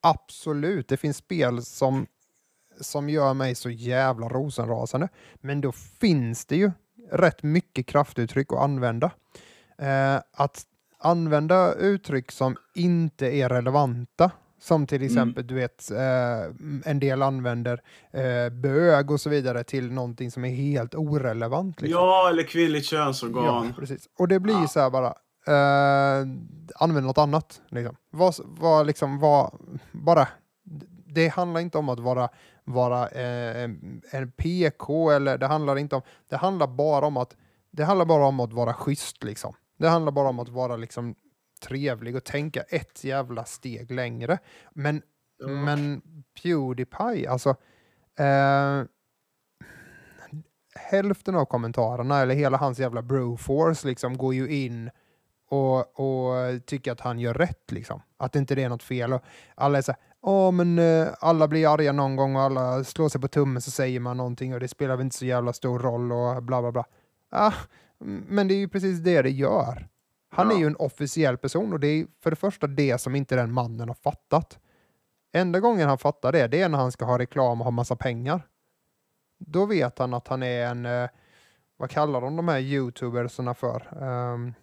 absolut, 0.00 0.88
det 0.88 0.96
finns 0.96 1.16
spel 1.16 1.64
som 1.64 2.06
som 2.80 3.08
gör 3.08 3.34
mig 3.34 3.54
så 3.54 3.70
jävla 3.70 4.28
rosenrasande. 4.28 5.08
Men 5.34 5.60
då 5.60 5.72
finns 5.72 6.46
det 6.46 6.56
ju 6.56 6.70
rätt 7.10 7.42
mycket 7.42 7.86
kraftuttryck 7.86 8.52
att 8.52 8.58
använda. 8.58 9.10
Eh, 9.78 10.16
att 10.32 10.66
använda 10.98 11.74
uttryck 11.74 12.32
som 12.32 12.56
inte 12.74 13.26
är 13.26 13.48
relevanta, 13.48 14.30
som 14.60 14.86
till 14.86 15.02
exempel 15.02 15.46
du 15.46 15.54
vet 15.54 15.90
eh, 15.90 16.42
en 16.84 17.00
del 17.00 17.22
använder 17.22 17.82
eh, 18.12 18.48
bög 18.52 19.10
och 19.10 19.20
så 19.20 19.30
vidare 19.30 19.64
till 19.64 19.92
någonting 19.92 20.30
som 20.30 20.44
är 20.44 20.50
helt 20.54 20.94
orelevant. 20.94 21.80
Liksom. 21.80 22.00
Ja, 22.00 22.28
eller 22.30 22.42
kvinnligt 22.42 22.86
könsorgan. 22.86 23.44
Ja, 23.44 23.64
precis. 23.78 24.08
Och 24.18 24.28
det 24.28 24.40
blir 24.40 24.54
ju 24.54 24.60
Ja. 24.60 24.68
så 24.68 24.80
här 24.80 24.90
bara, 24.90 25.14
eh, 25.46 26.26
använd 26.76 27.06
något 27.06 27.18
annat. 27.18 27.60
Liksom. 27.68 27.96
Vad, 28.10 28.34
vad 28.46 28.86
liksom, 28.86 29.18
vad, 29.18 29.50
bara, 29.92 30.28
det 31.06 31.28
handlar 31.28 31.60
inte 31.60 31.78
om 31.78 31.88
att 31.88 32.00
vara, 32.00 32.28
vara 32.64 33.08
eh, 33.08 33.62
en- 33.62 34.02
en 34.10 34.30
PK 34.32 35.10
eller 35.10 35.38
det 35.38 35.46
handlar 35.46 35.78
inte 35.78 35.96
om, 35.96 36.02
det 36.28 36.36
handlar 36.36 36.66
bara 36.66 37.06
om 37.06 37.16
att, 37.16 37.36
det 37.70 37.84
handlar 37.84 38.04
bara 38.06 38.26
om 38.26 38.40
att 38.40 38.52
vara 38.52 38.74
schysst 38.74 39.24
liksom. 39.24 39.54
Det 39.78 39.88
handlar 39.88 40.12
bara 40.12 40.28
om 40.28 40.38
att 40.38 40.48
vara 40.48 40.76
liksom 40.76 41.14
trevlig 41.58 42.16
och 42.16 42.24
tänka 42.24 42.62
ett 42.62 43.04
jävla 43.04 43.44
steg 43.44 43.90
längre. 43.90 44.38
Men, 44.74 45.02
Ja. 45.40 45.48
men 45.48 46.02
Pewdiepie, 46.42 47.30
alltså 47.30 47.50
eh, 48.18 48.82
hälften 50.74 51.34
av 51.34 51.44
kommentarerna, 51.44 52.20
eller 52.20 52.34
hela 52.34 52.58
hans 52.58 52.78
jävla 52.78 53.02
broforce, 53.02 53.88
liksom, 53.88 54.18
går 54.18 54.34
ju 54.34 54.48
in 54.64 54.90
och, 55.50 56.00
och 56.00 56.66
tycker 56.66 56.92
att 56.92 57.00
han 57.00 57.18
gör 57.18 57.34
rätt. 57.34 57.72
Liksom. 57.72 58.02
Att 58.16 58.36
inte 58.36 58.54
det 58.54 58.62
är 58.64 58.68
något 58.68 58.82
fel. 58.82 59.12
Och 59.12 59.22
alla 59.54 59.78
är 59.78 59.82
så 59.82 59.92
här, 59.92 60.00
"Ja, 60.22 60.50
men 60.50 60.78
eh, 60.78 61.08
alla 61.20 61.48
blir 61.48 61.72
arga 61.74 61.92
någon 61.92 62.16
gång 62.16 62.36
och 62.36 62.42
alla 62.42 62.84
slår 62.84 63.08
sig 63.08 63.20
på 63.20 63.28
tummen 63.28 63.62
så 63.62 63.70
säger 63.70 64.00
man 64.00 64.16
någonting 64.16 64.54
och 64.54 64.60
det 64.60 64.68
spelar 64.68 64.96
väl 64.96 65.04
inte 65.04 65.16
så 65.16 65.26
jävla 65.26 65.52
stor 65.52 65.78
roll 65.78 66.12
och 66.12 66.42
bla 66.42 66.60
bla 66.62 66.72
bla. 66.72 66.84
Ah, 67.30 67.52
mm, 68.00 68.24
men 68.28 68.48
det 68.48 68.54
är 68.54 68.58
ju 68.58 68.68
precis 68.68 68.98
det 69.00 69.22
det 69.22 69.30
gör. 69.30 69.88
Han 70.28 70.50
Ja. 70.50 70.54
är 70.56 70.58
ju 70.60 70.66
en 70.66 70.76
officiell 70.76 71.36
person 71.38 71.72
och 71.72 71.80
det 71.80 71.86
är 71.88 72.06
för 72.22 72.30
det 72.30 72.36
första 72.36 72.66
det 72.66 72.98
som 72.98 73.14
inte 73.14 73.36
den 73.36 73.52
mannen 73.52 73.88
har 73.88 73.94
fattat. 73.94 74.58
Enda 75.32 75.60
gången 75.60 75.88
han 75.88 75.98
fattar 75.98 76.32
det, 76.32 76.46
det 76.48 76.60
är 76.62 76.68
när 76.68 76.78
han 76.78 76.92
ska 76.92 77.04
ha 77.04 77.18
reklam 77.18 77.60
och 77.60 77.64
ha 77.64 77.70
massa 77.70 77.96
pengar. 77.96 78.42
Då 79.38 79.66
vet 79.66 79.98
han 79.98 80.14
att 80.14 80.28
han 80.28 80.42
är 80.42 80.66
en, 80.66 80.86
eh, 80.86 81.08
vad 81.76 81.90
kallar 81.90 82.20
de 82.20 82.36
de 82.36 82.48
här 82.48 82.58
youtubersarna 82.58 83.54
för? 83.54 84.02
Ehm, 84.02 84.54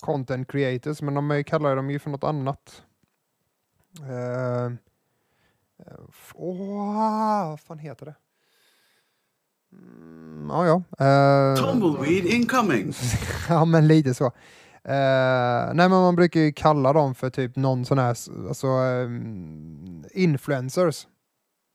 content 0.00 0.48
creators, 0.50 1.02
men 1.02 1.14
de 1.14 1.44
kallar 1.44 1.76
dem 1.76 1.90
ju 1.90 1.98
för 1.98 2.10
något 2.10 2.24
annat. 2.24 2.82
F- 6.08 6.32
Åh, 6.34 7.48
vad 7.48 7.60
fan 7.60 7.78
heter 7.78 8.06
det? 8.06 8.14
Mm, 9.72 10.48
ja, 10.50 10.66
ja. 10.66 11.06
eh, 11.06 11.64
Tumbleweed 11.64 12.24
incoming! 12.26 12.92
ja, 13.48 13.64
men 13.64 13.86
lite 13.88 14.14
så. 14.14 14.32
Eh, 14.88 15.74
nej, 15.74 15.88
men 15.88 15.90
man 15.90 16.16
brukar 16.16 16.40
ju 16.40 16.52
kalla 16.52 16.92
dem 16.92 17.14
för 17.14 17.30
typ 17.30 17.56
någon 17.56 17.84
sån 17.84 17.98
här, 17.98 18.16
alltså 18.48 18.66
ehm, 18.66 20.04
influencers. 20.10 21.06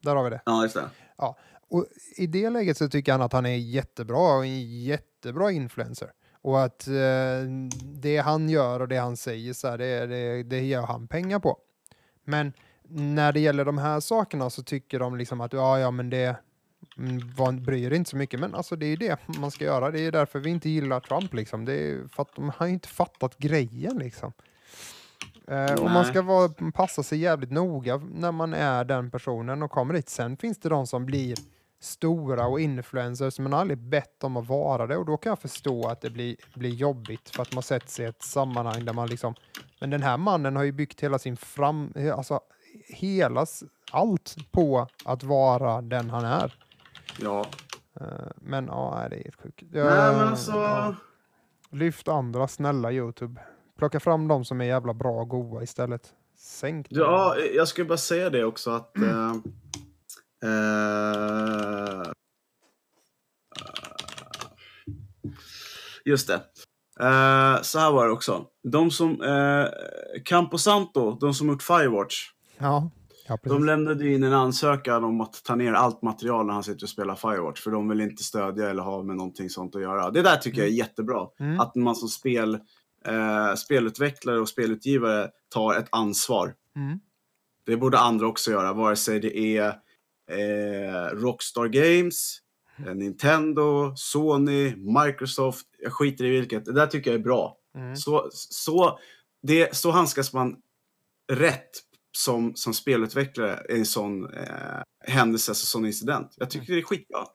Där 0.04 0.16
har 0.16 0.24
vi 0.24 0.30
det. 0.30 0.42
Ja, 0.46 0.64
just 0.64 0.76
det. 0.76 0.90
Och 1.72 1.86
i 2.18 2.28
det 2.28 2.50
läget 2.50 2.78
så 2.78 2.90
tycker 2.90 3.12
han 3.12 3.22
att 3.22 3.34
han 3.34 3.46
är 3.46 3.56
jättebra 3.56 4.38
och 4.38 4.46
en 4.46 4.82
jättebra 4.82 5.52
influencer. 5.52 6.12
Och 6.42 6.64
att 6.64 6.88
eh, 6.88 6.94
det 7.84 8.18
han 8.18 8.50
gör 8.50 8.80
och 8.80 8.88
det 8.88 8.98
han 8.98 9.18
säger 9.18 9.54
så 9.54 9.68
här, 9.68 9.78
det, 9.78 10.08
det, 10.08 10.44
det 10.44 10.66
gör 10.66 10.82
han 10.82 11.08
pengar 11.08 11.40
på. 11.40 11.58
Men 12.26 12.54
när 12.90 13.32
det 13.34 13.40
gäller 13.40 13.66
de 13.66 13.78
här 13.78 14.00
sakerna 14.00 14.50
så 14.50 14.64
tycker 14.64 15.00
de 15.00 15.18
liksom 15.18 15.42
att 15.42 15.54
ja, 15.54 15.80
ja, 15.80 15.92
men 15.92 16.10
det 16.10 16.36
var- 17.36 17.52
bryr 17.52 17.94
inte 17.94 18.10
så 18.10 18.18
mycket. 18.18 18.40
Men 18.40 18.56
alltså 18.56 18.76
det 18.76 18.86
är 18.86 18.90
ju 18.90 18.96
det 18.96 19.20
man 19.40 19.52
ska 19.52 19.66
göra. 19.66 19.92
Det 19.92 20.00
är 20.00 20.12
därför 20.12 20.40
vi 20.40 20.50
inte 20.50 20.70
gillar 20.70 21.00
Trump 21.00 21.34
liksom. 21.34 21.66
Det 21.66 21.74
är 21.74 22.08
för 22.08 22.22
att 22.22 22.36
de 22.36 22.52
har 22.58 22.66
ju 22.68 22.74
inte 22.74 22.88
fattat 22.88 23.38
grejen 23.38 23.98
liksom. 23.98 24.34
Eh, 25.48 25.74
och 25.74 25.92
man 25.92 26.06
ska 26.06 26.22
vara, 26.22 26.72
passa 26.74 27.04
sig 27.04 27.20
jävligt 27.20 27.52
noga 27.52 28.02
när 28.14 28.32
man 28.32 28.54
är 28.54 28.86
den 28.86 29.12
personen 29.12 29.64
och 29.64 29.72
kommer 29.72 29.94
dit. 29.94 30.10
Sen 30.10 30.38
finns 30.38 30.60
det 30.60 30.70
de 30.70 30.88
som 30.88 31.06
blir 31.06 31.36
stora 31.80 32.48
och 32.48 32.60
influencers 32.60 33.40
men 33.40 33.54
aldrig 33.54 33.78
bett 33.78 34.24
om 34.24 34.38
att 34.38 34.48
vara 34.48 34.88
det 34.88 34.98
och 34.98 35.06
då 35.06 35.18
kan 35.18 35.30
jag 35.30 35.40
förstå 35.40 35.88
att 35.88 36.02
det 36.02 36.10
blir, 36.10 36.36
blir 36.54 36.70
jobbigt 36.70 37.30
för 37.30 37.42
att 37.42 37.54
man 37.54 37.64
sätter 37.64 37.88
sig 37.88 38.06
i 38.06 38.08
ett 38.08 38.24
sammanhang 38.24 38.86
där 38.86 38.94
man 38.94 39.08
liksom 39.08 39.36
men 39.80 39.90
den 39.90 40.04
här 40.04 40.18
mannen 40.18 40.56
har 40.56 40.64
ju 40.64 40.72
byggt 40.72 41.02
hela 41.02 41.20
sin 41.20 41.38
fram, 41.38 41.94
alltså 42.16 42.40
hela, 42.88 43.46
allt 43.92 44.36
på 44.52 44.88
att 45.06 45.24
vara 45.24 45.82
den 45.82 46.10
han 46.10 46.26
är. 46.26 46.56
Ja. 47.20 47.46
Eh, 48.02 48.08
Men 48.36 48.66
ja, 48.66 49.08
det 49.10 49.16
är 49.16 49.24
helt 49.24 49.42
sjukt. 49.42 49.64
Nej, 49.72 49.84
men 49.84 50.28
alltså... 50.28 50.52
Ja. 50.52 50.96
Lyft 51.72 52.08
andra, 52.08 52.48
snälla 52.48 52.92
Youtube. 52.92 53.42
Plocka 53.78 54.00
fram 54.00 54.28
de 54.28 54.46
som 54.46 54.62
är 54.62 54.66
jävla 54.66 54.94
bra 54.94 55.12
och 55.22 55.30
goa 55.30 55.64
istället. 55.64 56.14
Sänk 56.38 56.90
dem. 56.90 57.00
Ja, 57.00 57.36
jag 57.38 57.68
skulle 57.68 57.88
bara 57.88 57.98
säga 57.98 58.30
det 58.30 58.44
också 58.46 58.72
att... 58.72 58.98
Eh, 58.98 59.32
eh, 60.44 62.04
just 66.06 66.28
det. 66.28 66.36
Eh, 67.00 67.62
så 67.62 67.80
här 67.80 67.92
var 67.92 68.06
det 68.06 68.12
också. 68.12 68.46
De 68.64 68.92
som... 68.92 69.22
Eh, 69.22 69.66
Camposanto, 70.26 71.12
de 71.20 71.34
som 71.34 71.48
gjort 71.48 71.64
Firewatch. 71.64 72.16
Ja, 72.58 72.90
ja. 73.28 73.38
De 73.44 73.66
lämnade 73.66 74.10
in 74.10 74.24
en 74.24 74.34
ansökan 74.34 75.04
om 75.04 75.22
att 75.22 75.44
ta 75.44 75.56
ner 75.56 75.74
allt 75.74 76.02
material 76.02 76.46
när 76.46 76.54
han 76.54 76.64
sitter 76.64 76.86
och 76.86 76.90
spelar 76.90 77.16
Firewatch. 77.16 77.62
För 77.62 77.72
de 77.72 77.90
vill 77.90 78.02
inte 78.02 78.24
stödja 78.24 78.70
eller 78.70 78.84
ha 78.84 79.04
med 79.04 79.16
någonting 79.16 79.50
sånt 79.50 79.76
att 79.76 79.82
göra. 79.82 80.12
Det 80.12 80.22
där 80.22 80.38
tycker 80.38 80.60
jag 80.60 80.68
är 80.68 80.74
jättebra. 80.74 81.28
Mm. 81.40 81.60
Att 81.60 81.76
man 81.76 81.96
som 81.96 82.10
spel, 82.10 82.54
eh, 83.06 83.54
spelutvecklare 83.56 84.40
och 84.40 84.50
spelutgivare 84.50 85.30
tar 85.50 85.76
ett 85.76 85.88
ansvar. 85.92 86.56
Mm. 86.76 87.00
Det 87.66 87.78
borde 87.78 88.00
andra 88.00 88.28
också 88.28 88.52
göra, 88.52 88.74
vare 88.74 88.96
sig 88.96 89.20
det 89.20 89.38
är 89.38 89.68
eh, 90.32 91.16
Rockstar 91.16 91.68
Games, 91.68 92.38
eh, 92.86 92.96
Nintendo, 92.96 93.96
Sony, 93.96 94.76
Microsoft. 94.76 95.68
Jag 95.80 95.94
skiter 95.94 96.26
i 96.26 96.30
vilket. 96.30 96.66
Det 96.66 96.74
där 96.74 96.88
tycker 96.88 97.12
jag 97.12 97.20
är 97.20 97.24
bra. 97.24 97.58
Mm. 97.76 97.96
Så, 97.96 98.30
så, 98.34 99.00
det, 99.44 99.76
så 99.76 99.92
handskas 99.92 100.34
man 100.34 100.56
rätt 101.32 101.70
som, 102.18 102.56
som 102.56 102.74
spelutvecklare 102.74 103.56
en 103.70 103.86
sån 103.86 104.34
eh, 104.34 104.82
händelse, 105.08 105.52
alltså 105.52 105.66
sån 105.66 105.86
incident. 105.86 106.34
Jag 106.38 106.50
tycker 106.50 106.74
det 106.74 106.80
är 106.80 106.84
skitbra. 106.84 107.26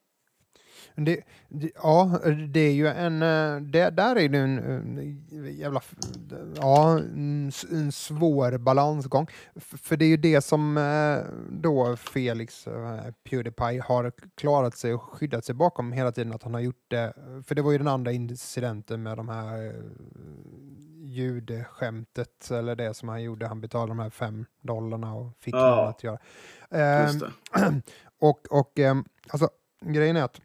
Det, 0.98 1.20
det, 1.48 1.70
ja, 1.82 2.20
det 2.48 2.60
är 2.60 2.72
ju 2.72 2.86
en... 2.88 3.22
eh, 3.22 3.60
Det, 3.60 3.90
där 3.90 4.16
är 4.16 4.28
det 4.28 4.38
en, 4.38 4.58
en 4.58 5.56
jävla... 5.56 5.80
Ja, 6.56 6.98
en, 6.98 7.52
svår 7.92 8.58
balansgång. 8.58 9.26
F- 9.56 9.74
För 9.82 9.96
det 9.96 10.04
är 10.04 10.08
ju 10.08 10.16
det 10.16 10.40
som 10.40 10.76
eh, 10.76 11.18
då 11.50 11.96
Felix 11.96 12.66
eh, 12.66 13.00
Pewdiepie 13.30 13.82
har 13.82 14.12
klarat 14.34 14.76
sig 14.76 14.94
och 14.94 15.02
skyddat 15.02 15.44
sig 15.44 15.54
bakom 15.54 15.92
hela 15.92 16.12
tiden. 16.12 16.32
Att 16.32 16.42
han 16.42 16.54
har 16.54 16.60
gjort 16.60 16.84
det. 16.88 17.12
För 17.46 17.54
det 17.54 17.62
var 17.62 17.72
ju 17.72 17.78
den 17.78 17.88
andra 17.88 18.12
incidenten 18.12 19.02
med 19.02 19.16
de 19.16 19.28
här 19.28 19.66
eh, 19.66 19.72
ljudskämtet 21.16 22.50
eller 22.50 22.76
det 22.76 22.94
som 22.94 23.08
han 23.08 23.22
gjorde. 23.22 23.46
Han 23.46 23.60
betalade 23.60 23.90
de 23.90 23.98
här 23.98 24.10
fem 24.10 24.46
dollarna 24.60 25.14
och 25.14 25.36
fick 25.38 25.54
Ja. 25.54 25.76
någon 25.76 25.88
att 25.88 26.04
göra. 26.04 26.18
Ehm, 26.70 27.20
och, 28.20 28.46
och 28.50 28.78
ehm, 28.78 29.04
alltså, 29.28 29.48
grejen 29.80 30.16
är 30.16 30.22
att 30.22 30.40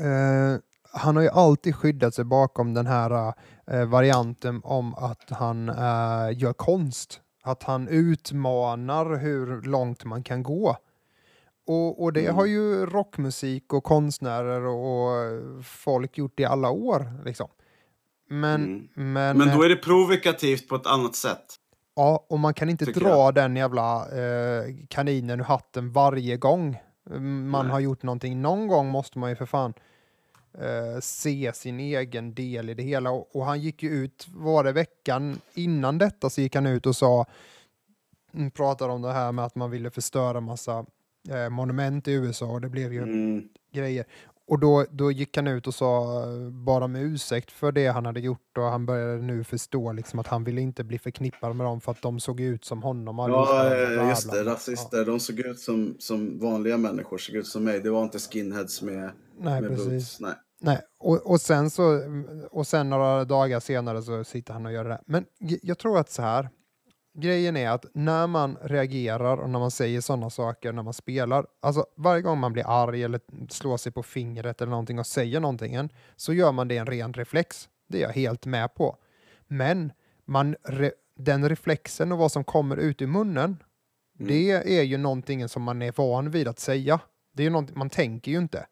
eh, 0.00 0.60
han 0.92 1.16
har 1.16 1.22
ju 1.22 1.28
alltid 1.28 1.74
skyddat 1.76 2.14
sig 2.14 2.24
bakom 2.24 2.74
den 2.74 2.86
här 2.86 3.34
eh, 3.66 3.84
varianten 3.84 4.60
om 4.64 4.94
att 4.94 5.30
han 5.30 5.68
eh, 5.68 6.38
gör 6.38 6.52
konst. 6.52 7.20
Att 7.42 7.62
han 7.62 7.88
utmanar 7.88 9.16
hur 9.16 9.62
långt 9.62 10.04
man 10.04 10.22
kan 10.22 10.42
gå. 10.42 10.76
Och, 11.66 12.02
och 12.02 12.12
det 12.12 12.20
Mm. 12.24 12.34
har 12.36 12.46
ju 12.46 12.86
rockmusik 12.86 13.72
och 13.72 13.84
konstnärer 13.84 14.60
och, 14.66 15.04
och 15.04 15.64
folk 15.64 16.18
gjort 16.18 16.40
i 16.40 16.44
alla 16.44 16.70
år. 16.70 17.12
Liksom. 17.24 17.48
Men, 18.30 18.64
Mm. 18.64 18.88
men, 19.12 19.38
Men 19.38 19.56
då 19.58 19.62
är 19.62 19.68
det 19.68 19.76
provokativt 19.76 20.68
på 20.68 20.76
ett 20.76 20.86
annat 20.86 21.14
sätt. 21.14 21.44
Ja, 21.96 22.26
och 22.28 22.38
man 22.38 22.54
kan 22.54 22.68
inte 22.70 22.84
dra 22.84 23.32
den 23.32 23.56
jävla 23.56 23.96
eh, 24.18 24.64
kaninen 24.88 25.40
ur 25.40 25.44
hatten 25.44 25.92
varje 25.92 26.36
gång 26.36 26.78
man 27.50 27.64
Nej. 27.66 27.72
har 27.72 27.80
gjort 27.80 28.02
någonting. 28.02 28.42
Någon 28.42 28.68
gång 28.68 28.88
måste 28.88 29.18
man 29.18 29.30
ju 29.30 29.36
för 29.36 29.46
fan 29.46 29.74
eh, 30.60 31.00
se 31.00 31.52
sin 31.54 31.80
egen 31.80 32.34
del 32.34 32.70
i 32.70 32.74
det 32.74 32.82
hela. 32.82 33.10
Och, 33.10 33.36
och 33.36 33.44
han 33.44 33.60
gick 33.60 33.82
ju 33.82 33.90
ut, 33.90 34.26
var 34.34 34.64
det 34.64 34.72
veckan 34.72 35.40
innan 35.54 35.98
detta 35.98 36.30
så 36.30 36.40
gick 36.40 36.54
han 36.54 36.66
ut 36.66 36.86
och 36.86 36.96
sa, 36.96 37.26
mm, 38.34 38.50
pratade 38.50 38.92
om 38.92 39.02
det 39.02 39.12
här 39.12 39.32
med 39.32 39.44
att 39.44 39.54
man 39.54 39.70
ville 39.70 39.90
förstöra 39.90 40.40
massa 40.40 40.86
eh, 41.30 41.48
monument 41.50 42.08
i 42.08 42.12
USA 42.12 42.46
och 42.46 42.60
det 42.60 42.68
blev 42.68 42.92
ju 42.92 43.02
Mm. 43.02 43.48
grejer. 43.72 44.04
Och 44.50 44.58
då, 44.58 44.84
då 44.90 45.12
gick 45.12 45.36
han 45.36 45.46
ut 45.46 45.66
och 45.66 45.74
sa 45.74 46.22
bara 46.50 46.86
med 46.86 47.02
ursäkt 47.02 47.50
för 47.50 47.72
det 47.72 47.86
han 47.86 48.06
hade 48.06 48.20
gjort 48.20 48.58
och 48.58 48.64
han 48.64 48.86
började 48.86 49.22
nu 49.22 49.44
förstå 49.44 49.92
liksom 49.92 50.18
att 50.18 50.26
han 50.26 50.44
ville 50.44 50.60
inte 50.60 50.84
bli 50.84 50.98
förknippad 50.98 51.56
med 51.56 51.66
dem 51.66 51.80
för 51.80 51.92
att 51.92 52.02
de 52.02 52.20
såg 52.20 52.40
ut 52.40 52.64
som 52.64 52.82
honom. 52.82 53.18
Ja, 53.18 53.74
eh, 53.74 54.08
just 54.08 54.30
det. 54.32 54.44
Rasister. 54.44 55.04
De 55.04 55.20
såg 55.20 55.38
ut 55.40 55.58
som, 55.58 55.96
som 55.98 56.38
vanliga 56.38 56.76
människor, 56.78 57.18
såg 57.18 57.34
ut 57.36 57.46
som 57.46 57.64
mig. 57.64 57.80
Det 57.80 57.90
var 57.90 58.02
inte 58.02 58.18
skinheads 58.18 58.82
med, 58.82 59.10
Nej, 59.38 59.60
med 59.60 59.70
precis. 59.70 59.88
boots. 59.88 60.20
Nej. 60.20 60.34
Nej, 60.60 60.80
och, 60.98 61.30
och, 61.30 61.40
sen 61.40 61.70
så, 61.70 62.00
och 62.50 62.66
sen 62.66 62.90
några 62.90 63.24
dagar 63.24 63.60
senare 63.60 64.02
så 64.02 64.24
sitter 64.24 64.52
han 64.52 64.66
och 64.66 64.72
gör 64.72 64.84
det 64.84 64.90
där. 64.90 65.00
Men 65.06 65.24
jag 65.38 65.78
tror 65.78 65.98
att 65.98 66.10
så 66.10 66.22
här, 66.22 66.48
grejen 67.18 67.56
är 67.56 67.70
att 67.70 67.86
när 67.94 68.26
man 68.26 68.56
reagerar 68.62 69.36
och 69.36 69.50
när 69.50 69.58
man 69.58 69.70
säger 69.70 70.00
sådana 70.00 70.30
saker 70.30 70.72
när 70.72 70.82
man 70.82 70.94
spelar, 70.94 71.46
alltså 71.62 71.86
varje 71.96 72.22
gång 72.22 72.38
man 72.38 72.52
blir 72.52 72.64
arg 72.66 73.02
eller 73.02 73.20
slår 73.50 73.76
sig 73.76 73.92
på 73.92 74.02
fingret 74.02 74.60
eller 74.60 74.70
någonting 74.70 74.98
och 74.98 75.06
säger 75.06 75.40
någonting, 75.40 75.88
så 76.16 76.32
gör 76.32 76.52
man 76.52 76.68
det 76.68 76.76
en 76.76 76.86
ren 76.86 77.12
reflex. 77.12 77.68
Det 77.88 77.98
är 77.98 78.02
jag 78.02 78.12
helt 78.12 78.46
med 78.46 78.74
på. 78.74 78.96
Men 79.46 79.92
man 80.24 80.56
re, 80.62 80.92
den 81.16 81.48
reflexen 81.48 82.12
och 82.12 82.18
vad 82.18 82.32
som 82.32 82.44
kommer 82.44 82.76
ut 82.76 83.02
ur 83.02 83.06
munnen, 83.06 83.56
Mm. 84.20 84.28
det 84.28 84.78
är 84.78 84.82
ju 84.82 84.96
någonting 84.96 85.48
som 85.48 85.62
man 85.62 85.82
är 85.82 85.92
van 85.96 86.30
vid 86.30 86.48
att 86.48 86.58
säga. 86.58 87.00
Det 87.32 87.42
är 87.42 87.50
ju 87.50 87.66
man 87.74 87.90
tänker 87.90 88.32
ju 88.32 88.38
inte. 88.38 88.66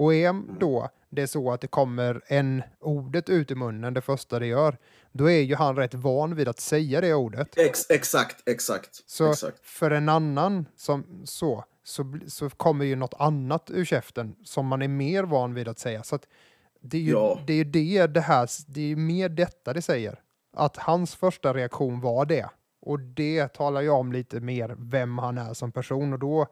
Och 0.00 0.14
är 0.14 0.58
då 0.58 0.88
det 1.08 1.22
är 1.22 1.26
så 1.26 1.52
att 1.52 1.60
det 1.60 1.66
kommer 1.66 2.22
en 2.26 2.62
ordet 2.80 3.28
ut 3.28 3.50
ur 3.50 3.54
munnen, 3.54 3.94
det 3.94 4.00
första 4.00 4.38
det 4.38 4.46
gör, 4.46 4.78
då 5.12 5.30
är 5.30 5.40
ju 5.40 5.54
han 5.54 5.76
rätt 5.76 5.94
van 5.94 6.34
vid 6.34 6.48
att 6.48 6.60
säga 6.60 7.00
det 7.00 7.14
ordet. 7.14 7.58
Ex, 7.58 7.90
exakt, 7.90 8.48
exakt. 8.48 9.02
Så 9.06 9.30
exakt. 9.30 9.66
för 9.66 9.90
en 9.90 10.08
annan 10.08 10.66
som 10.76 11.22
så, 11.24 11.64
så, 11.84 12.18
så 12.26 12.50
kommer 12.50 12.84
ju 12.84 12.96
något 12.96 13.14
annat 13.18 13.70
ur 13.70 13.84
käften 13.84 14.36
som 14.44 14.66
man 14.66 14.82
är 14.82 14.88
mer 14.88 15.22
van 15.22 15.54
vid 15.54 15.68
att 15.68 15.78
säga. 15.78 16.02
Så 16.02 16.14
att 16.14 16.26
det 16.80 16.96
är 16.96 17.02
ju 17.02 17.12
Ja. 17.12 17.38
det, 17.46 17.54
är 17.54 17.64
det, 17.64 18.06
det 18.06 18.20
här, 18.20 18.48
det 18.66 18.92
är 18.92 18.96
mer 18.96 19.28
detta 19.28 19.72
det 19.72 19.82
säger. 19.82 20.20
Att 20.56 20.76
hans 20.76 21.14
första 21.14 21.54
reaktion 21.54 22.00
var 22.00 22.24
det. 22.24 22.50
Och 22.80 23.00
det 23.00 23.48
talar 23.48 23.80
ju 23.80 23.90
om 23.90 24.12
lite 24.12 24.40
mer 24.40 24.76
vem 24.78 25.18
han 25.18 25.38
är 25.38 25.54
som 25.54 25.72
person 25.72 26.12
och 26.12 26.18
då 26.18 26.46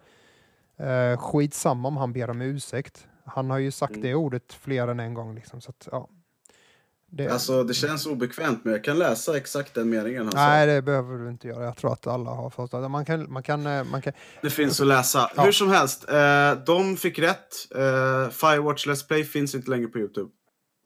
eh, 0.77 1.17
skitsamma 1.17 1.89
om 1.89 1.97
han 1.97 2.13
ber 2.13 2.31
om 2.31 2.41
ursäkt. 2.41 3.08
Han 3.35 3.51
har 3.51 3.59
ju 3.59 3.71
sagt 3.71 3.91
Mm. 3.91 4.03
det 4.03 4.15
ordet 4.15 4.53
fler 4.53 4.89
än 4.89 5.01
en 5.01 5.15
gång 5.15 5.35
liksom. 5.35 5.61
Så 5.61 5.71
att, 5.71 5.89
ja. 5.93 6.09
Det, 7.11 7.29
Alltså, 7.29 7.65
det 7.65 7.75
känns 7.75 8.07
obekvämt, 8.07 8.61
men 8.65 8.73
jag 8.73 8.85
kan 8.85 8.99
läsa 8.99 9.37
exakt 9.37 9.75
den 9.75 9.91
meningen 9.91 10.23
han 10.25 10.33
nej, 10.35 10.67
sa. 10.69 10.73
det 10.75 10.83
behöver 10.83 11.19
du 11.19 11.29
inte 11.31 11.49
göra. 11.49 11.65
Jag 11.65 11.77
tror 11.77 11.93
att 11.93 12.07
alla 12.07 12.31
har 12.31 12.51
förstått. 12.51 12.91
Man 12.91 13.05
kan, 13.05 13.33
man 13.33 13.43
kan, 13.43 13.67
eh, 13.67 13.85
man 13.85 14.03
kan, 14.03 14.13
Det 14.43 14.51
finns 14.51 14.81
att 14.81 14.87
läsa. 14.87 15.31
Ja. 15.37 15.43
Hur 15.43 15.53
som 15.53 15.69
helst, 15.71 16.09
eh, 16.11 16.53
de 16.67 16.97
fick 16.97 17.19
rätt. 17.19 17.55
Eh, 17.75 18.29
Firewatch 18.31 18.87
Let's 18.87 19.07
Play 19.09 19.25
finns 19.25 19.55
inte 19.55 19.71
längre 19.71 19.87
på 19.89 19.99
YouTube. 19.99 20.31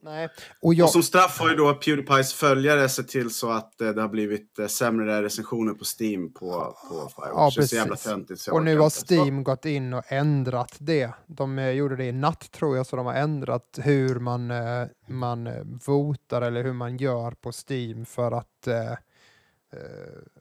Nej. 0.02 0.28
Och 0.60 0.74
jag, 0.74 0.84
Och 0.84 0.90
som 0.90 1.02
straff 1.02 1.38
har 1.40 1.50
ju 1.50 1.56
då 1.56 1.74
Pewdiepies 1.74 2.32
följare 2.34 2.88
sett 2.88 3.08
till 3.08 3.30
så 3.30 3.50
att 3.50 3.80
eh, 3.80 3.88
det 3.90 4.00
har 4.00 4.08
blivit 4.08 4.58
eh, 4.58 4.66
sämre 4.66 5.22
recensioner 5.22 5.74
på 5.74 5.84
Steam 6.00 6.32
på, 6.32 6.76
på 6.88 7.10
Firewatch. 7.16 7.56
det 7.56 7.62
är 7.62 7.66
så 7.66 7.76
jävla 7.76 7.90
precis. 7.94 8.06
töntigt. 8.10 8.40
så 8.40 8.52
Och 8.52 8.62
nu 8.62 8.78
har. 8.78 8.90
Steam 9.12 9.44
gått 9.44 9.64
in 9.64 9.92
och 9.92 10.04
ändrat 10.12 10.76
det. 10.78 11.10
De 11.26 11.58
eh, 11.58 11.70
gjorde 11.70 11.96
det 11.96 12.04
i 12.04 12.12
natt 12.12 12.50
tror 12.50 12.76
jag, 12.76 12.86
så 12.86 12.96
de 12.96 13.06
har 13.06 13.14
ändrat 13.14 13.78
hur 13.82 14.18
man, 14.18 14.50
eh, 14.50 14.86
man 15.08 15.46
eh, 15.46 15.62
votar 15.86 16.42
eller 16.42 16.64
hur 16.64 16.72
man 16.72 16.96
gör 16.96 17.30
på 17.30 17.52
Steam 17.68 18.06
för 18.06 18.32
att 18.32 18.66
eh, 18.66 18.92
eh, 18.92 18.98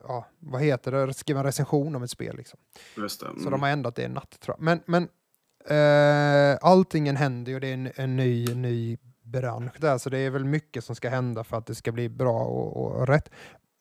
ja, 0.02 0.26
vad 0.38 0.62
heter 0.62 0.92
det, 0.92 1.14
skriva 1.14 1.40
en 1.40 1.46
recension 1.46 1.96
om 1.96 2.02
ett 2.02 2.10
spel. 2.10 2.36
Liksom. 2.36 2.58
Det. 2.96 3.08
Så 3.08 3.26
Mm. 3.26 3.50
de 3.50 3.62
har 3.62 3.68
ändrat 3.68 3.96
det 3.96 4.02
i 4.02 4.08
natt 4.08 4.40
tror 4.40 4.56
jag. 4.58 4.64
Men, 4.64 4.80
men 4.86 5.08
alltingen 6.60 7.16
händer 7.16 7.52
ju, 7.52 7.60
det 7.60 7.68
är 7.68 7.74
en, 7.74 7.90
en 7.94 8.16
ny, 8.16 8.54
ny 8.54 8.98
bransch 9.32 9.80
där, 9.80 9.98
så 9.98 10.10
det 10.10 10.18
är 10.18 10.30
väl 10.30 10.44
mycket 10.44 10.84
som 10.84 10.94
ska 10.94 11.08
hända 11.08 11.44
för 11.44 11.56
att 11.56 11.66
det 11.66 11.74
ska 11.74 11.92
bli 11.92 12.08
bra 12.08 12.44
och, 12.44 12.76
och 12.76 13.08
rätt. 13.08 13.30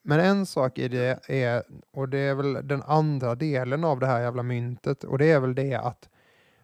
Men 0.04 0.20
en 0.20 0.46
sak 0.46 0.80
i 0.80 0.88
det 0.88 1.20
är, 1.28 1.64
och 1.92 2.10
det 2.10 2.20
är 2.20 2.36
väl 2.36 2.68
den 2.68 2.82
andra 2.82 3.36
delen 3.36 3.84
av 3.84 4.00
det 4.00 4.08
här 4.08 4.22
jävla 4.22 4.44
myntet, 4.44 5.04
och 5.04 5.18
det 5.18 5.32
är 5.32 5.40
väl 5.40 5.56
det 5.56 5.76
att 5.76 6.10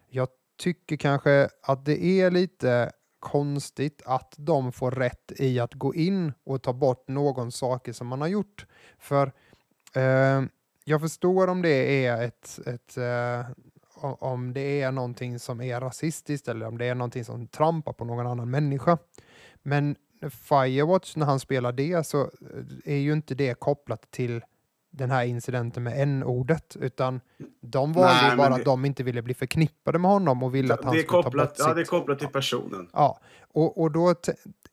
jag 0.08 0.28
tycker 0.58 0.96
kanske 0.96 1.48
att 1.62 1.84
det 1.84 2.04
är 2.04 2.30
lite 2.30 2.90
konstigt 3.18 4.02
att 4.04 4.34
de 4.36 4.72
får 4.72 4.90
rätt 4.90 5.32
i 5.36 5.60
att 5.60 5.74
gå 5.74 5.94
in 5.94 6.32
och 6.44 6.62
ta 6.62 6.72
bort 6.72 7.08
någon 7.08 7.52
saker 7.52 7.92
som 7.92 8.06
man 8.06 8.20
har 8.20 8.28
gjort. 8.28 8.66
För 8.98 9.32
eh, 9.94 10.42
jag 10.84 11.00
förstår 11.00 11.48
om 11.48 11.62
det 11.62 12.06
är 12.06 12.22
ett, 12.22 12.60
ett 12.66 12.96
eh, 12.96 13.46
om 14.04 14.52
det 14.52 14.82
är 14.82 14.92
någonting 14.92 15.38
som 15.38 15.60
är 15.60 15.80
rasistiskt 15.80 16.48
eller 16.48 16.66
om 16.66 16.78
det 16.78 16.86
är 16.86 16.94
någonting 16.94 17.24
som 17.24 17.46
trampar 17.46 17.92
på 17.92 18.04
någon 18.04 18.26
annan 18.26 18.50
människa. 18.50 18.98
Men 19.62 19.96
Firewatch, 20.30 21.16
när 21.16 21.26
han 21.26 21.40
spelar 21.40 21.72
det 21.72 22.06
så 22.06 22.20
eh, 22.22 22.28
är 22.94 22.96
ju 22.98 23.12
inte 23.12 23.34
det 23.34 23.54
kopplat 23.60 24.10
till 24.10 24.40
den 24.90 25.10
här 25.10 25.24
incidenten 25.24 25.82
med 25.82 26.00
n-ordet, 26.02 26.76
utan 26.80 27.20
de 27.60 27.92
valde 27.92 28.12
Nej, 28.12 28.30
ju 28.30 28.36
bara 28.36 28.48
det- 28.48 28.54
att 28.54 28.64
de 28.64 28.84
inte 28.84 29.02
ville 29.02 29.22
bli 29.22 29.34
förknippade 29.34 29.98
med 29.98 30.10
honom 30.10 30.42
och 30.42 30.54
ville 30.54 30.74
att 30.74 30.84
han 30.84 30.92
skulle 30.92 31.06
ta 31.08 31.22
kopplat, 31.22 31.48
bort 31.48 31.56
ja, 31.58 31.74
det 31.74 31.80
är 31.80 31.84
sitt. 31.84 31.90
kopplat 31.90 32.18
till 32.18 32.28
personen. 32.28 32.88
Ja, 32.92 33.20
och, 33.40 33.80
och 33.80 33.90
då 33.92 34.14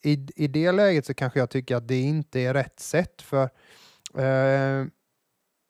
i, 0.01 0.27
i 0.35 0.47
det 0.47 0.71
läget 0.71 1.05
så 1.05 1.13
kanske 1.13 1.39
jag 1.39 1.49
tycker 1.49 1.75
att 1.75 1.87
det 1.87 1.99
inte 2.01 2.39
är 2.39 2.53
rätt 2.53 2.79
sätt 2.79 3.21
för 3.21 3.43
eh, 4.17 4.85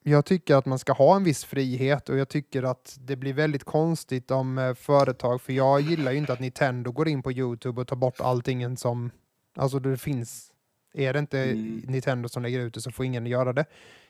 jag 0.08 0.26
tycker 0.26 0.56
att 0.56 0.66
man 0.66 0.80
ska 0.80 0.94
ha 0.94 1.16
en 1.16 1.24
viss 1.24 1.46
frihet 1.46 2.10
och 2.10 2.18
jag 2.18 2.30
tycker 2.30 2.64
att 2.64 2.98
det 3.02 3.16
blir 3.16 3.34
väldigt 3.34 3.64
konstigt 3.64 4.32
om 4.32 4.58
eh, 4.58 4.74
företag, 4.74 5.42
för 5.42 5.54
jag 5.54 5.82
gillar 5.82 6.12
ju 6.12 6.18
inte 6.18 6.34
att 6.34 6.40
Nintendo 6.40 6.92
går 6.92 7.08
in 7.08 7.24
på 7.24 7.32
Youtube 7.32 7.82
och 7.82 7.88
tar 7.88 7.96
bort 7.96 8.20
allting 8.22 8.78
som, 8.78 9.12
alltså 9.56 9.80
det 9.80 9.98
finns, 9.98 10.52
är 10.94 11.14
det 11.14 11.20
inte 11.20 11.40
Mm. 11.44 11.84
Nintendo 11.88 12.30
som 12.30 12.44
lägger 12.44 12.60
ut 12.60 12.74
det 12.74 12.82
så 12.82 12.92
får 12.92 13.06
ingen 13.06 13.26
göra 13.26 13.54
det. 13.54 13.66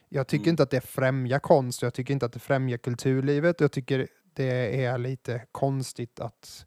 Jag 0.08 0.26
tycker 0.26 0.44
Mm. 0.44 0.50
inte 0.50 0.62
att 0.62 0.70
det 0.70 0.80
främjar 0.80 1.38
konst, 1.38 1.82
jag 1.82 1.94
tycker 1.94 2.12
inte 2.14 2.26
att 2.26 2.32
det 2.32 2.38
främjar 2.38 2.78
kulturlivet, 2.78 3.60
jag 3.60 3.72
tycker 3.72 4.08
det 4.34 4.84
är 4.84 4.98
lite 4.98 5.42
konstigt 5.52 6.20
att 6.20 6.66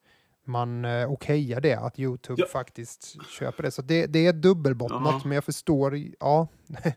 man 0.50 0.86
eh, 0.86 1.12
okejar 1.12 1.62
det, 1.62 1.74
att 1.76 2.00
Youtube 2.00 2.42
Ja. 2.42 2.48
faktiskt 2.52 3.16
köper 3.40 3.64
det. 3.64 3.72
Så 3.72 3.82
det, 3.82 4.06
det 4.06 4.26
är 4.28 4.34
dubbelbottnat, 4.34 5.26
men 5.26 5.32
jag 5.36 5.44
förstår, 5.44 5.98
ja. 6.20 6.48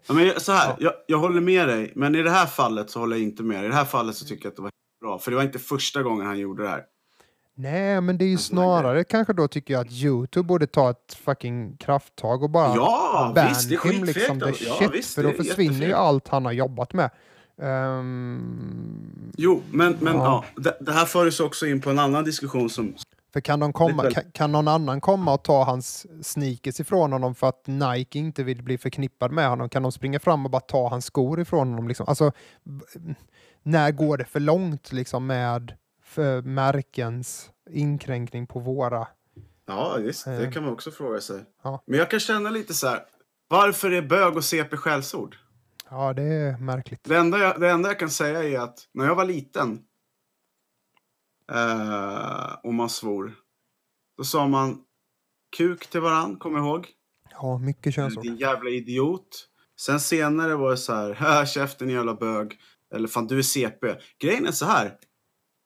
Ja, 0.07 0.15
men 0.15 0.41
så 0.41 0.53
här, 0.53 0.69
Ja. 0.69 0.77
jag, 0.81 0.93
jag 1.07 1.19
håller 1.19 1.41
med 1.41 1.69
dig, 1.69 1.93
men 1.97 2.15
i 2.15 2.23
det 2.23 2.31
här 2.31 2.47
fallet 2.47 2.91
så 2.91 2.99
håller 3.01 3.17
jag 3.17 3.23
inte 3.23 3.43
med. 3.43 3.65
I 3.65 3.69
det 3.69 3.75
här 3.75 3.85
fallet 3.85 4.17
så 4.17 4.25
tycker 4.25 4.45
jag 4.45 4.51
att 4.51 4.57
det 4.57 4.63
var 4.63 4.71
bra, 5.01 5.19
för 5.19 5.31
det 5.31 5.37
var 5.37 5.45
inte 5.45 5.59
första 5.59 6.03
gången 6.03 6.27
han 6.27 6.39
gjorde 6.39 6.63
det 6.63 6.69
här. 6.69 6.83
Nej, 7.55 8.01
men 8.01 8.19
det 8.19 8.25
är 8.25 8.27
ju 8.27 8.33
Alltså, 8.35 8.49
snarare 8.55 9.05
kanske 9.05 9.33
då 9.33 9.49
tycker 9.49 9.75
jag 9.75 9.81
att 9.87 9.93
Youtube 9.93 10.47
borde 10.47 10.67
ta 10.67 10.91
ett 10.91 11.19
fucking 11.25 11.77
krafttag 11.77 12.43
och 12.43 12.51
bara 12.51 12.75
Ja, 12.77 13.33
ban 13.35 13.49
visst, 13.49 13.69
det 13.69 13.75
är 13.75 13.93
him 13.93 14.05
liksom 14.05 14.41
the 14.41 14.47
Ja, 14.47 14.75
shit, 14.79 14.91
visst, 14.95 15.15
för 15.15 15.23
då 15.23 15.31
försvinner 15.31 15.87
ju 15.87 15.93
allt 15.93 16.29
han 16.29 16.45
har 16.45 16.53
jobbat 16.53 16.93
med. 16.93 17.11
Ehm, 17.63 19.33
Jo, 19.37 19.63
men, 19.71 19.97
men 20.01 20.15
Ja. 20.17 20.45
ja. 20.55 20.63
det, 20.63 20.77
det 20.81 20.93
här 20.93 21.05
för 21.05 21.27
oss 21.27 21.41
också 21.41 21.67
in 21.67 21.81
på 21.81 21.91
en 21.91 21.99
annan 21.99 22.25
diskussion 22.25 22.71
som... 22.71 22.95
för 23.33 23.41
kan, 23.41 23.61
de 23.61 23.73
komma, 23.73 24.11
kan, 24.11 24.25
kan 24.33 24.53
någon 24.53 24.69
annan 24.69 25.01
komma 25.01 25.35
och 25.35 25.45
ta 25.45 25.65
hans 25.65 26.07
sneakers 26.27 26.81
ifrån 26.81 27.13
honom 27.13 27.35
för 27.35 27.49
att 27.49 27.67
Nike 27.67 28.19
inte 28.19 28.43
vill 28.45 28.63
bli 28.63 28.79
förknippad 28.79 29.33
med 29.33 29.49
honom? 29.49 29.69
Kan 29.69 29.83
de 29.83 29.93
springa 29.93 30.21
fram 30.21 30.45
och 30.45 30.51
bara 30.51 30.61
ta 30.61 30.89
hans 30.89 31.05
skor 31.05 31.41
ifrån 31.41 31.69
honom? 31.69 31.89
Liksom? 31.89 32.07
Alltså, 32.09 32.33
när 33.63 33.91
går 33.93 34.17
det 34.19 34.25
för 34.25 34.41
långt 34.41 34.93
liksom, 34.93 35.27
med 35.27 35.75
för 36.05 36.43
märkens 36.43 37.51
inkränkning 37.71 38.47
på 38.47 38.59
våra 38.59 39.07
Ja, 39.67 39.97
visst, 40.01 40.25
det 40.25 40.47
Eh. 40.47 40.51
kan 40.51 40.63
man 40.65 40.73
också 40.73 40.91
fråga 40.91 41.21
sig. 41.21 41.41
Ja. 41.63 41.83
Men 41.87 41.99
jag 41.99 42.11
kan 42.11 42.21
känna 42.21 42.51
lite 42.51 42.75
så 42.75 42.87
här, 42.87 43.01
varför 43.49 43.91
är 43.91 44.03
bög 44.03 44.37
och 44.37 44.45
CP 44.45 44.77
skällsord? 44.77 45.37
Ja, 45.91 46.13
det 46.13 46.23
är 46.23 46.59
märkligt. 46.59 47.05
Det 47.05 47.17
enda, 47.17 47.39
jag, 47.39 47.61
det 47.61 47.71
enda 47.71 47.89
jag 47.89 47.99
kan 47.99 48.11
säga 48.11 48.43
är 48.45 48.59
att 48.65 48.79
när 48.95 49.05
jag 49.05 49.15
var 49.15 49.25
liten 49.25 49.79
eh, 51.55 52.55
och 52.63 52.75
man 52.75 52.91
svor, 52.91 53.35
då 54.17 54.25
sa 54.25 54.49
man 54.49 54.79
kuk 55.57 55.87
till 55.87 56.01
varann, 56.01 56.37
kommer 56.37 56.59
du 56.59 56.65
ihåg? 56.65 56.89
Ja, 57.31 57.59
mycket 57.59 57.95
könsord. 57.95 58.23
Din 58.23 58.37
jävla 58.37 58.71
idiot. 58.71 59.49
Sen 59.81 60.01
senare 60.01 60.55
var 60.55 60.71
det 60.71 60.77
så 60.77 60.95
här, 60.95 61.15
hö 61.15 61.47
käften 61.47 61.89
jävla 61.89 62.15
bög. 62.15 62.59
Eller 62.95 63.09
fan 63.09 63.27
du 63.27 63.39
är 63.39 63.43
CP. 63.43 63.95
Grejen 64.19 64.47
är 64.47 64.53
så 64.53 64.67
här. 64.67 64.95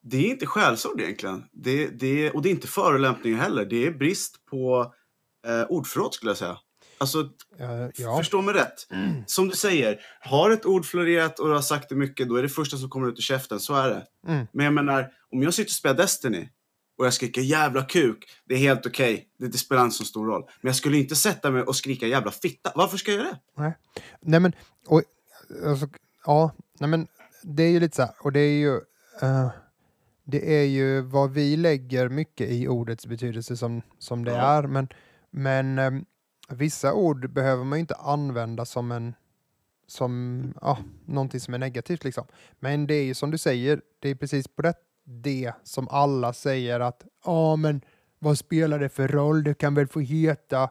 Det 0.02 0.16
är 0.16 0.30
inte 0.30 0.46
skällsord 0.46 1.00
egentligen. 1.00 1.44
Det, 1.52 1.86
det, 1.86 2.30
och 2.30 2.42
det 2.42 2.48
är 2.48 2.50
inte 2.50 2.68
förolämpningar 2.68 3.38
heller. 3.38 3.64
Det 3.64 3.86
är 3.86 3.90
brist 3.90 4.46
på 4.46 4.94
eh, 5.46 5.64
ordförråd 5.68 6.14
skulle 6.14 6.30
jag 6.30 6.38
säga. 6.38 6.58
Alltså, 6.98 7.28
Eh, 7.58 7.88
ja. 7.96 8.18
förstå 8.18 8.42
mig 8.42 8.54
rätt. 8.54 8.86
Som 9.26 9.48
du 9.48 9.56
säger, 9.56 10.00
har 10.20 10.50
ett 10.50 10.66
ord 10.66 10.84
florerat 10.86 11.38
och 11.38 11.48
du 11.48 11.54
har 11.54 11.60
sagt 11.62 11.88
det 11.88 11.94
mycket, 11.94 12.28
då 12.28 12.36
är 12.36 12.42
det 12.42 12.48
första 12.48 12.76
som 12.76 12.88
kommer 12.90 13.08
ut 13.08 13.18
ur 13.18 13.22
käften. 13.22 13.60
Så 13.60 13.74
är 13.74 13.88
det. 13.88 14.06
Mm. 14.32 14.46
Men 14.52 14.64
jag 14.64 14.74
menar, 14.74 15.12
om 15.32 15.42
jag 15.42 15.54
sitter 15.54 15.68
och 15.68 15.72
spelar 15.72 15.94
Destiny 15.96 16.48
och 16.98 17.06
jag 17.06 17.12
skriker 17.14 17.40
jävla 17.40 17.82
kuk, 17.82 18.24
det 18.48 18.54
är 18.54 18.58
helt 18.58 18.86
okej. 18.86 19.28
Det, 19.38 19.48
det 19.48 19.58
spelar 19.58 19.84
inte 19.84 19.96
så 19.96 20.04
stor 20.04 20.26
roll. 20.26 20.42
Men 20.60 20.68
jag 20.68 20.76
skulle 20.76 20.96
inte 20.98 21.16
sätta 21.16 21.50
mig 21.50 21.62
och 21.62 21.76
skrika 21.76 22.06
jävla 22.06 22.30
fitta. 22.30 22.72
Varför 22.74 22.96
ska 22.96 23.10
jag 23.12 23.18
göra 23.24 23.38
det? 23.56 23.74
Nej 24.20 24.40
men, 24.40 24.52
och, 24.86 25.02
alltså, 25.66 25.88
ja, 26.26 26.52
nej 26.80 26.88
men 26.90 27.06
det 27.42 27.62
är 27.62 27.70
ju 27.70 27.80
lite 27.80 27.96
så 27.96 28.02
här, 28.02 28.12
och 28.20 28.32
det 28.32 28.40
är 28.40 28.58
ju, 28.58 28.74
eh, 29.22 29.48
det 30.24 30.56
är 30.60 30.64
ju 30.64 31.00
vad 31.00 31.30
vi 31.32 31.56
lägger 31.56 32.08
mycket 32.08 32.50
i 32.50 32.68
ordets 32.68 33.06
betydelse 33.06 33.56
som, 33.56 33.82
som 33.98 34.24
det 34.24 34.30
Ja. 34.32 34.38
är, 34.38 34.62
men, 34.62 34.88
men 35.30 35.78
ehm, 35.78 36.04
vissa 36.48 36.92
ord 36.94 37.30
behöver 37.32 37.64
man 37.64 37.78
ju 37.78 37.80
inte 37.80 37.94
använda 37.94 38.64
som 38.64 38.92
en, 38.92 39.14
som, 39.86 40.42
ja, 40.60 40.78
någonting 41.04 41.40
som 41.40 41.54
är 41.54 41.58
negativt 41.58 42.04
liksom. 42.04 42.24
Men 42.60 42.86
det 42.86 42.94
är 42.94 43.04
ju 43.04 43.14
som 43.14 43.30
du 43.30 43.38
säger, 43.38 43.80
det 44.00 44.08
är 44.08 44.14
precis 44.14 44.48
på 44.48 44.62
det, 44.62 44.74
det 45.04 45.52
som 45.62 45.88
alla 45.88 46.32
säger 46.32 46.80
att, 46.80 47.04
ja 47.24 47.56
men 47.56 47.80
vad 48.18 48.38
spelar 48.38 48.78
det 48.78 48.88
för 48.88 49.08
roll, 49.08 49.44
det 49.44 49.54
kan 49.54 49.74
väl 49.74 49.86
få 49.86 50.00
heta 50.00 50.70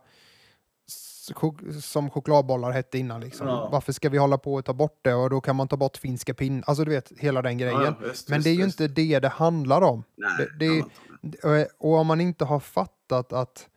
som 1.81 2.09
chokladbollar 2.09 2.71
hette 2.71 2.97
innan. 2.97 3.21
Liksom. 3.21 3.47
Ja. 3.47 3.69
Varför 3.71 3.93
ska 3.93 4.09
vi 4.09 4.17
hålla 4.17 4.37
på 4.37 4.53
och 4.53 4.65
ta 4.65 4.73
bort 4.73 4.99
det 5.01 5.13
och 5.13 5.29
då 5.29 5.41
kan 5.41 5.55
man 5.55 5.67
ta 5.67 5.77
bort 5.77 5.97
finska 5.97 6.33
pinnar. 6.33 6.63
Alltså 6.67 6.83
du 6.85 6.91
vet, 6.91 7.11
hela 7.17 7.41
den 7.41 7.57
grejen. 7.57 7.81
Ja, 7.81 7.95
visst, 8.09 8.29
Men 8.29 8.41
det 8.41 8.49
är 8.49 8.53
ju 8.53 8.65
visst. 8.65 8.79
inte 8.79 8.93
det 9.01 9.19
det 9.19 9.27
handlar 9.29 9.81
om. 9.81 10.03
Nej, 10.15 10.47
det- 10.59 10.85
det 11.21 11.47
är- 11.47 11.67
och 11.77 11.93
om 11.93 12.07
man 12.07 12.21
inte 12.21 12.45
har 12.45 12.59
fattat 12.59 13.33
att, 13.33 13.69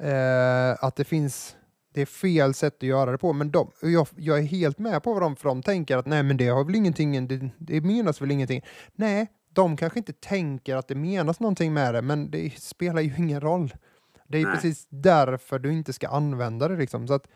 eh, 0.00 0.84
att 0.84 0.96
det 0.96 1.04
finns 1.04 1.56
det 1.92 2.00
är 2.00 2.06
fel 2.06 2.54
sätt 2.54 2.76
att 2.76 2.82
göra 2.82 3.12
det 3.12 3.18
på. 3.18 3.32
Men 3.32 3.50
de, 3.50 3.70
jag, 3.82 4.08
jag 4.16 4.38
är 4.38 4.42
helt 4.42 4.78
med 4.78 5.02
på 5.02 5.12
vad 5.12 5.22
de, 5.22 5.36
för 5.36 5.48
de 5.48 5.62
tänker 5.62 5.96
att 5.96 6.06
nej 6.06 6.22
men 6.22 6.36
det 6.36 6.48
har 6.48 6.64
väl 6.64 6.74
ingenting, 6.74 7.28
det, 7.28 7.50
det 7.58 7.80
menas 7.80 8.22
väl 8.22 8.30
ingenting. 8.30 8.62
Nej, 8.94 9.26
de 9.52 9.76
kanske 9.76 9.98
inte 9.98 10.12
tänker 10.12 10.76
att 10.76 10.88
det 10.88 10.94
menas 10.94 11.40
någonting 11.40 11.72
med 11.72 11.94
det, 11.94 12.02
men 12.02 12.30
det 12.30 12.50
spelar 12.50 13.02
ju 13.02 13.14
ingen 13.18 13.40
roll. 13.40 13.74
Det 14.28 14.38
är 14.38 14.44
Nej. 14.44 14.54
precis 14.54 14.86
därför 14.90 15.58
du 15.58 15.72
inte 15.72 15.92
ska 15.92 16.08
använda 16.08 16.68
det. 16.68 16.76
Liksom. 16.76 17.08
Så 17.08 17.14
att, 17.14 17.26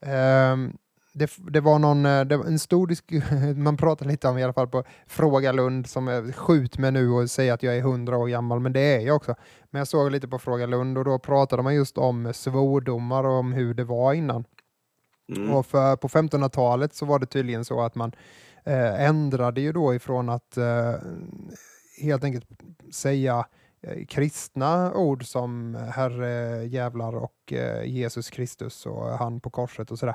ehm, 0.00 0.76
det, 1.18 1.30
det 1.36 1.60
var 1.60 1.78
någon, 1.78 2.06
eh, 2.06 2.24
det 2.24 2.36
var 2.36 2.44
en 2.44 2.58
stor 2.58 2.86
diskussion, 2.86 3.62
man 3.62 3.76
pratar 3.76 4.06
lite 4.06 4.28
om 4.28 4.38
i 4.38 4.44
alla 4.44 4.52
fall 4.52 4.68
på 4.68 4.84
Fråga 5.06 5.52
Lund 5.52 5.86
som 5.86 6.08
är 6.08 6.32
skjut 6.32 6.78
mig 6.78 6.92
nu 6.92 7.10
och 7.10 7.30
säger 7.30 7.52
att 7.52 7.62
jag 7.62 7.76
är 7.76 7.80
100 7.80 8.16
år 8.16 8.28
gammal, 8.28 8.60
men 8.60 8.72
det 8.72 8.80
är 8.80 9.00
jag 9.00 9.16
också. 9.16 9.34
Men 9.70 9.78
jag 9.78 9.88
såg 9.88 10.12
lite 10.12 10.28
på 10.28 10.38
Fråga 10.38 10.66
Lund 10.66 10.98
och 10.98 11.04
då 11.04 11.18
pratade 11.18 11.62
man 11.62 11.74
just 11.74 11.98
om 11.98 12.32
svordomar 12.34 13.24
och 13.24 13.32
om 13.32 13.52
hur 13.52 13.74
det 13.74 13.84
var 13.84 14.12
innan. 14.12 14.44
Mm. 15.36 15.50
Och 15.50 15.66
för, 15.66 15.96
på 15.96 16.08
1500-talet 16.08 16.94
så 16.94 17.06
var 17.06 17.18
det 17.18 17.26
tydligen 17.26 17.64
så 17.64 17.80
att 17.80 17.94
man 17.94 18.12
eh, 18.64 19.04
ändrade 19.04 19.60
ju 19.60 19.72
då 19.72 19.94
ifrån 19.94 20.28
att 20.28 20.56
eh, 20.56 20.94
helt 22.02 22.24
enkelt 22.24 22.46
säga 22.92 23.44
kristna 24.08 24.92
ord 24.94 25.26
som 25.26 25.74
herre, 25.94 26.64
jävlar 26.64 27.16
och 27.16 27.52
eh, 27.52 27.84
Jesus 27.84 28.30
Kristus 28.30 28.86
och 28.86 29.04
han 29.04 29.40
på 29.40 29.50
korset 29.50 29.90
och 29.90 29.98
sådär. 29.98 30.14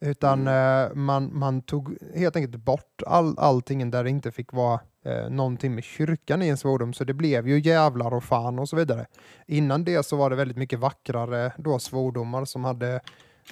Utan 0.00 0.48
eh, 0.48 0.94
man, 0.94 1.38
man 1.38 1.62
tog 1.62 1.96
helt 2.14 2.36
enkelt 2.36 2.64
bort 2.64 3.02
all, 3.06 3.38
allting 3.38 3.90
där 3.90 4.04
det 4.04 4.10
inte 4.10 4.32
fick 4.32 4.52
vara 4.52 4.80
eh, 5.04 5.30
någonting 5.30 5.74
med 5.74 5.84
kyrkan 5.84 6.42
i 6.42 6.48
en 6.48 6.56
svordom. 6.56 6.92
Så 6.92 7.04
det 7.04 7.14
blev 7.14 7.48
ju 7.48 7.60
jävlar 7.60 8.14
och 8.14 8.24
fan 8.24 8.58
och 8.58 8.68
så 8.68 8.76
vidare. 8.76 9.06
Innan 9.46 9.84
det 9.84 10.06
så 10.06 10.16
var 10.16 10.30
det 10.30 10.36
väldigt 10.36 10.56
mycket 10.56 10.78
vackrare 10.78 11.52
då 11.58 11.78
svordomar 11.78 12.44
som 12.44 12.64
hade 12.64 13.00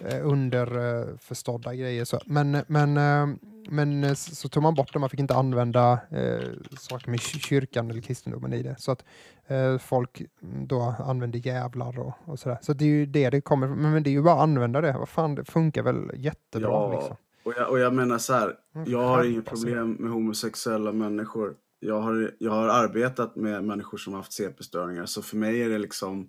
eh, 0.05 0.19
underförstådda 0.23 1.75
grejer. 1.75 2.05
Så. 2.05 2.21
Men, 2.27 2.65
men, 2.67 2.97
eh, 2.97 3.37
men 3.69 4.05
eh, 4.05 4.15
så 4.15 4.49
tog 4.49 4.63
man 4.63 4.75
bort 4.75 4.93
det, 4.93 4.99
man 4.99 5.11
fick 5.11 5.21
inte 5.21 5.35
använda 5.35 5.93
eh, 6.11 6.49
saker 6.79 7.11
med 7.11 7.21
ky- 7.21 7.39
kyrkan 7.39 7.91
eller 7.91 8.01
kristendomen 8.01 8.53
i 8.53 8.63
det. 8.63 8.77
Så 8.79 8.93
att 8.93 9.05
eh, 9.47 9.79
folk 9.79 10.23
då 10.67 10.95
använde 10.99 11.39
jävlar 11.39 11.99
och, 11.99 12.13
och 12.25 12.39
sådär. 12.39 12.59
Så 12.63 12.73
det 12.73 12.85
är 12.85 12.89
ju 12.89 13.07
det 13.07 13.31
det 13.31 13.41
kommer 13.41 13.69
men, 13.69 13.93
men 13.93 14.03
det 14.03 14.11
är 14.11 14.13
ju 14.13 14.23
bara 14.23 14.35
att 14.35 14.41
använda 14.41 14.81
det. 14.81 14.93
Vad 14.99 15.09
fan, 15.09 15.35
det 15.35 15.45
funkar 15.45 15.83
väl 15.83 16.11
jättebra 16.15 16.69
Ja, 16.71 16.93
liksom. 16.95 17.17
och 17.45 17.53
jag, 17.57 17.71
och 17.71 17.79
jag 17.79 17.95
menar 17.95 18.19
så 18.19 18.33
här, 18.33 18.57
Mm, 18.75 18.91
jag 18.91 19.03
har 19.07 19.25
inget 19.25 19.45
problem 19.45 19.93
med 19.93 20.11
homosexuella 20.11 20.93
människor. 20.93 21.55
Jag 21.81 22.01
har, 22.01 22.31
jag 22.39 22.53
har 22.53 22.69
arbetat 22.69 23.37
med 23.37 23.65
människor 23.65 23.99
som 23.99 24.13
har 24.13 24.21
haft 24.21 24.33
CP-störningar, 24.33 25.07
så 25.07 25.23
för 25.23 25.37
mig 25.37 25.63
är 25.63 25.69
det 25.69 25.79
liksom 25.79 26.29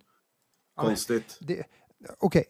konstigt. 0.76 1.40
Okej, 2.20 2.44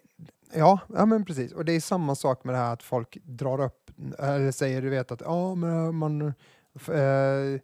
ja, 0.55 0.79
ja 0.95 1.05
men 1.05 1.25
precis. 1.25 1.51
Och 1.51 1.65
det 1.65 1.73
är 1.73 1.79
samma 1.79 2.15
sak 2.15 2.43
med 2.43 2.55
det 2.55 2.59
här 2.59 2.73
att 2.73 2.83
folk 2.83 3.17
drar 3.23 3.61
upp, 3.65 3.91
eller 4.19 4.51
säger 4.51 4.81
du 4.81 4.89
vet 4.89 5.11
att 5.11 5.21
ja, 5.21 5.55
men 5.55 5.95
man, 5.95 6.33
f- 6.75 6.89
eh, 6.89 7.59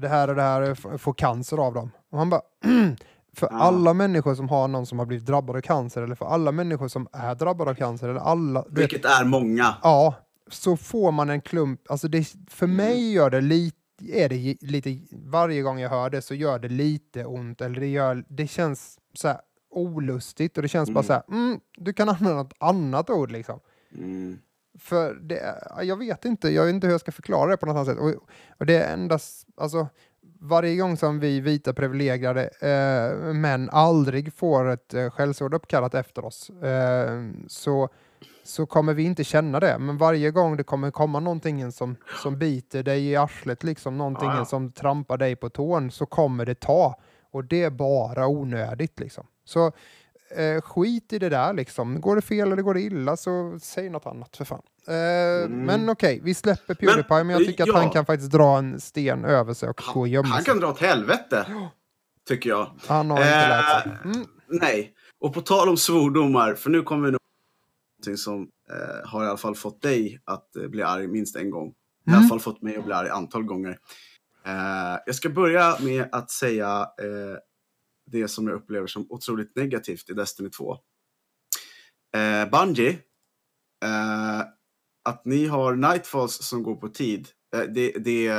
det 0.00 0.08
här 0.08 0.28
och 0.28 0.34
det 0.34 0.42
här 0.42 0.98
får 0.98 1.12
cancer 1.14 1.56
av 1.58 1.74
dem. 1.74 1.90
Och 2.10 2.18
man 2.18 2.30
bara, 2.30 2.40
för 3.36 3.48
Ja. 3.50 3.58
alla 3.58 3.94
människor 3.94 4.34
som 4.34 4.48
har 4.48 4.68
någon 4.68 4.86
som 4.86 4.98
har 4.98 5.06
blivit 5.06 5.26
drabbad 5.26 5.56
av 5.56 5.60
cancer, 5.60 6.02
eller 6.02 6.14
för 6.14 6.26
alla 6.26 6.52
människor 6.52 6.88
som 6.88 7.08
är 7.12 7.34
drabbade 7.34 7.70
av 7.70 7.74
cancer, 7.74 8.08
eller 8.08 8.20
alla, 8.20 8.64
du 8.68 8.80
vet, 8.80 8.92
Vilket 8.92 9.10
är 9.10 9.24
många. 9.24 9.74
ja, 9.82 10.14
så 10.50 10.76
får 10.76 11.12
man 11.12 11.30
en 11.30 11.40
klump, 11.40 11.80
alltså 11.90 12.08
det, 12.08 12.24
för 12.50 12.66
Mm. 12.66 12.76
mig 12.76 13.12
gör 13.12 13.30
det 13.30 13.40
lite, 13.40 13.76
är 14.12 14.28
det 14.28 14.56
lite, 14.60 14.98
varje 15.12 15.62
gång 15.62 15.78
jag 15.80 15.90
hör 15.90 16.10
det 16.10 16.22
så 16.22 16.34
gör 16.34 16.58
det 16.58 16.68
lite 16.68 17.24
ont, 17.24 17.60
eller 17.60 17.80
det, 17.80 17.86
gör, 17.86 18.24
det 18.28 18.46
känns 18.46 18.98
så 19.14 19.28
här 19.28 19.40
olustigt 19.70 20.56
och 20.56 20.62
det 20.62 20.68
känns 20.68 20.90
bara 20.90 21.00
Mm. 21.00 21.06
så 21.06 21.12
här, 21.12 21.22
mm, 21.28 21.60
du 21.76 21.92
kan 21.92 22.08
använda 22.08 22.34
något 22.34 22.54
annat 22.58 23.10
ord 23.10 23.30
liksom. 23.32 23.60
Mm. 23.94 24.38
För 24.78 25.14
det, 25.14 25.54
jag 25.82 25.96
vet 25.96 26.24
inte, 26.24 26.48
jag 26.50 26.64
vet 26.64 26.74
inte 26.74 26.86
hur 26.86 26.94
jag 26.94 27.00
ska 27.00 27.12
förklara 27.12 27.50
det 27.50 27.56
på 27.56 27.66
något 27.66 27.74
annat 27.74 27.86
sätt. 27.86 27.98
Och, 27.98 28.14
och 28.58 28.66
det 28.66 28.74
är 28.82 28.92
endast, 28.92 29.46
alltså 29.56 29.88
varje 30.40 30.76
gång 30.76 30.96
som 30.96 31.20
vi 31.20 31.40
vita 31.40 31.72
privilegierade 31.72 32.44
eh, 32.48 33.34
män 33.34 33.68
aldrig 33.72 34.32
får 34.34 34.68
ett 34.68 34.94
eh, 34.94 35.10
skällsord 35.10 35.54
uppkallat 35.54 35.94
efter 35.94 36.24
oss 36.24 36.50
eh, 36.50 37.22
så, 37.48 37.88
så 38.44 38.66
kommer 38.66 38.94
vi 38.94 39.02
inte 39.02 39.24
känna 39.24 39.60
det. 39.60 39.78
Men 39.78 39.98
varje 39.98 40.30
gång 40.30 40.56
det 40.56 40.62
kommer 40.64 40.90
komma 40.90 41.20
någonting 41.20 41.72
som, 41.72 41.96
som 42.22 42.38
biter 42.38 42.82
dig 42.82 43.08
i 43.08 43.16
arslet, 43.16 43.64
liksom 43.64 43.98
någonting 43.98 44.28
Ja, 44.28 44.36
ja. 44.38 44.44
som 44.44 44.72
trampar 44.72 45.16
dig 45.16 45.36
på 45.36 45.50
tån, 45.50 45.90
så 45.90 46.06
kommer 46.06 46.46
det 46.46 46.60
ta. 46.60 46.94
Och 47.30 47.44
det 47.44 47.62
är 47.62 47.70
bara 47.70 48.26
onödigt 48.26 49.00
liksom. 49.00 49.26
Så 49.48 49.66
eh, 50.36 50.60
skit 50.62 51.12
i 51.12 51.18
det 51.18 51.28
där 51.28 51.52
liksom. 51.52 52.00
Går 52.00 52.16
det 52.16 52.22
fel 52.22 52.52
eller 52.52 52.62
går 52.62 52.74
det 52.74 52.80
illa 52.80 53.16
så 53.16 53.58
säg 53.62 53.90
något 53.90 54.06
annat 54.06 54.36
för 54.36 54.44
fan. 54.44 54.62
Eh, 54.88 55.48
Men 55.48 55.88
okej, 55.90 56.20
vi 56.24 56.34
släpper 56.34 56.74
Pewdiepie, 56.74 57.24
men, 57.24 57.28
jag 57.28 57.44
tycker 57.46 57.62
att 57.62 57.68
ja. 57.68 57.76
han 57.78 57.90
kan 57.90 58.06
faktiskt 58.06 58.30
dra 58.32 58.58
en 58.58 58.80
sten 58.80 59.24
över 59.24 59.54
sig 59.54 59.68
och 59.68 59.80
gå 59.94 60.00
och 60.00 60.08
gömma 60.08 60.28
Han 60.28 60.36
sig. 60.42 60.44
kan 60.52 60.60
dra 60.60 60.68
åt 60.68 60.80
helvete, 60.80 61.46
tycker 62.28 62.50
jag. 62.50 62.70
Han 62.86 63.10
har 63.10 63.18
inte 63.18 63.30
Eh, 63.30 63.48
lärt 63.48 63.82
sig. 63.82 63.92
Mm. 64.04 64.26
Nej, 64.48 64.92
och 65.20 65.34
på 65.34 65.40
tal 65.40 65.68
om 65.68 65.76
svordomar, 65.76 66.54
för 66.54 66.70
nu 66.70 66.82
kommer 66.82 67.04
vi 67.06 67.10
nog 67.12 67.20
någonting 67.98 68.16
som 68.16 68.42
eh, 68.70 69.08
har 69.08 69.24
i 69.24 69.26
alla 69.28 69.36
fall 69.36 69.54
fått 69.54 69.82
dig 69.82 70.20
att 70.24 70.56
eh, 70.56 70.66
bli 70.68 70.82
arg 70.82 71.06
minst 71.08 71.36
en 71.36 71.50
gång. 71.50 71.68
I 71.68 72.10
Mm. 72.10 72.20
alla 72.20 72.28
fall 72.28 72.40
fått 72.40 72.62
mig 72.62 72.76
att 72.76 72.84
bli 72.84 72.94
arg 72.94 73.08
antal 73.08 73.42
gånger. 73.42 73.78
Eh, 74.46 74.98
jag 75.06 75.14
ska 75.14 75.28
börja 75.28 75.76
med 75.80 76.08
att 76.12 76.30
säga 76.30 76.80
eh, 76.80 77.38
det 78.12 78.28
som 78.28 78.48
jag 78.48 78.56
upplever 78.56 78.86
som 78.86 79.06
otroligt 79.08 79.56
negativt 79.56 80.10
i 80.10 80.12
Destiny 80.12 80.50
2. 80.50 80.76
Eh, 82.16 82.50
Bungie, 82.50 82.90
eh, 83.84 84.40
att 85.04 85.24
ni 85.24 85.46
har 85.46 85.74
Nightfalls 85.74 86.42
som 86.42 86.62
går 86.62 86.76
på 86.76 86.88
tid, 86.88 87.28
eh, 87.54 87.60
det, 87.60 87.90
det 87.90 88.32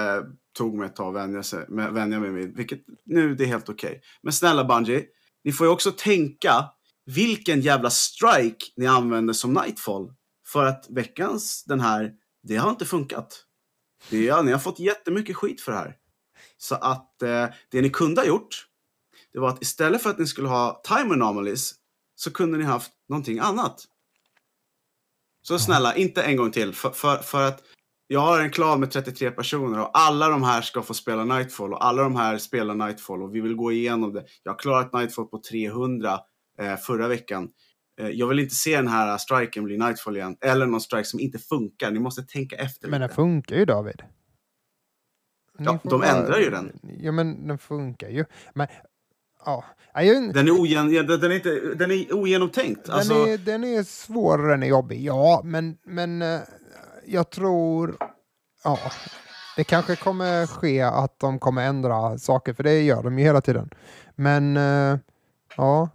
tog 0.58 0.78
mig 0.78 0.86
ett 0.86 0.96
tag 0.96 1.18
att 1.18 1.24
vänja, 1.24 1.44
sig, 1.44 1.66
vänja 1.70 2.20
mig 2.20 2.32
vid, 2.32 2.56
vilket 2.56 2.82
nu 3.06 3.36
det 3.36 3.44
är 3.44 3.48
helt 3.48 3.70
okej. 3.70 4.02
Men 4.22 4.34
snälla 4.34 4.64
Bungie, 4.64 5.06
ni 5.44 5.52
får 5.52 5.68
ju 5.68 5.74
också 5.74 5.92
tänka 5.92 6.66
vilken 7.06 7.62
jävla 7.62 7.90
strike 7.90 8.66
ni 8.76 8.88
använder 8.88 9.34
som 9.34 9.54
Nightfall. 9.54 10.14
För 10.48 10.66
att 10.66 10.86
veckans, 10.90 11.64
den 11.64 11.80
här, 11.80 12.12
det 12.44 12.56
har 12.56 12.70
inte 12.70 12.86
funkat. 12.86 13.46
Det 14.10 14.24
ja, 14.24 14.42
ni 14.42 14.52
har 14.52 14.60
fått 14.60 14.80
jättemycket 14.80 15.36
skit 15.36 15.62
för 15.62 15.72
det 15.72 15.78
här. 15.78 15.96
Så 16.58 16.76
att 16.76 17.22
eh, 17.22 17.46
det 17.72 17.82
ni 17.82 17.90
kunde 17.90 18.22
ha 18.22 18.28
gjort, 18.28 18.66
det 19.34 19.40
var 19.40 19.50
att 19.50 19.62
istället 19.62 20.04
för 20.04 20.10
att 20.10 20.20
ni 20.20 20.28
skulle 20.28 20.48
ha 20.48 20.82
time 20.84 21.14
anomalies 21.14 21.76
så 22.16 22.32
kunde 22.32 22.58
ni 22.58 22.64
haft 22.64 22.92
någonting 23.10 23.40
annat. 23.40 23.86
Så 25.42 25.60
snälla, 25.60 25.96
inte 25.96 26.24
en 26.24 26.38
gång 26.38 26.52
till. 26.52 26.74
För, 26.74 26.90
för, 26.90 27.18
för 27.18 27.48
att 27.48 27.64
jag 28.08 28.20
har 28.20 28.40
en 28.40 28.52
klan 28.52 28.80
med 28.80 28.92
33 28.92 29.32
personer 29.32 29.80
och 29.82 29.90
alla 29.94 30.30
de 30.30 30.44
här 30.44 30.62
ska 30.62 30.82
få 30.82 30.94
spela 30.94 31.24
Nightfall 31.24 31.74
och 31.74 31.86
alla 31.86 32.04
de 32.04 32.16
här 32.16 32.38
spelar 32.38 32.76
Nightfall 32.76 33.24
och 33.24 33.36
vi 33.36 33.42
vill 33.42 33.56
gå 33.56 33.72
igenom 33.72 34.14
det. 34.14 34.26
Jag 34.44 34.52
har 34.52 34.60
klarat 34.60 34.94
Nightfall 34.94 35.26
på 35.26 35.42
300 35.50 36.20
eh, 36.62 36.76
förra 36.76 37.08
veckan. 37.08 37.50
Eh, 38.02 38.10
jag 38.10 38.28
vill 38.28 38.40
inte 38.40 38.56
se 38.56 38.76
den 38.76 38.88
här 38.88 39.18
striken 39.18 39.64
bli 39.64 39.78
Nightfall 39.78 40.18
igen. 40.18 40.38
Eller 40.42 40.66
någon 40.66 40.82
strike 40.82 41.06
som 41.10 41.20
inte 41.20 41.40
funkar. 41.40 41.92
Ni 41.92 42.00
måste 42.00 42.24
tänka 42.24 42.56
efter 42.56 42.88
Men 42.88 43.02
den 43.02 43.08
lite. 43.08 43.16
funkar 43.16 43.56
ju 43.56 43.66
David. 43.66 44.02
Ja, 45.58 45.80
de 45.84 46.04
ändrar 46.04 46.40
ju 46.40 46.50
den. 46.50 46.80
Ja, 47.00 47.12
men 47.12 47.48
den 47.48 47.58
funkar 47.58 48.10
ju. 48.10 48.26
Men 48.54 48.68
ja. 49.46 49.64
Den 50.34 50.48
är, 50.48 50.52
ogen, 50.52 50.92
den 50.92 51.32
är, 51.32 51.36
inte, 51.36 51.50
den 51.76 51.92
är 51.92 52.14
ogenomtänkt. 52.14 52.86
Den, 52.86 52.96
Alltså, 52.96 53.14
är, 53.14 53.38
den 53.38 53.64
är 53.64 53.84
svår, 53.84 54.38
den 54.38 54.64
är 54.64 54.68
jobbig, 54.68 55.02
ja, 55.02 55.42
men, 55.44 55.78
men 55.86 56.22
eh, 56.22 56.40
jag 57.06 57.30
tror... 57.30 57.98
Ja, 58.64 58.80
det 59.56 59.64
kanske 59.64 59.96
kommer 59.96 60.48
ske 60.48 60.82
att 60.82 61.20
de 61.20 61.40
kommer 61.40 61.66
ändra 61.68 62.18
saker, 62.18 62.54
för 62.54 62.64
det 62.64 62.82
gör 62.82 63.04
de 63.04 63.20
ju 63.20 63.26
hela 63.26 63.42
tiden. 63.42 63.70
Men 64.16 64.58
eh, 64.58 64.98
ja, 65.58 65.90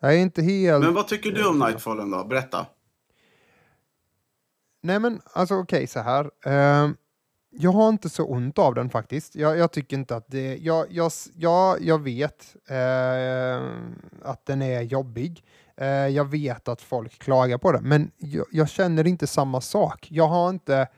jag 0.00 0.14
är 0.14 0.18
inte 0.18 0.42
helt... 0.42 0.84
men 0.84 0.94
vad 0.94 1.08
tycker 1.08 1.30
du 1.30 1.48
om 1.48 1.58
Nightfallen 1.58 2.10
då? 2.10 2.24
Berätta. 2.24 2.66
Nej 4.82 4.98
men 4.98 5.20
alltså 5.32 5.54
okej 5.54 5.86
så 5.86 6.00
här. 6.00 6.30
Jag 7.56 7.72
har 7.72 7.88
inte 7.88 8.08
så 8.08 8.24
ont 8.24 8.58
av 8.58 8.74
den 8.74 8.90
faktiskt. 8.90 9.34
Jag, 9.36 9.58
jag 9.58 9.72
tycker 9.72 9.96
inte 9.96 10.16
att 10.16 10.24
det... 10.28 10.56
Jag, 10.56 10.86
jag, 10.90 11.12
jag, 11.34 11.82
jag 11.82 12.02
vet 12.02 12.56
eh, 12.68 13.70
att 14.22 14.46
den 14.46 14.62
är 14.62 14.82
jobbig. 14.82 15.44
Eh, 15.76 15.86
jag 15.86 16.24
vet 16.24 16.68
att 16.68 16.82
folk 16.82 17.18
klagar 17.18 17.58
på 17.58 17.72
den. 17.72 17.88
Men 17.88 18.10
jag, 18.16 18.46
jag 18.50 18.68
känner 18.68 19.06
inte 19.06 19.26
samma 19.26 19.60
sak. 19.60 20.08
Jag 20.10 20.28
har 20.28 20.50
inte... 20.50 20.88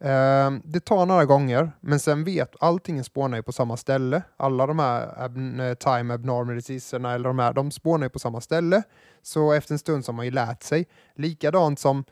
Eh, 0.00 0.50
det 0.64 0.80
tar 0.80 1.06
några 1.06 1.24
gånger, 1.24 1.72
men 1.80 2.00
sen 2.00 2.24
vet 2.24 2.54
allting 2.60 3.04
spånar 3.04 3.36
ju 3.36 3.42
på 3.42 3.52
samma 3.52 3.76
ställe. 3.76 4.22
Alla 4.36 4.66
de 4.66 4.78
här 4.78 5.24
ab, 5.24 5.60
eh, 5.60 5.74
time 5.74 6.14
abnormalitiesarna 6.14 7.14
eller 7.14 7.28
de 7.28 7.38
här, 7.38 7.52
de 7.52 7.70
spånar 7.70 8.06
ju 8.06 8.10
på 8.10 8.18
samma 8.18 8.40
ställe. 8.40 8.82
Så 9.22 9.52
efter 9.52 9.74
en 9.74 9.78
stund 9.78 10.04
så 10.04 10.12
har 10.12 10.16
man 10.16 10.24
ju 10.24 10.30
lärt 10.30 10.62
sig. 10.62 10.86
Likadant 11.14 11.78
som 11.78 12.04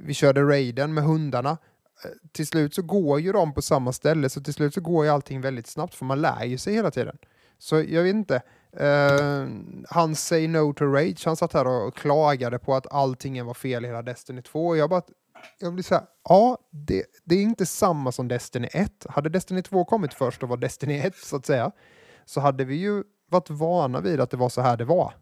vi 0.00 0.14
körde 0.14 0.42
raiden 0.42 0.94
med 0.94 1.04
hundarna. 1.04 1.58
Till 2.32 2.46
slut 2.46 2.74
så 2.74 2.82
går 2.82 3.20
ju 3.20 3.32
de 3.32 3.54
på 3.54 3.62
samma 3.62 3.92
ställe, 3.92 4.28
så 4.28 4.40
till 4.40 4.54
slut 4.54 4.74
så 4.74 4.80
går 4.80 5.04
ju 5.04 5.10
allting 5.10 5.40
väldigt 5.40 5.66
snabbt, 5.66 5.94
för 5.94 6.04
man 6.04 6.20
lär 6.20 6.44
ju 6.44 6.58
sig 6.58 6.74
hela 6.74 6.90
tiden. 6.90 7.18
Så 7.58 7.76
jag 7.88 8.02
vet 8.02 8.14
inte. 8.14 8.42
Uh, 8.80 9.48
han 9.88 10.16
Say 10.16 10.48
No 10.48 10.72
to 10.72 10.84
Rage, 10.84 11.22
han 11.24 11.36
satt 11.36 11.52
här 11.52 11.66
och 11.66 11.94
klagade 11.94 12.58
på 12.58 12.74
att 12.74 12.92
allting 12.92 13.44
var 13.44 13.54
fel 13.54 13.84
i 13.84 13.88
hela 13.88 14.02
Destiny 14.02 14.42
2. 14.42 14.66
Och 14.66 14.76
jag 14.76 14.90
bara, 14.90 15.02
jag 15.58 15.74
blir 15.74 15.84
så 15.84 15.94
här, 15.94 16.04
ja, 16.28 16.58
det, 16.70 17.04
det 17.24 17.34
är 17.34 17.42
inte 17.42 17.66
samma 17.66 18.12
som 18.12 18.28
Destiny 18.28 18.68
1. 18.72 19.06
Hade 19.08 19.28
Destiny 19.28 19.62
2 19.62 19.84
kommit 19.84 20.14
först 20.14 20.42
och 20.42 20.48
var 20.48 20.56
Destiny 20.56 20.98
1 20.98 21.16
så 21.16 21.36
att 21.36 21.46
säga, 21.46 21.70
så 22.24 22.40
hade 22.40 22.64
vi 22.64 22.74
ju 22.74 23.02
varit 23.30 23.50
vana 23.50 24.00
vid 24.00 24.20
att 24.20 24.30
det 24.30 24.36
var 24.36 24.48
så 24.48 24.60
här 24.60 24.76
det 24.76 24.84
var. 24.84 25.14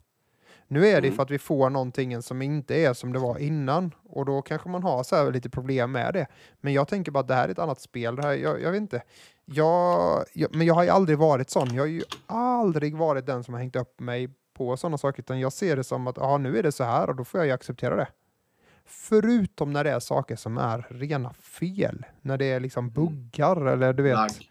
Nu 0.71 0.87
är 0.87 1.01
det 1.01 1.09
Mm. 1.09 1.16
för 1.16 1.23
att 1.23 1.31
vi 1.31 1.39
får 1.39 1.71
någonting 1.71 2.23
som 2.23 2.43
inte 2.43 2.75
är 2.75 2.93
som 2.95 3.12
det 3.12 3.19
var 3.19 3.39
innan 3.39 3.95
och 4.05 4.25
då 4.27 4.43
kanske 4.43 4.69
man 4.69 4.83
har 4.83 5.03
så 5.03 5.31
lite 5.31 5.51
problem 5.51 5.93
med 5.93 6.14
det. 6.14 6.27
Men 6.61 6.73
jag 6.73 6.89
tänker 6.89 7.12
bara 7.12 7.21
att 7.21 7.29
det 7.29 7.35
här 7.35 7.49
är 7.49 7.53
ett 7.53 7.59
annat 7.59 7.81
spel. 7.81 8.16
Det 8.16 8.23
här, 8.23 8.33
jag, 8.33 8.62
jag 8.62 8.71
vet 8.73 8.81
inte. 8.81 9.03
Jag, 9.45 10.25
jag, 10.35 10.55
men 10.55 10.66
jag 10.66 10.75
har 10.75 10.83
ju 10.83 10.91
aldrig 10.91 11.19
varit 11.19 11.51
sån. 11.51 11.75
Jag 11.75 11.83
har 11.83 11.87
ju 11.89 12.03
aldrig 12.27 12.97
varit 12.97 13.27
den 13.27 13.45
som 13.45 13.55
har 13.55 13.61
hängt 13.61 13.77
upp 13.77 14.01
mig 14.01 14.29
på 14.57 14.77
sådana 14.77 14.99
saker 14.99 15.23
utan 15.23 15.41
jag 15.41 15.53
ser 15.53 15.77
det 15.77 15.85
som 15.85 16.07
att 16.07 16.19
ah, 16.19 16.39
nu 16.39 16.59
är 16.59 16.62
det 16.62 16.73
så 16.73 16.85
här 16.85 17.09
och 17.11 17.16
då 17.16 17.25
får 17.25 17.41
jag 17.41 17.47
ju 17.47 17.53
acceptera 17.53 17.97
det. 17.97 18.09
Förutom 18.85 19.73
när 19.73 19.85
det 19.85 19.91
är 19.91 20.01
saker 20.01 20.37
som 20.37 20.59
är 20.59 20.87
rena 20.91 21.33
fel. 21.33 22.07
När 22.23 22.37
det 22.39 22.45
är 22.45 22.61
liksom 22.61 22.91
buggar 22.91 23.66
eller 23.66 23.93
du 23.93 24.03
vet 24.03 24.14
Lagg. 24.14 24.51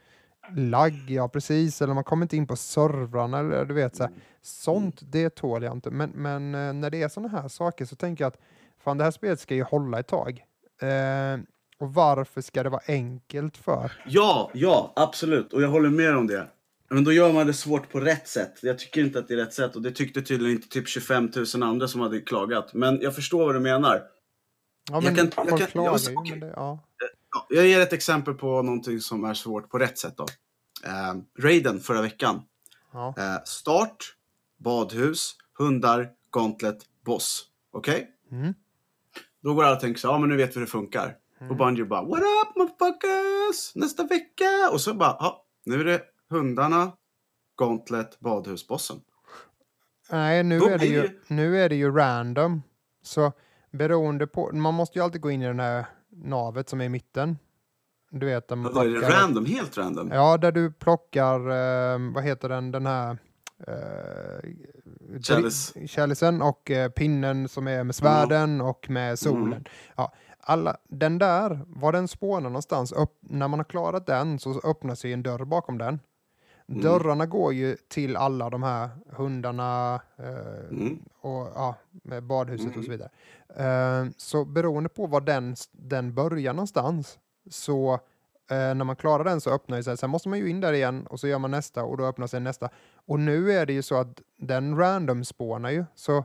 Lagg, 0.56 1.06
ja 1.12 1.28
precis, 1.30 1.82
eller 1.82 1.94
man 1.94 2.04
kommer 2.04 2.26
inte 2.26 2.38
in 2.38 2.48
på 2.48 2.56
servrarna 2.56 3.40
eller 3.40 3.66
du 3.66 3.74
vet 3.74 3.96
så 3.96 4.04
här. 4.04 4.12
Sånt, 4.42 5.00
det 5.02 5.30
tål 5.30 5.64
jag 5.64 5.74
inte. 5.74 5.92
Men, 5.92 6.10
men 6.10 6.56
eh, 6.56 6.74
när 6.74 6.90
det 6.90 7.02
är 7.04 7.08
sådana 7.10 7.30
här 7.42 7.48
saker 7.48 7.86
så 7.86 7.96
tänker 7.96 8.24
jag 8.24 8.28
att 8.34 8.40
fan 8.84 8.98
det 8.98 9.04
här 9.04 9.12
spelet 9.12 9.40
ska 9.40 9.56
ju 9.56 9.64
hålla 9.64 10.00
ett 10.00 10.08
tag. 10.08 10.44
Eh, 10.82 11.40
och 11.80 11.94
varför 11.94 12.42
ska 12.42 12.64
det 12.64 12.70
vara 12.70 12.82
enkelt 12.88 13.58
för? 13.58 13.92
Ja, 14.08 14.52
ja, 14.54 14.94
absolut. 14.96 15.54
Och 15.54 15.62
jag 15.62 15.70
håller 15.70 15.90
med 15.90 16.18
om 16.18 16.28
det. 16.28 16.48
Men 16.90 17.04
då 17.04 17.12
gör 17.12 17.34
man 17.34 17.48
det 17.48 17.54
svårt 17.54 17.90
på 17.92 18.00
rätt 18.00 18.28
sätt. 18.28 18.54
Jag 18.62 18.80
tycker 18.80 19.02
inte 19.02 19.20
att 19.20 19.28
det 19.28 19.34
är 19.34 19.38
rätt 19.38 19.54
sätt. 19.54 19.76
Och 19.76 19.82
det 19.82 19.92
tyckte 19.92 20.22
tydligen 20.22 20.56
inte 20.56 20.68
typ 20.70 20.88
25 20.88 21.32
000 21.56 21.64
andra 21.64 21.88
som 21.88 22.02
hade 22.02 22.20
klagat. 22.22 22.74
Men 22.74 23.02
jag 23.02 23.16
förstår 23.16 23.46
vad 23.46 23.56
du 23.56 23.60
menar. 23.60 24.04
Ja, 24.90 24.96
Jag 24.96 25.04
men 25.04 25.16
kan- 25.16 25.32
jag 25.48 25.60
kan- 25.60 25.68
klagar 25.68 26.00
jag- 26.16 26.30
men 26.30 26.40
det, 26.40 26.54
ja. 26.56 26.80
Ja, 27.50 27.56
jag 27.58 27.68
ger 27.68 27.80
ett 27.82 27.94
exempel 27.94 28.34
på 28.34 28.62
någonting 28.62 29.00
som 29.00 29.24
är 29.24 29.34
svårt 29.34 29.70
på 29.70 29.78
rätt 29.78 29.98
sätt. 29.98 30.18
Då. 30.18 30.26
Eh, 30.86 31.44
Raiden 31.44 31.80
förra 31.80 32.02
veckan. 32.02 32.42
Ja. 32.94 33.14
Eh, 33.18 33.44
start, 33.46 34.16
badhus, 34.58 35.36
hundar, 35.58 36.10
gauntlet, 36.32 36.78
boss. 37.06 37.46
Okej? 37.72 38.08
Mm. 38.32 38.54
Då 39.44 39.54
går 39.54 39.64
alla 39.64 39.76
och 39.76 39.82
tänker 39.82 40.00
så 40.00 40.08
ja 40.08 40.18
men 40.18 40.30
nu 40.30 40.36
vet 40.38 40.50
vi 40.50 40.54
hur 40.54 40.62
det 40.62 40.68
funkar. 40.72 41.16
Och 41.50 41.56
Bungie 41.56 41.86
bara, 41.86 42.02
what 42.04 42.20
up 42.20 42.56
motherfuckers? 42.56 43.76
Nästa 43.76 44.04
vecka! 44.04 44.70
Och 44.72 44.82
så 44.82 44.94
bara, 44.94 45.18
ja, 45.20 45.46
nu 45.66 45.80
är 45.82 45.86
det 45.86 46.02
hundarna, 46.30 46.92
gauntlet, 47.58 48.20
badhus, 48.20 48.68
bossen. 48.68 48.98
Nej, 50.12 50.44
nu 50.44 50.60
Då 50.60 50.68
är, 50.68 50.78
det 50.78 50.86
ju, 50.86 51.02
det- 51.02 51.14
nu 51.28 51.62
är 51.62 51.70
det 51.70 51.76
ju 51.76 51.92
random. 51.92 52.62
Så 53.04 53.32
beroende 53.72 54.28
på, 54.28 54.52
man 54.54 54.74
måste 54.74 55.00
ju 55.00 55.04
alltid 55.06 55.22
gå 55.22 55.32
in 55.32 55.42
i 55.42 55.46
den 55.48 55.60
här 55.60 55.86
navet 56.24 56.70
som 56.70 56.82
är 56.82 56.86
i 56.86 56.90
mitten. 56.90 57.38
Du 58.12 58.26
vet, 58.26 58.48
där 58.48 58.56
Vad 58.56 58.88
är 58.88 59.02
det? 59.02 59.10
Random? 59.10 59.46
Helt 59.46 59.78
random? 59.78 60.10
Ja, 60.14 60.38
där 60.38 60.52
du 60.52 60.72
plockar, 60.72 61.40
eh, 61.40 62.14
vad 62.14 62.24
heter 62.24 62.50
den, 62.50 62.72
den 62.72 62.86
här... 62.86 63.18
Eh, 63.68 64.50
Chalice. 65.88 66.42
och 66.42 66.72
eh, 66.72 66.90
pinnen 66.90 67.48
som 67.48 67.68
är 67.68 67.84
med 67.84 67.96
svärden 67.96 68.62
och 68.62 68.90
med 68.90 69.20
solen. 69.20 69.48
Mm. 69.48 69.64
Ja, 69.96 70.14
alla, 70.40 70.78
den 70.90 71.18
där, 71.18 71.62
var 71.68 71.92
den 71.92 72.08
spånar 72.08 72.50
någonstans, 72.50 72.92
upp, 72.92 73.18
när 73.22 73.48
man 73.48 73.60
har 73.60 73.64
klarat 73.64 74.06
den 74.06 74.40
så 74.40 74.62
öppnar 74.64 74.96
sig 74.96 75.14
en 75.14 75.24
dörr 75.24 75.46
bakom 75.46 75.78
den. 75.78 76.00
Mm. 76.70 76.82
Dörrarna 76.82 77.26
går 77.26 77.54
ju 77.54 77.76
till 77.88 78.16
alla 78.16 78.50
de 78.50 78.64
här 78.64 78.90
hundarna 79.10 80.02
eh, 80.18 80.70
Mm. 80.72 81.00
och 81.22 81.48
ja, 81.56 81.76
badhuset 82.22 82.68
och 82.68 82.74
Mm. 82.74 82.84
så 82.86 82.92
vidare. 82.92 83.10
Eh, 83.56 84.10
så 84.18 84.46
beroende 84.46 84.90
på 84.90 85.08
var 85.08 85.22
den, 85.22 85.56
den 85.72 86.14
börjar 86.14 86.54
någonstans 86.54 87.20
så 87.50 87.94
eh, 88.52 88.58
när 88.76 88.84
man 88.84 88.96
klarar 88.96 89.24
den 89.24 89.42
så 89.42 89.50
öppnar 89.50 89.82
sig. 89.82 89.98
Sen 89.98 90.10
måste 90.10 90.30
man 90.30 90.40
ju 90.40 90.50
in 90.50 90.62
där 90.62 90.74
igen 90.74 91.08
och 91.08 91.20
så 91.20 91.28
gör 91.28 91.40
man 91.40 91.52
nästa 91.52 91.84
och 91.84 91.98
då 91.98 92.06
öppnar 92.06 92.28
sig 92.28 92.40
nästa. 92.40 92.70
Och 92.96 93.20
nu 93.20 93.52
är 93.52 93.66
det 93.66 93.74
ju 93.74 93.82
så 93.82 93.96
att 93.96 94.22
den 94.38 94.78
random 94.78 95.24
spånar 95.26 95.70
ju. 95.72 95.86
Så 95.96 96.24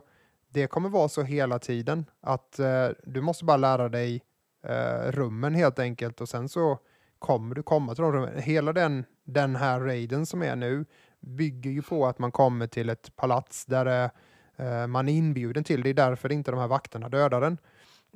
det 0.49 0.67
kommer 0.67 0.89
vara 0.89 1.09
så 1.09 1.21
hela 1.21 1.59
tiden 1.59 2.05
att 2.21 2.59
eh, 2.59 2.87
du 3.03 3.21
måste 3.21 3.45
bara 3.45 3.57
lära 3.57 3.89
dig 3.89 4.21
eh, 4.63 5.11
rummen 5.11 5.53
helt 5.55 5.79
enkelt 5.79 6.21
och 6.21 6.29
sen 6.29 6.49
så 6.49 6.79
kommer 7.19 7.55
du 7.55 7.63
komma 7.63 7.95
till 7.95 8.01
de 8.03 8.11
rummen. 8.13 8.37
Hela 8.41 8.73
den, 8.73 9.05
den 9.23 9.55
här 9.55 9.79
raiden 9.79 10.25
som 10.25 10.43
är 10.43 10.55
nu 10.55 10.85
bygger 11.19 11.71
ju 11.71 11.81
på 11.81 12.05
att 12.07 12.19
man 12.19 12.31
kommer 12.31 12.67
till 12.67 12.89
ett 12.89 13.15
palats 13.15 13.65
där 13.65 13.85
det, 13.85 14.11
eh, 14.55 14.87
man 14.87 15.09
är 15.09 15.13
inbjuden 15.13 15.63
till. 15.63 15.83
Det 15.83 15.89
är 15.89 15.93
därför 15.93 16.31
inte 16.31 16.51
de 16.51 16.59
här 16.59 16.67
vakterna 16.67 17.09
dödar 17.09 17.41
den. 17.41 17.57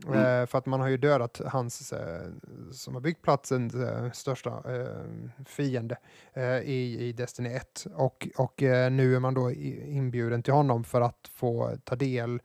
Mm. 0.07 0.41
Eh, 0.41 0.45
för 0.45 0.57
att 0.57 0.65
man 0.65 0.79
har 0.79 0.87
ju 0.87 0.97
dödat 0.97 1.41
hans, 1.45 1.93
eh, 1.93 2.27
som 2.71 2.93
har 2.93 3.01
byggt 3.01 3.21
platsens 3.21 3.75
eh, 3.75 4.11
största 4.11 4.49
eh, 4.49 5.43
fiende 5.45 5.97
eh, 6.33 6.59
i, 6.59 6.97
i 6.99 7.13
Destiny 7.13 7.49
1. 7.49 7.87
Och, 7.95 8.27
och 8.35 8.63
eh, 8.63 8.91
nu 8.91 9.15
är 9.15 9.19
man 9.19 9.33
då 9.33 9.51
inbjuden 9.51 10.43
till 10.43 10.53
honom 10.53 10.83
för 10.83 11.01
att 11.01 11.31
få 11.33 11.77
ta 11.83 11.95
del 11.95 12.41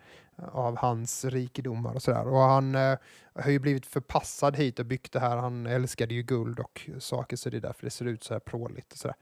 av 0.52 0.76
hans 0.76 1.24
rikedomar 1.24 1.94
och 1.94 2.02
sådär. 2.02 2.28
Och 2.28 2.40
han 2.40 2.74
eh, 2.74 2.98
har 3.34 3.50
ju 3.50 3.58
blivit 3.58 3.86
förpassad 3.86 4.56
hit 4.56 4.78
och 4.78 4.86
byggt 4.86 5.12
det 5.12 5.20
här. 5.20 5.36
Han 5.36 5.66
älskade 5.66 6.14
ju 6.14 6.22
guld 6.22 6.58
och 6.58 6.88
saker 6.98 7.36
så 7.36 7.50
det 7.50 7.56
är 7.56 7.60
därför 7.60 7.84
det 7.84 7.90
ser 7.90 8.04
ut 8.04 8.24
så 8.24 8.34
här 8.34 8.40
pråligt 8.40 8.92
och 8.92 8.98
sådär. 8.98 9.16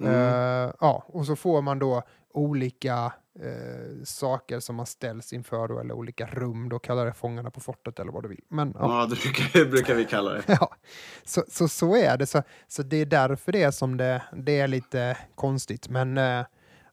Mm. 0.00 0.14
Eh, 0.14 0.72
ja, 0.80 1.04
och 1.06 1.26
så 1.26 1.36
får 1.36 1.62
man 1.62 1.78
då 1.78 2.02
olika 2.34 3.12
eh, 3.40 4.04
saker 4.04 4.60
som 4.60 4.76
man 4.76 4.86
ställs 4.86 5.32
inför 5.32 5.68
då, 5.68 5.78
eller 5.78 5.94
olika 5.94 6.26
rum, 6.26 6.68
då 6.68 6.78
kallar 6.78 7.06
det 7.06 7.12
fångarna 7.12 7.50
på 7.50 7.60
fortet 7.60 7.98
eller 7.98 8.12
vad 8.12 8.22
du 8.22 8.28
vill. 8.28 8.44
Men, 8.48 8.76
ja. 8.78 9.00
Ja, 9.00 9.06
det 9.06 9.22
brukar, 9.22 9.64
brukar 9.70 9.94
vi 9.94 10.04
kalla 10.04 10.32
det. 10.32 10.42
Ja, 10.60 10.74
så, 11.24 11.44
så, 11.48 11.68
så 11.68 11.96
är 11.96 12.16
det. 12.16 12.26
Så, 12.26 12.42
så 12.68 12.82
det 12.82 12.96
är 12.96 13.06
därför 13.06 13.52
det 13.52 13.62
är 13.62 13.70
som 13.70 13.96
det, 13.96 14.22
det 14.32 14.60
är 14.60 14.68
lite 14.68 15.16
konstigt. 15.34 15.88
Men 15.88 16.18
eh, 16.18 16.44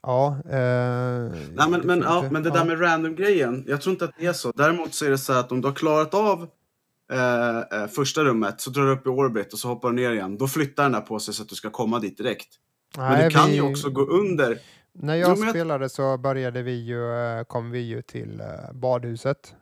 ja. 0.01 0.37
Eh, 0.45 1.31
Nej, 1.53 1.69
men, 1.69 1.81
men, 1.81 2.01
ja, 2.01 2.25
men 2.31 2.43
det 2.43 2.49
där 2.49 2.65
med 2.65 2.81
random-grejen, 2.81 3.63
jag 3.67 3.81
tror 3.81 3.93
inte 3.93 4.05
att 4.05 4.11
det 4.19 4.25
är 4.25 4.33
så. 4.33 4.51
Däremot 4.55 4.93
så 4.93 5.05
är 5.05 5.09
det 5.09 5.17
så 5.17 5.33
att 5.33 5.51
om 5.51 5.61
du 5.61 5.67
har 5.67 5.75
klarat 5.75 6.13
av 6.13 6.47
eh, 7.11 7.59
eh, 7.81 7.87
första 7.87 8.23
rummet 8.23 8.61
så 8.61 8.69
drar 8.69 8.85
du 8.85 8.91
upp 8.91 9.05
i 9.05 9.09
orbit 9.09 9.53
och 9.53 9.59
så 9.59 9.67
hoppar 9.67 9.89
du 9.89 9.95
ner 9.95 10.11
igen. 10.11 10.37
Då 10.37 10.47
flyttar 10.47 10.83
den 10.83 10.91
där 10.91 11.01
på 11.01 11.19
sig 11.19 11.33
så 11.33 11.43
att 11.43 11.49
du 11.49 11.55
ska 11.55 11.69
komma 11.69 11.99
dit 11.99 12.17
direkt. 12.17 12.47
Men 12.97 13.11
Nej, 13.11 13.29
du 13.29 13.35
kan 13.35 13.47
vi- 13.47 13.55
ju 13.55 13.61
också 13.61 13.89
gå 13.89 14.01
under. 14.05 14.59
När 14.93 15.15
jag 15.15 15.29
Jo, 15.29 15.35
men 15.35 15.43
jag- 15.43 15.49
spelade 15.55 15.89
så 15.89 16.17
började 16.17 16.61
vi 16.63 16.71
ju, 16.85 17.13
eh, 17.13 17.43
kom 17.43 17.71
vi 17.71 17.79
ju 17.79 18.01
till 18.01 18.39
eh, 18.41 18.47
badhuset. 18.73 19.55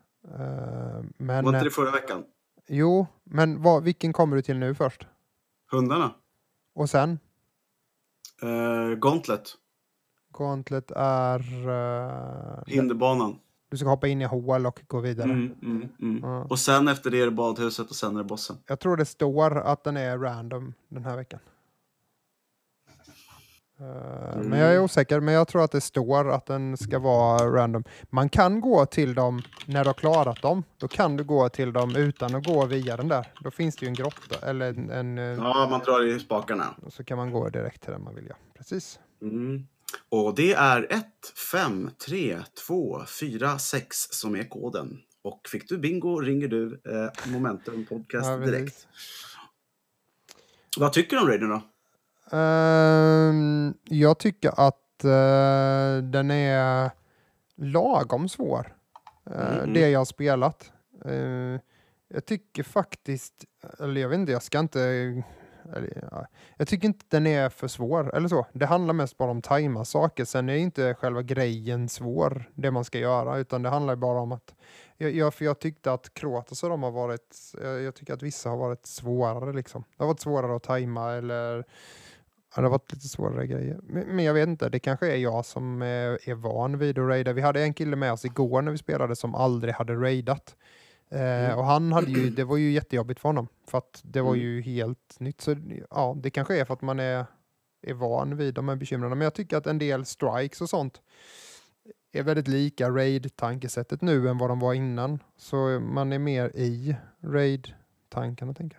Men, 1.17 1.45
Var 1.45 1.53
inte 1.53 1.63
det 1.63 1.71
förra 1.71 1.91
veckan? 1.91 2.23
jo, 2.67 3.07
men 3.23 3.61
vad, 3.61 3.83
vilken 3.83 4.13
kommer 4.13 4.35
du 4.35 4.41
till 4.41 4.57
nu 4.57 4.75
först? 4.75 5.07
Hundarna? 5.71 6.11
Och 6.75 6.89
sen? 6.89 7.19
Eh, 8.41 8.95
Gauntlet? 8.99 9.41
Gauntlet 10.37 10.91
är... 10.95 11.39
eh, 11.69 12.63
Hinderbanan? 12.67 13.39
du 13.69 13.77
ska 13.77 13.87
hoppa 13.89 14.07
in 14.07 14.21
i 14.21 14.25
hål 14.25 14.65
och 14.65 14.81
gå 14.87 14.99
vidare. 14.99 15.31
Mm, 15.31 15.55
mm, 15.61 15.89
mm. 16.01 16.19
Ja. 16.23 16.43
Och 16.49 16.59
sen 16.59 16.87
efter 16.87 17.11
det 17.11 17.21
är 17.21 17.25
det 17.25 17.31
badhuset 17.31 17.89
och 17.89 17.95
sen 17.95 18.13
är 18.15 18.17
det 18.17 18.23
bossen. 18.23 18.57
Jag 18.67 18.79
tror 18.79 18.97
det 18.97 19.05
står 19.05 19.57
att 19.57 19.83
den 19.83 19.97
är 19.97 20.17
random 20.17 20.73
den 20.89 21.05
här 21.05 21.15
veckan. 21.15 21.39
Mm. 23.79 24.47
Men 24.49 24.59
jag 24.59 24.73
är 24.75 24.79
osäker, 24.79 25.19
men 25.19 25.33
jag 25.33 25.47
tror 25.47 25.63
att 25.63 25.71
det 25.71 25.81
står 25.81 26.31
att 26.31 26.45
den 26.45 26.77
ska 26.77 26.99
vara 26.99 27.49
random. 27.51 27.83
Man 28.09 28.29
kan 28.29 28.61
gå 28.61 28.85
till 28.85 29.13
dem 29.15 29.41
när 29.65 29.83
du 29.83 29.89
har 29.89 29.93
klarat 29.93 30.41
dem. 30.41 30.63
Då 30.77 30.87
kan 30.87 31.17
du 31.17 31.23
gå 31.23 31.49
till 31.49 31.73
dem 31.73 31.95
utan 31.95 32.35
att 32.35 32.45
gå 32.47 32.65
via 32.65 32.97
den 32.97 33.07
där. 33.07 33.27
Då 33.43 33.51
finns 33.51 33.75
det 33.75 33.85
ju 33.85 33.87
en 33.87 33.93
grotta, 33.93 34.47
eller 34.49 34.69
en, 34.69 34.89
en, 34.89 35.17
eh, 35.17 35.23
Ja, 35.23 35.67
man 35.71 35.79
drar 35.79 36.05
i 36.05 36.19
spakarna. 36.19 36.75
så 36.89 37.03
kan 37.03 37.17
man 37.17 37.31
gå 37.31 37.49
direkt 37.49 37.81
till 37.81 37.91
den 37.91 38.03
man 38.03 38.15
vill. 38.15 38.25
Ja. 38.29 38.35
Precis. 38.57 38.99
Mm. 39.21 39.67
Och 40.09 40.35
det 40.35 40.53
är 40.53 40.87
1, 40.93 41.05
5, 41.51 41.91
3, 42.07 42.37
2, 42.67 43.01
4, 43.19 43.59
6 43.59 43.97
som 43.97 44.35
är 44.35 44.49
koden. 44.49 44.99
Och 45.21 45.41
fick 45.51 45.69
du 45.69 45.77
bingo 45.77 46.19
ringer 46.19 46.47
du 46.47 46.81
eh, 46.85 47.31
Momentum 47.31 47.85
Podcast 47.85 48.27
Ja, 48.27 48.37
direkt. 48.37 48.87
Vad 50.77 50.93
tycker 50.93 51.15
du 51.15 51.21
om 51.21 51.27
Raiden 51.27 51.49
då? 51.49 51.61
Ehm, 52.37 53.73
jag 53.83 54.17
tycker 54.19 54.49
att 54.67 55.03
eh, 55.03 56.03
den 56.03 56.31
är 56.31 56.91
lagom 57.55 58.29
svår. 58.29 58.73
Eh, 59.29 59.57
Mm. 59.57 59.73
Det 59.73 59.89
jag 59.89 59.99
har 59.99 60.05
spelat. 60.05 60.71
Eh, 61.05 61.59
jag 62.07 62.25
tycker 62.25 62.63
faktiskt, 62.63 63.33
eller 63.79 64.01
jag 64.01 64.09
vet 64.09 64.19
inte, 64.19 64.31
jag 64.31 64.43
ska 64.43 64.59
inte... 64.59 65.23
Eller, 65.75 66.07
ja, 66.11 66.27
jag 66.57 66.67
tycker 66.67 66.87
inte 66.87 67.05
den 67.09 67.27
är 67.27 67.49
för 67.49 67.67
svår, 67.67 68.15
eller 68.15 68.27
så. 68.27 68.45
Det 68.53 68.65
handlar 68.65 68.93
mest 68.93 69.17
bara 69.17 69.31
om 69.31 69.41
tajma 69.41 69.85
saker. 69.85 70.25
Sen 70.25 70.49
är 70.49 70.55
inte 70.55 70.93
själva 70.93 71.21
grejen 71.21 71.89
svår, 71.89 72.49
det 72.53 72.71
man 72.71 72.83
ska 72.83 72.99
göra, 72.99 73.37
utan 73.37 73.63
det 73.63 73.69
handlar 73.69 73.95
bara 73.95 74.19
om 74.19 74.31
att... 74.31 74.55
Jag, 74.97 75.11
jag, 75.11 75.33
för 75.33 75.45
jag 75.45 75.59
tyckte 75.59 75.91
att 75.91 76.13
Kroatos 76.13 76.63
och 76.63 76.69
de 76.69 76.83
har 76.83 76.91
varit... 76.91 77.53
Jag, 77.61 77.81
jag 77.81 77.95
tycker 77.95 78.13
att 78.13 78.23
vissa 78.23 78.49
har 78.49 78.57
varit 78.57 78.85
svårare 78.85 79.53
liksom. 79.53 79.83
Det 79.97 80.03
har 80.03 80.07
varit 80.07 80.19
svårare 80.19 80.55
att 80.55 80.63
tajma 80.63 81.13
eller... 81.13 81.63
Ja, 82.55 82.61
det 82.61 82.67
har 82.67 82.71
varit 82.71 82.93
lite 82.93 83.07
svårare 83.07 83.47
grejer. 83.47 83.79
Men, 83.83 84.03
men 84.07 84.25
jag 84.25 84.33
vet 84.33 84.47
inte, 84.47 84.69
det 84.69 84.79
kanske 84.79 85.11
är 85.11 85.17
jag 85.17 85.45
som 85.45 85.81
är, 85.81 86.29
är 86.29 86.33
van 86.33 86.77
vid 86.77 86.99
att 86.99 87.07
raida. 87.07 87.33
Vi 87.33 87.41
hade 87.41 87.61
en 87.61 87.73
kille 87.73 87.95
med 87.95 88.13
oss 88.13 88.25
igår 88.25 88.61
när 88.61 88.71
vi 88.71 88.77
spelade 88.77 89.15
som 89.15 89.35
aldrig 89.35 89.73
hade 89.73 89.93
raidat. 89.93 90.55
Mm. 91.09 91.57
och 91.57 91.65
han 91.65 91.91
hade 91.91 92.11
ju, 92.11 92.29
det 92.29 92.43
var 92.43 92.57
ju 92.57 92.71
jättejobbigt 92.71 93.19
för 93.19 93.29
honom. 93.29 93.47
För 93.67 93.77
att 93.77 94.01
det 94.03 94.21
var 94.21 94.33
Mm. 94.35 94.41
ju 94.45 94.61
helt 94.61 95.19
nytt. 95.19 95.41
Så 95.41 95.55
ja, 95.89 96.15
det 96.17 96.29
kanske 96.29 96.57
är 96.59 96.65
för 96.65 96.73
att 96.73 96.81
man 96.81 96.99
är, 96.99 97.25
är 97.81 97.93
van 97.93 98.37
vid 98.37 98.53
de 98.53 98.69
här 98.69 98.75
bekymren. 98.75 99.09
Men 99.09 99.21
jag 99.21 99.33
tycker 99.33 99.57
att 99.57 99.67
en 99.67 99.77
del 99.77 100.05
strikes 100.05 100.61
och 100.61 100.69
sånt 100.69 101.01
är 102.11 102.23
väldigt 102.23 102.47
lika 102.47 102.89
raid-tankesättet 102.89 104.01
nu 104.01 104.29
än 104.29 104.37
vad 104.37 104.49
de 104.49 104.59
var 104.59 104.73
innan. 104.73 105.19
Så 105.37 105.79
man 105.79 106.13
är 106.13 106.19
mer 106.19 106.51
i 106.55 106.95
raid-tankarna, 107.23 108.53
tänker 108.53 108.77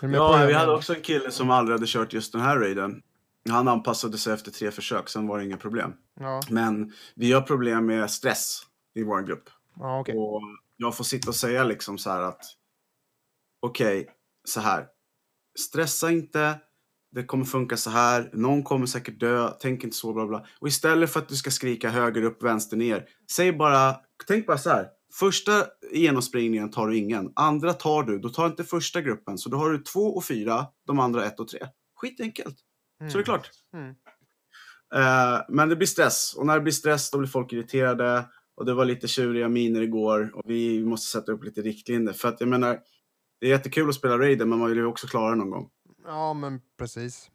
jag. 0.00 0.10
Ja, 0.14 0.44
vi 0.46 0.52
hade 0.52 0.72
också 0.74 0.94
en 0.94 1.00
kille 1.02 1.30
som 1.30 1.50
aldrig 1.50 1.74
hade 1.78 1.86
kört 1.86 2.12
just 2.12 2.32
den 2.32 2.40
här 2.42 2.56
Raiden. 2.58 3.02
Han 3.48 3.68
anpassade 3.68 4.18
sig 4.18 4.32
efter 4.34 4.50
tre 4.50 4.70
försök, 4.70 5.08
sen 5.08 5.26
var 5.26 5.38
det 5.38 5.44
inga 5.44 5.56
problem. 5.56 5.92
Ja, 6.20 6.40
Men 6.50 6.92
vi 7.14 7.32
har 7.32 7.40
problem 7.40 7.86
med 7.86 8.10
stress 8.10 8.60
i 8.94 9.02
vår 9.02 9.22
grupp. 9.22 9.50
ja 9.78 10.00
okej. 10.00 10.16
Och 10.18 10.40
jag 10.76 10.96
får 10.96 11.04
sitta 11.04 11.28
och 11.28 11.36
säga 11.36 11.64
liksom 11.64 11.98
så 11.98 12.10
här 12.10 12.20
att 12.20 12.42
okej, 13.60 14.08
så 14.48 14.60
här. 14.60 14.86
Stressa 15.58 16.10
inte. 16.10 16.60
Det 17.10 17.24
kommer 17.24 17.44
funka 17.44 17.76
så 17.76 17.90
här. 17.90 18.30
Någon 18.32 18.62
kommer 18.62 18.86
säkert 18.86 19.20
dö. 19.20 19.50
Tänk 19.60 19.84
inte 19.84 19.96
så, 19.96 20.12
bla 20.12 20.26
bla. 20.26 20.46
Och 20.60 20.68
istället 20.68 21.12
för 21.12 21.20
att 21.20 21.28
du 21.28 21.36
ska 21.36 21.50
skrika 21.50 21.90
höger 21.90 22.22
upp, 22.22 22.42
vänster 22.42 22.76
ner. 22.76 23.08
Säg 23.30 23.52
bara, 23.52 23.96
tänk 24.26 24.46
bara 24.46 24.58
så 24.58 24.70
här. 24.70 24.88
Första 25.18 25.66
genomspringningen 25.92 26.70
tar 26.70 26.88
du 26.88 26.96
ingen. 26.96 27.32
Andra 27.36 27.72
tar 27.72 28.02
du. 28.02 28.18
Då 28.18 28.28
tar 28.28 28.46
inte 28.46 28.64
första 28.64 29.02
gruppen. 29.02 29.38
Så 29.38 29.48
då 29.48 29.56
har 29.56 29.70
du 29.70 29.78
två 29.78 30.00
och 30.00 30.24
fyra. 30.24 30.66
De 30.86 30.98
andra 30.98 31.26
ett 31.26 31.40
och 31.40 31.48
tre. 31.48 31.60
Skitenkelt. 32.00 32.56
Så 33.12 33.18
är 33.18 33.18
det 33.18 33.24
klart. 33.24 33.50
Mm. 33.74 33.94
Eh, 34.94 35.40
men 35.48 35.68
det 35.68 35.76
blir 35.76 35.86
stress. 35.86 36.34
Och 36.36 36.46
när 36.46 36.54
det 36.54 36.60
blir 36.60 36.72
stress 36.72 37.10
då 37.10 37.18
blir 37.18 37.28
folk 37.28 37.52
irriterade. 37.52 38.24
Och 38.56 38.66
det 38.66 38.74
var 38.74 38.84
lite 38.84 39.08
tjuriga 39.08 39.48
miner 39.48 39.82
igår. 39.82 40.30
Och 40.34 40.42
vi 40.44 40.84
måste 40.84 41.18
sätta 41.18 41.32
upp 41.32 41.44
lite 41.44 41.62
riktlinjer. 41.62 42.12
För 42.12 42.28
att 42.28 42.40
jag 42.40 42.48
menar, 42.48 42.80
det 43.40 43.46
är 43.46 43.50
jättekul 43.50 43.88
att 43.88 43.94
spela 43.94 44.18
Raiden 44.18 44.48
men 44.48 44.58
man 44.58 44.68
vill 44.68 44.78
ju 44.78 44.86
också 44.86 45.06
klara 45.06 45.34
någon 45.34 45.50
gång. 45.50 45.68
Ja, 46.06 46.34
men 46.34 46.60
precis. 46.78 47.30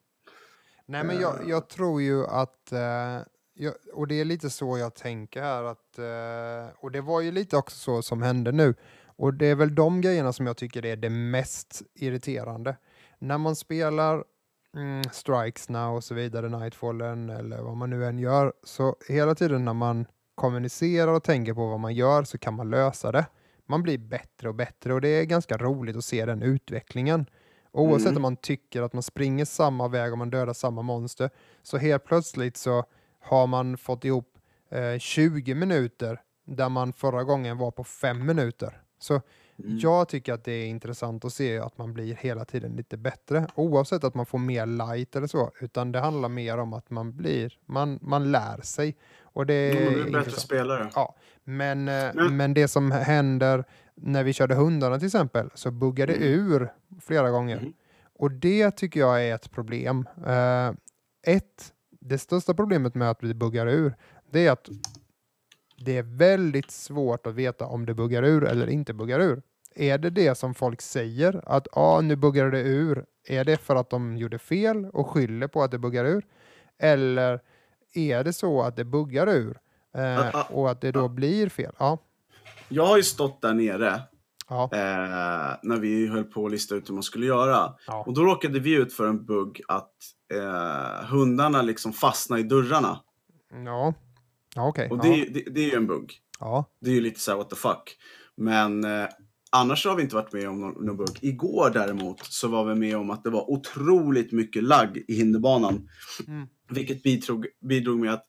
Nej, 0.86 1.04
men 1.04 1.20
jag, 1.22 1.42
Eh. 1.42 1.50
jag 1.50 1.70
tror 1.70 2.02
ju 2.02 2.26
att, 2.26 2.72
eh, 2.72 3.20
jag, 3.54 3.74
och 3.94 4.08
det 4.08 4.22
är 4.22 4.26
lite 4.26 4.50
så 4.50 4.78
jag 4.78 4.96
tänker 4.96 5.42
här, 5.42 5.64
att, 5.64 6.00
eh, 6.00 6.76
och 6.80 6.92
det 6.92 7.02
var 7.02 7.22
ju 7.22 7.32
lite 7.32 7.58
också 7.58 7.78
så 7.78 8.02
som 8.02 8.22
hände 8.22 8.52
nu. 8.52 8.76
Och 9.16 9.34
det 9.34 9.46
är 9.46 9.56
väl 9.56 9.76
de 9.76 10.02
grejerna 10.02 10.34
som 10.34 10.48
jag 10.48 10.58
tycker 10.58 10.86
är 10.86 10.96
det 10.96 11.10
mest 11.10 11.82
irriterande. 11.96 12.78
När 13.20 13.38
man 13.38 13.56
spelar 13.56 14.24
mm, 14.76 15.04
strikesna 15.12 15.90
och 15.90 16.04
så 16.04 16.14
vidare, 16.14 16.50
nightfallen 16.50 17.30
eller 17.30 17.62
vad 17.62 17.78
man 17.78 17.90
nu 17.90 18.06
än 18.06 18.20
gör, 18.20 18.54
så 18.64 18.96
hela 19.08 19.36
tiden 19.36 19.66
när 19.66 19.74
man 19.74 20.06
kommunicerar 20.36 21.12
och 21.12 21.24
tänker 21.24 21.54
på 21.54 21.68
vad 21.68 21.80
man 21.80 21.94
gör 21.94 22.24
så 22.24 22.38
kan 22.38 22.54
man 22.54 22.70
lösa 22.70 23.12
det. 23.12 23.26
Man 23.66 23.84
blir 23.84 23.98
bättre 23.98 24.50
och 24.50 24.56
bättre 24.56 24.94
och 24.94 25.02
det 25.02 25.08
är 25.10 25.24
ganska 25.24 25.58
roligt 25.58 25.96
att 25.98 26.06
se 26.06 26.26
den 26.26 26.42
utvecklingen. 26.42 27.26
Oavsett 27.72 28.08
Mm. 28.08 28.16
om 28.18 28.22
man 28.22 28.36
tycker 28.36 28.82
att 28.82 28.94
man 28.94 29.04
springer 29.04 29.46
samma 29.46 29.88
väg 29.88 30.12
och 30.12 30.18
man 30.18 30.30
dödar 30.30 30.54
samma 30.54 30.82
monster, 30.82 31.30
så 31.64 31.78
helt 31.78 32.06
plötsligt 32.06 32.58
så 32.58 32.86
har 33.20 33.48
man 33.48 33.78
fått 33.78 34.06
ihop 34.06 34.38
eh, 34.70 34.98
20 35.00 35.56
minuter 35.56 36.22
där 36.46 36.70
man 36.70 36.94
förra 36.94 37.24
gången 37.24 37.58
var 37.58 37.72
på 37.72 37.84
5 37.84 38.26
minuter. 38.26 38.82
Så 39.00 39.22
Mm. 39.64 39.78
jag 39.80 40.10
tycker 40.10 40.34
att 40.34 40.44
det 40.44 40.52
är 40.52 40.66
intressant 40.66 41.26
att 41.26 41.34
se 41.34 41.60
att 41.60 41.78
man 41.78 41.94
blir 41.94 42.16
hela 42.16 42.46
tiden 42.46 42.76
lite 42.76 42.98
bättre, 42.98 43.48
oavsett 43.56 44.04
att 44.04 44.16
man 44.16 44.26
får 44.26 44.38
mer 44.38 44.66
light 44.66 45.16
eller 45.16 45.28
så, 45.28 45.52
utan 45.60 45.92
det 45.92 46.00
handlar 46.00 46.30
mer 46.30 46.58
om 46.58 46.74
att 46.74 46.90
man 46.90 47.16
blir, 47.18 47.58
man, 47.66 48.00
man 48.02 48.32
lär 48.32 48.62
sig. 48.62 48.96
Och 49.34 49.46
det 49.46 49.54
är 49.54 49.72
blir 49.92 50.04
bättre 50.04 50.08
intressant. 50.20 50.42
spelare. 50.42 50.90
Ja, 50.96 51.16
men, 51.44 51.88
eh, 51.88 52.10
Men- 52.14 52.38
men 52.38 52.54
det 52.54 52.68
som 52.68 52.92
händer 52.92 53.64
när 53.96 54.24
vi 54.24 54.34
körde 54.34 54.56
hundarna 54.56 54.98
till 55.00 55.06
exempel, 55.06 55.50
så 55.54 55.72
buggar 55.72 56.08
det 56.08 56.14
Mm. 56.16 56.28
ur 56.28 56.72
flera 57.02 57.30
gånger. 57.30 57.60
Mhm. 57.60 57.74
Och 58.20 58.32
det 58.32 58.72
tycker 58.72 59.00
jag 59.00 59.26
är 59.28 59.36
ett 59.36 59.52
problem. 59.52 60.08
Eh, 60.28 60.68
ett, 61.28 61.74
det 62.02 62.18
största 62.18 62.54
problemet 62.54 62.96
med 62.96 63.10
att 63.10 63.20
det 63.20 63.34
buggar 63.34 63.68
ur, 63.68 63.94
det 64.32 64.48
är 64.48 64.52
att 64.52 64.70
det 65.86 65.98
är 65.98 66.04
väldigt 66.04 66.72
svårt 66.72 67.28
att 67.28 67.36
veta 67.36 67.66
om 67.66 67.86
det 67.86 67.94
buggar 67.94 68.24
ur 68.24 68.44
eller 68.44 68.68
inte 68.70 68.94
buggar 68.94 69.20
ur. 69.20 69.42
Är 69.76 69.98
det 69.98 70.10
det 70.10 70.36
som 70.36 70.54
folk 70.54 70.82
säger, 70.82 71.42
att 71.46 71.68
ah, 71.72 72.02
nu 72.02 72.16
buggar 72.16 72.52
det 72.52 72.60
ur, 72.62 73.06
är 73.28 73.44
det 73.46 73.58
för 73.58 73.76
att 73.76 73.90
de 73.90 74.18
gjorde 74.18 74.40
fel 74.40 74.86
och 74.86 75.08
skyller 75.10 75.48
på 75.48 75.64
att 75.64 75.72
det 75.72 75.78
buggar 75.80 76.06
ur? 76.06 76.26
Eller 76.80 77.40
är 77.94 78.24
det 78.24 78.34
så 78.34 78.62
att 78.62 78.76
det 78.76 78.86
buggar 78.86 79.30
ur 79.30 79.58
eh, 79.96 80.20
Ah, 80.20 80.32
ah, 80.34 80.44
och 80.44 80.72
att 80.72 80.82
det 80.82 80.92
då 80.92 81.08
blir 81.10 81.50
fel? 81.50 81.74
Ja, 81.80 81.98
Jag 82.70 82.86
har 82.86 82.98
ju 82.98 83.04
stått 83.04 83.42
där 83.42 83.54
nere 83.54 84.02
ja, 84.50 84.64
eh, 84.74 85.58
när 85.64 85.78
vi 85.80 86.08
höll 86.08 86.24
på 86.24 86.46
att 86.46 86.52
lista 86.52 86.76
ut 86.76 86.90
hur 86.90 86.94
man 86.94 87.04
skulle 87.04 87.26
göra. 87.26 87.74
ja. 87.88 88.04
Och 88.08 88.14
då 88.14 88.22
råkade 88.24 88.60
vi 88.60 88.74
ut 88.76 88.94
för 88.94 89.08
en 89.08 89.26
bugg 89.26 89.62
att 89.68 89.94
eh, 90.34 91.06
hundarna 91.10 91.62
liksom 91.62 91.94
fastnade 91.94 92.42
i 92.42 92.46
dörrarna. 92.46 93.00
ja. 93.66 93.94
ja 94.56 94.68
okej. 94.68 94.90
Och 94.90 94.98
det, 95.02 95.26
det, 95.34 95.44
det 95.52 95.62
är 95.62 95.70
ju 95.70 95.76
en 95.76 95.88
bugg. 95.88 96.14
ja. 96.40 96.66
Det 96.82 96.90
är 96.90 96.96
ju 96.96 97.02
lite 97.02 97.20
så 97.20 97.32
här 97.32 97.38
what 97.38 97.50
the 97.50 97.56
fuck. 97.56 97.98
Men 98.38 98.84
eh, 98.84 99.08
annars 99.52 99.86
har 99.86 99.96
vi 99.96 100.04
inte 100.04 100.16
varit 100.16 100.34
med 100.34 100.50
om 100.50 100.62
någon, 100.62 100.86
någon 100.86 100.98
bugg. 100.98 101.18
Igår 101.22 101.70
däremot 101.74 102.20
så 102.26 102.48
var 102.48 102.66
vi 102.66 102.76
med 102.76 102.98
om 102.98 103.10
att 103.10 103.24
det 103.24 103.30
var 103.30 103.52
otroligt 103.52 104.32
mycket 104.32 104.64
lagg 104.64 105.04
i 105.08 105.14
hinderbanan. 105.16 105.90
Mm. 106.28 106.48
Vilket 106.72 107.04
bidrog, 107.04 107.48
bidrog 107.62 108.00
med 108.00 108.14
att 108.14 108.26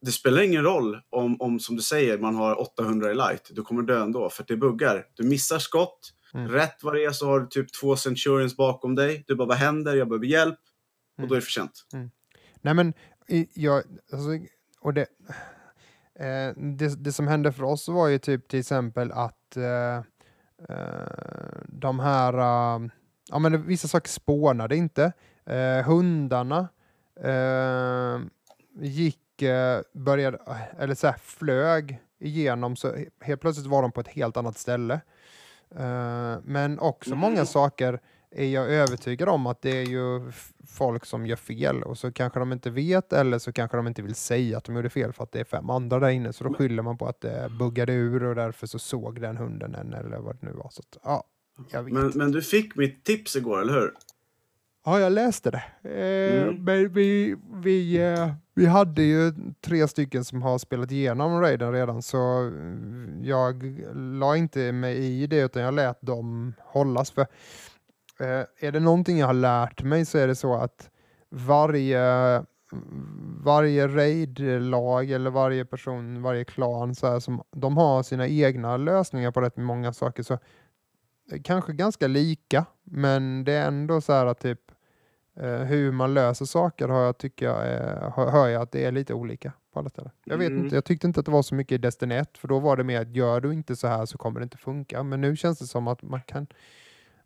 det 0.00 0.12
spelar 0.12 0.42
ingen 0.42 0.62
roll 0.62 1.00
om, 1.10 1.40
om, 1.40 1.60
som 1.60 1.76
du 1.76 1.82
säger, 1.82 2.18
man 2.18 2.34
har 2.34 2.60
800 2.60 3.10
i 3.10 3.14
light. 3.14 3.50
Du 3.50 3.62
kommer 3.62 3.82
dö 3.82 4.02
ändå, 4.02 4.30
för 4.30 4.44
det 4.48 4.56
buggar. 4.56 5.06
Du 5.14 5.22
missar 5.22 5.58
skott. 5.58 6.12
Mm. 6.34 6.48
Rätt 6.48 6.82
vad 6.82 6.94
det 6.94 7.04
är 7.04 7.10
så 7.10 7.26
har 7.26 7.40
du 7.40 7.46
typ 7.46 7.66
två 7.80 7.96
centurions 7.96 8.56
bakom 8.56 8.94
dig. 8.94 9.24
Du 9.26 9.34
bara, 9.36 9.48
vad 9.48 9.56
händer? 9.56 9.96
Jag 9.96 10.08
behöver 10.08 10.26
hjälp. 10.26 10.58
Och 11.12 11.18
Mm. 11.18 11.28
då 11.28 11.34
är 11.34 11.36
det 11.40 11.44
för 11.44 11.50
sent. 11.52 11.84
Nej 12.62 12.74
men, 12.74 12.92
jag, 13.54 13.82
alltså, 14.12 14.28
och 14.80 14.94
det, 14.94 15.06
eh, 16.18 16.54
det, 16.56 17.04
det 17.04 17.12
som 17.12 17.28
hände 17.28 17.52
för 17.52 17.62
oss 17.62 17.88
var 17.88 18.08
ju 18.08 18.18
typ 18.18 18.48
till 18.48 18.58
exempel 18.60 19.12
att 19.12 19.56
eh, 19.56 19.96
eh, 20.68 21.62
de 21.68 22.00
här, 22.00 22.32
eh, 22.34 22.88
ja 23.30 23.38
men 23.38 23.66
vissa 23.66 23.88
saker 23.88 24.08
spånade 24.08 24.76
inte. 24.76 25.12
Eh, 25.46 25.86
hundarna 25.86 26.68
eh, 27.20 28.20
gick, 28.80 29.42
eh, 29.42 29.80
började, 29.92 30.38
eller 30.78 30.94
så 30.94 31.06
här, 31.06 31.16
flög 31.22 31.98
igenom 32.18 32.76
så 32.76 32.88
he- 32.92 33.10
helt 33.20 33.40
plötsligt 33.40 33.66
var 33.66 33.82
de 33.82 33.92
på 33.92 34.00
ett 34.00 34.08
helt 34.08 34.36
annat 34.36 34.58
ställe. 34.58 35.00
Eh, 35.76 36.36
men 36.44 36.78
också 36.78 37.10
Mm. 37.10 37.18
många 37.20 37.46
saker 37.46 38.00
är 38.30 38.46
jag 38.46 38.70
övertygad 38.70 39.28
om 39.28 39.46
att 39.46 39.62
det 39.62 39.70
är 39.78 39.84
ju 39.86 40.32
folk 40.66 41.04
som 41.04 41.26
gör 41.26 41.36
fel 41.36 41.82
och 41.82 41.98
så 41.98 42.12
kanske 42.12 42.38
de 42.38 42.52
inte 42.52 42.70
vet 42.70 43.12
eller 43.12 43.38
så 43.38 43.52
kanske 43.52 43.76
de 43.76 43.86
inte 43.86 44.02
vill 44.02 44.14
säga 44.14 44.58
att 44.58 44.64
de 44.64 44.76
gjorde 44.76 44.90
fel 44.90 45.12
för 45.12 45.22
att 45.24 45.32
det 45.32 45.40
är 45.40 45.44
fem 45.44 45.70
andra 45.70 45.98
där 46.00 46.08
inne 46.08 46.32
så 46.32 46.44
då 46.44 46.54
skyller 46.54 46.82
man 46.82 46.98
på 46.98 47.06
att 47.06 47.20
det 47.20 47.48
buggade 47.58 47.92
ur 47.92 48.22
och 48.24 48.34
därför 48.34 48.66
så 48.66 48.78
såg 48.78 49.20
den 49.20 49.36
hunden 49.36 49.74
en 49.74 49.92
eller 49.92 50.18
vad 50.18 50.36
det 50.40 50.46
nu 50.46 50.52
var. 50.52 50.70
Så 50.70 50.80
att, 50.80 50.98
ja, 51.04 51.24
jag 51.70 51.82
vet. 51.82 51.92
Men, 51.92 52.12
men 52.14 52.32
du 52.32 52.42
fick 52.42 52.76
mitt 52.76 53.04
tips 53.04 53.36
igår, 53.36 53.60
eller 53.60 53.72
hur? 53.72 53.94
Ja, 54.88 55.00
jag 55.00 55.12
läste 55.12 55.50
det. 55.50 55.62
Eh, 55.82 56.42
Mm. 56.42 56.64
Men 56.64 56.92
vi, 56.92 57.36
vi, 57.62 57.96
eh, 58.12 58.32
vi 58.54 58.66
hade 58.66 59.02
ju 59.02 59.32
tre 59.60 59.88
stycken 59.88 60.24
som 60.24 60.42
har 60.42 60.58
spelat 60.58 60.90
igenom 60.92 61.40
raiden 61.40 61.72
redan, 61.72 62.02
så 62.02 62.50
jag 63.22 63.62
la 63.94 64.36
inte 64.36 64.72
mig 64.72 64.96
i 64.96 65.26
det, 65.26 65.40
utan 65.40 65.62
jag 65.62 65.74
lät 65.74 66.02
dem 66.02 66.54
hållas. 66.58 67.10
För 67.10 67.26
eh, 68.20 68.44
är 68.60 68.72
det 68.72 68.80
någonting 68.80 69.18
jag 69.18 69.26
har 69.26 69.34
lärt 69.34 69.82
mig 69.82 70.04
så 70.06 70.18
är 70.18 70.26
det 70.26 70.34
så 70.34 70.54
att 70.54 70.90
varje, 71.30 72.00
varje 73.44 73.88
raid-lag 73.88 75.10
eller 75.10 75.30
varje 75.30 75.64
person, 75.64 76.22
varje 76.22 76.44
klan, 76.44 76.94
så 76.94 77.06
här, 77.06 77.20
som, 77.20 77.42
de 77.52 77.76
har 77.76 78.02
sina 78.02 78.28
egna 78.28 78.76
lösningar 78.76 79.30
på 79.30 79.40
rätt 79.40 79.56
många 79.56 79.92
saker. 79.92 80.22
Så 80.22 80.34
eh, 80.34 81.42
kanske 81.44 81.72
ganska 81.72 82.06
lika, 82.06 82.66
men 82.84 83.44
det 83.44 83.52
är 83.52 83.68
ändå 83.68 84.00
så 84.00 84.12
här 84.12 84.26
att 84.26 84.40
typ 84.40 84.60
hur 85.44 85.92
man 85.92 86.14
löser 86.14 86.44
saker 86.44 86.88
har 86.88 87.00
jag, 87.00 87.18
tycker 87.18 87.46
jag, 87.46 87.66
är, 87.66 88.10
hör 88.30 88.48
jag 88.48 88.62
att 88.62 88.72
det 88.72 88.84
är 88.84 88.92
lite 88.92 89.14
olika 89.14 89.52
på 89.72 89.78
alla 89.80 89.88
ställen. 89.88 90.10
Jag 90.24 90.38
vet 90.38 90.50
Mm. 90.50 90.64
inte, 90.64 90.76
jag 90.76 90.84
tyckte 90.84 91.06
inte 91.06 91.20
att 91.20 91.26
det 91.26 91.32
var 91.32 91.42
så 91.42 91.54
mycket 91.54 91.72
i 91.72 91.78
Destiny 91.78 92.14
1, 92.14 92.38
för 92.38 92.48
då 92.48 92.58
var 92.58 92.76
det 92.76 92.84
mer 92.84 93.00
att 93.00 93.16
gör 93.16 93.40
du 93.40 93.52
inte 93.52 93.76
så 93.76 93.86
här 93.86 94.06
så 94.06 94.18
kommer 94.18 94.40
det 94.40 94.44
inte 94.44 94.56
funka. 94.56 95.02
Men 95.02 95.20
nu 95.20 95.36
känns 95.36 95.58
det 95.58 95.66
som 95.66 95.88
att 95.88 96.02
man 96.02 96.20
kan, 96.22 96.46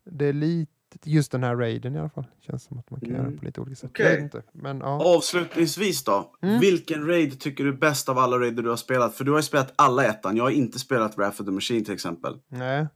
det 0.04 0.24
är 0.26 0.32
lite, 0.32 0.72
just 1.04 1.32
den 1.32 1.42
här 1.42 1.56
raiden 1.56 1.96
i 1.96 1.98
alla 1.98 2.08
fall, 2.08 2.26
känns 2.40 2.64
som 2.64 2.78
att 2.78 2.90
man 2.90 3.00
kan 3.00 3.08
göra 3.10 3.20
Mm. 3.20 3.32
det 3.32 3.38
på 3.38 3.44
lite 3.44 3.60
olika 3.60 3.76
sätt. 3.76 3.90
Vet 4.00 4.20
inte, 4.20 4.42
men 4.52 4.78
ja. 4.78 5.16
Avslutningsvis 5.16 6.04
då. 6.04 6.32
Mm. 6.42 6.60
Vilken 6.60 7.06
raid 7.06 7.40
tycker 7.40 7.64
du 7.64 7.70
är 7.70 7.76
bäst 7.76 8.08
av 8.08 8.18
alla 8.18 8.38
raider 8.38 8.62
du 8.62 8.68
har 8.68 8.76
spelat? 8.76 9.14
För 9.14 9.24
du 9.24 9.30
har 9.30 9.38
ju 9.38 9.42
spelat 9.42 9.72
alla 9.76 10.04
ettan. 10.04 10.36
Jag 10.36 10.44
har 10.44 10.50
inte 10.50 10.78
spelat 10.78 11.16
Wrath 11.18 11.40
of 11.40 11.46
the 11.46 11.52
Machine 11.52 11.84
till 11.84 11.94
exempel. 11.94 12.38
Nej. 12.48 12.86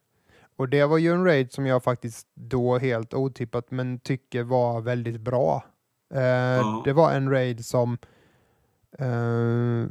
Och 0.57 0.69
det 0.69 0.85
var 0.85 0.99
ju 0.99 1.13
en 1.13 1.25
raid 1.25 1.53
som 1.53 1.67
jag 1.67 1.83
faktiskt 1.85 2.27
då 2.35 2.79
helt 2.79 3.15
otippat 3.15 3.71
men 3.71 3.99
tycker 4.01 4.43
var 4.43 4.81
väldigt 4.81 5.21
bra. 5.21 5.65
Eh, 6.15 6.83
Det 6.85 6.93
var 6.93 7.13
en 7.13 7.31
raid 7.31 7.65
som 7.67 7.99
eh, 8.99 9.87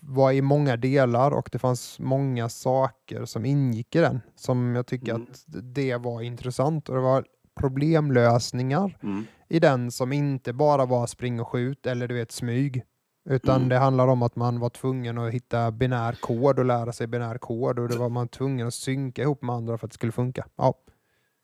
var 0.00 0.32
i 0.32 0.42
många 0.42 0.76
delar 0.76 1.30
och 1.30 1.48
det 1.52 1.58
fanns 1.58 1.98
många 1.98 2.48
saker 2.48 3.24
som 3.24 3.44
ingick 3.44 3.96
i 3.96 3.98
den 3.98 4.20
som 4.36 4.74
jag 4.74 4.86
tycker 4.86 5.14
Mm. 5.14 5.22
att 5.30 5.44
det 5.74 5.96
var 5.96 6.22
intressant 6.22 6.88
och 6.88 6.94
det 6.94 7.00
var 7.00 7.24
problemlösningar 7.60 8.98
Mm. 9.02 9.26
i 9.48 9.58
den 9.60 9.90
som 9.90 10.12
inte 10.12 10.52
bara 10.52 10.86
var 10.86 11.06
spring 11.06 11.40
och 11.40 11.48
skjut 11.48 11.86
eller 11.86 12.08
du 12.08 12.14
vet 12.14 12.32
smyg. 12.32 12.82
Utan 13.30 13.56
Mm. 13.56 13.68
det 13.68 13.78
handlar 13.78 14.06
om 14.08 14.22
att 14.22 14.36
man 14.36 14.60
var 14.60 14.70
tvungen 14.70 15.18
att 15.18 15.32
hitta 15.32 15.70
binär 15.70 16.12
kod 16.12 16.58
och 16.58 16.64
lära 16.64 16.92
sig 16.92 17.06
binär 17.06 17.38
kod 17.38 17.78
och 17.78 17.88
det 17.88 17.96
var 17.96 18.08
man 18.08 18.28
tvungen 18.28 18.66
att 18.66 18.74
synka 18.74 19.22
ihop 19.22 19.42
med 19.42 19.56
andra 19.56 19.78
för 19.78 19.86
att 19.86 19.90
det 19.90 19.94
skulle 19.94 20.12
funka. 20.12 20.46
Ja, 20.56 20.74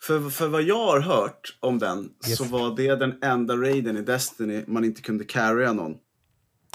För, 0.02 0.30
för 0.30 0.48
vad 0.48 0.62
jag 0.62 0.86
har 0.86 1.00
hört 1.00 1.58
om 1.60 1.78
den 1.78 1.98
Yes. 2.28 2.38
så 2.38 2.44
var 2.44 2.76
det 2.76 2.96
den 2.96 3.18
enda 3.22 3.56
raiden 3.56 3.96
i 3.96 4.02
Destiny 4.02 4.64
man 4.66 4.84
inte 4.84 5.02
kunde 5.02 5.24
carrya 5.24 5.72
någon. 5.72 5.94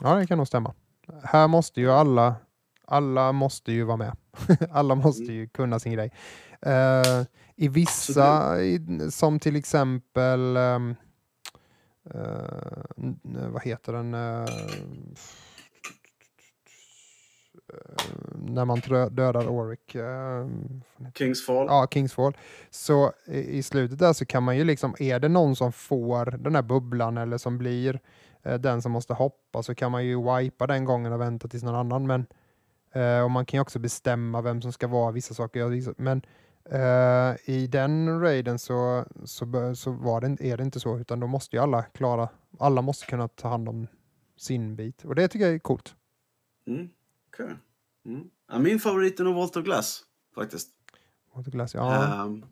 ja 0.04 0.16
det 0.16 0.28
kan 0.28 0.38
nog 0.38 0.48
stämma. 0.48 0.74
Här 1.24 1.48
måste 1.48 1.82
ju 1.82 1.92
alla, 1.92 2.36
alla 2.88 3.32
måste 3.32 3.72
ju 3.72 3.84
vara 3.84 3.98
med. 3.98 4.16
alla 4.72 4.96
måste 4.96 5.24
Mm. 5.24 5.36
ju 5.36 5.48
kunna 5.48 5.80
sin 5.80 5.94
grej. 5.94 6.12
Eh, 6.62 7.24
I 7.56 7.68
vissa, 7.68 8.62
i, 8.62 8.80
som 9.12 9.40
till 9.40 9.56
exempel, 9.56 10.58
ehm, 10.58 10.96
eh, 12.14 12.84
n- 12.98 13.20
vad 13.52 13.64
heter 13.64 13.94
den? 13.94 14.14
eh, 14.14 14.44
eh, 17.74 18.04
när 18.36 18.66
man 18.66 18.80
dödar 19.12 19.48
Oric. 19.50 19.96
eh, 19.96 20.48
Kingsfall. 21.14 21.66
ja, 21.70 21.88
Kingsfall. 21.92 22.38
Så 22.70 23.12
i, 23.26 23.58
i 23.58 23.64
slutet 23.64 24.00
där 24.00 24.14
så 24.14 24.26
kan 24.26 24.44
man 24.44 24.58
ju 24.58 24.64
liksom, 24.64 24.96
är 25.00 25.20
det 25.20 25.30
någon 25.30 25.56
som 25.56 25.72
får 25.72 26.26
den 26.26 26.56
här 26.56 26.62
bubblan 26.62 27.18
eller 27.18 27.38
som 27.38 27.58
blir 27.58 28.00
eh, 28.44 28.56
den 28.60 28.82
som 28.82 28.92
måste 28.92 29.14
hoppa 29.14 29.64
så 29.64 29.76
kan 29.76 29.92
man 29.92 30.06
ju 30.06 30.36
wipa 30.38 30.68
den 30.68 30.86
gången 30.86 31.14
och 31.14 31.22
vänta 31.22 31.48
tills 31.48 31.64
någon 31.64 31.76
annan. 31.76 32.08
Men, 32.08 32.26
eh, 32.94 33.24
och 33.24 33.32
man 33.32 33.46
kan 33.46 33.58
ju 33.58 33.62
också 33.62 33.80
bestämma 33.80 34.42
vem 34.42 34.62
som 34.62 34.72
ska 34.74 34.88
vara 34.88 35.12
vissa 35.12 35.34
saker. 35.34 36.02
Men 36.02 36.22
eh, 36.66 37.50
i 37.56 37.68
den 37.68 38.20
raiden 38.22 38.60
så, 38.60 39.06
så, 39.26 39.74
så 39.76 39.92
var 39.92 40.22
det, 40.22 40.38
är 40.42 40.58
det 40.58 40.64
inte 40.64 40.80
så, 40.80 41.00
utan 41.00 41.20
då 41.20 41.28
måste 41.28 41.56
ju 41.56 41.62
alla 41.62 41.84
klara, 41.84 42.30
alla 42.60 42.82
måste 42.82 43.06
kunna 43.06 43.28
ta 43.28 43.48
hand 43.50 43.70
om 43.70 43.88
sin 44.38 44.76
bit. 44.76 45.06
Och 45.06 45.16
det 45.16 45.28
tycker 45.28 45.46
jag 45.46 45.56
är 45.56 45.60
coolt. 45.60 45.96
Mm. 46.68 46.90
okej. 47.34 47.56
Mm. 48.06 48.24
Ja, 48.52 48.60
min 48.60 48.80
favorit 48.80 49.20
är 49.20 49.24
nog 49.24 49.36
Vault 49.36 49.58
of 49.58 49.64
Glass, 49.64 50.04
faktiskt. 50.36 50.70
Waterglass, 51.36 51.74
Ja. 51.74 52.24
Ehm, 52.26 52.46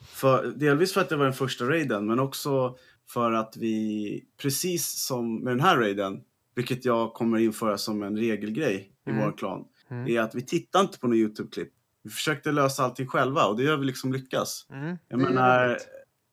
för, 0.00 0.46
delvis 0.56 0.92
för 0.94 1.00
att 1.00 1.08
det 1.08 1.16
var 1.16 1.24
den 1.24 1.34
första 1.34 1.64
raiden, 1.64 2.06
men 2.06 2.20
också 2.20 2.76
för 3.08 3.32
att 3.32 3.56
vi, 3.56 4.24
precis 4.36 5.04
som 5.06 5.36
med 5.44 5.52
den 5.52 5.60
här 5.60 5.76
raiden, 5.76 6.20
vilket 6.54 6.84
jag 6.84 7.14
kommer 7.14 7.38
införa 7.38 7.78
som 7.78 8.02
en 8.02 8.16
regelgrej 8.16 8.90
i 9.06 9.10
Mm. 9.10 9.24
vår 9.24 9.36
klan, 9.36 9.64
Mm. 9.88 10.08
är 10.08 10.20
att 10.20 10.34
vi 10.34 10.42
tittar 10.42 10.80
inte 10.80 10.98
på 10.98 11.06
någon 11.06 11.16
YouTube-klipp. 11.16 11.72
Vi 12.04 12.10
försökte 12.10 12.52
lösa 12.52 12.84
allting 12.84 13.06
själva 13.06 13.44
och 13.46 13.56
det 13.56 13.62
gör 13.62 13.76
vi 13.76 13.86
liksom 13.86 14.12
lyckas. 14.12 14.66
Mm, 14.70 14.96
Jag 15.08 15.20
menar, 15.20 15.78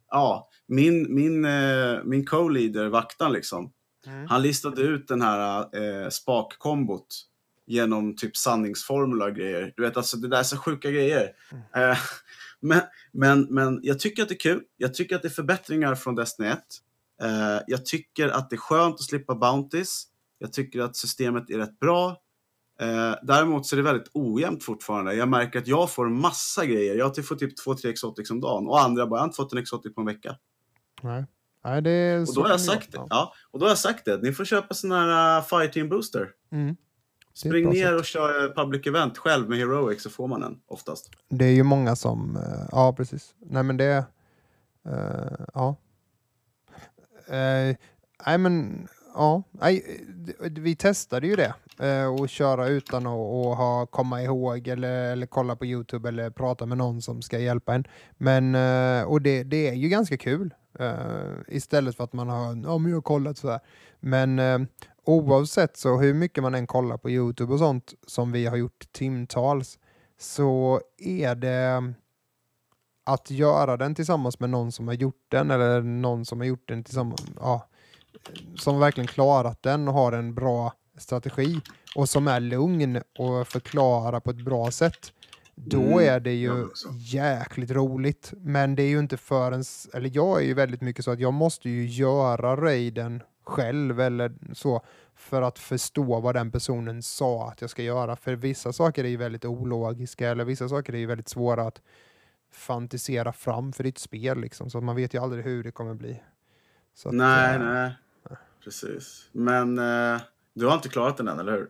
ja, 0.10 0.50
min, 0.68 1.16
min, 1.16 1.46
eh, 1.46 2.00
min 2.04 2.26
co-leader, 2.26 2.88
vaktan 2.88 3.34
liksom, 3.34 3.72
Mm. 4.08 4.28
han 4.28 4.42
listade 4.42 4.82
ut 4.82 5.08
den 5.08 5.22
här 5.22 5.60
eh, 5.76 6.10
spak-kombot 6.10 7.08
genom 7.68 8.16
typ 8.16 8.38
sanningsformula 8.38 9.26
och 9.26 9.36
grejer. 9.36 9.74
Du 9.76 9.84
vet, 9.84 9.98
alltså 9.98 10.18
det 10.18 10.28
där 10.28 10.40
är 10.40 10.44
så 10.44 10.58
sjuka 10.58 10.92
grejer. 10.92 11.30
Mm. 11.52 11.90
Eh, 11.92 11.98
men, 12.60 12.82
men, 13.12 13.42
men 13.50 13.80
jag 13.84 14.00
tycker 14.00 14.24
att 14.24 14.30
det 14.30 14.36
är 14.36 14.40
kul. 14.40 14.62
Jag 14.78 14.94
tycker 14.94 15.16
att 15.16 15.22
det 15.22 15.28
är 15.28 15.30
förbättringar 15.30 15.96
från 15.96 16.16
Destiny 16.16 16.48
1. 16.48 16.60
Eh, 17.24 17.60
jag 17.68 17.86
tycker 17.86 18.30
att 18.30 18.50
det 18.50 18.56
är 18.56 18.58
skönt 18.58 18.96
att 18.96 19.02
slippa 19.04 19.36
Bounties. 19.36 20.04
Jag 20.40 20.54
tycker 20.54 20.82
att 20.82 20.96
systemet 20.96 21.50
är 21.50 21.58
rätt 21.58 21.80
bra. 21.80 22.18
Eh, 22.82 23.16
däremot 23.22 23.66
så 23.66 23.76
är 23.76 23.78
det 23.78 23.84
väldigt 23.84 24.12
ojämnt 24.14 24.64
fortfarande. 24.64 25.14
Jag 25.14 25.30
märker 25.30 25.60
att 25.60 25.68
jag 25.68 25.92
får 25.92 26.10
massa 26.10 26.66
grejer. 26.66 26.96
Jag 26.96 27.26
får 27.26 27.36
typ 27.36 27.66
2-3 27.66 27.90
exotics 27.90 28.32
om 28.32 28.42
dagen 28.42 28.68
och 28.68 28.82
andra 28.82 29.08
bara, 29.08 29.16
jag 29.16 29.22
har 29.22 29.26
inte 29.26 29.36
fått 29.36 29.54
en 29.54 29.60
exotic 29.60 29.96
på 29.96 30.02
en 30.02 30.08
vecka. 30.08 30.36
Nej. 31.02 31.26
Nej, 31.64 31.82
det 31.82 31.92
är 31.92 32.22
Och 32.22 32.36
då 32.36 32.42
har 32.42 32.50
jag 32.50 32.62
sagt 32.62 32.92
det. 32.92 33.06
Ja, 33.10 33.34
och 33.52 33.60
då 33.60 33.66
har 33.66 33.72
jag 33.72 33.78
sagt 33.78 34.06
det. 34.06 34.18
Ni 34.18 34.34
får 34.34 34.46
köpa 34.46 34.74
sån 34.74 34.92
här 34.92 35.38
uh, 35.38 35.44
Fireteam 35.44 35.90
Booster. 35.90 36.30
Mm. 36.52 36.76
Spring 37.34 37.70
ner 37.70 37.98
och 37.98 38.06
kör 38.06 38.44
eh, 38.44 38.54
public 38.54 38.88
event 38.88 39.18
själv 39.18 39.50
med 39.50 39.58
Heroic 39.58 40.04
så 40.04 40.10
får 40.10 40.28
man 40.28 40.44
en 40.44 40.60
oftast. 40.68 41.10
Det 41.30 41.46
är 41.46 41.52
ju 41.52 41.64
många 41.64 41.96
som, 41.96 42.36
eh, 42.36 42.68
ja 42.72 42.94
precis. 42.98 43.36
Nej 43.40 43.64
men 43.64 43.78
det, 43.78 44.06
eh, 44.86 45.46
ja. 45.54 45.76
Eh, 47.28 47.76
nej 48.26 48.38
men, 48.38 48.88
ja. 49.14 49.44
Nej, 49.52 50.06
vi 50.40 50.76
testade 50.76 51.28
ju 51.28 51.36
det. 51.36 51.54
Eh, 51.80 52.14
och 52.14 52.30
köra 52.30 52.68
utan 52.68 53.08
att 53.08 53.14
och 53.14 53.58
ha, 53.58 53.86
komma 53.86 54.22
ihåg 54.22 54.68
eller, 54.68 55.12
eller 55.12 55.26
kolla 55.26 55.56
på 55.56 55.66
Youtube 55.66 56.10
eller 56.10 56.30
prata 56.30 56.66
med 56.66 56.78
någon 56.78 57.02
som 57.02 57.22
ska 57.22 57.40
hjälpa 57.40 57.76
en. 57.76 57.84
Men, 58.18 58.56
eh, 58.56 59.04
och 59.04 59.22
det, 59.22 59.44
det 59.44 59.70
är 59.70 59.74
ju 59.74 59.90
ganska 59.90 60.18
kul. 60.18 60.54
Eh, 60.80 60.94
istället 61.48 61.98
för 61.98 62.04
att 62.04 62.14
man 62.14 62.30
har, 62.30 62.48
ja 62.64 62.78
men 62.78 62.92
jag 62.92 62.98
har 62.98 63.02
kollat 63.02 63.38
sådär. 63.38 63.60
Men 64.00 64.68
oavsett 65.06 65.78
så 65.78 65.98
hur 65.98 66.14
mycket 66.14 66.44
man 66.44 66.56
än 66.56 66.68
kollar 66.68 66.98
på 66.98 67.10
Youtube 67.10 67.54
och 67.54 67.60
sånt 67.60 67.94
som 68.08 68.32
vi 68.32 68.46
har 68.46 68.58
gjort 68.58 68.92
timtals 68.92 69.80
så 70.20 70.82
är 70.98 71.36
det 71.36 71.94
att 73.04 73.32
göra 73.32 73.78
den 73.78 73.96
tillsammans 73.96 74.40
med 74.40 74.50
någon 74.50 74.72
som 74.72 74.88
har 74.88 74.96
gjort 74.96 75.26
den 75.28 75.52
eller 75.52 75.82
någon 75.82 76.26
som 76.26 76.40
har 76.40 76.46
gjort 76.48 76.68
den 76.68 76.84
tillsammans, 76.84 77.24
ja, 77.40 77.68
som 78.56 78.80
verkligen 78.80 79.08
klarat 79.08 79.64
den 79.64 79.88
och 79.88 79.94
har 79.94 80.12
en 80.12 80.34
bra 80.34 80.74
strategi 80.98 81.62
och 81.96 82.10
som 82.10 82.28
är 82.28 82.40
lugn 82.40 83.02
och 83.20 83.48
förklarar 83.48 84.20
på 84.20 84.30
ett 84.30 84.46
bra 84.46 84.72
sätt. 84.72 85.14
Då 85.56 85.82
Mm, 85.82 86.00
är 86.00 86.20
det 86.20 86.34
ju 86.34 86.68
jäkligt 87.00 87.72
roligt. 87.72 88.34
Men 88.38 88.76
det 88.76 88.84
är 88.84 88.88
ju 88.88 89.00
inte 89.00 89.18
förrän, 89.18 89.64
eller 89.94 90.12
jag 90.14 90.42
är 90.42 90.46
ju 90.46 90.54
väldigt 90.54 90.82
mycket 90.82 91.06
så 91.06 91.12
att 91.12 91.20
jag 91.20 91.34
måste 91.34 91.70
ju 91.70 91.86
göra 91.88 92.56
raiden 92.56 93.24
själv 93.44 94.02
eller 94.02 94.34
så 94.54 94.82
för 95.16 95.42
att 95.42 95.60
förstå 95.60 96.20
vad 96.20 96.36
den 96.36 96.52
personen 96.52 97.04
sa 97.04 97.50
att 97.50 97.62
jag 97.62 97.70
ska 97.70 97.84
göra. 97.84 98.16
För 98.16 98.36
vissa 98.36 98.74
saker 98.74 99.04
är 99.04 99.10
ju 99.10 99.18
väldigt 99.18 99.46
ologiska 99.46 100.30
eller 100.30 100.46
vissa 100.46 100.70
saker 100.70 100.94
är 100.94 100.98
ju 100.98 101.06
väldigt 101.06 101.30
svåra 101.30 101.64
att 101.64 101.82
fantisera 102.52 103.34
fram 103.34 103.74
för 103.74 103.84
ditt 103.84 103.98
spel 103.98 104.42
liksom. 104.42 104.70
Så 104.70 104.82
man 104.82 104.96
vet 104.96 105.14
ju 105.14 105.24
aldrig 105.24 105.46
hur 105.46 105.64
det 105.64 105.72
kommer 105.72 105.94
bli. 105.94 106.22
Att, 107.06 107.14
nej, 107.14 107.56
eh, 107.56 107.62
nej. 107.62 107.92
Precis. 108.64 109.30
Men 109.32 109.78
eh, 109.78 110.22
du 110.54 110.66
har 110.66 110.74
inte 110.76 110.90
klarat 110.90 111.18
den 111.18 111.28
än, 111.28 111.40
eller 111.40 111.52
hur? 111.52 111.70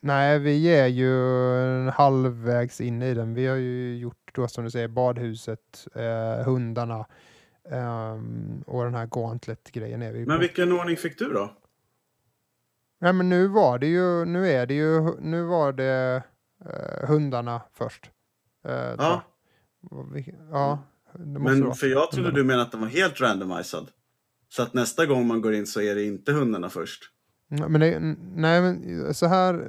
Nej, 0.00 0.38
vi 0.38 0.66
är 0.78 0.86
ju 0.86 1.90
halvvägs 1.90 2.80
in 2.80 3.02
i 3.02 3.14
den. 3.14 3.34
Vi 3.34 3.46
har 3.46 3.56
ju 3.56 3.96
gjort 3.98 4.30
då 4.34 4.48
som 4.48 4.64
du 4.64 4.70
säger 4.70 4.88
badhuset, 4.88 5.86
eh, 5.94 6.44
hundarna 6.44 7.06
ehm, 7.70 8.62
och 8.66 8.84
den 8.84 8.94
här 8.94 9.06
gauntlet-grejen 9.06 10.02
är 10.02 10.12
vi 10.12 10.26
Men 10.26 10.36
på. 10.36 10.40
vilken 10.40 10.72
ordning 10.72 10.96
fick 10.96 11.18
du 11.18 11.32
då? 11.32 11.52
Nej, 13.00 13.12
men 13.12 13.28
nu 13.28 13.46
var 13.46 13.78
det 13.78 13.86
ju, 13.86 14.24
nu 14.24 14.48
är 14.48 14.66
det 14.66 14.74
ju, 14.74 15.20
nu 15.20 15.42
var 15.42 15.72
det 15.72 16.22
eh, 16.64 17.08
hundarna 17.08 17.60
först. 17.72 18.10
Eh, 18.68 18.94
Ja. 18.98 19.22
ja, 20.52 20.78
Men 21.14 21.74
för 21.74 21.86
jag 21.86 22.10
trodde 22.10 22.30
du 22.32 22.44
menade 22.44 22.62
att 22.62 22.72
den 22.72 22.80
var 22.80 22.88
helt 22.88 23.20
randomized. 23.20 23.86
Så 24.56 24.62
att 24.62 24.74
nästa 24.74 25.06
gång 25.06 25.26
man 25.26 25.40
går 25.40 25.54
in 25.54 25.66
så 25.66 25.80
är 25.80 25.94
det 25.94 26.04
inte 26.04 26.32
hundarna 26.32 26.68
först. 26.70 27.02
Men 27.48 27.80
det, 27.80 27.98
nej, 28.34 28.60
men 28.62 29.14
så 29.14 29.26
här 29.26 29.66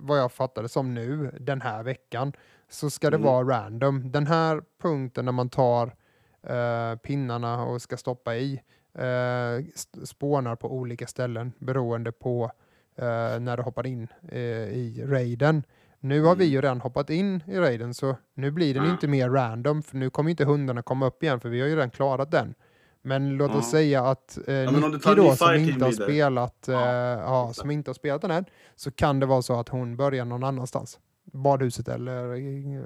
vad 0.00 0.18
jag 0.18 0.32
fattade 0.32 0.68
som 0.68 0.94
nu, 0.94 1.30
den 1.40 1.60
här 1.60 1.82
veckan, 1.82 2.32
så 2.68 2.90
ska 2.90 3.10
det 3.10 3.16
Mm. 3.16 3.26
vara 3.26 3.48
random. 3.58 4.10
Den 4.12 4.26
här 4.26 4.62
punkten 4.82 5.24
när 5.24 5.32
man 5.32 5.48
tar 5.48 5.86
eh, 6.42 6.96
pinnarna 7.02 7.62
och 7.64 7.82
ska 7.82 7.96
stoppa 7.96 8.36
i 8.36 8.60
eh, 8.94 9.64
spånar 10.04 10.56
på 10.56 10.72
olika 10.72 11.06
ställen 11.06 11.52
beroende 11.58 12.12
på 12.12 12.50
eh, 12.96 13.40
när 13.40 13.56
du 13.56 13.62
hoppar 13.62 13.86
in 13.86 14.08
eh, 14.28 14.38
i 14.68 15.04
raiden. 15.06 15.62
Nu 16.00 16.22
har 16.22 16.36
vi 16.36 16.44
Mm. 16.44 16.52
ju 16.54 16.60
redan 16.60 16.80
hoppat 16.80 17.10
in 17.10 17.42
i 17.46 17.56
raiden 17.58 17.94
så 17.94 18.16
nu 18.34 18.50
blir 18.50 18.74
den 18.74 18.86
inte 18.90 19.08
mer 19.08 19.30
random 19.30 19.82
för 19.82 19.96
nu 19.96 20.10
kommer 20.10 20.30
inte 20.30 20.44
hundarna 20.44 20.82
komma 20.82 21.06
upp 21.06 21.22
igen 21.22 21.40
för 21.40 21.48
vi 21.48 21.60
har 21.60 21.68
ju 21.68 21.74
redan 21.74 21.90
klarat 21.90 22.30
den. 22.30 22.54
Men 23.08 23.36
låt 23.36 23.50
Ja. 23.50 23.58
oss 23.58 23.70
säga 23.70 24.04
att 24.04 24.38
eh, 24.38 24.44
du 24.46 24.88
Nicky 24.90 25.14
då 25.14 25.36
som 25.36 25.54
inte 25.54 25.84
har 25.84 25.92
spelat, 25.92 26.68
eh, 26.68 26.74
Ja, 26.74 27.12
ja, 27.20 27.52
som 27.52 27.70
inte 27.70 27.88
har 27.90 27.94
spelat 27.94 28.22
den 28.22 28.30
än, 28.30 28.44
så 28.76 28.90
kan 28.90 29.20
det 29.20 29.26
vara 29.26 29.42
så 29.42 29.60
att 29.60 29.68
hon 29.68 29.96
börjar 29.96 30.24
någon 30.24 30.44
annanstans. 30.44 30.98
Badhuset 31.32 31.88
eller 31.88 32.34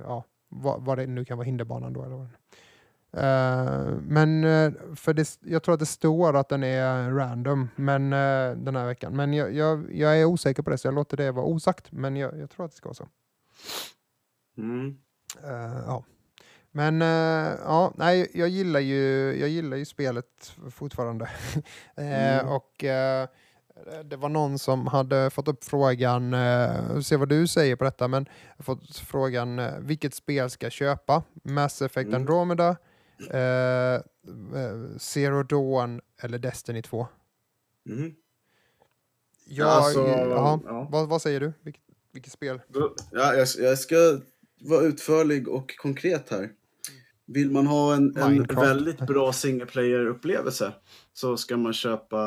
ja, 0.05 0.25
vad, 0.49 0.83
vad 0.85 0.99
det 0.99 1.07
nu 1.07 1.25
kan 1.25 1.39
vara, 1.39 1.45
hinderbanan 1.47 1.93
då. 1.93 2.05
Eller 2.05 2.17
vad. 2.17 2.29
Eh, 3.17 3.95
men 4.03 4.45
eh, 4.45 4.73
för 4.95 5.15
det, 5.15 5.39
jag 5.41 5.63
tror 5.63 5.73
att 5.75 5.81
det 5.81 5.87
står 5.87 6.37
att 6.37 6.49
den 6.49 6.63
är 6.65 7.11
random 7.11 7.69
men, 7.77 8.13
eh, 8.13 8.57
den 8.57 8.77
här 8.77 8.87
veckan. 8.87 9.17
Men 9.17 9.33
jag, 9.35 9.55
jag, 9.55 9.95
jag 9.95 10.21
är 10.21 10.25
osäker 10.25 10.63
på 10.63 10.71
det 10.71 10.79
så 10.79 10.87
jag 10.87 10.95
låter 10.95 11.17
det 11.17 11.31
vara 11.33 11.47
osagt. 11.47 11.93
Men 11.93 12.17
jag, 12.17 12.39
jag 12.39 12.51
tror 12.51 12.65
att 12.65 12.71
det 12.71 12.77
ska 12.77 12.89
vara 12.89 12.95
så. 12.95 13.09
Mm. 14.59 14.97
Eh, 15.45 15.79
ja. 15.87 16.05
Men 16.73 17.03
eh, 17.03 17.59
ja, 17.65 17.93
nej, 17.97 18.31
jag 18.35 18.49
gillar 18.49 18.81
ju, 18.81 19.35
jag 19.41 19.49
gillar 19.49 19.77
ju 19.77 19.85
spelet 19.85 20.53
fortfarande. 20.71 21.31
Eh, 21.97 22.39
Mm. 22.41 22.49
Och 22.49 22.85
eh, 22.85 23.29
det 24.05 24.17
var 24.17 24.29
någon 24.29 24.59
som 24.59 24.87
hade 24.87 25.31
fått 25.31 25.49
upp 25.49 25.65
frågan, 25.65 26.35
uh, 26.35 27.01
se 27.01 27.17
vad 27.17 27.29
du 27.29 27.47
säger 27.47 27.77
på 27.77 27.85
detta, 27.85 28.09
men 28.09 28.29
fått 28.59 28.97
frågan 28.97 29.59
eh, 29.59 29.79
vilket 29.79 30.15
spel 30.15 30.51
ska 30.51 30.67
jag 30.67 30.73
köpa? 30.73 31.23
Mass 31.43 31.83
Effect 31.83 32.09
Mm. 32.09 32.21
Andromeda, 32.21 32.77
eh, 33.31 33.95
eh, 33.95 34.97
Zero 34.99 35.43
Dawn 35.43 36.01
eller 36.23 36.39
Destiny 36.39 36.83
2? 36.83 37.07
Mm. 37.89 38.15
Jag, 39.47 39.69
Alltså, 39.69 40.01
ja, 40.09 40.61
ja. 40.67 40.89
Vad, 40.91 41.09
vad 41.09 41.23
säger 41.23 41.41
du? 41.41 41.53
Vilket, 41.63 41.83
vilket 42.13 42.33
spel? 42.33 42.61
Ja, 43.13 43.35
jag, 43.35 43.49
jag 43.59 43.79
ska 43.79 43.97
vara 44.61 44.83
utförlig 44.83 45.49
och 45.49 45.77
konkret 45.77 46.31
här. 46.31 46.51
Vill 47.27 47.51
man 47.51 47.67
ha 47.67 47.95
en, 47.95 48.17
en 48.17 48.43
väldigt 48.43 48.99
bra 48.99 49.33
single 49.33 49.67
player-upplevelse 49.67 50.73
så 51.13 51.37
ska 51.37 51.57
man 51.57 51.73
köpa 51.73 52.19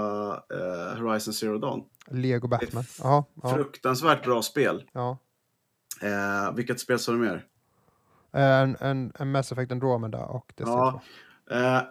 eh, 0.54 1.02
Horizon 1.02 1.34
Zero 1.34 1.58
Dawn. 1.58 1.84
Lego 2.12 2.48
Batman? 2.48 2.84
Jaha, 3.00 3.24
ja, 3.44 3.56
Fruktansvärt 3.56 4.24
bra 4.24 4.42
spel. 4.42 4.84
ja. 4.94 5.18
Eh, 6.02 6.56
vilket 6.56 6.80
spel 6.80 7.00
sa 7.00 7.12
du 7.12 7.18
mer? 7.18 7.46
En, 8.32 8.76
en, 8.80 9.12
en 9.20 9.32
Mass 9.32 9.52
Effect 9.52 9.72
Andromeda 9.72 10.26
och 10.26 10.54
Destiny 10.56 10.76
Ja. 10.78 11.02
2. 11.50 11.56
Eh, 11.56 11.82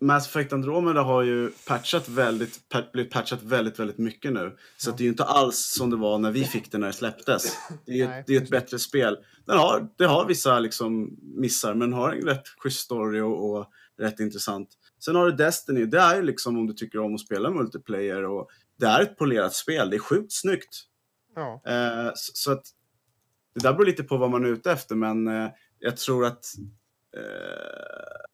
Mass 0.00 0.26
Effect 0.26 0.52
Andromeda 0.52 1.02
har 1.02 1.22
ju 1.22 1.50
patchat 1.66 2.08
väldigt, 2.08 2.68
pat, 2.68 2.92
blivit 2.92 3.12
patchat 3.12 3.42
väldigt, 3.42 3.78
väldigt 3.78 3.98
mycket 3.98 4.32
nu. 4.32 4.56
Så 4.76 4.88
Ja. 4.88 4.92
att 4.92 4.98
det 4.98 5.02
är 5.02 5.04
ju 5.04 5.10
inte 5.10 5.24
alls 5.24 5.56
som 5.58 5.90
det 5.90 5.96
var 5.96 6.18
när 6.18 6.30
vi 6.30 6.44
fick 6.44 6.72
det 6.72 6.78
när 6.78 6.86
det 6.86 6.92
släpptes. 6.92 7.56
Det 7.86 7.92
är, 7.92 7.96
ju 7.96 8.06
Nej, 8.08 8.20
ett- 8.20 8.26
det 8.26 8.36
är 8.36 8.42
ett 8.42 8.50
bättre 8.50 8.78
spel. 8.78 9.16
Den 9.46 9.58
har, 9.58 9.88
det 9.96 10.04
har 10.06 10.26
vissa 10.26 10.58
liksom 10.58 11.16
missar, 11.22 11.74
men 11.74 11.92
har 11.92 12.12
en 12.12 12.22
rätt 12.22 12.48
schysst 12.58 12.80
story 12.80 13.20
och, 13.20 13.50
och 13.50 13.66
rätt 13.98 14.20
intressant. 14.20 14.68
Sen 15.04 15.14
har 15.16 15.26
du 15.26 15.32
Destiny. 15.32 15.86
Det 15.86 15.98
är 15.98 16.16
ju 16.16 16.22
liksom 16.22 16.58
om 16.58 16.66
du 16.66 16.72
tycker 16.72 16.98
om 16.98 17.14
att 17.14 17.20
spela 17.20 17.50
multiplayer 17.50 18.24
och 18.24 18.48
det 18.78 18.86
är 18.86 19.00
ett 19.02 19.18
polerat 19.18 19.54
spel. 19.54 19.90
Det 19.90 19.96
är 19.96 20.00
sjukt 20.00 20.32
snyggt. 20.32 20.82
Ja. 21.34 21.62
Eh, 21.66 22.10
så, 22.14 22.30
så 22.34 22.52
att 22.52 22.64
det 23.54 23.60
där 23.60 23.72
beror 23.72 23.86
lite 23.86 24.02
på 24.02 24.16
vad 24.16 24.30
man 24.30 24.44
är 24.44 24.48
ute 24.48 24.72
efter, 24.72 24.94
men 24.94 25.28
eh, 25.28 25.48
jag 25.78 25.96
tror 25.96 26.26
att 26.26 26.44
eh, 27.16 28.26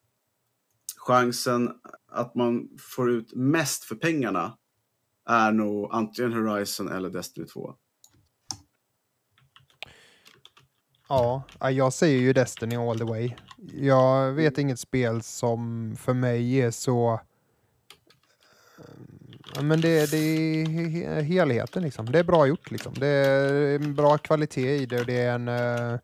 chansen 1.07 1.71
att 2.09 2.35
man 2.35 2.69
får 2.79 3.11
ut 3.11 3.35
mest 3.35 3.85
för 3.85 3.95
pengarna 3.95 4.59
är 5.29 5.53
nog 5.53 5.89
antingen 5.93 6.33
Horizon 6.33 6.89
eller 6.89 7.11
Destiny 7.11 7.47
2. 7.47 7.75
Ja, 11.09 11.43
jag 11.71 11.93
säger 11.93 12.21
ju 12.21 12.33
Destiny 12.33 12.77
all 12.77 12.99
the 12.99 13.05
way. 13.05 13.35
Jag 13.73 14.33
vet 14.33 14.59
inget 14.59 14.79
spel 14.79 15.23
som 15.23 15.95
för 15.99 16.15
mig 16.15 16.61
är 16.61 16.71
så... 16.71 17.21
Eh, 19.57 19.63
men 19.63 19.81
det, 19.81 20.11
det 20.11 20.17
är 20.17 21.23
helheten 21.23 21.83
liksom. 21.83 22.13
Det 22.13 22.19
är 22.19 22.25
bra 22.25 22.47
gjort 22.47 22.71
liksom. 22.71 22.95
Det 22.95 23.07
är 23.07 23.75
en 23.75 23.95
bra 23.95 24.19
kvalitet 24.19 24.77
i 24.77 24.87
det 24.87 25.01
och 25.01 25.07
det 25.07 25.21
är 25.21 25.35
en... 25.35 25.49
Eh, 25.49 25.99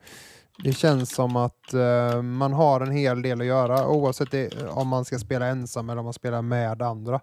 det 0.64 0.72
känns 0.72 1.14
som 1.14 1.36
att 1.36 1.74
eh, 1.74 2.22
man 2.22 2.52
har 2.52 2.80
en 2.80 2.90
hel 2.90 3.22
del 3.22 3.40
att 3.40 3.46
göra 3.46 3.88
oavsett 3.88 4.30
det, 4.30 4.68
om 4.68 4.88
man 4.88 5.04
ska 5.04 5.18
spela 5.18 5.46
ensam 5.46 5.90
eller 5.90 5.98
om 5.98 6.04
man 6.04 6.12
spelar 6.14 6.42
med 6.42 6.82
andra. 6.82 7.14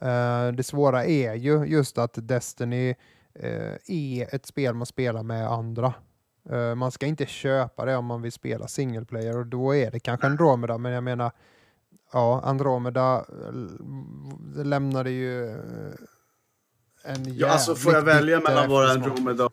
Eh, 0.00 0.48
Det 0.48 0.66
svåra 0.66 1.04
är 1.04 1.34
ju 1.34 1.64
just 1.64 1.98
att 1.98 2.12
Destiny 2.14 2.94
eh, 3.34 3.74
är 3.86 4.34
ett 4.34 4.46
spel 4.46 4.74
man 4.74 4.86
spelar 4.86 5.22
med 5.22 5.50
andra. 5.50 5.94
Man 6.76 6.90
ska 6.92 7.06
inte 7.06 7.26
köpa 7.26 7.84
det 7.84 7.96
om 7.96 8.04
man 8.04 8.22
vill 8.22 8.32
spela 8.32 8.68
single 8.68 9.04
player 9.04 9.38
och 9.38 9.46
då 9.46 9.74
är 9.74 9.90
det 9.90 10.00
kanske 10.00 10.26
Andromeda, 10.26 10.78
men 10.78 10.92
jag 10.92 11.04
menar 11.04 11.32
ja, 12.12 12.40
Andromeda 12.44 13.24
lämnade 14.54 15.10
ju 15.10 15.48
en 17.04 17.36
Ja, 17.36 17.48
alltså 17.48 17.74
får 17.74 17.92
jag 17.92 17.98
jävligt 18.00 18.16
välja 18.16 18.40
mellan 18.40 18.68
våra. 18.68 18.90
Andromeda 18.90 19.50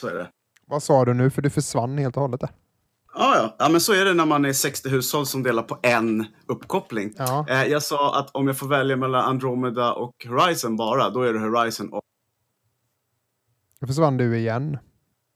Så 0.00 0.06
är 0.08 0.14
det. 0.14 0.28
Vad 0.70 0.82
sa 0.82 1.04
du 1.04 1.14
nu? 1.14 1.30
För 1.30 1.42
du 1.42 1.50
försvann 1.50 1.98
helt 1.98 2.16
och 2.16 2.22
hållet 2.22 2.40
där. 2.40 2.50
Ja, 3.14 3.36
ja. 3.36 3.56
ja, 3.58 3.68
men 3.68 3.80
så 3.80 3.92
är 3.92 4.04
det 4.04 4.14
när 4.14 4.26
man 4.26 4.44
är 4.44 4.52
60 4.52 4.88
hushåll 4.88 5.26
som 5.26 5.42
delar 5.42 5.62
på 5.62 5.78
en 5.82 6.26
uppkoppling. 6.46 7.14
Ja, 7.16 7.46
Eh, 7.48 7.64
jag 7.64 7.82
sa 7.82 8.18
att 8.18 8.30
om 8.34 8.46
jag 8.46 8.58
får 8.58 8.68
välja 8.68 8.96
mellan 8.96 9.24
Andromeda 9.24 9.92
och 9.92 10.26
Horizon 10.28 10.76
bara, 10.76 11.10
då 11.10 11.22
är 11.22 11.32
det 11.32 11.38
Horizon 11.38 11.92
och... 11.92 12.02
då 13.80 13.86
försvann 13.86 14.16
du 14.16 14.38
igen. 14.38 14.78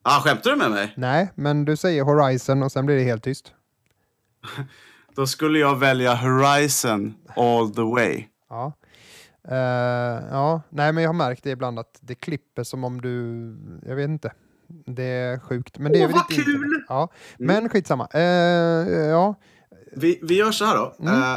Ah, 0.03 0.21
skämtar 0.21 0.51
du 0.51 0.57
med 0.57 0.71
mig? 0.71 0.95
Nej, 0.97 1.33
men 1.35 1.65
du 1.65 1.77
säger 1.77 2.03
Horizon 2.03 2.63
och 2.63 2.73
sen 2.73 2.87
blir 2.87 2.97
det 2.97 3.03
helt 3.05 3.25
tyst. 3.25 3.53
Då 5.17 5.27
skulle 5.27 5.59
jag 5.59 5.77
välja 5.77 6.15
Horizon 6.15 7.15
all 7.37 7.75
the 7.75 7.83
way. 7.83 8.25
Ja. 8.49 8.73
Eh, 9.49 10.25
ja, 10.31 10.63
nej 10.69 10.93
men 10.93 11.03
jag 11.03 11.09
har 11.09 11.15
märkt 11.15 11.45
det 11.45 11.51
ibland 11.51 11.79
att 11.79 11.99
det 12.01 12.15
klipper 12.15 12.63
som 12.63 12.85
om 12.85 13.01
du, 13.01 13.11
jag 13.89 13.97
vet 13.97 14.09
inte. 14.09 14.33
Det 14.87 15.03
är 15.05 15.39
sjukt. 15.39 15.79
Men 15.79 15.93
det 15.93 15.99
är 15.99 16.03
Åh, 16.03 16.07
väl 16.09 16.15
vad 16.17 16.31
lite 16.31 16.43
kul! 16.43 16.55
internet. 16.55 16.85
Ja, 16.89 17.09
Mm. 17.39 17.47
men 17.63 17.69
skitsamma. 17.69 18.09
Eh, 18.15 18.21
ja, 19.09 19.35
Vi, 19.97 20.19
vi 20.23 20.37
gör 20.37 20.51
så 20.53 20.65
här 20.65 20.77
då. 20.77 20.95
Mm. 21.01 21.15
Eh, 21.23 21.37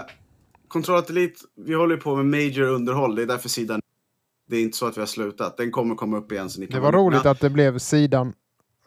Control 0.67 1.03
Elite, 1.09 1.39
vi 1.55 1.73
håller 1.73 1.97
på 1.97 2.15
med 2.15 2.25
major 2.25 2.61
underhåll. 2.67 3.15
Det 3.15 3.21
är 3.21 3.25
därför 3.28 3.49
sidan... 3.49 3.82
Det 4.49 4.57
är 4.57 4.61
inte 4.63 4.78
så 4.78 4.86
att 4.88 4.97
vi 4.97 5.01
har 5.01 5.07
slutat. 5.07 5.57
Den 5.57 5.71
kommer 5.71 5.95
komma 5.95 6.17
upp 6.17 6.32
igen 6.32 6.49
så 6.49 6.59
ni 6.59 6.67
kan 6.67 6.73
det 6.75 6.80
var 6.86 6.91
vara 6.91 7.01
roligt 7.01 7.25
att 7.25 7.39
det 7.39 7.49
blev 7.49 7.78
sidan 7.78 8.34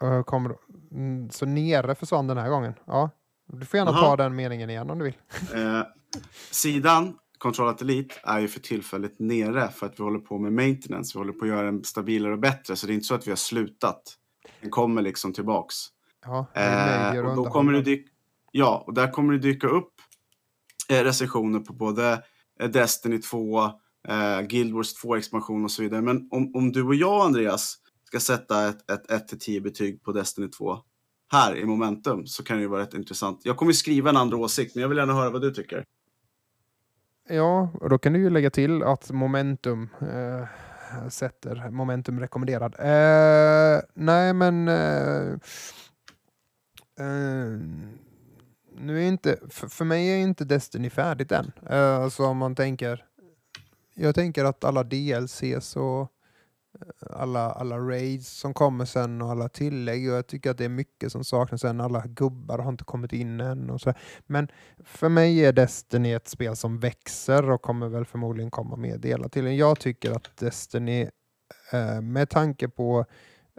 uh, 0.03 0.23
kommer, 0.23 0.55
mm, 0.93 1.31
så 1.31 1.47
nere 1.47 1.95
försvann 1.95 2.27
den 2.27 2.37
här 2.39 2.49
gången. 2.49 2.73
Ja, 2.87 3.11
du 3.53 3.67
får 3.67 3.79
gärna 3.79 3.91
Aha. 3.91 4.01
ta 4.01 4.17
den 4.17 4.37
meningen 4.37 4.71
igen 4.71 4.91
om 4.91 4.99
du 4.99 5.05
vill. 5.05 5.17
Eh, 5.55 5.83
sidan 6.51 7.15
Control 7.39 7.75
Elite 7.81 8.15
är 8.23 8.39
ju 8.41 8.49
för 8.49 8.61
tillfället 8.61 9.19
nere 9.19 9.69
för 9.69 9.87
att 9.87 9.99
vi 10.01 10.03
håller 10.05 10.19
på 10.19 10.39
med 10.39 10.53
maintenance. 10.53 11.13
Vi 11.15 11.19
håller 11.21 11.33
på 11.33 11.45
att 11.45 11.49
göra 11.51 11.63
den 11.63 11.85
stabilare 11.85 12.33
och 12.33 12.39
bättre. 12.39 12.77
Så 12.77 12.87
det 12.87 12.93
är 12.93 12.95
inte 12.95 13.07
så 13.07 13.15
att 13.15 13.27
vi 13.27 13.31
har 13.31 13.37
slutat. 13.37 14.03
Den 14.61 14.71
kommer 14.71 15.03
liksom 15.03 15.33
tillbaks. 15.33 15.77
Ja, 16.25 16.47
Eh, 16.55 17.27
och 17.27 17.37
då 17.37 17.51
kommer 17.51 17.73
det 17.73 17.83
dyka, 17.83 18.11
ja, 18.53 18.85
och 18.87 18.95
där 18.95 19.11
kommer 19.11 19.33
det 19.33 19.39
dyka 19.39 19.67
upp 19.67 19.93
eh, 20.89 21.05
recensioner 21.05 21.61
på 21.61 21.73
både 21.73 22.23
eh, 22.61 22.69
Destiny 22.69 23.19
2, 23.19 23.65
eh, 24.09 24.41
Guild 24.41 24.75
Wars 24.75 24.95
2 24.95 25.17
expansion 25.17 25.65
och 25.65 25.71
så 25.71 25.83
vidare. 25.83 26.03
Men 26.03 26.29
om, 26.31 26.55
om 26.55 26.73
du 26.73 26.83
och 26.83 26.95
jag, 26.95 27.27
Andreas, 27.27 27.77
ska 28.05 28.21
sätta 28.21 28.69
ett, 28.69 28.91
ett 28.91 29.33
1-10 29.33 29.61
betyg 29.61 30.03
på 30.03 30.13
Destiny 30.13 30.49
2 30.49 30.79
här 31.33 31.57
i 31.57 31.65
Momentum 31.65 32.27
så 32.27 32.45
kan 32.45 32.57
det 32.57 32.61
ju 32.61 32.69
vara 32.69 32.83
rätt 32.83 32.95
intressant. 32.95 33.41
Jag 33.45 33.57
kommer 33.57 33.73
skriva 33.73 34.11
en 34.11 34.17
andra 34.17 34.37
åsikt, 34.37 34.75
men 34.75 34.83
jag 34.83 34.89
vill 34.89 34.99
gärna 34.99 35.15
höra 35.15 35.31
vad 35.31 35.43
du 35.43 35.51
tycker. 35.51 35.85
Ja, 37.29 37.71
och 37.81 37.91
då 37.91 37.99
kan 37.99 38.13
du 38.13 38.19
ju 38.19 38.31
lägga 38.31 38.51
till 38.51 38.83
att 38.83 39.11
momentum 39.11 39.89
eh, 40.01 40.49
sätter 41.09 41.71
momentum 41.71 42.21
rekommenderad. 42.21 42.75
Eh, 42.79 43.83
nej, 43.95 44.33
men 44.33 44.69
eh, 44.69 45.33
eh, 47.01 47.59
nu 48.79 48.99
är 48.99 49.09
inte, 49.09 49.39
för, 49.49 49.69
för 49.69 49.85
mig 49.85 50.09
är 50.09 50.17
inte 50.17 50.45
Destiny 50.45 50.91
färdigt 50.91 51.33
än. 51.33 51.53
Eh, 51.71 51.97
alltså 51.97 52.27
om 52.27 52.37
man 52.37 52.55
tänker, 52.55 53.05
jag 53.95 54.15
tänker 54.15 54.45
att 54.45 54.65
alla 54.65 54.83
DLCs 54.83 55.77
och 55.77 56.13
alla, 57.11 57.51
alla 57.51 57.79
raids 57.79 58.29
som 58.29 58.55
kommer 58.55 58.85
sen 58.85 59.23
och 59.23 59.31
alla 59.31 59.49
tillägg 59.49 60.11
och 60.11 60.17
jag 60.17 60.27
tycker 60.27 60.51
att 60.51 60.59
det 60.59 60.65
är 60.65 60.69
mycket 60.69 61.13
som 61.13 61.25
saknas 61.25 61.61
sen. 61.61 61.81
Alla 61.81 62.05
gubbar 62.07 62.59
har 62.59 62.69
inte 62.71 62.85
kommit 62.85 63.13
in 63.13 63.41
än 63.41 63.71
och 63.71 63.81
så. 63.81 63.95
Men 64.27 64.49
för 64.85 65.09
mig 65.09 65.45
är 65.45 65.53
Destiny 65.53 66.13
ett 66.13 66.29
spel 66.29 66.57
som 66.57 66.79
växer 66.79 67.51
och 67.51 67.63
kommer 67.63 67.89
väl 67.89 68.05
förmodligen 68.05 68.51
komma 68.51 68.77
mer 68.77 68.99
delar 68.99 69.29
till. 69.29 69.59
Jag 69.59 69.79
tycker 69.79 70.11
att 70.11 70.37
Destiny 70.37 71.09
eh, 71.73 72.01
med 72.01 72.31
tanke 72.31 72.69
på 72.69 73.05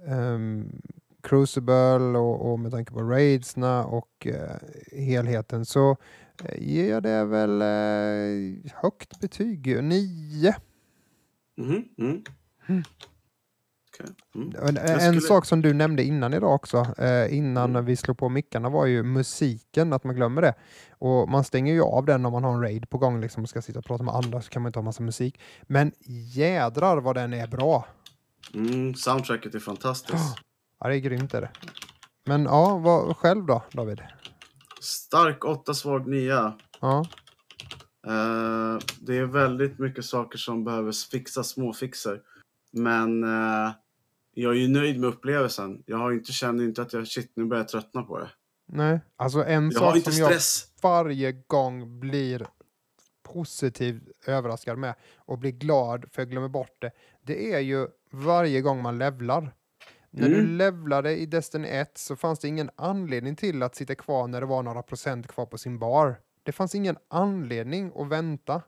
um, 0.07 0.81
Crucible 1.21 2.19
och, 2.19 2.51
och, 2.51 2.59
med 2.59 2.71
tanke 2.71 2.93
på 2.93 3.01
raidsna 3.01 3.85
och 3.85 4.27
eh, 4.27 4.55
helheten 4.91 5.65
så 5.65 5.97
eh, 6.43 6.63
ger 6.63 6.89
jag 6.89 7.03
det 7.03 7.25
väl 7.25 7.61
eh, 7.61 8.71
högt 8.73 9.19
betyg, 9.19 9.83
9. 9.83 10.55
Mhm, 11.57 11.69
mm, 11.71 11.83
mm. 11.97 12.23
Mm. 12.71 12.83
Okay. 13.93 14.07
Mm. 14.35 14.55
En, 14.67 14.77
en 14.77 14.99
skulle... 14.99 15.21
sak 15.21 15.45
som 15.45 15.61
du 15.61 15.73
nämnde 15.73 16.03
innan 16.03 16.33
idag 16.33 16.55
också, 16.55 16.77
eh, 16.97 17.37
innan 17.37 17.69
Mm. 17.69 17.85
vi 17.85 17.95
slog 17.95 18.17
på 18.17 18.29
mickarna 18.29 18.69
var 18.69 18.85
ju 18.85 19.03
musiken, 19.03 19.93
att 19.93 20.03
man 20.03 20.15
glömmer 20.15 20.41
det. 20.41 20.53
Och 20.91 21.29
man 21.29 21.43
stänger 21.43 21.73
ju 21.73 21.81
av 21.81 22.05
den 22.05 22.25
om 22.25 22.33
man 22.33 22.43
har 22.43 22.53
en 22.53 22.61
raid 22.61 22.89
på 22.89 22.97
gång 22.97 23.21
liksom, 23.21 23.43
och 23.43 23.49
ska 23.49 23.61
sitta 23.61 23.79
och 23.79 23.85
prata 23.85 24.03
med 24.03 24.15
andra 24.15 24.41
så 24.41 24.49
kan 24.49 24.61
man 24.61 24.69
inte 24.69 24.79
ha 24.79 24.83
massa 24.83 25.03
musik. 25.03 25.39
Men 25.61 25.91
jädrar 26.33 26.97
vad 26.97 27.15
den 27.15 27.33
är 27.33 27.47
bra! 27.47 27.87
Mm, 28.53 28.95
soundtracket 28.95 29.55
är 29.55 29.59
fantastiskt. 29.59 30.37
Ja, 30.79 30.87
det 30.87 30.95
är 30.95 30.99
grymt 30.99 31.33
är 31.33 31.41
det. 31.41 31.51
Men 32.25 32.43
ja, 32.43 32.77
vad 32.77 33.17
själv 33.17 33.45
då 33.45 33.63
David? 33.71 34.01
Stark 34.81 35.45
8, 35.45 35.73
svag 35.73 36.07
9. 36.07 36.53
Ja, 36.81 37.05
Eh, 38.07 38.77
det 38.99 39.17
är 39.17 39.25
väldigt 39.25 39.79
mycket 39.79 40.05
saker 40.05 40.37
som 40.37 40.63
behöver 40.63 40.91
fixas, 41.11 41.49
småfixer. 41.49 42.21
Men 42.71 43.23
eh, 43.23 43.71
jag 44.33 44.51
är 44.51 44.57
ju 44.59 44.67
nöjd 44.67 44.99
med 44.99 45.09
upplevelsen. 45.09 45.83
Jag 45.85 45.97
har 45.97 46.11
inte, 46.11 46.31
känner 46.31 46.63
inte 46.63 46.81
att 46.81 46.93
jag, 46.93 47.07
shit, 47.07 47.31
nu 47.35 47.45
börjar 47.45 47.61
jag 47.63 47.69
tröttna 47.69 48.03
på 48.03 48.19
det. 48.19 48.29
nej. 48.65 48.99
Alltså 49.15 49.43
en 49.45 49.63
Jag 49.63 49.73
sak 49.73 49.97
som 50.03 50.13
jag 50.13 50.29
stress. 50.29 50.67
varje 50.81 51.31
gång 51.31 51.99
blir 51.99 52.47
positivt 53.23 54.03
överraskad 54.27 54.77
med 54.77 54.93
och 55.17 55.37
blir 55.37 55.51
glad 55.51 56.05
för 56.11 56.21
jag 56.21 56.29
glömmer 56.29 56.47
bort 56.47 56.77
det. 56.81 56.91
Det 57.21 57.53
är 57.53 57.59
ju 57.59 57.87
varje 58.11 58.61
gång 58.61 58.81
man 58.81 58.97
levlar. 58.97 59.53
När 60.09 60.29
du 60.29 60.39
Mm. 60.39 60.57
levlade 60.57 61.17
i 61.17 61.25
Destiny 61.25 61.67
1 61.67 61.97
så 61.97 62.15
fanns 62.15 62.39
det 62.39 62.47
ingen 62.47 62.69
anledning 62.75 63.35
till 63.35 63.63
att 63.63 63.75
sitta 63.75 63.95
kvar 63.95 64.27
när 64.27 64.39
det 64.41 64.47
var 64.47 64.63
några 64.63 64.81
procent 64.83 65.27
kvar 65.27 65.45
på 65.45 65.57
sin 65.57 65.79
bar. 65.79 66.15
Det 66.43 66.51
fanns 66.51 66.75
ingen 66.75 66.97
anledning 67.07 67.91
att 67.95 68.07
vänta. 68.07 68.61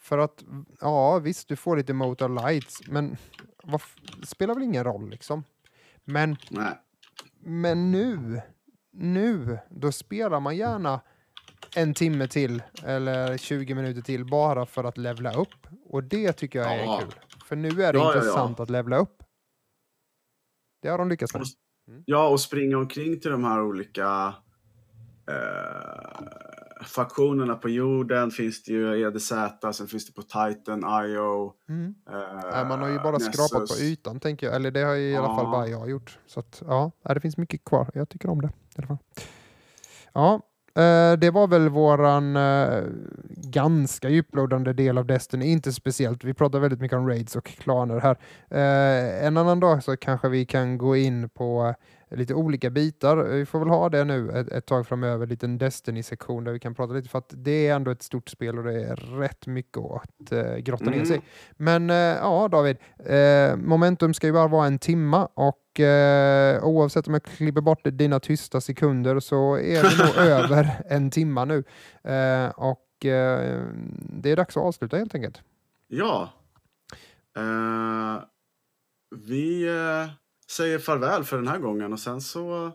För 0.00 0.18
att, 0.18 0.44
ja 0.80 1.18
visst, 1.18 1.48
du 1.48 1.56
får 1.56 1.76
lite 1.76 1.92
motor 1.92 2.28
lights, 2.48 2.80
men 2.88 3.16
vad 3.64 3.80
spelar 4.24 4.54
väl 4.54 4.62
ingen 4.62 4.84
roll 4.84 5.10
liksom. 5.10 5.44
Men 6.04 6.36
Nej. 6.50 6.72
men 7.40 7.90
nu, 7.92 8.42
nu, 8.92 9.58
då 9.70 9.92
spelar 9.92 10.40
man 10.40 10.56
gärna 10.56 11.00
en 11.76 11.94
timme 11.94 12.28
till 12.28 12.62
eller 12.84 13.36
20 13.36 13.74
minuter 13.74 14.02
till 14.02 14.24
bara 14.24 14.66
för 14.66 14.84
att 14.84 14.98
levla 14.98 15.32
upp. 15.34 15.66
Och 15.84 16.04
det 16.04 16.32
tycker 16.32 16.58
jag 16.58 16.74
är 16.74 16.84
Ja. 16.84 17.00
kul. 17.02 17.14
För 17.44 17.56
nu 17.56 17.68
är 17.68 17.74
det 17.74 17.80
Ja, 17.82 17.92
ja, 17.92 17.98
ja. 18.12 18.16
intressant 18.16 18.60
att 18.60 18.70
levla 18.70 18.96
upp. 18.96 19.22
Det 20.82 20.88
har 20.88 20.98
de 20.98 21.08
lyckats 21.08 21.34
med. 21.34 21.42
Ja, 22.04 22.28
och 22.28 22.40
springa 22.40 22.78
omkring 22.78 23.20
till 23.20 23.30
de 23.30 23.44
här 23.44 23.62
olika 23.62 24.34
eh, 25.30 26.59
faktionerna 26.86 27.54
på 27.54 27.68
jorden. 27.68 28.30
Finns 28.30 28.62
det 28.62 28.72
ju 28.72 29.06
EDZ, 29.06 29.32
sen 29.72 29.86
finns 29.86 30.06
det 30.06 30.12
på 30.12 30.22
Titan, 30.22 30.84
IO. 31.04 31.52
Mm. 31.68 31.94
Eh, 32.54 32.68
man 32.68 32.80
har 32.80 32.88
ju 32.88 32.98
bara 32.98 33.20
skrapat 33.20 33.50
på 33.52 33.58
Nessus. 33.60 33.80
ytan 33.82 34.20
tänker 34.20 34.46
jag. 34.46 34.56
Eller 34.56 34.70
det 34.70 34.80
har 34.82 34.94
ju 34.94 35.10
i 35.10 35.16
alla 35.16 35.26
fall 35.36 35.44
Ja. 35.44 35.50
bara 35.50 35.66
jag 35.68 35.90
gjort. 35.90 36.18
Så 36.26 36.40
att, 36.40 36.62
ja, 36.66 36.90
det 37.14 37.20
finns 37.20 37.36
mycket 37.36 37.64
kvar. 37.64 37.90
Jag 37.94 38.08
tycker 38.08 38.30
om 38.30 38.40
det. 38.40 38.48
I 38.48 38.78
alla 38.78 38.86
fall. 38.86 38.98
Ja, 40.12 40.34
eh, 40.82 41.12
det 41.18 41.30
var 41.30 41.46
väl 41.46 41.68
våran 41.68 42.36
eh, 42.36 42.82
ganska 43.36 44.08
djuplodande 44.08 44.72
del 44.72 44.98
av 44.98 45.06
Destiny. 45.06 45.46
Inte 45.46 45.72
speciellt. 45.72 46.24
Vi 46.24 46.34
pratar 46.34 46.58
väldigt 46.58 46.80
mycket 46.80 46.98
om 46.98 47.08
raids 47.08 47.36
och 47.36 47.44
klaner 47.44 48.00
här. 48.00 48.16
Eh, 48.50 49.26
en 49.26 49.36
annan 49.36 49.60
dag 49.60 49.82
så 49.84 49.96
kanske 49.96 50.28
vi 50.28 50.46
kan 50.46 50.78
gå 50.78 50.96
in 50.96 51.28
på 51.28 51.74
lite 52.10 52.34
olika 52.34 52.70
bitar. 52.70 53.16
Vi 53.16 53.46
får 53.46 53.58
väl 53.58 53.68
ha 53.68 53.88
det 53.88 54.04
nu 54.04 54.30
ett, 54.30 54.48
ett 54.48 54.66
tag 54.66 54.86
framöver, 54.86 55.22
en 55.22 55.28
liten 55.28 55.58
Destiny-sektion 55.58 56.44
där 56.44 56.52
vi 56.52 56.58
kan 56.60 56.74
prata 56.74 56.92
lite 56.92 57.08
för 57.08 57.18
att 57.18 57.34
det 57.36 57.68
är 57.68 57.74
ändå 57.74 57.90
ett 57.90 58.02
stort 58.02 58.28
spel 58.28 58.58
och 58.58 58.64
det 58.64 58.84
är 58.84 58.96
rätt 58.96 59.46
mycket 59.46 59.78
att 59.78 60.32
eh, 60.32 60.56
grotta 60.56 60.84
ner 60.84 60.92
Mm. 60.92 61.06
sig. 61.06 61.22
Men 61.56 61.90
eh, 61.90 61.96
ja, 61.96 62.48
David, 62.48 62.76
eh, 63.06 63.56
momentum 63.56 64.14
ska 64.14 64.26
ju 64.26 64.32
bara 64.32 64.48
vara 64.48 64.66
en 64.66 64.78
timma 64.78 65.26
och 65.34 65.80
eh, 65.80 66.64
oavsett 66.64 67.06
om 67.08 67.14
jag 67.14 67.22
klipper 67.22 67.60
bort 67.60 67.80
dina 67.84 68.20
tysta 68.20 68.60
sekunder 68.60 69.20
så 69.20 69.54
är 69.58 69.82
vi 69.82 70.04
nog 70.04 70.16
över 70.28 70.82
en 70.88 71.10
timma 71.10 71.44
nu. 71.44 71.64
Eh, 72.04 72.48
och 72.50 73.04
eh, 73.06 73.62
det 74.22 74.30
är 74.30 74.36
dags 74.36 74.56
att 74.56 74.62
avsluta 74.62 74.96
helt 74.96 75.14
enkelt. 75.14 75.42
Ja. 75.88 76.28
Eh, 77.36 78.22
vi 79.26 79.68
eh, 79.68 80.10
säger 80.50 80.78
farväl 80.78 81.24
för 81.24 81.36
den 81.36 81.48
här 81.48 81.58
gången 81.58 81.92
och 81.92 82.00
sen 82.00 82.20
så... 82.20 82.72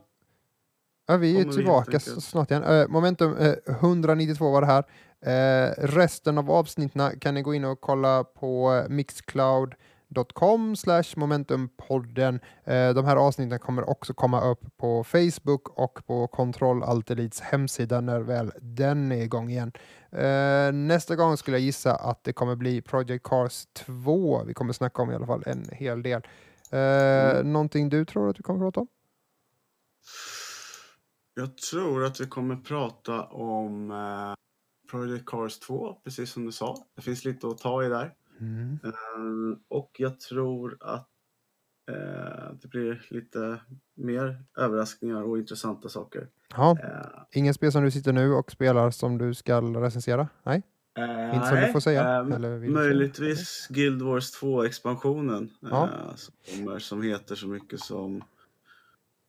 Ja, 1.08 1.18
vi 1.18 1.42
är 1.42 1.44
tillbaka 1.44 2.00
så 2.00 2.22
snart 2.22 2.52
igen. 2.52 2.64
Eh, 2.64 2.88
momentum 2.88 3.38
eh, 3.38 3.54
192 3.68 4.52
var 4.52 4.62
det 4.62 4.68
här. 4.68 4.84
Eh, 5.22 5.74
resten 5.78 6.38
av 6.38 6.52
avsnitten 6.52 7.20
kan 7.20 7.34
ni 7.34 7.42
gå 7.42 7.54
in 7.54 7.66
och 7.66 7.82
kolla 7.82 8.24
på 8.24 8.84
mixcloud.com 8.90 10.76
slash 10.76 11.04
momentumpodden. 11.16 12.40
De 12.66 13.06
här 13.06 13.16
avsnitten 13.16 13.60
kommer 13.60 13.90
också 13.90 14.14
komma 14.14 14.42
upp 14.42 14.78
på 14.78 15.04
Facebook 15.04 15.70
och 15.70 16.06
på 16.08 16.28
Kontroll 16.28 16.84
Alt 16.84 17.12
Elites 17.12 17.42
hemsida 17.42 18.02
när 18.02 18.20
väl 18.20 18.52
den 18.62 19.12
är 19.12 19.24
igång 19.24 19.50
igen. 19.50 19.72
Nästa 20.88 21.16
gång 21.16 21.38
skulle 21.38 21.58
jag 21.58 21.64
gissa 21.66 21.96
att 21.96 22.24
det 22.24 22.34
kommer 22.34 22.56
bli 22.56 22.82
Project 22.82 23.24
Cars 23.24 23.66
2. 23.74 24.44
Vi 24.44 24.54
kommer 24.54 24.74
snacka 24.74 25.02
om 25.02 25.12
i 25.12 25.16
alla 25.16 25.28
fall 25.28 25.44
en 25.46 25.70
hel 25.72 26.04
del. 26.04 26.22
Eh, 26.72 27.36
Mm. 27.40 27.54
Någonting 27.54 27.90
du 27.90 28.06
tror 28.06 28.30
att 28.30 28.40
vi 28.40 28.44
kommer 28.44 28.60
prata 28.60 28.80
om? 28.80 28.88
Jag 31.34 31.58
tror 31.58 32.06
att 32.06 32.22
vi 32.22 32.26
kommer 32.26 32.56
prata 32.56 33.24
om 33.24 33.92
eh, 33.92 34.34
Project 34.92 35.26
Cars 35.26 35.60
2, 35.60 35.94
precis 36.04 36.32
som 36.32 36.46
du 36.46 36.52
sa. 36.52 36.86
Det 36.96 37.02
finns 37.02 37.26
lite 37.26 37.48
att 37.48 37.58
ta 37.58 37.84
i 37.84 37.90
där. 37.90 38.14
Mm. 38.40 38.80
Eh, 38.84 39.58
och 39.68 39.92
jag 39.98 40.20
tror 40.20 40.78
att 40.82 41.10
eh, 41.92 42.54
det 42.62 42.68
blir 42.68 43.06
lite 43.10 43.60
mer 43.96 44.44
överraskningar 44.58 45.24
och 45.24 45.38
intressanta 45.38 45.90
saker. 45.90 46.28
Ja. 46.50 46.78
Eh, 46.84 47.22
Ingen 47.32 47.54
spel 47.54 47.72
som 47.72 47.84
du 47.84 47.92
sitter 47.92 48.14
nu 48.14 48.34
och 48.34 48.52
spelar 48.52 48.92
som 48.92 49.18
du 49.18 49.34
ska 49.34 49.62
recensera? 49.62 50.28
Nej? 50.44 50.64
Eh, 50.98 51.36
Inte 51.36 51.48
som 51.48 51.58
du 51.58 51.72
får 51.72 51.80
säga, 51.80 52.02
eh, 52.02 52.36
eller 52.36 52.50
du 52.56 52.60
säga? 52.60 52.72
möjligtvis 52.72 53.68
Guild 53.70 54.02
Wars 54.02 54.42
2-expansionen. 54.42 55.50
Ja. 55.60 55.84
Eh, 55.84 56.16
som, 56.16 56.80
som 56.80 57.02
heter 57.02 57.36
så 57.36 57.48
mycket 57.48 57.80
som 57.80 58.24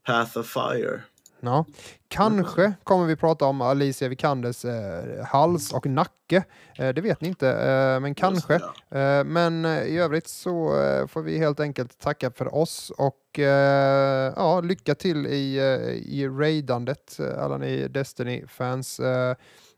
Path 0.06 0.38
of 0.38 0.47
Fire. 0.47 1.01
Ja. 1.40 1.64
Kanske 2.09 2.72
kommer 2.84 3.06
vi 3.06 3.16
prata 3.16 3.44
om 3.44 3.60
Alicia 3.60 4.09
Vikanders 4.09 4.64
eh, 4.64 5.24
hals 5.24 5.72
och 5.72 5.86
nacke. 5.86 6.44
Eh, 6.78 6.88
det 6.94 7.01
vet 7.01 7.20
ni 7.20 7.28
inte, 7.28 7.48
eh, 7.48 8.01
men 8.01 8.14
kanske. 8.14 8.52
Just 8.52 8.64
det, 8.90 8.98
Eh, 9.01 9.24
men 9.24 9.64
eh, 9.64 9.82
i 9.82 9.98
övrigt 9.98 10.28
så 10.28 10.82
eh, 10.82 11.06
får 11.06 11.22
vi 11.22 11.38
helt 11.38 11.60
enkelt 11.60 11.98
tacka 11.98 12.30
för 12.30 12.55
oss 12.55 12.93
och 12.98 13.38
eh, 13.38 14.32
ja, 14.36 14.60
lycka 14.60 14.94
till 14.94 15.26
i, 15.26 15.56
eh, 15.59 15.90
i 15.90 16.28
raidandet, 16.28 17.18
eh, 17.20 17.43
alla 17.44 17.59
ni 17.59 17.88
Destiny-fans. 17.88 19.01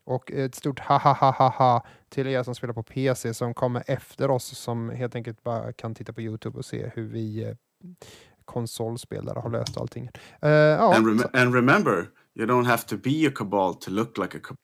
Och 0.09 0.31
ett 0.31 0.55
stort 0.55 0.79
ha 0.79 0.97
ha 0.97 1.13
ha 1.13 1.31
ha 1.31 1.49
ha 1.49 1.85
till 2.09 2.27
er 2.27 2.43
som 2.43 2.55
spelar 2.55 2.73
på 2.73 2.83
PC 2.83 3.33
som 3.33 3.53
kommer 3.53 3.83
efter 3.87 4.29
oss 4.31 4.45
som 4.57 4.89
helt 4.89 5.15
enkelt 5.15 5.43
bara 5.43 5.73
kan 5.73 5.95
titta 5.95 6.13
på 6.13 6.21
Youtube 6.21 6.57
och 6.57 6.65
se 6.65 6.91
hur 6.95 7.07
vi 7.07 7.43
eh, 7.43 7.55
konsolspelare 8.45 9.39
har 9.39 9.49
löst 9.49 9.77
allting. 9.77 10.09
Eh, 10.41 10.49
ja, 10.51 10.95
And, 10.95 11.07
rem- 11.07 11.29
and 11.41 11.55
remember, 11.55 12.09
you 12.35 12.47
don't 12.47 12.65
have 12.65 12.83
to 12.83 12.97
be 12.97 13.27
a 13.27 13.31
cabal 13.35 13.75
to 13.75 13.91
look 13.91 14.17
like 14.17 14.37
a 14.37 14.41
cabal. 14.43 14.57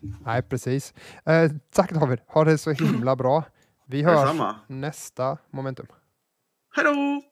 nej, 0.24 0.42
precis. 0.42 0.94
Eh, 1.24 1.50
tack 1.70 1.92
David, 1.92 2.18
ha 2.26 2.44
det 2.44 2.58
så 2.58 2.70
himla 2.70 3.16
bra. 3.16 3.44
Vi 3.86 4.02
hörs 4.02 4.20
Detsamma. 4.20 4.56
nästa 4.66 5.38
momentum. 5.50 5.86
Hej 6.76 6.84
då! 6.84 7.22